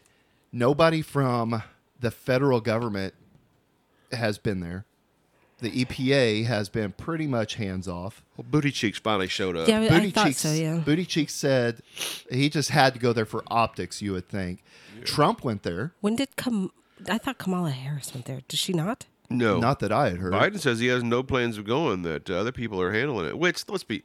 nobody 0.52 1.02
from 1.02 1.64
the 2.00 2.12
federal 2.12 2.62
government 2.62 3.14
has 4.12 4.38
been 4.38 4.60
there. 4.60 4.86
The 5.60 5.72
EPA 5.86 6.46
has 6.48 6.68
been 6.68 6.92
pretty 6.92 7.28
much 7.28 7.56
hands 7.56 7.88
off. 7.88 8.24
Well, 8.36 8.46
Booty 8.50 8.72
Cheeks 8.72 9.00
finally 9.00 9.28
showed 9.30 9.56
up. 9.56 9.68
Yeah, 9.70 9.80
I 9.82 9.90
Booty 9.90 10.12
thought 10.12 10.28
Cheeks, 10.28 10.40
so. 10.40 10.52
Yeah. 10.52 10.78
Booty 10.86 11.06
Cheeks 11.06 11.34
said 11.34 11.82
he 12.30 12.50
just 12.50 12.72
had 12.72 12.94
to 12.94 13.00
go 13.00 13.14
there 13.14 13.26
for 13.26 13.42
optics. 13.48 14.02
You 14.02 14.12
would 14.14 14.28
think. 14.28 14.62
Trump 15.06 15.44
went 15.46 15.64
there. 15.64 15.94
When 16.02 16.16
did 16.18 16.36
Kam? 16.36 16.72
I 17.10 17.18
thought 17.18 17.38
Kamala 17.38 17.72
Harris 17.72 18.14
went 18.14 18.26
there. 18.26 18.42
Did 18.48 18.60
she 18.60 18.74
not? 18.74 19.06
No, 19.30 19.60
Not 19.60 19.80
that 19.80 19.92
I 19.92 20.10
had 20.10 20.18
heard. 20.18 20.34
Biden 20.34 20.60
says 20.60 20.80
he 20.80 20.88
has 20.88 21.04
no 21.04 21.24
plans 21.24 21.58
of 21.58 21.66
going. 21.66 22.04
That 22.04 22.30
uh, 22.30 22.36
other 22.36 22.52
people 22.52 22.80
are 22.82 22.92
handling 22.92 23.26
it. 23.28 23.38
Which 23.40 23.68
let's 23.70 23.84
be, 23.84 24.04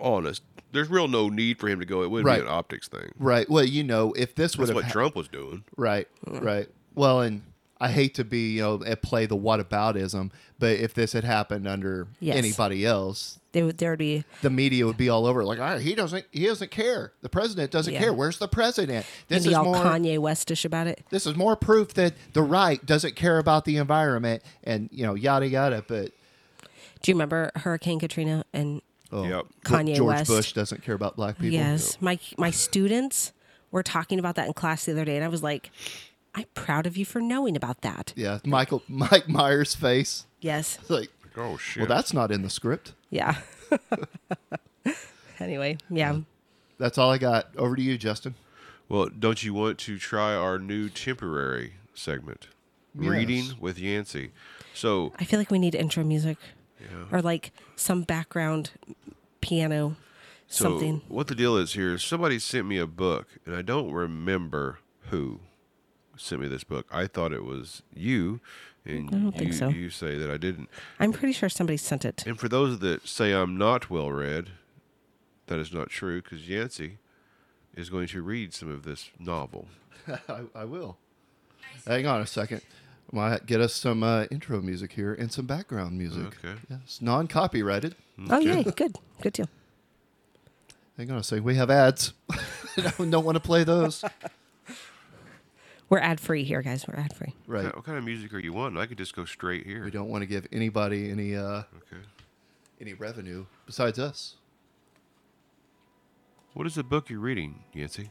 honest, 0.00 0.42
there's 0.72 0.88
real 0.88 1.08
no 1.08 1.28
need 1.28 1.58
for 1.58 1.68
him 1.68 1.78
to 1.80 1.84
go. 1.86 2.02
It 2.02 2.10
wouldn't 2.10 2.26
Right. 2.26 2.40
be 2.40 2.46
an 2.46 2.52
optics 2.52 2.88
thing. 2.88 3.12
Right. 3.18 3.48
Well, 3.50 3.64
you 3.64 3.84
know, 3.84 4.12
if 4.12 4.34
this 4.34 4.56
would 4.56 4.68
That's 4.68 4.74
what 4.74 4.84
ha- 4.84 4.90
Trump 4.92 5.14
was 5.16 5.28
doing. 5.28 5.64
Right, 5.76 6.08
right. 6.26 6.68
Well, 6.94 7.20
and 7.20 7.42
I 7.80 7.88
hate 7.90 8.14
to 8.16 8.24
be, 8.24 8.52
you 8.56 8.62
know, 8.62 8.82
at 8.84 9.00
play 9.02 9.24
the 9.26 9.36
what 9.36 9.58
whataboutism, 9.60 10.30
but 10.58 10.72
if 10.78 10.92
this 10.94 11.12
had 11.14 11.24
happened 11.24 11.66
under 11.66 12.08
Yes. 12.20 12.36
anybody 12.36 12.84
else, 12.84 13.38
There 13.52 13.64
would 13.64 13.78
there 13.78 13.90
would 13.90 13.98
be 13.98 14.24
the 14.42 14.50
media 14.50 14.86
would 14.86 14.96
be 14.98 15.08
all 15.08 15.26
over. 15.26 15.42
Like, 15.44 15.58
"Ah, 15.58 15.78
he 15.78 15.94
doesn't, 15.94 16.24
he 16.30 16.44
doesn't 16.46 16.70
care. 16.70 17.12
The 17.22 17.28
president 17.28 17.70
doesn't 17.72 17.92
Yeah. 17.94 17.98
care. 18.00 18.12
Where's 18.12 18.38
the 18.38 18.46
president? 18.48 19.06
This 19.28 19.42
be 19.44 19.50
is 19.50 19.54
all 19.56 19.64
more. 19.64 19.76
Kanye 19.76 20.18
Westish 20.18 20.64
about 20.64 20.86
it. 20.86 21.02
This 21.10 21.26
is 21.26 21.34
more 21.36 21.56
proof 21.56 21.94
that 21.94 22.12
the 22.32 22.42
right 22.42 22.84
doesn't 22.84 23.16
care 23.16 23.38
about 23.38 23.64
the 23.64 23.76
environment, 23.78 24.42
and 24.62 24.88
you 24.92 25.04
know, 25.04 25.14
yada 25.14 25.48
yada. 25.48 25.82
But 25.88 26.12
Do 27.02 27.10
you 27.10 27.14
remember 27.14 27.50
Hurricane 27.56 27.98
Katrina 27.98 28.44
and 28.52 28.82
oh, 29.10 29.24
Yep. 29.24 29.46
Kanye 29.64 29.96
George 29.96 30.16
West? 30.18 30.28
Bush 30.30 30.52
doesn't 30.52 30.82
care 30.84 30.94
about 30.94 31.16
black 31.16 31.36
people. 31.38 31.54
Yes, 31.54 31.96
my 32.00 32.18
my 32.36 32.50
students 32.50 33.32
were 33.72 33.82
talking 33.82 34.18
about 34.18 34.34
that 34.36 34.46
in 34.46 34.52
class 34.52 34.84
the 34.84 34.92
other 34.92 35.04
day, 35.06 35.16
and 35.16 35.24
I 35.24 35.28
was 35.28 35.42
like, 35.42 35.70
"I'm 36.34 36.46
proud 36.54 36.86
of 36.86 36.96
you 36.96 37.04
for 37.04 37.20
knowing 37.20 37.56
about 37.56 37.82
that." 37.82 38.12
Yeah, 38.16 38.38
Michael 38.44 38.82
Mike 38.88 39.28
Myers' 39.28 39.74
face. 39.74 40.26
Yes, 40.40 40.78
It's 40.80 40.90
like, 40.90 41.10
Oh 41.36 41.56
shit. 41.56 41.82
well, 41.88 41.88
that's 41.96 42.12
not 42.12 42.30
in 42.30 42.42
the 42.42 42.50
script. 42.50 42.94
yeah. 43.10 43.36
anyway, 45.40 45.78
yeah. 45.88 46.20
That's 46.78 46.98
all 46.98 47.10
I 47.10 47.18
got. 47.18 47.54
Over 47.56 47.76
to 47.76 47.82
you, 47.82 47.98
Justin. 47.98 48.34
Well, 48.88 49.08
don't 49.08 49.42
you 49.42 49.54
want 49.54 49.78
to 49.80 49.98
try 49.98 50.34
our 50.34 50.58
new 50.58 50.88
temporary 50.88 51.74
segment, 51.94 52.48
reading 52.94 53.52
with 53.60 53.78
Yancey? 53.78 54.32
So 54.74 55.12
I 55.18 55.24
feel 55.24 55.38
like 55.38 55.50
we 55.50 55.58
need 55.58 55.74
intro 55.74 56.02
music 56.02 56.38
or 57.12 57.20
like 57.22 57.52
some 57.76 58.02
background 58.02 58.70
piano, 59.40 59.96
So 60.48 60.64
something. 60.64 61.02
what 61.08 61.26
the 61.28 61.34
deal 61.34 61.56
is 61.56 61.74
here 61.74 61.94
is 61.94 62.02
somebody 62.02 62.38
sent 62.38 62.66
me 62.66 62.78
a 62.78 62.86
book, 62.86 63.28
and 63.46 63.54
I 63.54 63.62
don't 63.62 63.92
remember 63.92 64.78
who 65.10 65.40
sent 66.20 66.40
me 66.40 66.48
this 66.48 66.64
book. 66.64 66.86
I 66.92 67.06
thought 67.06 67.32
it 67.32 67.44
was 67.44 67.82
you, 67.94 68.40
and 68.84 69.08
I 69.08 69.12
don't 69.12 69.24
you, 69.24 69.32
think 69.32 69.52
so. 69.54 69.68
you 69.68 69.90
say 69.90 70.16
that 70.18 70.30
I 70.30 70.36
didn't. 70.36 70.68
I'm 70.98 71.12
pretty 71.12 71.32
sure 71.32 71.48
somebody 71.48 71.76
sent 71.76 72.04
it. 72.04 72.24
And 72.26 72.38
for 72.38 72.48
those 72.48 72.78
that 72.80 73.06
say 73.06 73.32
I'm 73.32 73.56
not 73.56 73.90
well 73.90 74.10
read, 74.10 74.50
that 75.46 75.58
is 75.58 75.72
not 75.72 75.90
true 75.90 76.22
because 76.22 76.48
Yancey 76.48 76.98
is 77.74 77.90
going 77.90 78.08
to 78.08 78.22
read 78.22 78.52
some 78.54 78.70
of 78.70 78.84
this 78.84 79.10
novel. 79.18 79.68
I, 80.28 80.42
I 80.54 80.64
will. 80.64 80.96
Hang 81.86 82.06
on 82.06 82.20
a 82.20 82.26
second. 82.26 82.62
I 83.12 83.16
might 83.16 83.46
get 83.46 83.60
us 83.60 83.74
some 83.74 84.02
uh, 84.02 84.24
intro 84.30 84.60
music 84.60 84.92
here 84.92 85.14
and 85.14 85.32
some 85.32 85.46
background 85.46 85.98
music. 85.98 86.26
Okay. 86.44 86.58
Yes, 86.68 87.00
non-copyrighted. 87.00 87.96
Oh 88.28 88.38
yeah, 88.38 88.62
good, 88.62 88.96
good 89.20 89.32
deal. 89.32 89.48
Hang 90.96 91.10
on 91.10 91.18
a 91.18 91.22
second. 91.22 91.44
We 91.44 91.54
have 91.54 91.70
ads. 91.70 92.12
I 92.76 92.92
don't, 92.96 93.10
don't 93.10 93.24
want 93.24 93.36
to 93.36 93.40
play 93.40 93.64
those. 93.64 94.04
We're 95.90 95.98
ad 95.98 96.20
free 96.20 96.44
here, 96.44 96.62
guys. 96.62 96.86
We're 96.86 96.98
ad 96.98 97.12
free. 97.14 97.34
Right. 97.48 97.64
What 97.74 97.84
kind 97.84 97.98
of 97.98 98.04
music 98.04 98.32
are 98.32 98.38
you 98.38 98.52
wanting? 98.52 98.78
I 98.80 98.86
could 98.86 98.96
just 98.96 99.14
go 99.14 99.24
straight 99.24 99.66
here. 99.66 99.84
We 99.84 99.90
don't 99.90 100.08
want 100.08 100.22
to 100.22 100.26
give 100.26 100.46
anybody 100.52 101.10
any 101.10 101.34
uh, 101.36 101.64
Okay. 101.78 102.02
any 102.80 102.94
revenue 102.94 103.44
besides 103.66 103.98
us. 103.98 104.36
What 106.54 106.66
is 106.66 106.76
the 106.76 106.84
book 106.84 107.10
you're 107.10 107.18
reading, 107.20 107.64
Yancey? 107.74 108.10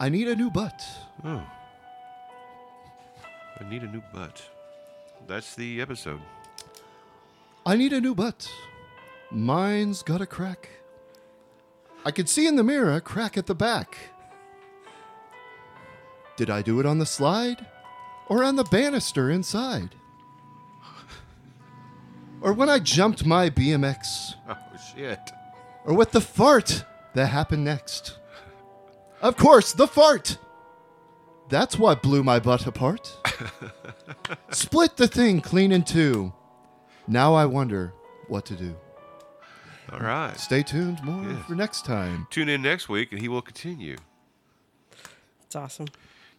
I 0.00 0.08
need 0.08 0.26
a 0.28 0.34
new 0.36 0.50
butt. 0.50 0.82
Oh. 1.24 1.44
I 3.60 3.68
need 3.68 3.82
a 3.82 3.88
new 3.88 4.02
butt. 4.12 4.42
That's 5.28 5.54
the 5.54 5.80
episode. 5.80 6.20
I 7.66 7.76
need 7.76 7.92
a 7.92 8.00
new 8.00 8.14
butt. 8.14 8.50
Mine's 9.30 10.02
got 10.02 10.20
a 10.20 10.26
crack. 10.26 10.68
I 12.04 12.10
can 12.12 12.26
see 12.26 12.46
in 12.46 12.56
the 12.56 12.64
mirror 12.64 12.94
a 12.94 13.00
crack 13.00 13.36
at 13.36 13.46
the 13.46 13.54
back. 13.54 13.96
Did 16.38 16.50
I 16.50 16.62
do 16.62 16.78
it 16.78 16.86
on 16.86 16.98
the 16.98 17.04
slide 17.04 17.66
or 18.28 18.44
on 18.44 18.54
the 18.54 18.62
banister 18.62 19.28
inside? 19.28 19.90
Or 22.40 22.52
when 22.52 22.68
I 22.68 22.78
jumped 22.78 23.26
my 23.26 23.50
BMX? 23.50 24.34
Oh 24.48 24.56
shit. 24.94 25.18
Or 25.84 25.94
with 25.94 26.12
the 26.12 26.20
fart 26.20 26.84
that 27.14 27.26
happened 27.26 27.64
next? 27.64 28.16
Of 29.20 29.36
course, 29.36 29.72
the 29.72 29.88
fart! 29.88 30.38
That's 31.48 31.76
what 31.76 32.02
blew 32.02 32.22
my 32.22 32.38
butt 32.38 32.66
apart. 32.68 33.16
Split 34.50 34.96
the 34.96 35.08
thing 35.08 35.40
clean 35.40 35.72
in 35.72 35.82
two. 35.82 36.32
Now 37.08 37.34
I 37.34 37.46
wonder 37.46 37.92
what 38.28 38.44
to 38.46 38.54
do. 38.54 38.76
All 39.92 39.98
right. 39.98 40.38
Stay 40.38 40.62
tuned 40.62 41.02
more 41.02 41.24
Yes. 41.28 41.44
for 41.46 41.56
next 41.56 41.84
time. 41.84 42.28
Tune 42.30 42.48
in 42.48 42.62
next 42.62 42.88
week 42.88 43.10
and 43.10 43.20
he 43.20 43.26
will 43.26 43.42
continue. 43.42 43.96
It's 45.46 45.56
awesome. 45.56 45.86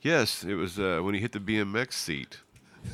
Yes, 0.01 0.43
it 0.43 0.55
was 0.55 0.79
uh, 0.79 0.99
when 1.03 1.13
he 1.13 1.19
hit 1.19 1.31
the 1.33 1.39
BMX 1.39 1.93
seat. 1.93 2.37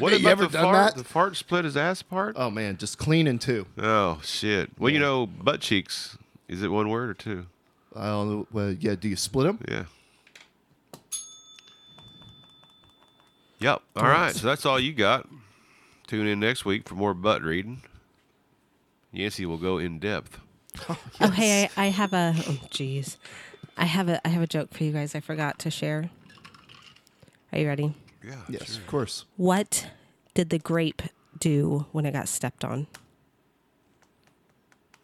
What 0.00 0.18
you 0.18 0.26
ever 0.28 0.46
the 0.46 0.52
done 0.52 0.64
fart? 0.64 0.94
that? 0.94 0.96
The 0.96 1.04
fart 1.04 1.36
split 1.36 1.64
his 1.66 1.76
ass 1.76 2.00
apart? 2.00 2.36
Oh 2.38 2.50
man, 2.50 2.78
just 2.78 2.96
clean 2.98 3.26
in 3.26 3.38
two. 3.38 3.66
Oh 3.76 4.20
shit. 4.24 4.70
Well, 4.78 4.90
you 4.90 4.98
know, 4.98 5.26
butt 5.26 5.60
cheeks. 5.60 6.16
Is 6.48 6.62
it 6.62 6.68
one 6.70 6.88
word 6.88 7.10
or 7.10 7.14
two? 7.14 7.46
I 7.94 8.06
don't 8.06 8.30
know. 8.30 8.46
Well, 8.50 8.72
yeah. 8.72 8.94
Do 8.94 9.06
you 9.08 9.16
split 9.16 9.46
them? 9.46 9.60
Yeah. 9.68 9.84
Yep. 13.60 13.82
All 13.96 14.04
right. 14.04 14.34
So 14.34 14.46
that's 14.46 14.64
all 14.64 14.78
you 14.80 14.92
got. 14.94 15.28
Tune 16.06 16.26
in 16.26 16.40
next 16.40 16.64
week 16.64 16.88
for 16.88 16.94
more 16.94 17.12
butt 17.12 17.42
reading. 17.42 17.82
Yancey 19.12 19.44
will 19.46 19.56
go 19.58 19.78
in 19.78 19.98
depth. 19.98 20.38
Oh 21.20 21.30
hey, 21.30 21.68
I, 21.76 21.86
I 21.86 21.88
have 21.88 22.12
a 22.12 22.32
oh 22.36 22.58
jeez. 22.70 23.16
I 23.76 23.84
have 23.86 24.08
a 24.08 24.24
I 24.26 24.30
have 24.30 24.42
a 24.42 24.46
joke 24.46 24.72
for 24.72 24.84
you 24.84 24.92
guys 24.92 25.14
I 25.16 25.20
forgot 25.20 25.58
to 25.60 25.70
share. 25.70 26.10
Are 27.52 27.58
you 27.58 27.66
ready? 27.66 27.94
Yeah. 28.24 28.34
Yes, 28.48 28.76
of 28.76 28.86
course. 28.86 29.24
What 29.36 29.88
did 30.34 30.50
the 30.50 30.58
grape 30.58 31.02
do 31.38 31.86
when 31.92 32.04
it 32.06 32.12
got 32.12 32.28
stepped 32.28 32.64
on? 32.64 32.86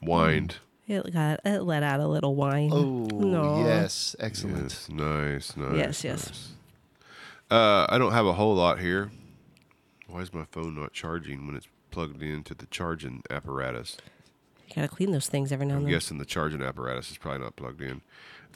Whined. 0.01 0.57
It 0.87 1.13
got 1.15 1.41
it 1.47 1.61
let 1.63 1.83
out 1.83 2.01
a 2.01 2.07
little 2.07 2.35
wine. 2.35 2.71
Oh 2.73 3.07
No. 3.11 3.65
yes, 3.65 4.15
excellent. 4.21 4.63
Yes. 4.65 4.89
Nice. 4.91 5.57
Nice. 5.57 5.77
Yes, 5.77 6.05
yes. 6.05 6.27
nice. 6.29 6.49
Uh, 7.51 7.87
I 7.89 7.97
don't 7.99 8.13
have 8.13 8.27
a 8.27 8.35
whole 8.35 8.55
lot 8.55 8.79
here. 8.81 9.11
Why 10.09 10.21
is 10.21 10.35
my 10.35 10.45
phone 10.51 10.75
not 10.79 10.93
charging 10.93 11.47
when 11.47 11.57
it's 11.57 11.69
plugged 11.91 12.23
into 12.23 12.55
the 12.55 12.67
charging 12.67 13.23
apparatus? 13.31 13.97
You 14.69 14.75
gotta 14.77 14.89
clean 14.89 15.13
those 15.13 15.27
things 15.29 15.53
every 15.53 15.65
now 15.67 15.75
I'm 15.75 15.79
and 15.79 15.87
then. 15.87 15.93
guessing 15.95 16.19
the 16.19 16.25
charging 16.27 16.61
apparatus 16.63 17.11
is 17.11 17.17
probably 17.17 17.41
not 17.45 17.57
plugged 17.57 17.81
in. 17.81 18.03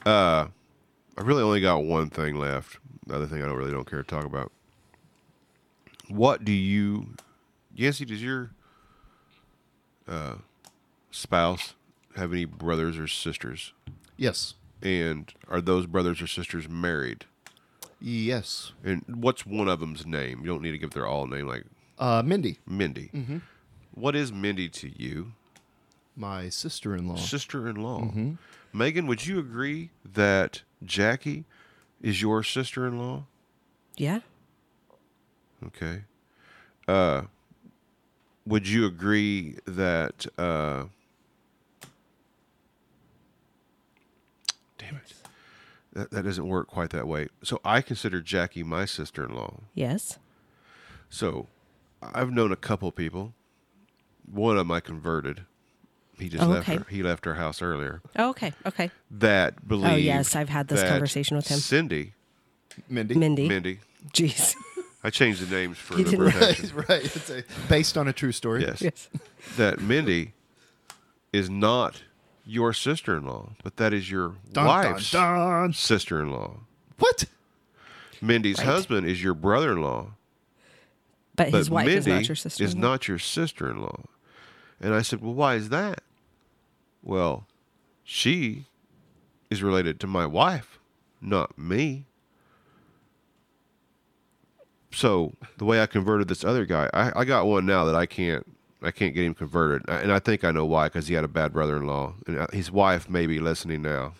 Uh, 0.05 0.47
I 1.19 1.23
really 1.23 1.43
only 1.43 1.59
got 1.59 1.83
one 1.83 2.09
thing 2.09 2.35
left. 2.37 2.77
The 3.05 3.15
other 3.15 3.27
thing 3.27 3.43
I 3.43 3.45
don't 3.45 3.57
really 3.57 3.71
don't 3.71 3.89
care 3.89 4.01
to 4.01 4.07
talk 4.07 4.23
about. 4.25 4.51
What 6.07 6.45
do 6.45 6.51
you, 6.53 7.15
Yancey? 7.75 8.05
Does 8.05 8.23
your 8.23 8.51
uh, 10.07 10.35
spouse 11.11 11.75
have 12.15 12.31
any 12.31 12.45
brothers 12.45 12.97
or 12.97 13.07
sisters? 13.07 13.73
Yes, 14.17 14.55
And 14.81 15.31
are 15.49 15.61
those 15.61 15.85
brothers 15.85 16.21
or 16.21 16.27
sisters 16.27 16.67
married? 16.69 17.25
yes. 18.01 18.71
And 18.83 19.03
what's 19.07 19.45
one 19.45 19.67
of 19.67 19.81
them's 19.81 20.05
name? 20.05 20.39
You 20.41 20.47
don't 20.47 20.61
need 20.61 20.71
to 20.71 20.77
give 20.77 20.91
their 20.91 21.05
all 21.05 21.27
name, 21.27 21.47
like 21.47 21.65
Uh, 21.97 22.23
Mindy, 22.25 22.59
Mindy. 22.65 23.09
Mm-hmm. 23.13 23.37
What 23.93 24.15
is 24.15 24.31
Mindy 24.31 24.69
to 24.69 24.89
you? 24.89 25.33
my 26.15 26.49
sister-in-law. 26.49 27.15
sister-in-law. 27.15 28.11
Megan, 28.73 29.07
would 29.07 29.25
you 29.25 29.39
agree 29.39 29.89
that 30.05 30.61
Jackie 30.83 31.45
is 32.01 32.21
your 32.21 32.43
sister-in-law? 32.43 33.25
Yeah. 33.97 34.19
Okay. 35.65 36.03
Uh, 36.87 37.23
would 38.45 38.67
you 38.67 38.85
agree 38.85 39.57
that? 39.65 40.25
Uh, 40.37 40.85
damn 44.77 44.95
it, 44.95 45.13
that 45.93 46.11
that 46.11 46.23
doesn't 46.23 46.47
work 46.47 46.67
quite 46.67 46.91
that 46.91 47.07
way. 47.07 47.27
So 47.43 47.59
I 47.65 47.81
consider 47.81 48.21
Jackie 48.21 48.63
my 48.63 48.85
sister-in-law. 48.85 49.59
Yes. 49.73 50.17
So 51.09 51.47
I've 52.01 52.31
known 52.31 52.51
a 52.51 52.55
couple 52.55 52.91
people. 52.91 53.33
One 54.31 54.57
of 54.57 54.59
them 54.59 54.71
I 54.71 54.79
converted. 54.79 55.41
He 56.19 56.29
just 56.29 56.43
Oh, 56.43 56.47
left. 56.47 56.67
okay. 56.67 56.77
Her, 56.79 56.85
he 56.89 57.01
left 57.03 57.25
her 57.25 57.35
house 57.35 57.61
earlier. 57.61 58.01
Oh, 58.17 58.29
okay. 58.31 58.53
Okay. 58.65 58.91
that 59.11 59.67
believe. 59.67 59.91
Oh, 59.91 59.95
yes, 59.95 60.35
I've 60.35 60.49
had 60.49 60.67
this 60.67 60.83
conversation 60.83 61.37
with 61.37 61.47
him. 61.47 61.59
Cindy, 61.59 62.13
Mindy. 62.89 63.15
Mindy. 63.15 63.47
Mindy. 63.47 63.79
Jeez. 64.13 64.55
I 65.03 65.09
changed 65.09 65.41
the 65.47 65.55
names 65.55 65.77
for 65.77 65.97
You 65.97 66.03
the 66.03 66.11
didn't- 66.11 66.31
protection. 66.31 66.75
right, 66.75 66.89
right. 66.89 67.15
It's 67.15 67.29
a, 67.29 67.43
based 67.69 67.97
on 67.97 68.07
a 68.09 68.13
true 68.13 68.31
story. 68.33 68.61
Yes. 68.63 68.81
yes. 68.81 69.09
That 69.57 69.79
Mindy 69.81 70.33
is 71.31 71.49
not 71.49 72.03
your 72.45 72.73
sister-in-law, 72.73 73.51
but 73.63 73.77
that 73.77 73.93
is 73.93 74.11
your 74.11 74.35
Dun, 74.51 74.65
wife's 74.65 75.11
dun, 75.11 75.37
dun. 75.61 75.73
sister-in-law. 75.73 76.57
What? 76.97 77.25
Mindy's 78.21 78.57
Right. 78.57 78.65
husband 78.67 79.07
is 79.07 79.23
your 79.23 79.33
brother-in-law, 79.33 80.11
But 81.37 81.51
but 81.51 81.57
his 81.57 81.69
wife 81.69 81.85
Mindy 81.85 81.99
is 81.99 82.07
not 82.07 82.27
your 82.27 82.35
sister. 82.35 82.63
is 82.63 82.75
not 82.75 83.07
your 83.07 83.19
sister-in-law. 83.19 84.01
And 84.81 84.93
I 84.93 85.01
said, 85.01 85.21
"Well, 85.21 85.33
why 85.33 85.55
is 85.55 85.69
that?" 85.69 86.01
Well, 87.03 87.45
she 88.03 88.65
is 89.49 89.63
related 89.63 89.99
to 90.01 90.07
my 90.07 90.25
wife, 90.25 90.79
not 91.21 91.57
me. 91.57 92.05
So 94.91 95.33
the 95.57 95.65
way 95.65 95.81
I 95.81 95.85
converted 95.85 96.27
this 96.27 96.43
other 96.43 96.65
guy, 96.65 96.89
I, 96.93 97.21
I 97.21 97.25
got 97.25 97.45
one 97.45 97.65
now 97.65 97.85
that 97.85 97.95
I 97.95 98.05
can't 98.05 98.45
I 98.81 98.91
can't 98.91 99.13
get 99.13 99.25
him 99.25 99.33
converted, 99.33 99.87
and 99.89 100.11
I 100.11 100.19
think 100.19 100.45
I 100.45 100.51
know 100.51 100.65
why 100.65 100.87
because 100.87 101.07
he 101.07 101.13
had 101.13 101.25
a 101.25 101.29
bad 101.29 101.51
brother-in-law, 101.51 102.13
and 102.27 102.39
uh, 102.39 102.47
his 102.53 102.71
wife 102.71 103.09
may 103.09 103.27
be 103.27 103.39
listening 103.39 103.81
now. 103.81 104.13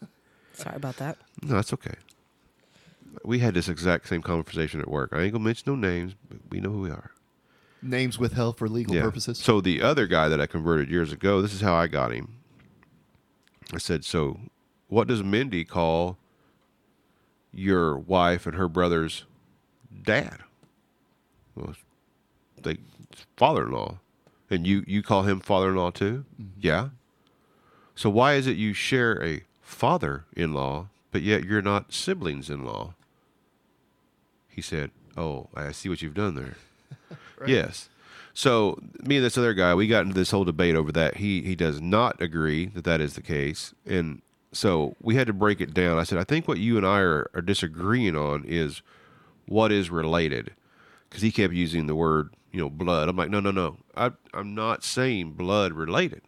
Sorry 0.54 0.76
about 0.76 0.96
that. 0.96 1.18
No, 1.42 1.56
that's 1.56 1.74
okay. 1.74 1.94
We 3.22 3.40
had 3.40 3.52
this 3.52 3.68
exact 3.68 4.08
same 4.08 4.22
conversation 4.22 4.80
at 4.80 4.88
work. 4.88 5.10
I 5.12 5.20
ain't 5.20 5.32
gonna 5.32 5.44
mention 5.44 5.72
no 5.72 5.76
names, 5.76 6.14
but 6.28 6.38
we 6.50 6.60
know 6.60 6.70
who 6.70 6.80
we 6.80 6.90
are. 6.90 7.10
Names 7.82 8.18
withheld 8.18 8.58
for 8.58 8.68
legal 8.68 8.94
Yeah. 8.94 9.02
purposes. 9.02 9.38
So 9.38 9.60
the 9.60 9.82
other 9.82 10.06
guy 10.06 10.28
that 10.28 10.40
I 10.40 10.46
converted 10.46 10.90
years 10.90 11.12
ago, 11.12 11.40
this 11.40 11.54
is 11.54 11.60
how 11.60 11.74
I 11.74 11.86
got 11.86 12.12
him. 12.12 12.34
I 13.72 13.78
said, 13.78 14.04
"So, 14.04 14.40
what 14.88 15.06
does 15.08 15.22
Mindy 15.22 15.64
call 15.64 16.18
your 17.52 17.96
wife 17.98 18.46
and 18.46 18.56
her 18.56 18.68
brother's 18.68 19.24
dad?" 20.02 20.38
Well, 21.54 21.74
they 22.62 22.78
father-in-law, 23.36 23.98
and 24.50 24.66
you 24.66 24.84
you 24.86 25.02
call 25.02 25.22
him 25.22 25.40
father-in-law 25.40 25.90
too? 25.92 26.24
Mm-hmm. 26.40 26.50
Yeah. 26.60 26.88
So 27.94 28.08
why 28.10 28.34
is 28.34 28.46
it 28.46 28.56
you 28.56 28.72
share 28.74 29.22
a 29.24 29.42
father-in-law, 29.62 30.88
but 31.12 31.22
yet 31.22 31.44
you're 31.44 31.62
not 31.62 31.92
siblings-in-law? 31.92 32.94
He 34.48 34.62
said, 34.62 34.90
"Oh, 35.16 35.48
I 35.54 35.70
see 35.72 35.88
what 35.88 36.02
you've 36.02 36.14
done 36.14 36.34
there." 36.34 36.56
Yes. 37.46 37.88
So 38.34 38.78
me 39.02 39.16
and 39.16 39.24
this 39.24 39.36
other 39.36 39.54
guy, 39.54 39.74
we 39.74 39.88
got 39.88 40.02
into 40.02 40.14
this 40.14 40.30
whole 40.30 40.44
debate 40.44 40.76
over 40.76 40.92
that. 40.92 41.16
He 41.16 41.42
he 41.42 41.56
does 41.56 41.80
not 41.80 42.20
agree 42.22 42.66
that 42.66 42.84
that 42.84 43.00
is 43.00 43.14
the 43.14 43.22
case, 43.22 43.74
and 43.84 44.22
so 44.52 44.94
we 45.02 45.16
had 45.16 45.26
to 45.26 45.32
break 45.32 45.60
it 45.60 45.74
down. 45.74 45.98
I 45.98 46.04
said, 46.04 46.18
I 46.18 46.24
think 46.24 46.46
what 46.46 46.58
you 46.58 46.76
and 46.76 46.86
I 46.86 47.00
are, 47.00 47.30
are 47.34 47.42
disagreeing 47.42 48.16
on 48.16 48.44
is 48.46 48.82
what 49.46 49.72
is 49.72 49.90
related, 49.90 50.52
because 51.08 51.22
he 51.22 51.32
kept 51.32 51.52
using 51.52 51.86
the 51.86 51.94
word 51.96 52.30
you 52.52 52.60
know 52.60 52.70
blood. 52.70 53.08
I'm 53.08 53.16
like, 53.16 53.30
no, 53.30 53.40
no, 53.40 53.50
no. 53.50 53.78
I 53.96 54.12
I'm 54.32 54.54
not 54.54 54.84
saying 54.84 55.32
blood 55.32 55.72
related. 55.72 56.22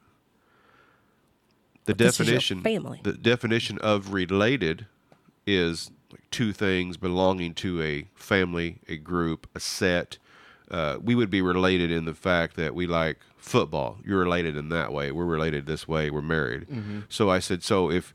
The 1.84 1.94
This 1.94 2.16
definition 2.16 2.62
family. 2.62 3.00
the 3.02 3.12
definition 3.14 3.78
of 3.78 4.12
related 4.12 4.86
is 5.46 5.90
like 6.12 6.28
two 6.30 6.52
things 6.52 6.96
belonging 6.96 7.54
to 7.54 7.80
a 7.82 8.08
family, 8.14 8.80
a 8.88 8.96
group, 8.96 9.48
a 9.54 9.60
set. 9.60 10.18
Uh, 10.70 10.98
we 11.02 11.14
would 11.14 11.30
be 11.30 11.42
related 11.42 11.90
in 11.90 12.04
the 12.04 12.14
fact 12.14 12.56
that 12.56 12.74
we 12.74 12.86
like 12.86 13.18
football. 13.36 13.98
You're 14.04 14.20
related 14.20 14.56
in 14.56 14.68
that 14.68 14.92
way. 14.92 15.10
We're 15.10 15.24
related 15.24 15.66
this 15.66 15.88
way. 15.88 16.10
We're 16.10 16.22
married. 16.22 16.66
So 17.08 17.28
I 17.30 17.40
said, 17.40 17.62
so 17.62 17.90
if 17.90 18.14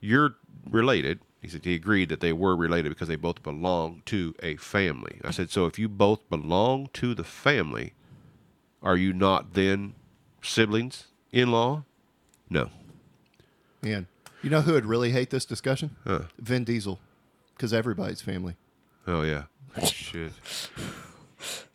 you're 0.00 0.36
related, 0.68 1.20
he 1.42 1.48
said 1.48 1.64
he 1.64 1.74
agreed 1.74 2.08
that 2.08 2.20
they 2.20 2.32
were 2.32 2.56
related 2.56 2.90
because 2.90 3.08
they 3.08 3.16
both 3.16 3.42
belong 3.42 4.02
to 4.06 4.34
a 4.42 4.56
family. 4.56 5.20
I 5.24 5.30
said, 5.30 5.50
so 5.50 5.66
if 5.66 5.78
you 5.78 5.88
both 5.88 6.28
belong 6.28 6.88
to 6.94 7.14
the 7.14 7.24
family, 7.24 7.94
are 8.82 8.96
you 8.96 9.12
not 9.12 9.54
then 9.54 9.94
siblings 10.42 11.08
in 11.32 11.50
law? 11.50 11.84
No. 12.48 12.70
Man, 13.82 14.06
you 14.42 14.50
know 14.50 14.60
who 14.62 14.72
would 14.72 14.86
really 14.86 15.12
hate 15.12 15.30
this 15.30 15.44
discussion? 15.44 15.96
Huh. 16.04 16.22
Vin 16.38 16.64
Diesel, 16.64 16.98
because 17.54 17.72
everybody's 17.72 18.20
family. 18.20 18.56
Oh 19.06 19.22
yeah. 19.22 19.44
Shit. 19.84 20.32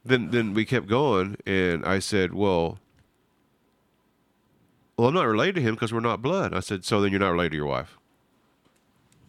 Then 0.05 0.29
then 0.29 0.53
we 0.53 0.65
kept 0.65 0.87
going, 0.87 1.35
and 1.45 1.83
I 1.85 1.99
said, 1.99 2.33
"Well, 2.33 2.77
well, 4.97 5.07
I'm 5.07 5.13
not 5.13 5.23
related 5.27 5.55
to 5.55 5.61
him 5.61 5.75
because 5.75 5.91
we're 5.93 5.99
not 5.99 6.21
blood." 6.21 6.53
I 6.53 6.59
said, 6.59 6.85
"So 6.85 7.01
then 7.01 7.11
you're 7.11 7.19
not 7.19 7.31
related 7.31 7.51
to 7.51 7.57
your 7.57 7.65
wife." 7.65 7.97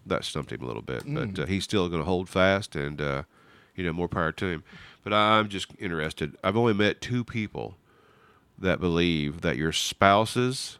That 0.04 0.24
stumped 0.24 0.52
him 0.52 0.62
a 0.62 0.66
little 0.66 0.82
bit, 0.82 1.02
but 1.06 1.38
uh, 1.38 1.46
he's 1.46 1.64
still 1.64 1.88
going 1.88 2.00
to 2.00 2.06
hold 2.06 2.28
fast, 2.28 2.76
and 2.76 3.00
uh, 3.00 3.22
you 3.74 3.84
know, 3.84 3.92
more 3.92 4.06
power 4.08 4.32
to 4.32 4.46
him. 4.46 4.64
But 5.02 5.12
I'm 5.12 5.48
just 5.48 5.68
interested. 5.78 6.36
I've 6.44 6.56
only 6.56 6.74
met 6.74 7.00
two 7.00 7.24
people 7.24 7.76
that 8.58 8.80
believe 8.80 9.40
that 9.40 9.56
your 9.56 9.72
spouses, 9.72 10.78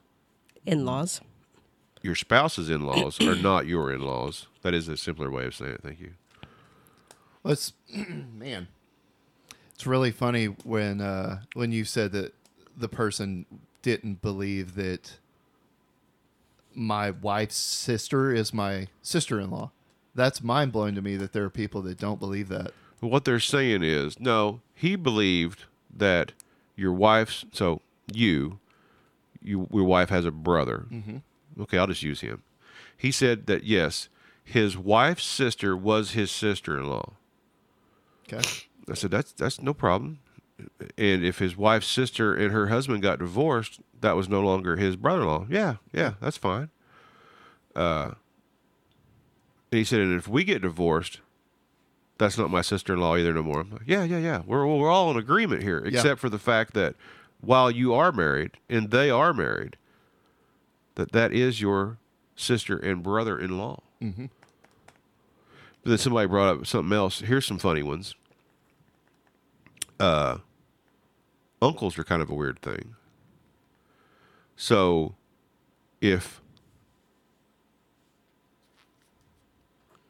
In 0.65 0.85
laws. 0.85 1.21
your 2.03 2.15
spouse's 2.15 2.69
in-laws, 2.71 3.21
are 3.21 3.35
not 3.37 3.67
your 3.67 3.93
in-laws. 3.93 4.47
That 4.63 4.75
is 4.75 4.89
a 4.89 4.97
simpler 4.97 5.31
way 5.31 5.47
of 5.47 5.55
saying 5.55 5.73
it. 5.73 5.83
Thank 5.83 6.01
you. 6.01 6.13
Let's, 7.45 7.73
man, 8.35 8.69
it's 9.77 9.87
really 9.87 10.11
funny 10.11 10.47
when 10.47 11.03
uh, 11.03 11.41
when 11.53 11.71
you 11.71 11.85
said 11.85 12.13
that 12.13 12.33
the 12.79 12.89
person 12.89 13.45
didn't 13.83 14.23
believe 14.23 14.75
that 14.75 15.19
my 16.75 17.11
wife's 17.11 17.57
sister 17.57 18.33
is 18.33 18.55
my 18.55 18.87
sister-in-law. 19.03 19.71
That's 20.15 20.43
mind 20.43 20.73
blowing 20.73 20.95
to 20.95 21.03
me 21.03 21.17
that 21.17 21.35
there 21.35 21.45
are 21.45 21.51
people 21.51 21.83
that 21.83 21.99
don't 21.99 22.19
believe 22.19 22.49
that. 22.49 22.73
What 23.01 23.27
they're 23.27 23.39
saying 23.39 23.83
is, 23.83 24.19
no, 24.19 24.63
he 24.75 24.97
believed 24.97 25.65
that 25.95 26.33
your 26.75 26.95
wife's, 26.95 27.45
so 27.53 27.83
you, 28.11 28.59
you 29.43 29.69
your 29.71 29.85
wife 29.85 30.09
has 30.09 30.25
a 30.25 30.31
brother. 30.31 30.87
Mm-hmm. 30.91 31.19
Okay, 31.61 31.77
I'll 31.77 31.87
just 31.87 32.03
use 32.03 32.23
him. 32.23 32.43
He 32.97 33.13
said 33.13 33.47
that 33.47 33.65
yes, 33.65 34.09
his 34.43 34.79
wife's 34.79 35.27
sister 35.27 35.77
was 35.77 36.13
his 36.13 36.31
sister-in-law. 36.31 37.13
Okay. 38.27 38.43
I 38.91 38.95
said 38.95 39.11
that's 39.11 39.33
that's 39.33 39.61
no 39.61 39.75
problem. 39.75 40.21
And 40.97 41.25
if 41.25 41.39
his 41.39 41.57
wife's 41.57 41.87
sister 41.87 42.35
and 42.35 42.51
her 42.53 42.69
husband 42.69 43.03
got 43.03 43.19
divorced, 43.19 43.81
that 44.01 44.17
was 44.17 44.29
no 44.29 44.41
longer 44.41 44.77
his 44.77 44.97
brother-in-law. 44.97 45.47
Yeah, 45.51 45.77
yeah, 45.93 46.15
that's 46.21 46.39
fine. 46.39 46.71
Uh, 47.75 48.13
and 49.71 49.79
he 49.79 49.85
said, 49.85 50.01
and 50.01 50.19
if 50.19 50.29
we 50.29 50.45
get 50.45 50.63
divorced, 50.63 51.21
that's 52.17 52.39
not 52.39 52.51
my 52.51 52.63
sister-in-law 52.63 53.17
either 53.17 53.35
no 53.35 53.43
more. 53.43 53.61
I'm 53.61 53.71
like, 53.71 53.83
yeah, 53.85 54.05
yeah, 54.05 54.19
yeah. 54.19 54.43
We're 54.47 54.67
we're 54.67 54.91
all 54.91 55.11
in 55.11 55.19
agreement 55.19 55.63
here, 55.63 55.79
except 55.85 56.21
for 56.21 56.31
the 56.31 56.39
fact 56.39 56.73
that 56.73 56.95
while 57.41 57.71
you 57.71 57.93
are 57.93 58.13
married 58.13 58.53
and 58.71 58.91
they 58.91 59.11
are 59.11 59.35
married, 59.35 59.77
that 60.95 61.13
that 61.13 61.33
is 61.33 61.61
your 61.61 61.99
sister 62.35 62.79
and 62.79 63.03
brother-in-law. 63.03 63.83
Mm-hmm. 64.01 64.27
But 65.83 65.91
then 65.91 65.99
somebody 65.99 66.27
brought 66.29 66.57
up 66.57 66.67
something 66.67 66.97
else. 66.97 67.21
Here's 67.21 67.47
some 67.47 67.59
funny 67.59 67.83
ones. 67.83 68.15
Uh, 69.99 70.39
uncles 71.63 71.99
are 71.99 72.05
kind 72.05 72.21
of 72.23 72.31
a 72.31 72.35
weird 72.35 72.61
thing. 72.61 72.95
So, 74.57 75.15
if 76.01 76.41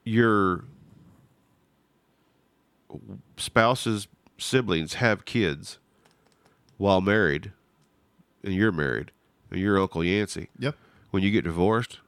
your 0.05 0.65
spouse's 3.37 4.09
siblings 4.39 4.95
have 4.95 5.25
kids 5.25 5.79
while 6.79 7.01
married, 7.01 7.53
and 8.45 8.55
you're 8.55 8.73
married, 8.73 9.11
and 9.51 9.61
you're 9.61 9.81
Uncle 9.81 10.05
Yancey, 10.05 10.49
Yep. 10.59 10.77
when 11.11 11.23
you 11.23 11.31
get 11.31 11.45
divorced, 11.45 11.99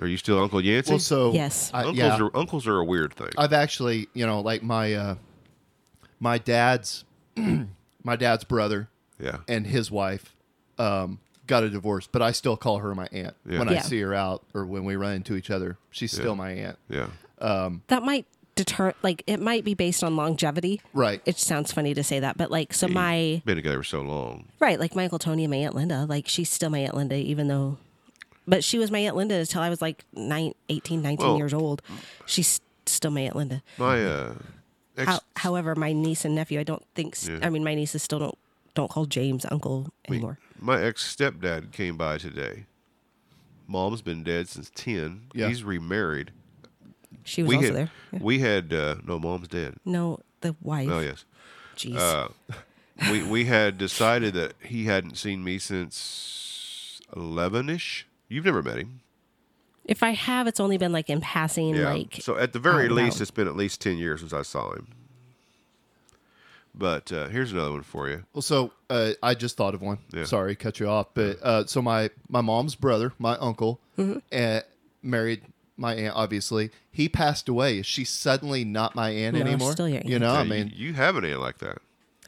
are 0.00 0.06
you 0.06 0.16
still 0.16 0.40
Uncle 0.40 0.60
Yancey? 0.60 0.92
Well, 0.92 0.98
so 1.00 1.32
Yes. 1.32 1.70
I, 1.74 1.80
uncles 1.80 1.96
yeah, 1.96 2.18
are 2.20 2.36
uncles 2.36 2.66
are 2.68 2.78
a 2.78 2.84
weird 2.84 3.14
thing. 3.14 3.30
I've 3.36 3.52
actually, 3.52 4.08
you 4.14 4.26
know, 4.26 4.40
like 4.40 4.62
my 4.62 4.94
uh, 4.94 5.14
my 6.20 6.38
dad's 6.38 7.04
my 8.04 8.16
dad's 8.16 8.44
brother 8.44 8.88
yeah. 9.20 9.38
and 9.48 9.66
his 9.66 9.90
wife 9.90 10.34
um, 10.78 11.18
got 11.46 11.64
a 11.64 11.70
divorce, 11.70 12.08
but 12.10 12.22
I 12.22 12.32
still 12.32 12.56
call 12.56 12.78
her 12.78 12.94
my 12.94 13.08
aunt 13.12 13.34
Yeah. 13.46 13.58
when 13.58 13.68
I 13.68 13.78
see 13.80 14.00
her 14.00 14.14
out 14.14 14.42
or 14.54 14.64
when 14.66 14.84
we 14.84 14.96
run 14.96 15.14
into 15.14 15.34
each 15.36 15.50
other. 15.50 15.76
She's 15.90 16.12
still 16.12 16.34
my 16.34 16.50
aunt. 16.52 16.78
Yeah. 16.88 17.08
That 17.88 18.02
might 18.02 18.26
deter, 18.54 18.92
like, 19.02 19.22
it 19.26 19.40
might 19.40 19.64
be 19.64 19.74
based 19.74 20.02
on 20.02 20.16
longevity. 20.16 20.80
Right. 20.92 21.20
It 21.26 21.38
sounds 21.38 21.70
funny 21.72 21.94
to 21.94 22.02
say 22.02 22.20
that, 22.20 22.36
but 22.36 22.50
like, 22.50 22.74
so 22.74 22.88
my, 22.88 23.40
Been 23.44 23.56
together 23.56 23.78
for 23.78 23.84
so 23.84 24.00
long. 24.02 24.46
right, 24.60 24.78
like 24.80 24.94
my 24.96 25.04
Uncle 25.04 25.18
Tony 25.20 25.44
and 25.44 25.50
my 25.52 25.58
Aunt 25.58 25.74
Linda, 25.74 26.06
like, 26.08 26.28
she's 26.28 26.50
still 26.50 26.70
my 26.70 26.80
Aunt 26.80 26.94
Linda, 26.94 27.14
even 27.16 27.46
though, 27.48 27.78
but 28.46 28.64
she 28.64 28.78
was 28.78 28.90
my 28.90 28.98
Aunt 28.98 29.14
Linda 29.16 29.36
until 29.36 29.62
I 29.62 29.70
was 29.70 29.80
like 29.80 30.04
nine, 30.12 30.54
18, 30.68 31.02
19 31.02 31.26
Well- 31.26 31.38
years 31.38 31.54
old. 31.54 31.82
She's 32.26 32.60
still 32.86 33.10
my 33.12 33.20
Aunt 33.22 33.36
Linda. 33.36 33.62
My 33.78 34.04
uh, 34.04 34.34
ex, 34.98 35.06
How, 35.06 35.20
however, 35.36 35.74
my 35.74 35.92
niece 35.92 36.24
and 36.24 36.34
nephew, 36.34 36.60
I 36.60 36.64
don't 36.64 36.84
think. 36.94 37.16
Yeah. 37.26 37.38
I 37.42 37.50
mean, 37.50 37.64
my 37.64 37.74
nieces 37.74 38.02
still 38.02 38.18
don't, 38.18 38.38
don't 38.74 38.90
call 38.90 39.06
James 39.06 39.46
uncle 39.50 39.88
anymore. 40.08 40.38
my 40.60 40.82
ex 40.82 41.14
stepdad 41.16 41.72
came 41.72 41.96
by 41.96 42.18
today. 42.18 42.64
Mom's 43.66 44.02
been 44.02 44.22
dead 44.22 44.48
since 44.48 44.70
ten. 44.74 45.22
Yeah. 45.34 45.48
He's 45.48 45.62
remarried. 45.62 46.32
She 47.24 47.42
was 47.42 47.48
we 47.50 47.56
also 47.56 47.66
had 47.66 47.76
there. 47.76 47.90
Yeah. 48.12 48.18
we 48.22 48.38
had 48.38 48.72
uh, 48.72 48.94
no 49.06 49.18
mom's 49.18 49.48
dead. 49.48 49.74
No, 49.84 50.20
the 50.40 50.56
wife. 50.62 50.88
Oh 50.90 51.00
yes. 51.00 51.24
Jeez. 51.76 51.96
Uh, 51.96 52.28
we 53.10 53.22
we 53.30 53.44
had 53.44 53.76
decided 53.76 54.34
that 54.34 54.54
he 54.62 54.84
hadn't 54.84 55.16
seen 55.18 55.44
me 55.44 55.58
since 55.58 57.00
eleven 57.14 57.68
ish. 57.68 58.06
You've 58.28 58.44
never 58.46 58.62
met 58.62 58.78
him. 58.78 59.00
If 59.88 60.02
I 60.04 60.10
have, 60.10 60.46
it's 60.46 60.60
only 60.60 60.76
been 60.78 60.92
like 60.92 61.10
in 61.10 61.20
passing, 61.20 61.74
like, 61.82 62.18
so 62.20 62.36
at 62.36 62.52
the 62.52 62.58
very 62.60 62.88
least, 62.88 63.16
loud. 63.16 63.22
it's 63.22 63.30
been 63.32 63.48
at 63.48 63.56
least 63.56 63.80
ten 63.80 63.96
years 63.98 64.20
since 64.20 64.32
I 64.32 64.42
saw 64.42 64.72
him. 64.74 64.86
But 66.74 67.10
uh, 67.12 67.28
here's 67.28 67.52
another 67.52 67.72
one 67.72 67.82
for 67.82 68.08
you. 68.08 68.24
Well, 68.32 68.42
so 68.42 68.72
uh, 68.88 69.12
I 69.22 69.34
just 69.34 69.56
thought 69.56 69.74
of 69.74 69.82
one. 69.82 69.98
Yeah. 70.12 70.24
Sorry, 70.24 70.54
cut 70.54 70.78
you 70.78 70.88
off. 70.88 71.08
But 71.14 71.42
uh, 71.42 71.66
so 71.66 71.82
my 71.82 72.10
my 72.28 72.40
mom's 72.40 72.74
brother, 72.76 73.12
my 73.18 73.36
uncle, 73.38 73.80
Mm-hmm. 73.98 74.18
uh, 74.32 74.60
married 75.02 75.42
my 75.76 75.94
aunt. 75.94 76.14
Obviously, 76.14 76.70
he 76.92 77.08
passed 77.08 77.48
away. 77.48 77.78
Is 77.80 77.86
she 77.86 78.04
suddenly 78.04 78.64
not 78.64 78.94
my 78.94 79.10
aunt 79.10 79.34
No, 79.34 79.40
anymore? 79.42 79.72
still 79.72 79.88
your 79.88 79.98
aunt. 79.98 80.06
You 80.08 80.20
know, 80.20 80.32
Yeah, 80.32 80.38
I 80.38 80.42
you- 80.44 80.50
mean, 80.50 80.72
you, 80.74 80.92
have 80.92 81.16
an 81.16 81.24
aunt 81.24 81.40
like 81.40 81.58
that. 81.58 81.78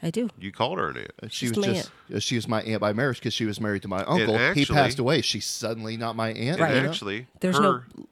I 0.03 0.09
do. 0.09 0.29
You 0.39 0.51
called 0.51 0.79
her 0.79 0.89
an 0.89 0.97
aunt. 0.97 1.31
she 1.31 1.47
she's 1.47 1.55
was 1.55 1.67
my 1.67 1.73
just 2.09 2.27
she 2.27 2.35
was 2.35 2.47
my 2.47 2.61
aunt 2.63 2.81
by 2.81 2.91
marriage 2.93 3.17
because 3.19 3.33
she 3.33 3.45
was 3.45 3.59
married 3.61 3.81
to 3.83 3.87
my 3.87 4.03
uncle. 4.03 4.37
he 4.37 4.43
actually- 4.43 4.65
passed 4.75 4.99
away. 4.99 5.21
She's 5.21 5.45
suddenly 5.45 5.97
not 5.97 6.15
my 6.15 6.29
aunt. 6.29 6.59
And 6.59 6.75
you 6.75 6.81
know? 6.81 6.89
actually, 6.89 7.27
There's 7.39 7.57
her, 7.57 7.61
no- 7.97 8.05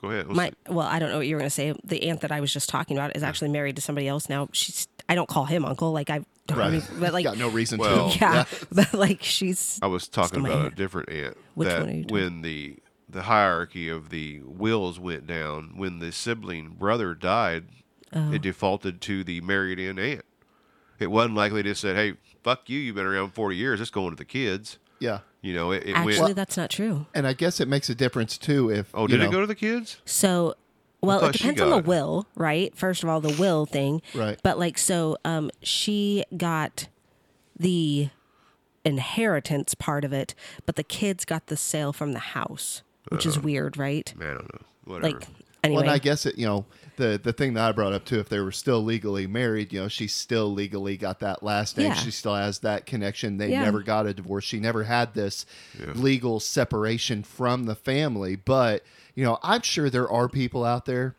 Go 0.00 0.10
ahead. 0.10 0.26
What's 0.28 0.36
My 0.36 0.52
well, 0.68 0.86
I 0.86 0.98
don't 1.00 1.10
know 1.10 1.18
what 1.18 1.26
you 1.26 1.34
were 1.34 1.40
going 1.40 1.48
to 1.50 1.54
say. 1.54 1.74
The 1.84 2.04
aunt 2.08 2.20
that 2.20 2.30
I 2.30 2.40
was 2.40 2.52
just 2.52 2.68
talking 2.68 2.96
about 2.96 3.16
is 3.16 3.22
actually 3.24 3.48
married 3.50 3.76
to 3.76 3.82
somebody 3.82 4.06
else 4.06 4.28
now. 4.28 4.48
She's 4.52 4.86
I 5.08 5.14
don't 5.14 5.28
call 5.28 5.44
him 5.46 5.64
uncle. 5.64 5.92
Like 5.92 6.08
I 6.10 6.20
don't 6.46 6.58
Right. 6.58 6.74
even, 6.74 6.86
but 7.00 7.12
like 7.12 7.24
got 7.24 7.36
no 7.38 7.48
reason 7.48 7.78
Well- 7.80 8.10
to. 8.10 8.18
yeah, 8.18 8.44
but 8.72 8.94
like 8.94 9.22
she's 9.22 9.78
I 9.82 9.86
was 9.88 10.06
talking 10.08 10.42
my 10.42 10.50
about 10.50 10.60
a 10.60 10.64
aunt. 10.66 10.76
different 10.76 11.08
aunt. 11.10 11.36
Which 11.54 11.68
that 11.68 11.80
one 11.80 11.88
are 11.88 11.92
you 11.92 12.02
talking- 12.04 12.14
when 12.14 12.42
the 12.42 12.76
the 13.08 13.22
hierarchy 13.22 13.88
of 13.88 14.10
the 14.10 14.40
wills 14.44 15.00
went 15.00 15.26
down, 15.26 15.72
when 15.76 15.98
the 15.98 16.12
sibling 16.12 16.76
brother 16.78 17.14
died, 17.14 17.64
Oh. 18.12 18.32
it 18.32 18.42
defaulted 18.42 19.00
to 19.02 19.24
the 19.24 19.40
married 19.40 19.78
in 19.80 19.98
aunt. 19.98 20.22
It 20.98 21.10
wasn't 21.10 21.34
like 21.36 21.52
they 21.52 21.62
just 21.62 21.80
said, 21.80 21.96
"Hey, 21.96 22.14
fuck 22.42 22.68
you! 22.68 22.78
You've 22.78 22.96
been 22.96 23.06
around 23.06 23.34
forty 23.34 23.56
years. 23.56 23.80
It's 23.80 23.90
going 23.90 24.10
to 24.10 24.16
the 24.16 24.24
kids." 24.24 24.78
Yeah. 25.00 25.20
You 25.40 25.54
know, 25.54 25.70
it, 25.70 25.84
it 25.86 25.92
actually 25.92 26.20
went. 26.20 26.36
that's 26.36 26.56
not 26.56 26.70
true. 26.70 27.06
And 27.14 27.24
I 27.24 27.32
guess 27.32 27.60
it 27.60 27.68
makes 27.68 27.88
a 27.88 27.94
difference 27.94 28.36
too 28.36 28.70
if 28.70 28.90
Oh, 28.92 29.02
you 29.02 29.08
did 29.08 29.20
know, 29.20 29.26
it 29.28 29.30
go 29.32 29.40
to 29.40 29.46
the 29.46 29.54
kids? 29.54 29.98
So, 30.04 30.56
well, 31.00 31.24
it 31.26 31.32
depends 31.34 31.60
on 31.60 31.70
the 31.70 31.78
it. 31.78 31.84
will, 31.86 32.26
right? 32.34 32.74
First 32.76 33.04
of 33.04 33.08
all, 33.08 33.20
the 33.20 33.36
will 33.40 33.64
thing, 33.64 34.02
Right. 34.16 34.40
But 34.42 34.58
like, 34.58 34.76
so 34.76 35.16
um, 35.24 35.52
she 35.62 36.24
got 36.36 36.88
the 37.56 38.08
inheritance 38.84 39.74
part 39.74 40.04
of 40.04 40.12
it, 40.12 40.34
but 40.66 40.74
the 40.76 40.82
kids 40.82 41.24
got 41.24 41.46
the 41.46 41.56
sale 41.56 41.92
from 41.92 42.12
the 42.12 42.18
house, 42.18 42.82
which 43.10 43.24
is 43.26 43.38
weird, 43.38 43.76
right? 43.76 44.12
Man, 44.16 44.30
I 44.30 44.34
don't 44.34 44.54
know. 44.54 44.60
Whatever. 44.94 45.18
Like, 45.18 45.28
anyway, 45.68 45.82
Well, 45.82 45.90
and 45.90 45.90
I 45.92 45.98
guess 45.98 46.26
it, 46.26 46.38
you 46.38 46.46
know, 46.46 46.66
the 46.96 47.20
the 47.22 47.32
thing 47.32 47.54
that 47.54 47.64
I 47.68 47.72
brought 47.72 47.92
up 47.92 48.04
too, 48.04 48.18
if 48.18 48.28
they 48.28 48.40
were 48.40 48.52
still 48.52 48.82
legally 48.82 49.26
married, 49.26 49.72
you 49.72 49.80
know, 49.80 49.88
she 49.88 50.08
still 50.08 50.52
legally 50.52 50.96
got 50.96 51.20
that 51.20 51.42
last 51.42 51.76
name. 51.76 51.88
Yeah. 51.88 51.94
She 51.94 52.10
still 52.10 52.34
has 52.34 52.58
that 52.60 52.86
connection. 52.86 53.36
They 53.38 53.50
Yeah. 53.50 53.62
never 53.62 53.82
got 53.82 54.06
a 54.06 54.12
divorce. 54.14 54.44
She 54.44 54.58
never 54.60 54.84
had 54.84 55.14
this 55.14 55.46
Yeah. 55.78 55.92
legal 55.94 56.40
separation 56.40 57.22
from 57.22 57.64
the 57.64 57.74
family. 57.76 58.34
But, 58.36 58.82
you 59.14 59.24
know, 59.24 59.38
I'm 59.42 59.62
sure 59.62 59.88
there 59.90 60.10
are 60.10 60.28
people 60.28 60.64
out 60.64 60.86
there 60.86 61.14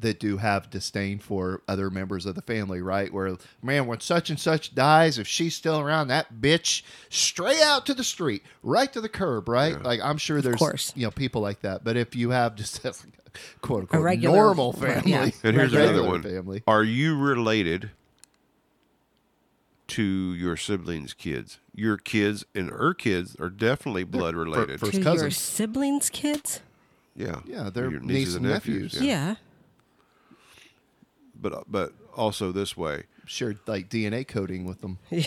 that 0.00 0.18
do 0.18 0.36
have 0.38 0.70
disdain 0.70 1.18
for 1.18 1.62
other 1.68 1.90
members 1.90 2.26
of 2.26 2.34
the 2.34 2.42
family, 2.42 2.80
right? 2.80 3.12
Where, 3.12 3.36
man, 3.62 3.86
when 3.86 4.00
such 4.00 4.30
and 4.30 4.38
such 4.40 4.74
dies, 4.74 5.18
if 5.18 5.26
she's 5.28 5.54
still 5.54 5.78
around, 5.80 6.08
that 6.08 6.34
bitch 6.40 6.82
straight 7.08 7.60
out 7.62 7.86
to 7.86 7.94
the 7.94 8.04
street, 8.04 8.42
right 8.62 8.92
to 8.92 9.00
the 9.00 9.08
curb, 9.08 9.48
right? 9.48 9.80
Like, 9.82 10.00
I'm 10.02 10.18
sure 10.18 10.40
there's, 10.40 10.56
course. 10.56 10.92
you 10.96 11.04
know, 11.06 11.10
people 11.10 11.40
like 11.42 11.60
that. 11.60 11.84
But 11.84 11.96
if 11.96 12.14
you 12.16 12.30
have 12.30 12.54
just 12.56 12.84
a 12.84 12.94
quote 13.60 13.82
unquote 13.82 14.02
regular- 14.02 14.36
normal 14.36 14.72
family, 14.72 15.02
yeah. 15.10 15.16
family, 15.30 15.34
and 15.44 15.56
here's 15.56 15.72
regular 15.74 15.92
another 15.94 16.08
one. 16.08 16.22
family. 16.22 16.62
Are 16.66 16.84
you 16.84 17.16
related 17.18 17.90
to 19.88 20.02
your 20.34 20.56
siblings' 20.56 21.12
kids? 21.12 21.58
Your 21.74 21.96
kids 21.96 22.44
and 22.54 22.70
her 22.70 22.94
kids 22.94 23.36
are 23.38 23.50
definitely 23.50 24.04
blood 24.04 24.34
related. 24.34 24.80
for- 24.80 24.90
to 24.90 25.00
your 25.00 25.30
siblings' 25.30 26.10
kids, 26.10 26.60
yeah, 27.14 27.40
Yeah, 27.46 27.68
they're 27.70 27.90
Your 27.90 28.00
nieces 28.00 28.36
and 28.36 28.46
nephews. 28.46 28.98
yeah. 29.00 29.34
But 31.42 31.64
but 31.70 31.92
also 32.16 32.52
this 32.52 32.76
way, 32.76 33.04
Shared 33.26 33.58
like 33.66 33.88
DNA 33.90 34.26
coding 34.26 34.64
with 34.64 34.80
them. 34.80 34.98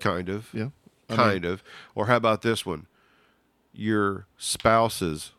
kind 0.00 0.28
of. 0.28 0.48
Yeah. 0.52 0.68
I 1.08 1.16
kind 1.16 1.44
of. 1.44 1.62
Or 1.94 2.06
how 2.06 2.16
about 2.16 2.42
this 2.42 2.64
one? 2.66 2.86
Your 3.72 4.26
spouse's 4.38 5.32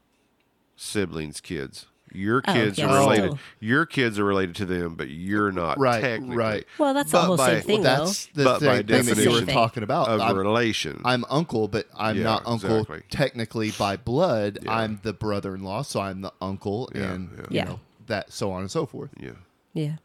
siblings' 0.75 1.41
kids. 1.41 1.87
Your 2.13 2.41
Oh, 2.47 2.53
kids 2.53 2.79
are 2.79 2.87
related. 2.87 3.23
still. 3.31 3.39
Your 3.59 3.85
kids 3.85 4.17
are 4.17 4.23
related 4.23 4.55
to 4.57 4.65
them, 4.65 4.95
but 4.95 5.09
you're 5.09 5.51
not 5.51 5.77
Right, 5.77 5.99
technically. 6.01 6.37
right. 6.37 6.65
Well, 6.77 6.93
that's 6.93 7.11
But 7.11 7.19
the 7.21 7.25
whole 7.27 7.37
by- 7.37 7.47
same 7.47 7.61
thing, 7.63 7.81
Well, 7.83 8.05
that's 8.05 8.25
the 8.27 8.43
But 8.45 8.61
by 8.61 8.77
thing, 8.77 9.03
thing 9.03 9.15
that 9.15 9.23
you 9.23 9.31
were 9.31 9.41
talking 9.41 9.83
about. 9.83 10.07
Of 10.07 10.21
I'm, 10.21 10.37
relation. 10.37 11.01
I'm 11.03 11.25
uncle, 11.29 11.67
but 11.67 11.87
I'm 11.97 12.17
Yeah, 12.17 12.23
not 12.23 12.43
uncle 12.45 12.77
exactly. 12.79 13.03
technically 13.09 13.71
by 13.71 13.97
blood. 13.97 14.59
Yeah. 14.63 14.73
I'm 14.73 14.99
the 15.03 15.11
brother-in-law, 15.11 15.81
so 15.81 15.99
I'm 15.99 16.21
the 16.21 16.31
uncle, 16.41 16.89
Yeah, 16.95 17.11
and 17.11 17.29
yeah. 17.35 17.41
you 17.41 17.45
Yeah. 17.49 17.63
know 17.65 17.79
that 18.07 18.31
so 18.33 18.51
on 18.51 18.61
and 18.61 18.71
so 18.71 18.85
forth. 18.85 19.11
yeah. 19.19 19.31
Yeah. 19.73 19.95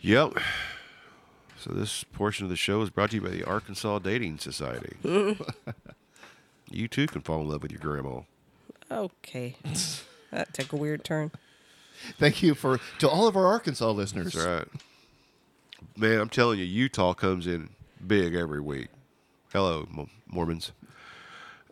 Yep. 0.00 0.34
So 1.58 1.72
this 1.72 2.04
portion 2.04 2.44
of 2.44 2.50
the 2.50 2.56
show 2.56 2.82
is 2.82 2.90
brought 2.90 3.10
to 3.10 3.16
you 3.16 3.22
by 3.22 3.30
the 3.30 3.42
Arkansas 3.44 4.00
Dating 4.00 4.38
Society. 4.38 4.96
you 6.70 6.88
too 6.88 7.06
can 7.06 7.22
fall 7.22 7.40
in 7.40 7.48
love 7.48 7.62
with 7.62 7.72
your 7.72 7.80
grandma. 7.80 8.20
Okay. 8.90 9.56
that 10.30 10.52
took 10.52 10.72
a 10.74 10.76
weird 10.76 11.04
turn. 11.04 11.30
Thank 12.18 12.42
you 12.42 12.54
for 12.54 12.80
to 12.98 13.08
all 13.08 13.26
of 13.26 13.36
our 13.36 13.46
Arkansas 13.46 13.90
listeners. 13.92 14.34
That's 14.34 14.44
right. 14.44 14.68
Man, 15.96 16.20
I'm 16.20 16.28
telling 16.28 16.58
you, 16.58 16.66
Utah 16.66 17.14
comes 17.14 17.46
in 17.46 17.70
big 18.06 18.34
every 18.34 18.60
week. 18.60 18.88
Hello, 19.52 19.86
Mormons. 20.26 20.72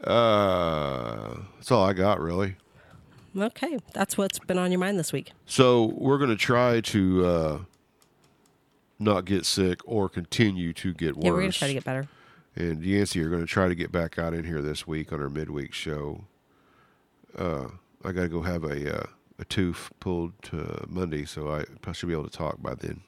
Uh, 0.03 1.35
that's 1.57 1.71
all 1.71 1.85
I 1.85 1.93
got, 1.93 2.21
really. 2.21 2.57
Okay, 3.37 3.79
that's 3.95 4.19
what's 4.19 4.39
been 4.39 4.59
on 4.59 4.71
your 4.71 4.79
mind 4.81 4.99
this 4.99 5.13
week. 5.13 5.33
So 5.47 5.95
we're 5.97 6.19
going 6.19 6.31
to 6.31 6.37
try 6.37 6.81
to 6.83 7.25
uh, 7.27 7.59
not 8.99 9.25
get 9.25 9.47
sick 9.47 9.81
or 9.87 10.09
continue 10.09 10.73
to 10.75 10.93
get 10.93 11.17
worse. 11.17 11.25
Yeah, 11.25 11.31
we're 11.33 11.41
gonna 11.41 11.53
try 11.53 11.69
to 11.69 11.75
get 11.75 11.85
better. 11.85 12.09
and 12.57 12.85
Yancey 12.85 13.23
are 13.23 13.31
going 13.31 13.41
to 13.41 13.47
try 13.47 13.69
to 13.69 13.75
get 13.75 13.91
back 13.91 14.19
out 14.19 14.35
in 14.35 14.45
here 14.45 14.61
this 14.61 14.87
week 14.87 15.13
on 15.13 15.23
our 15.23 15.31
midweek 15.31 15.73
show. 15.73 16.25
Uh, 17.37 17.69
I 18.05 18.13
got 18.13 18.23
to 18.23 18.29
go 18.29 18.43
have 18.43 18.65
a 18.65 18.99
uh, 19.03 19.07
a 19.39 19.45
tooth 19.47 19.91
pulled 19.99 20.33
to 20.43 20.85
Monday, 20.89 21.25
so 21.25 21.49
I 21.51 21.65
I 21.87 21.93
should 21.93 22.09
be 22.09 22.13
able 22.13 22.29
to 22.29 22.37
talk 22.37 22.61
by 22.61 22.75
then. 22.75 23.01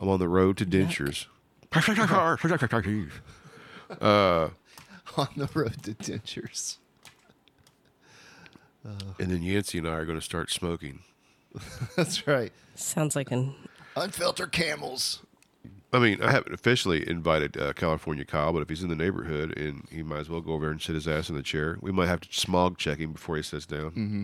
I'm 0.00 0.08
on 0.08 0.20
the 0.20 0.28
road 0.28 0.56
to 0.58 0.66
dentures. 0.66 1.26
On 5.16 5.28
the 5.36 5.48
road 5.52 5.82
to 5.82 5.94
dentures. 5.94 6.78
And 8.84 9.30
then 9.30 9.42
Yancey 9.42 9.78
and 9.78 9.88
I 9.88 9.92
are 9.92 10.04
going 10.04 10.18
to 10.18 10.24
start 10.24 10.50
smoking. 10.50 11.00
That's 11.96 12.26
right. 12.26 12.52
Sounds 12.74 13.14
like 13.16 13.30
an 13.30 13.54
Unfiltered 13.96 14.52
camels. 14.52 15.20
I 15.92 16.00
mean, 16.00 16.20
I 16.20 16.32
haven't 16.32 16.52
officially 16.52 17.08
invited 17.08 17.56
uh, 17.56 17.72
California 17.72 18.24
Kyle, 18.24 18.52
but 18.52 18.62
if 18.62 18.68
he's 18.68 18.82
in 18.82 18.88
the 18.88 18.96
neighborhood, 18.96 19.56
and 19.56 19.86
he 19.92 20.02
might 20.02 20.18
as 20.18 20.28
well 20.28 20.40
go 20.40 20.54
over 20.54 20.68
and 20.68 20.82
sit 20.82 20.96
his 20.96 21.06
ass 21.06 21.28
in 21.28 21.36
the 21.36 21.42
chair. 21.42 21.78
We 21.80 21.92
might 21.92 22.08
have 22.08 22.20
to 22.22 22.28
smog 22.32 22.78
check 22.78 22.98
him 22.98 23.12
before 23.12 23.36
he 23.36 23.42
sits 23.42 23.64
down. 23.64 23.90
Mm-hmm. 23.90 24.22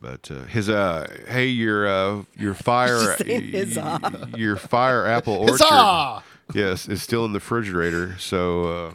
But 0.00 0.28
uh, 0.30 0.44
his 0.46 0.68
uh, 0.68 1.06
hey, 1.28 1.46
your 1.46 1.86
uh, 1.86 2.22
your 2.36 2.54
fire 2.54 3.16
Just 3.16 3.18
saying 3.18 3.52
huzzah. 3.52 4.30
your 4.36 4.56
fire 4.56 5.06
apple 5.06 5.34
orchard, 5.34 5.60
Huzzah! 5.60 6.24
yes, 6.54 6.88
is 6.88 7.02
still 7.02 7.24
in 7.26 7.32
the 7.32 7.38
refrigerator, 7.38 8.16
so 8.18 8.64
uh, 8.64 8.92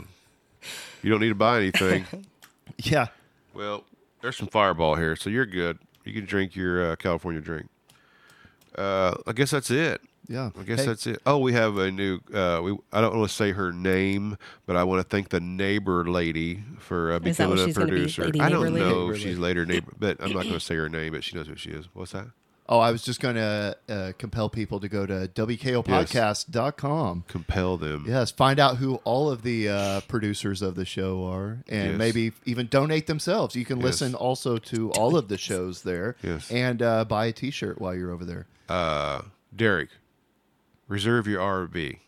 you 1.04 1.12
don't 1.12 1.22
need 1.22 1.30
to 1.30 1.36
buy 1.36 1.58
anything. 1.60 2.06
Yeah. 2.78 3.08
Well, 3.54 3.86
there's 4.26 4.38
some 4.38 4.48
Fireball 4.48 4.96
here, 4.96 5.16
so 5.16 5.30
you're 5.30 5.46
good. 5.46 5.78
You 6.04 6.12
can 6.14 6.26
drink 6.26 6.56
your 6.56 6.92
uh, 6.92 6.96
California 6.96 7.42
drink. 7.42 7.68
Uh, 8.76 9.16
I 9.28 9.34
guess 9.34 9.52
that's 9.52 9.70
it. 9.70 10.02
Yeah. 10.28 10.50
I 10.60 10.64
guess 10.64 10.80
Hey, 10.80 10.86
that's 10.88 11.06
it. 11.06 11.22
Oh, 11.28 11.38
we 11.38 11.54
have 11.54 11.78
a 11.78 11.92
new. 11.92 12.20
Uh, 12.34 12.60
we 12.64 12.76
I 12.92 13.02
don't 13.02 13.16
want 13.16 13.30
to 13.30 13.36
say 13.36 13.52
her 13.52 13.72
name, 13.72 14.38
but 14.66 14.76
I 14.76 14.84
want 14.84 15.00
to 15.00 15.08
thank 15.08 15.30
the 15.30 15.40
neighbor 15.40 16.04
lady 16.10 16.64
for 16.80 17.14
uh, 17.14 17.20
Is 17.20 17.38
that 17.38 17.48
what 17.48 17.58
becoming 17.58 17.60
a 17.60 17.66
she's 17.68 17.78
gonna 17.78 17.86
be, 17.86 17.92
producer. 17.92 18.24
I 18.24 18.50
don't 18.50 18.64
Neighbor 18.64 18.70
Lady? 18.72 18.86
know 18.86 19.10
if 19.12 19.18
she's 19.18 19.26
Lady. 19.26 19.36
later 19.62 19.66
neighbor, 19.68 19.94
but 20.00 20.18
I'm 20.20 20.32
not 20.34 20.42
going 20.44 20.56
to 20.56 20.60
say 20.60 20.76
her 20.76 20.90
name, 20.90 21.14
but 21.14 21.24
she 21.24 21.36
knows 21.38 21.46
who 21.48 21.56
she 21.56 21.70
is. 21.70 21.88
What's 21.94 22.14
that? 22.14 22.28
Oh, 22.68 22.80
I 22.80 22.92
was 22.92 23.04
just 23.04 23.20
going 23.22 23.36
to 23.36 23.78
uh, 23.88 24.12
compel 24.18 24.50
people 24.50 24.80
to 24.80 24.88
go 24.90 25.06
to 25.06 25.28
wkopodcast.com. 25.28 27.24
Compel 27.28 27.78
them. 27.78 28.06
Yes, 28.08 28.32
find 28.32 28.60
out 28.60 28.78
who 28.78 28.96
all 29.04 29.30
of 29.30 29.44
the 29.44 29.70
uh, 29.70 30.02
producers 30.08 30.62
of 30.64 30.74
the 30.76 30.86
show 30.86 31.26
are, 31.26 31.60
and 31.70 31.92
Yes. 31.92 31.98
maybe 32.00 32.32
even 32.46 32.66
donate 32.68 33.06
themselves. 33.08 33.56
You 33.56 33.66
can 33.66 33.78
Yes. 33.78 33.86
listen 33.86 34.16
also 34.16 34.58
to 34.58 34.92
all 34.94 35.16
of 35.16 35.28
the 35.28 35.38
shows 35.38 35.84
there, 35.84 36.16
Yes. 36.24 36.50
and 36.50 36.82
uh, 36.82 37.06
buy 37.06 37.28
a 37.28 37.32
T-shirt 37.32 37.80
while 37.80 37.94
you're 37.96 38.12
over 38.12 38.26
there. 38.26 38.48
Uh, 38.68 39.22
Derek, 39.56 39.90
reserve 40.88 41.28
your 41.28 41.42
RV. 41.42 42.00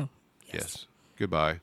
oh 0.00 0.08
Yes. 0.52 0.86
Goodbye. 1.16 1.60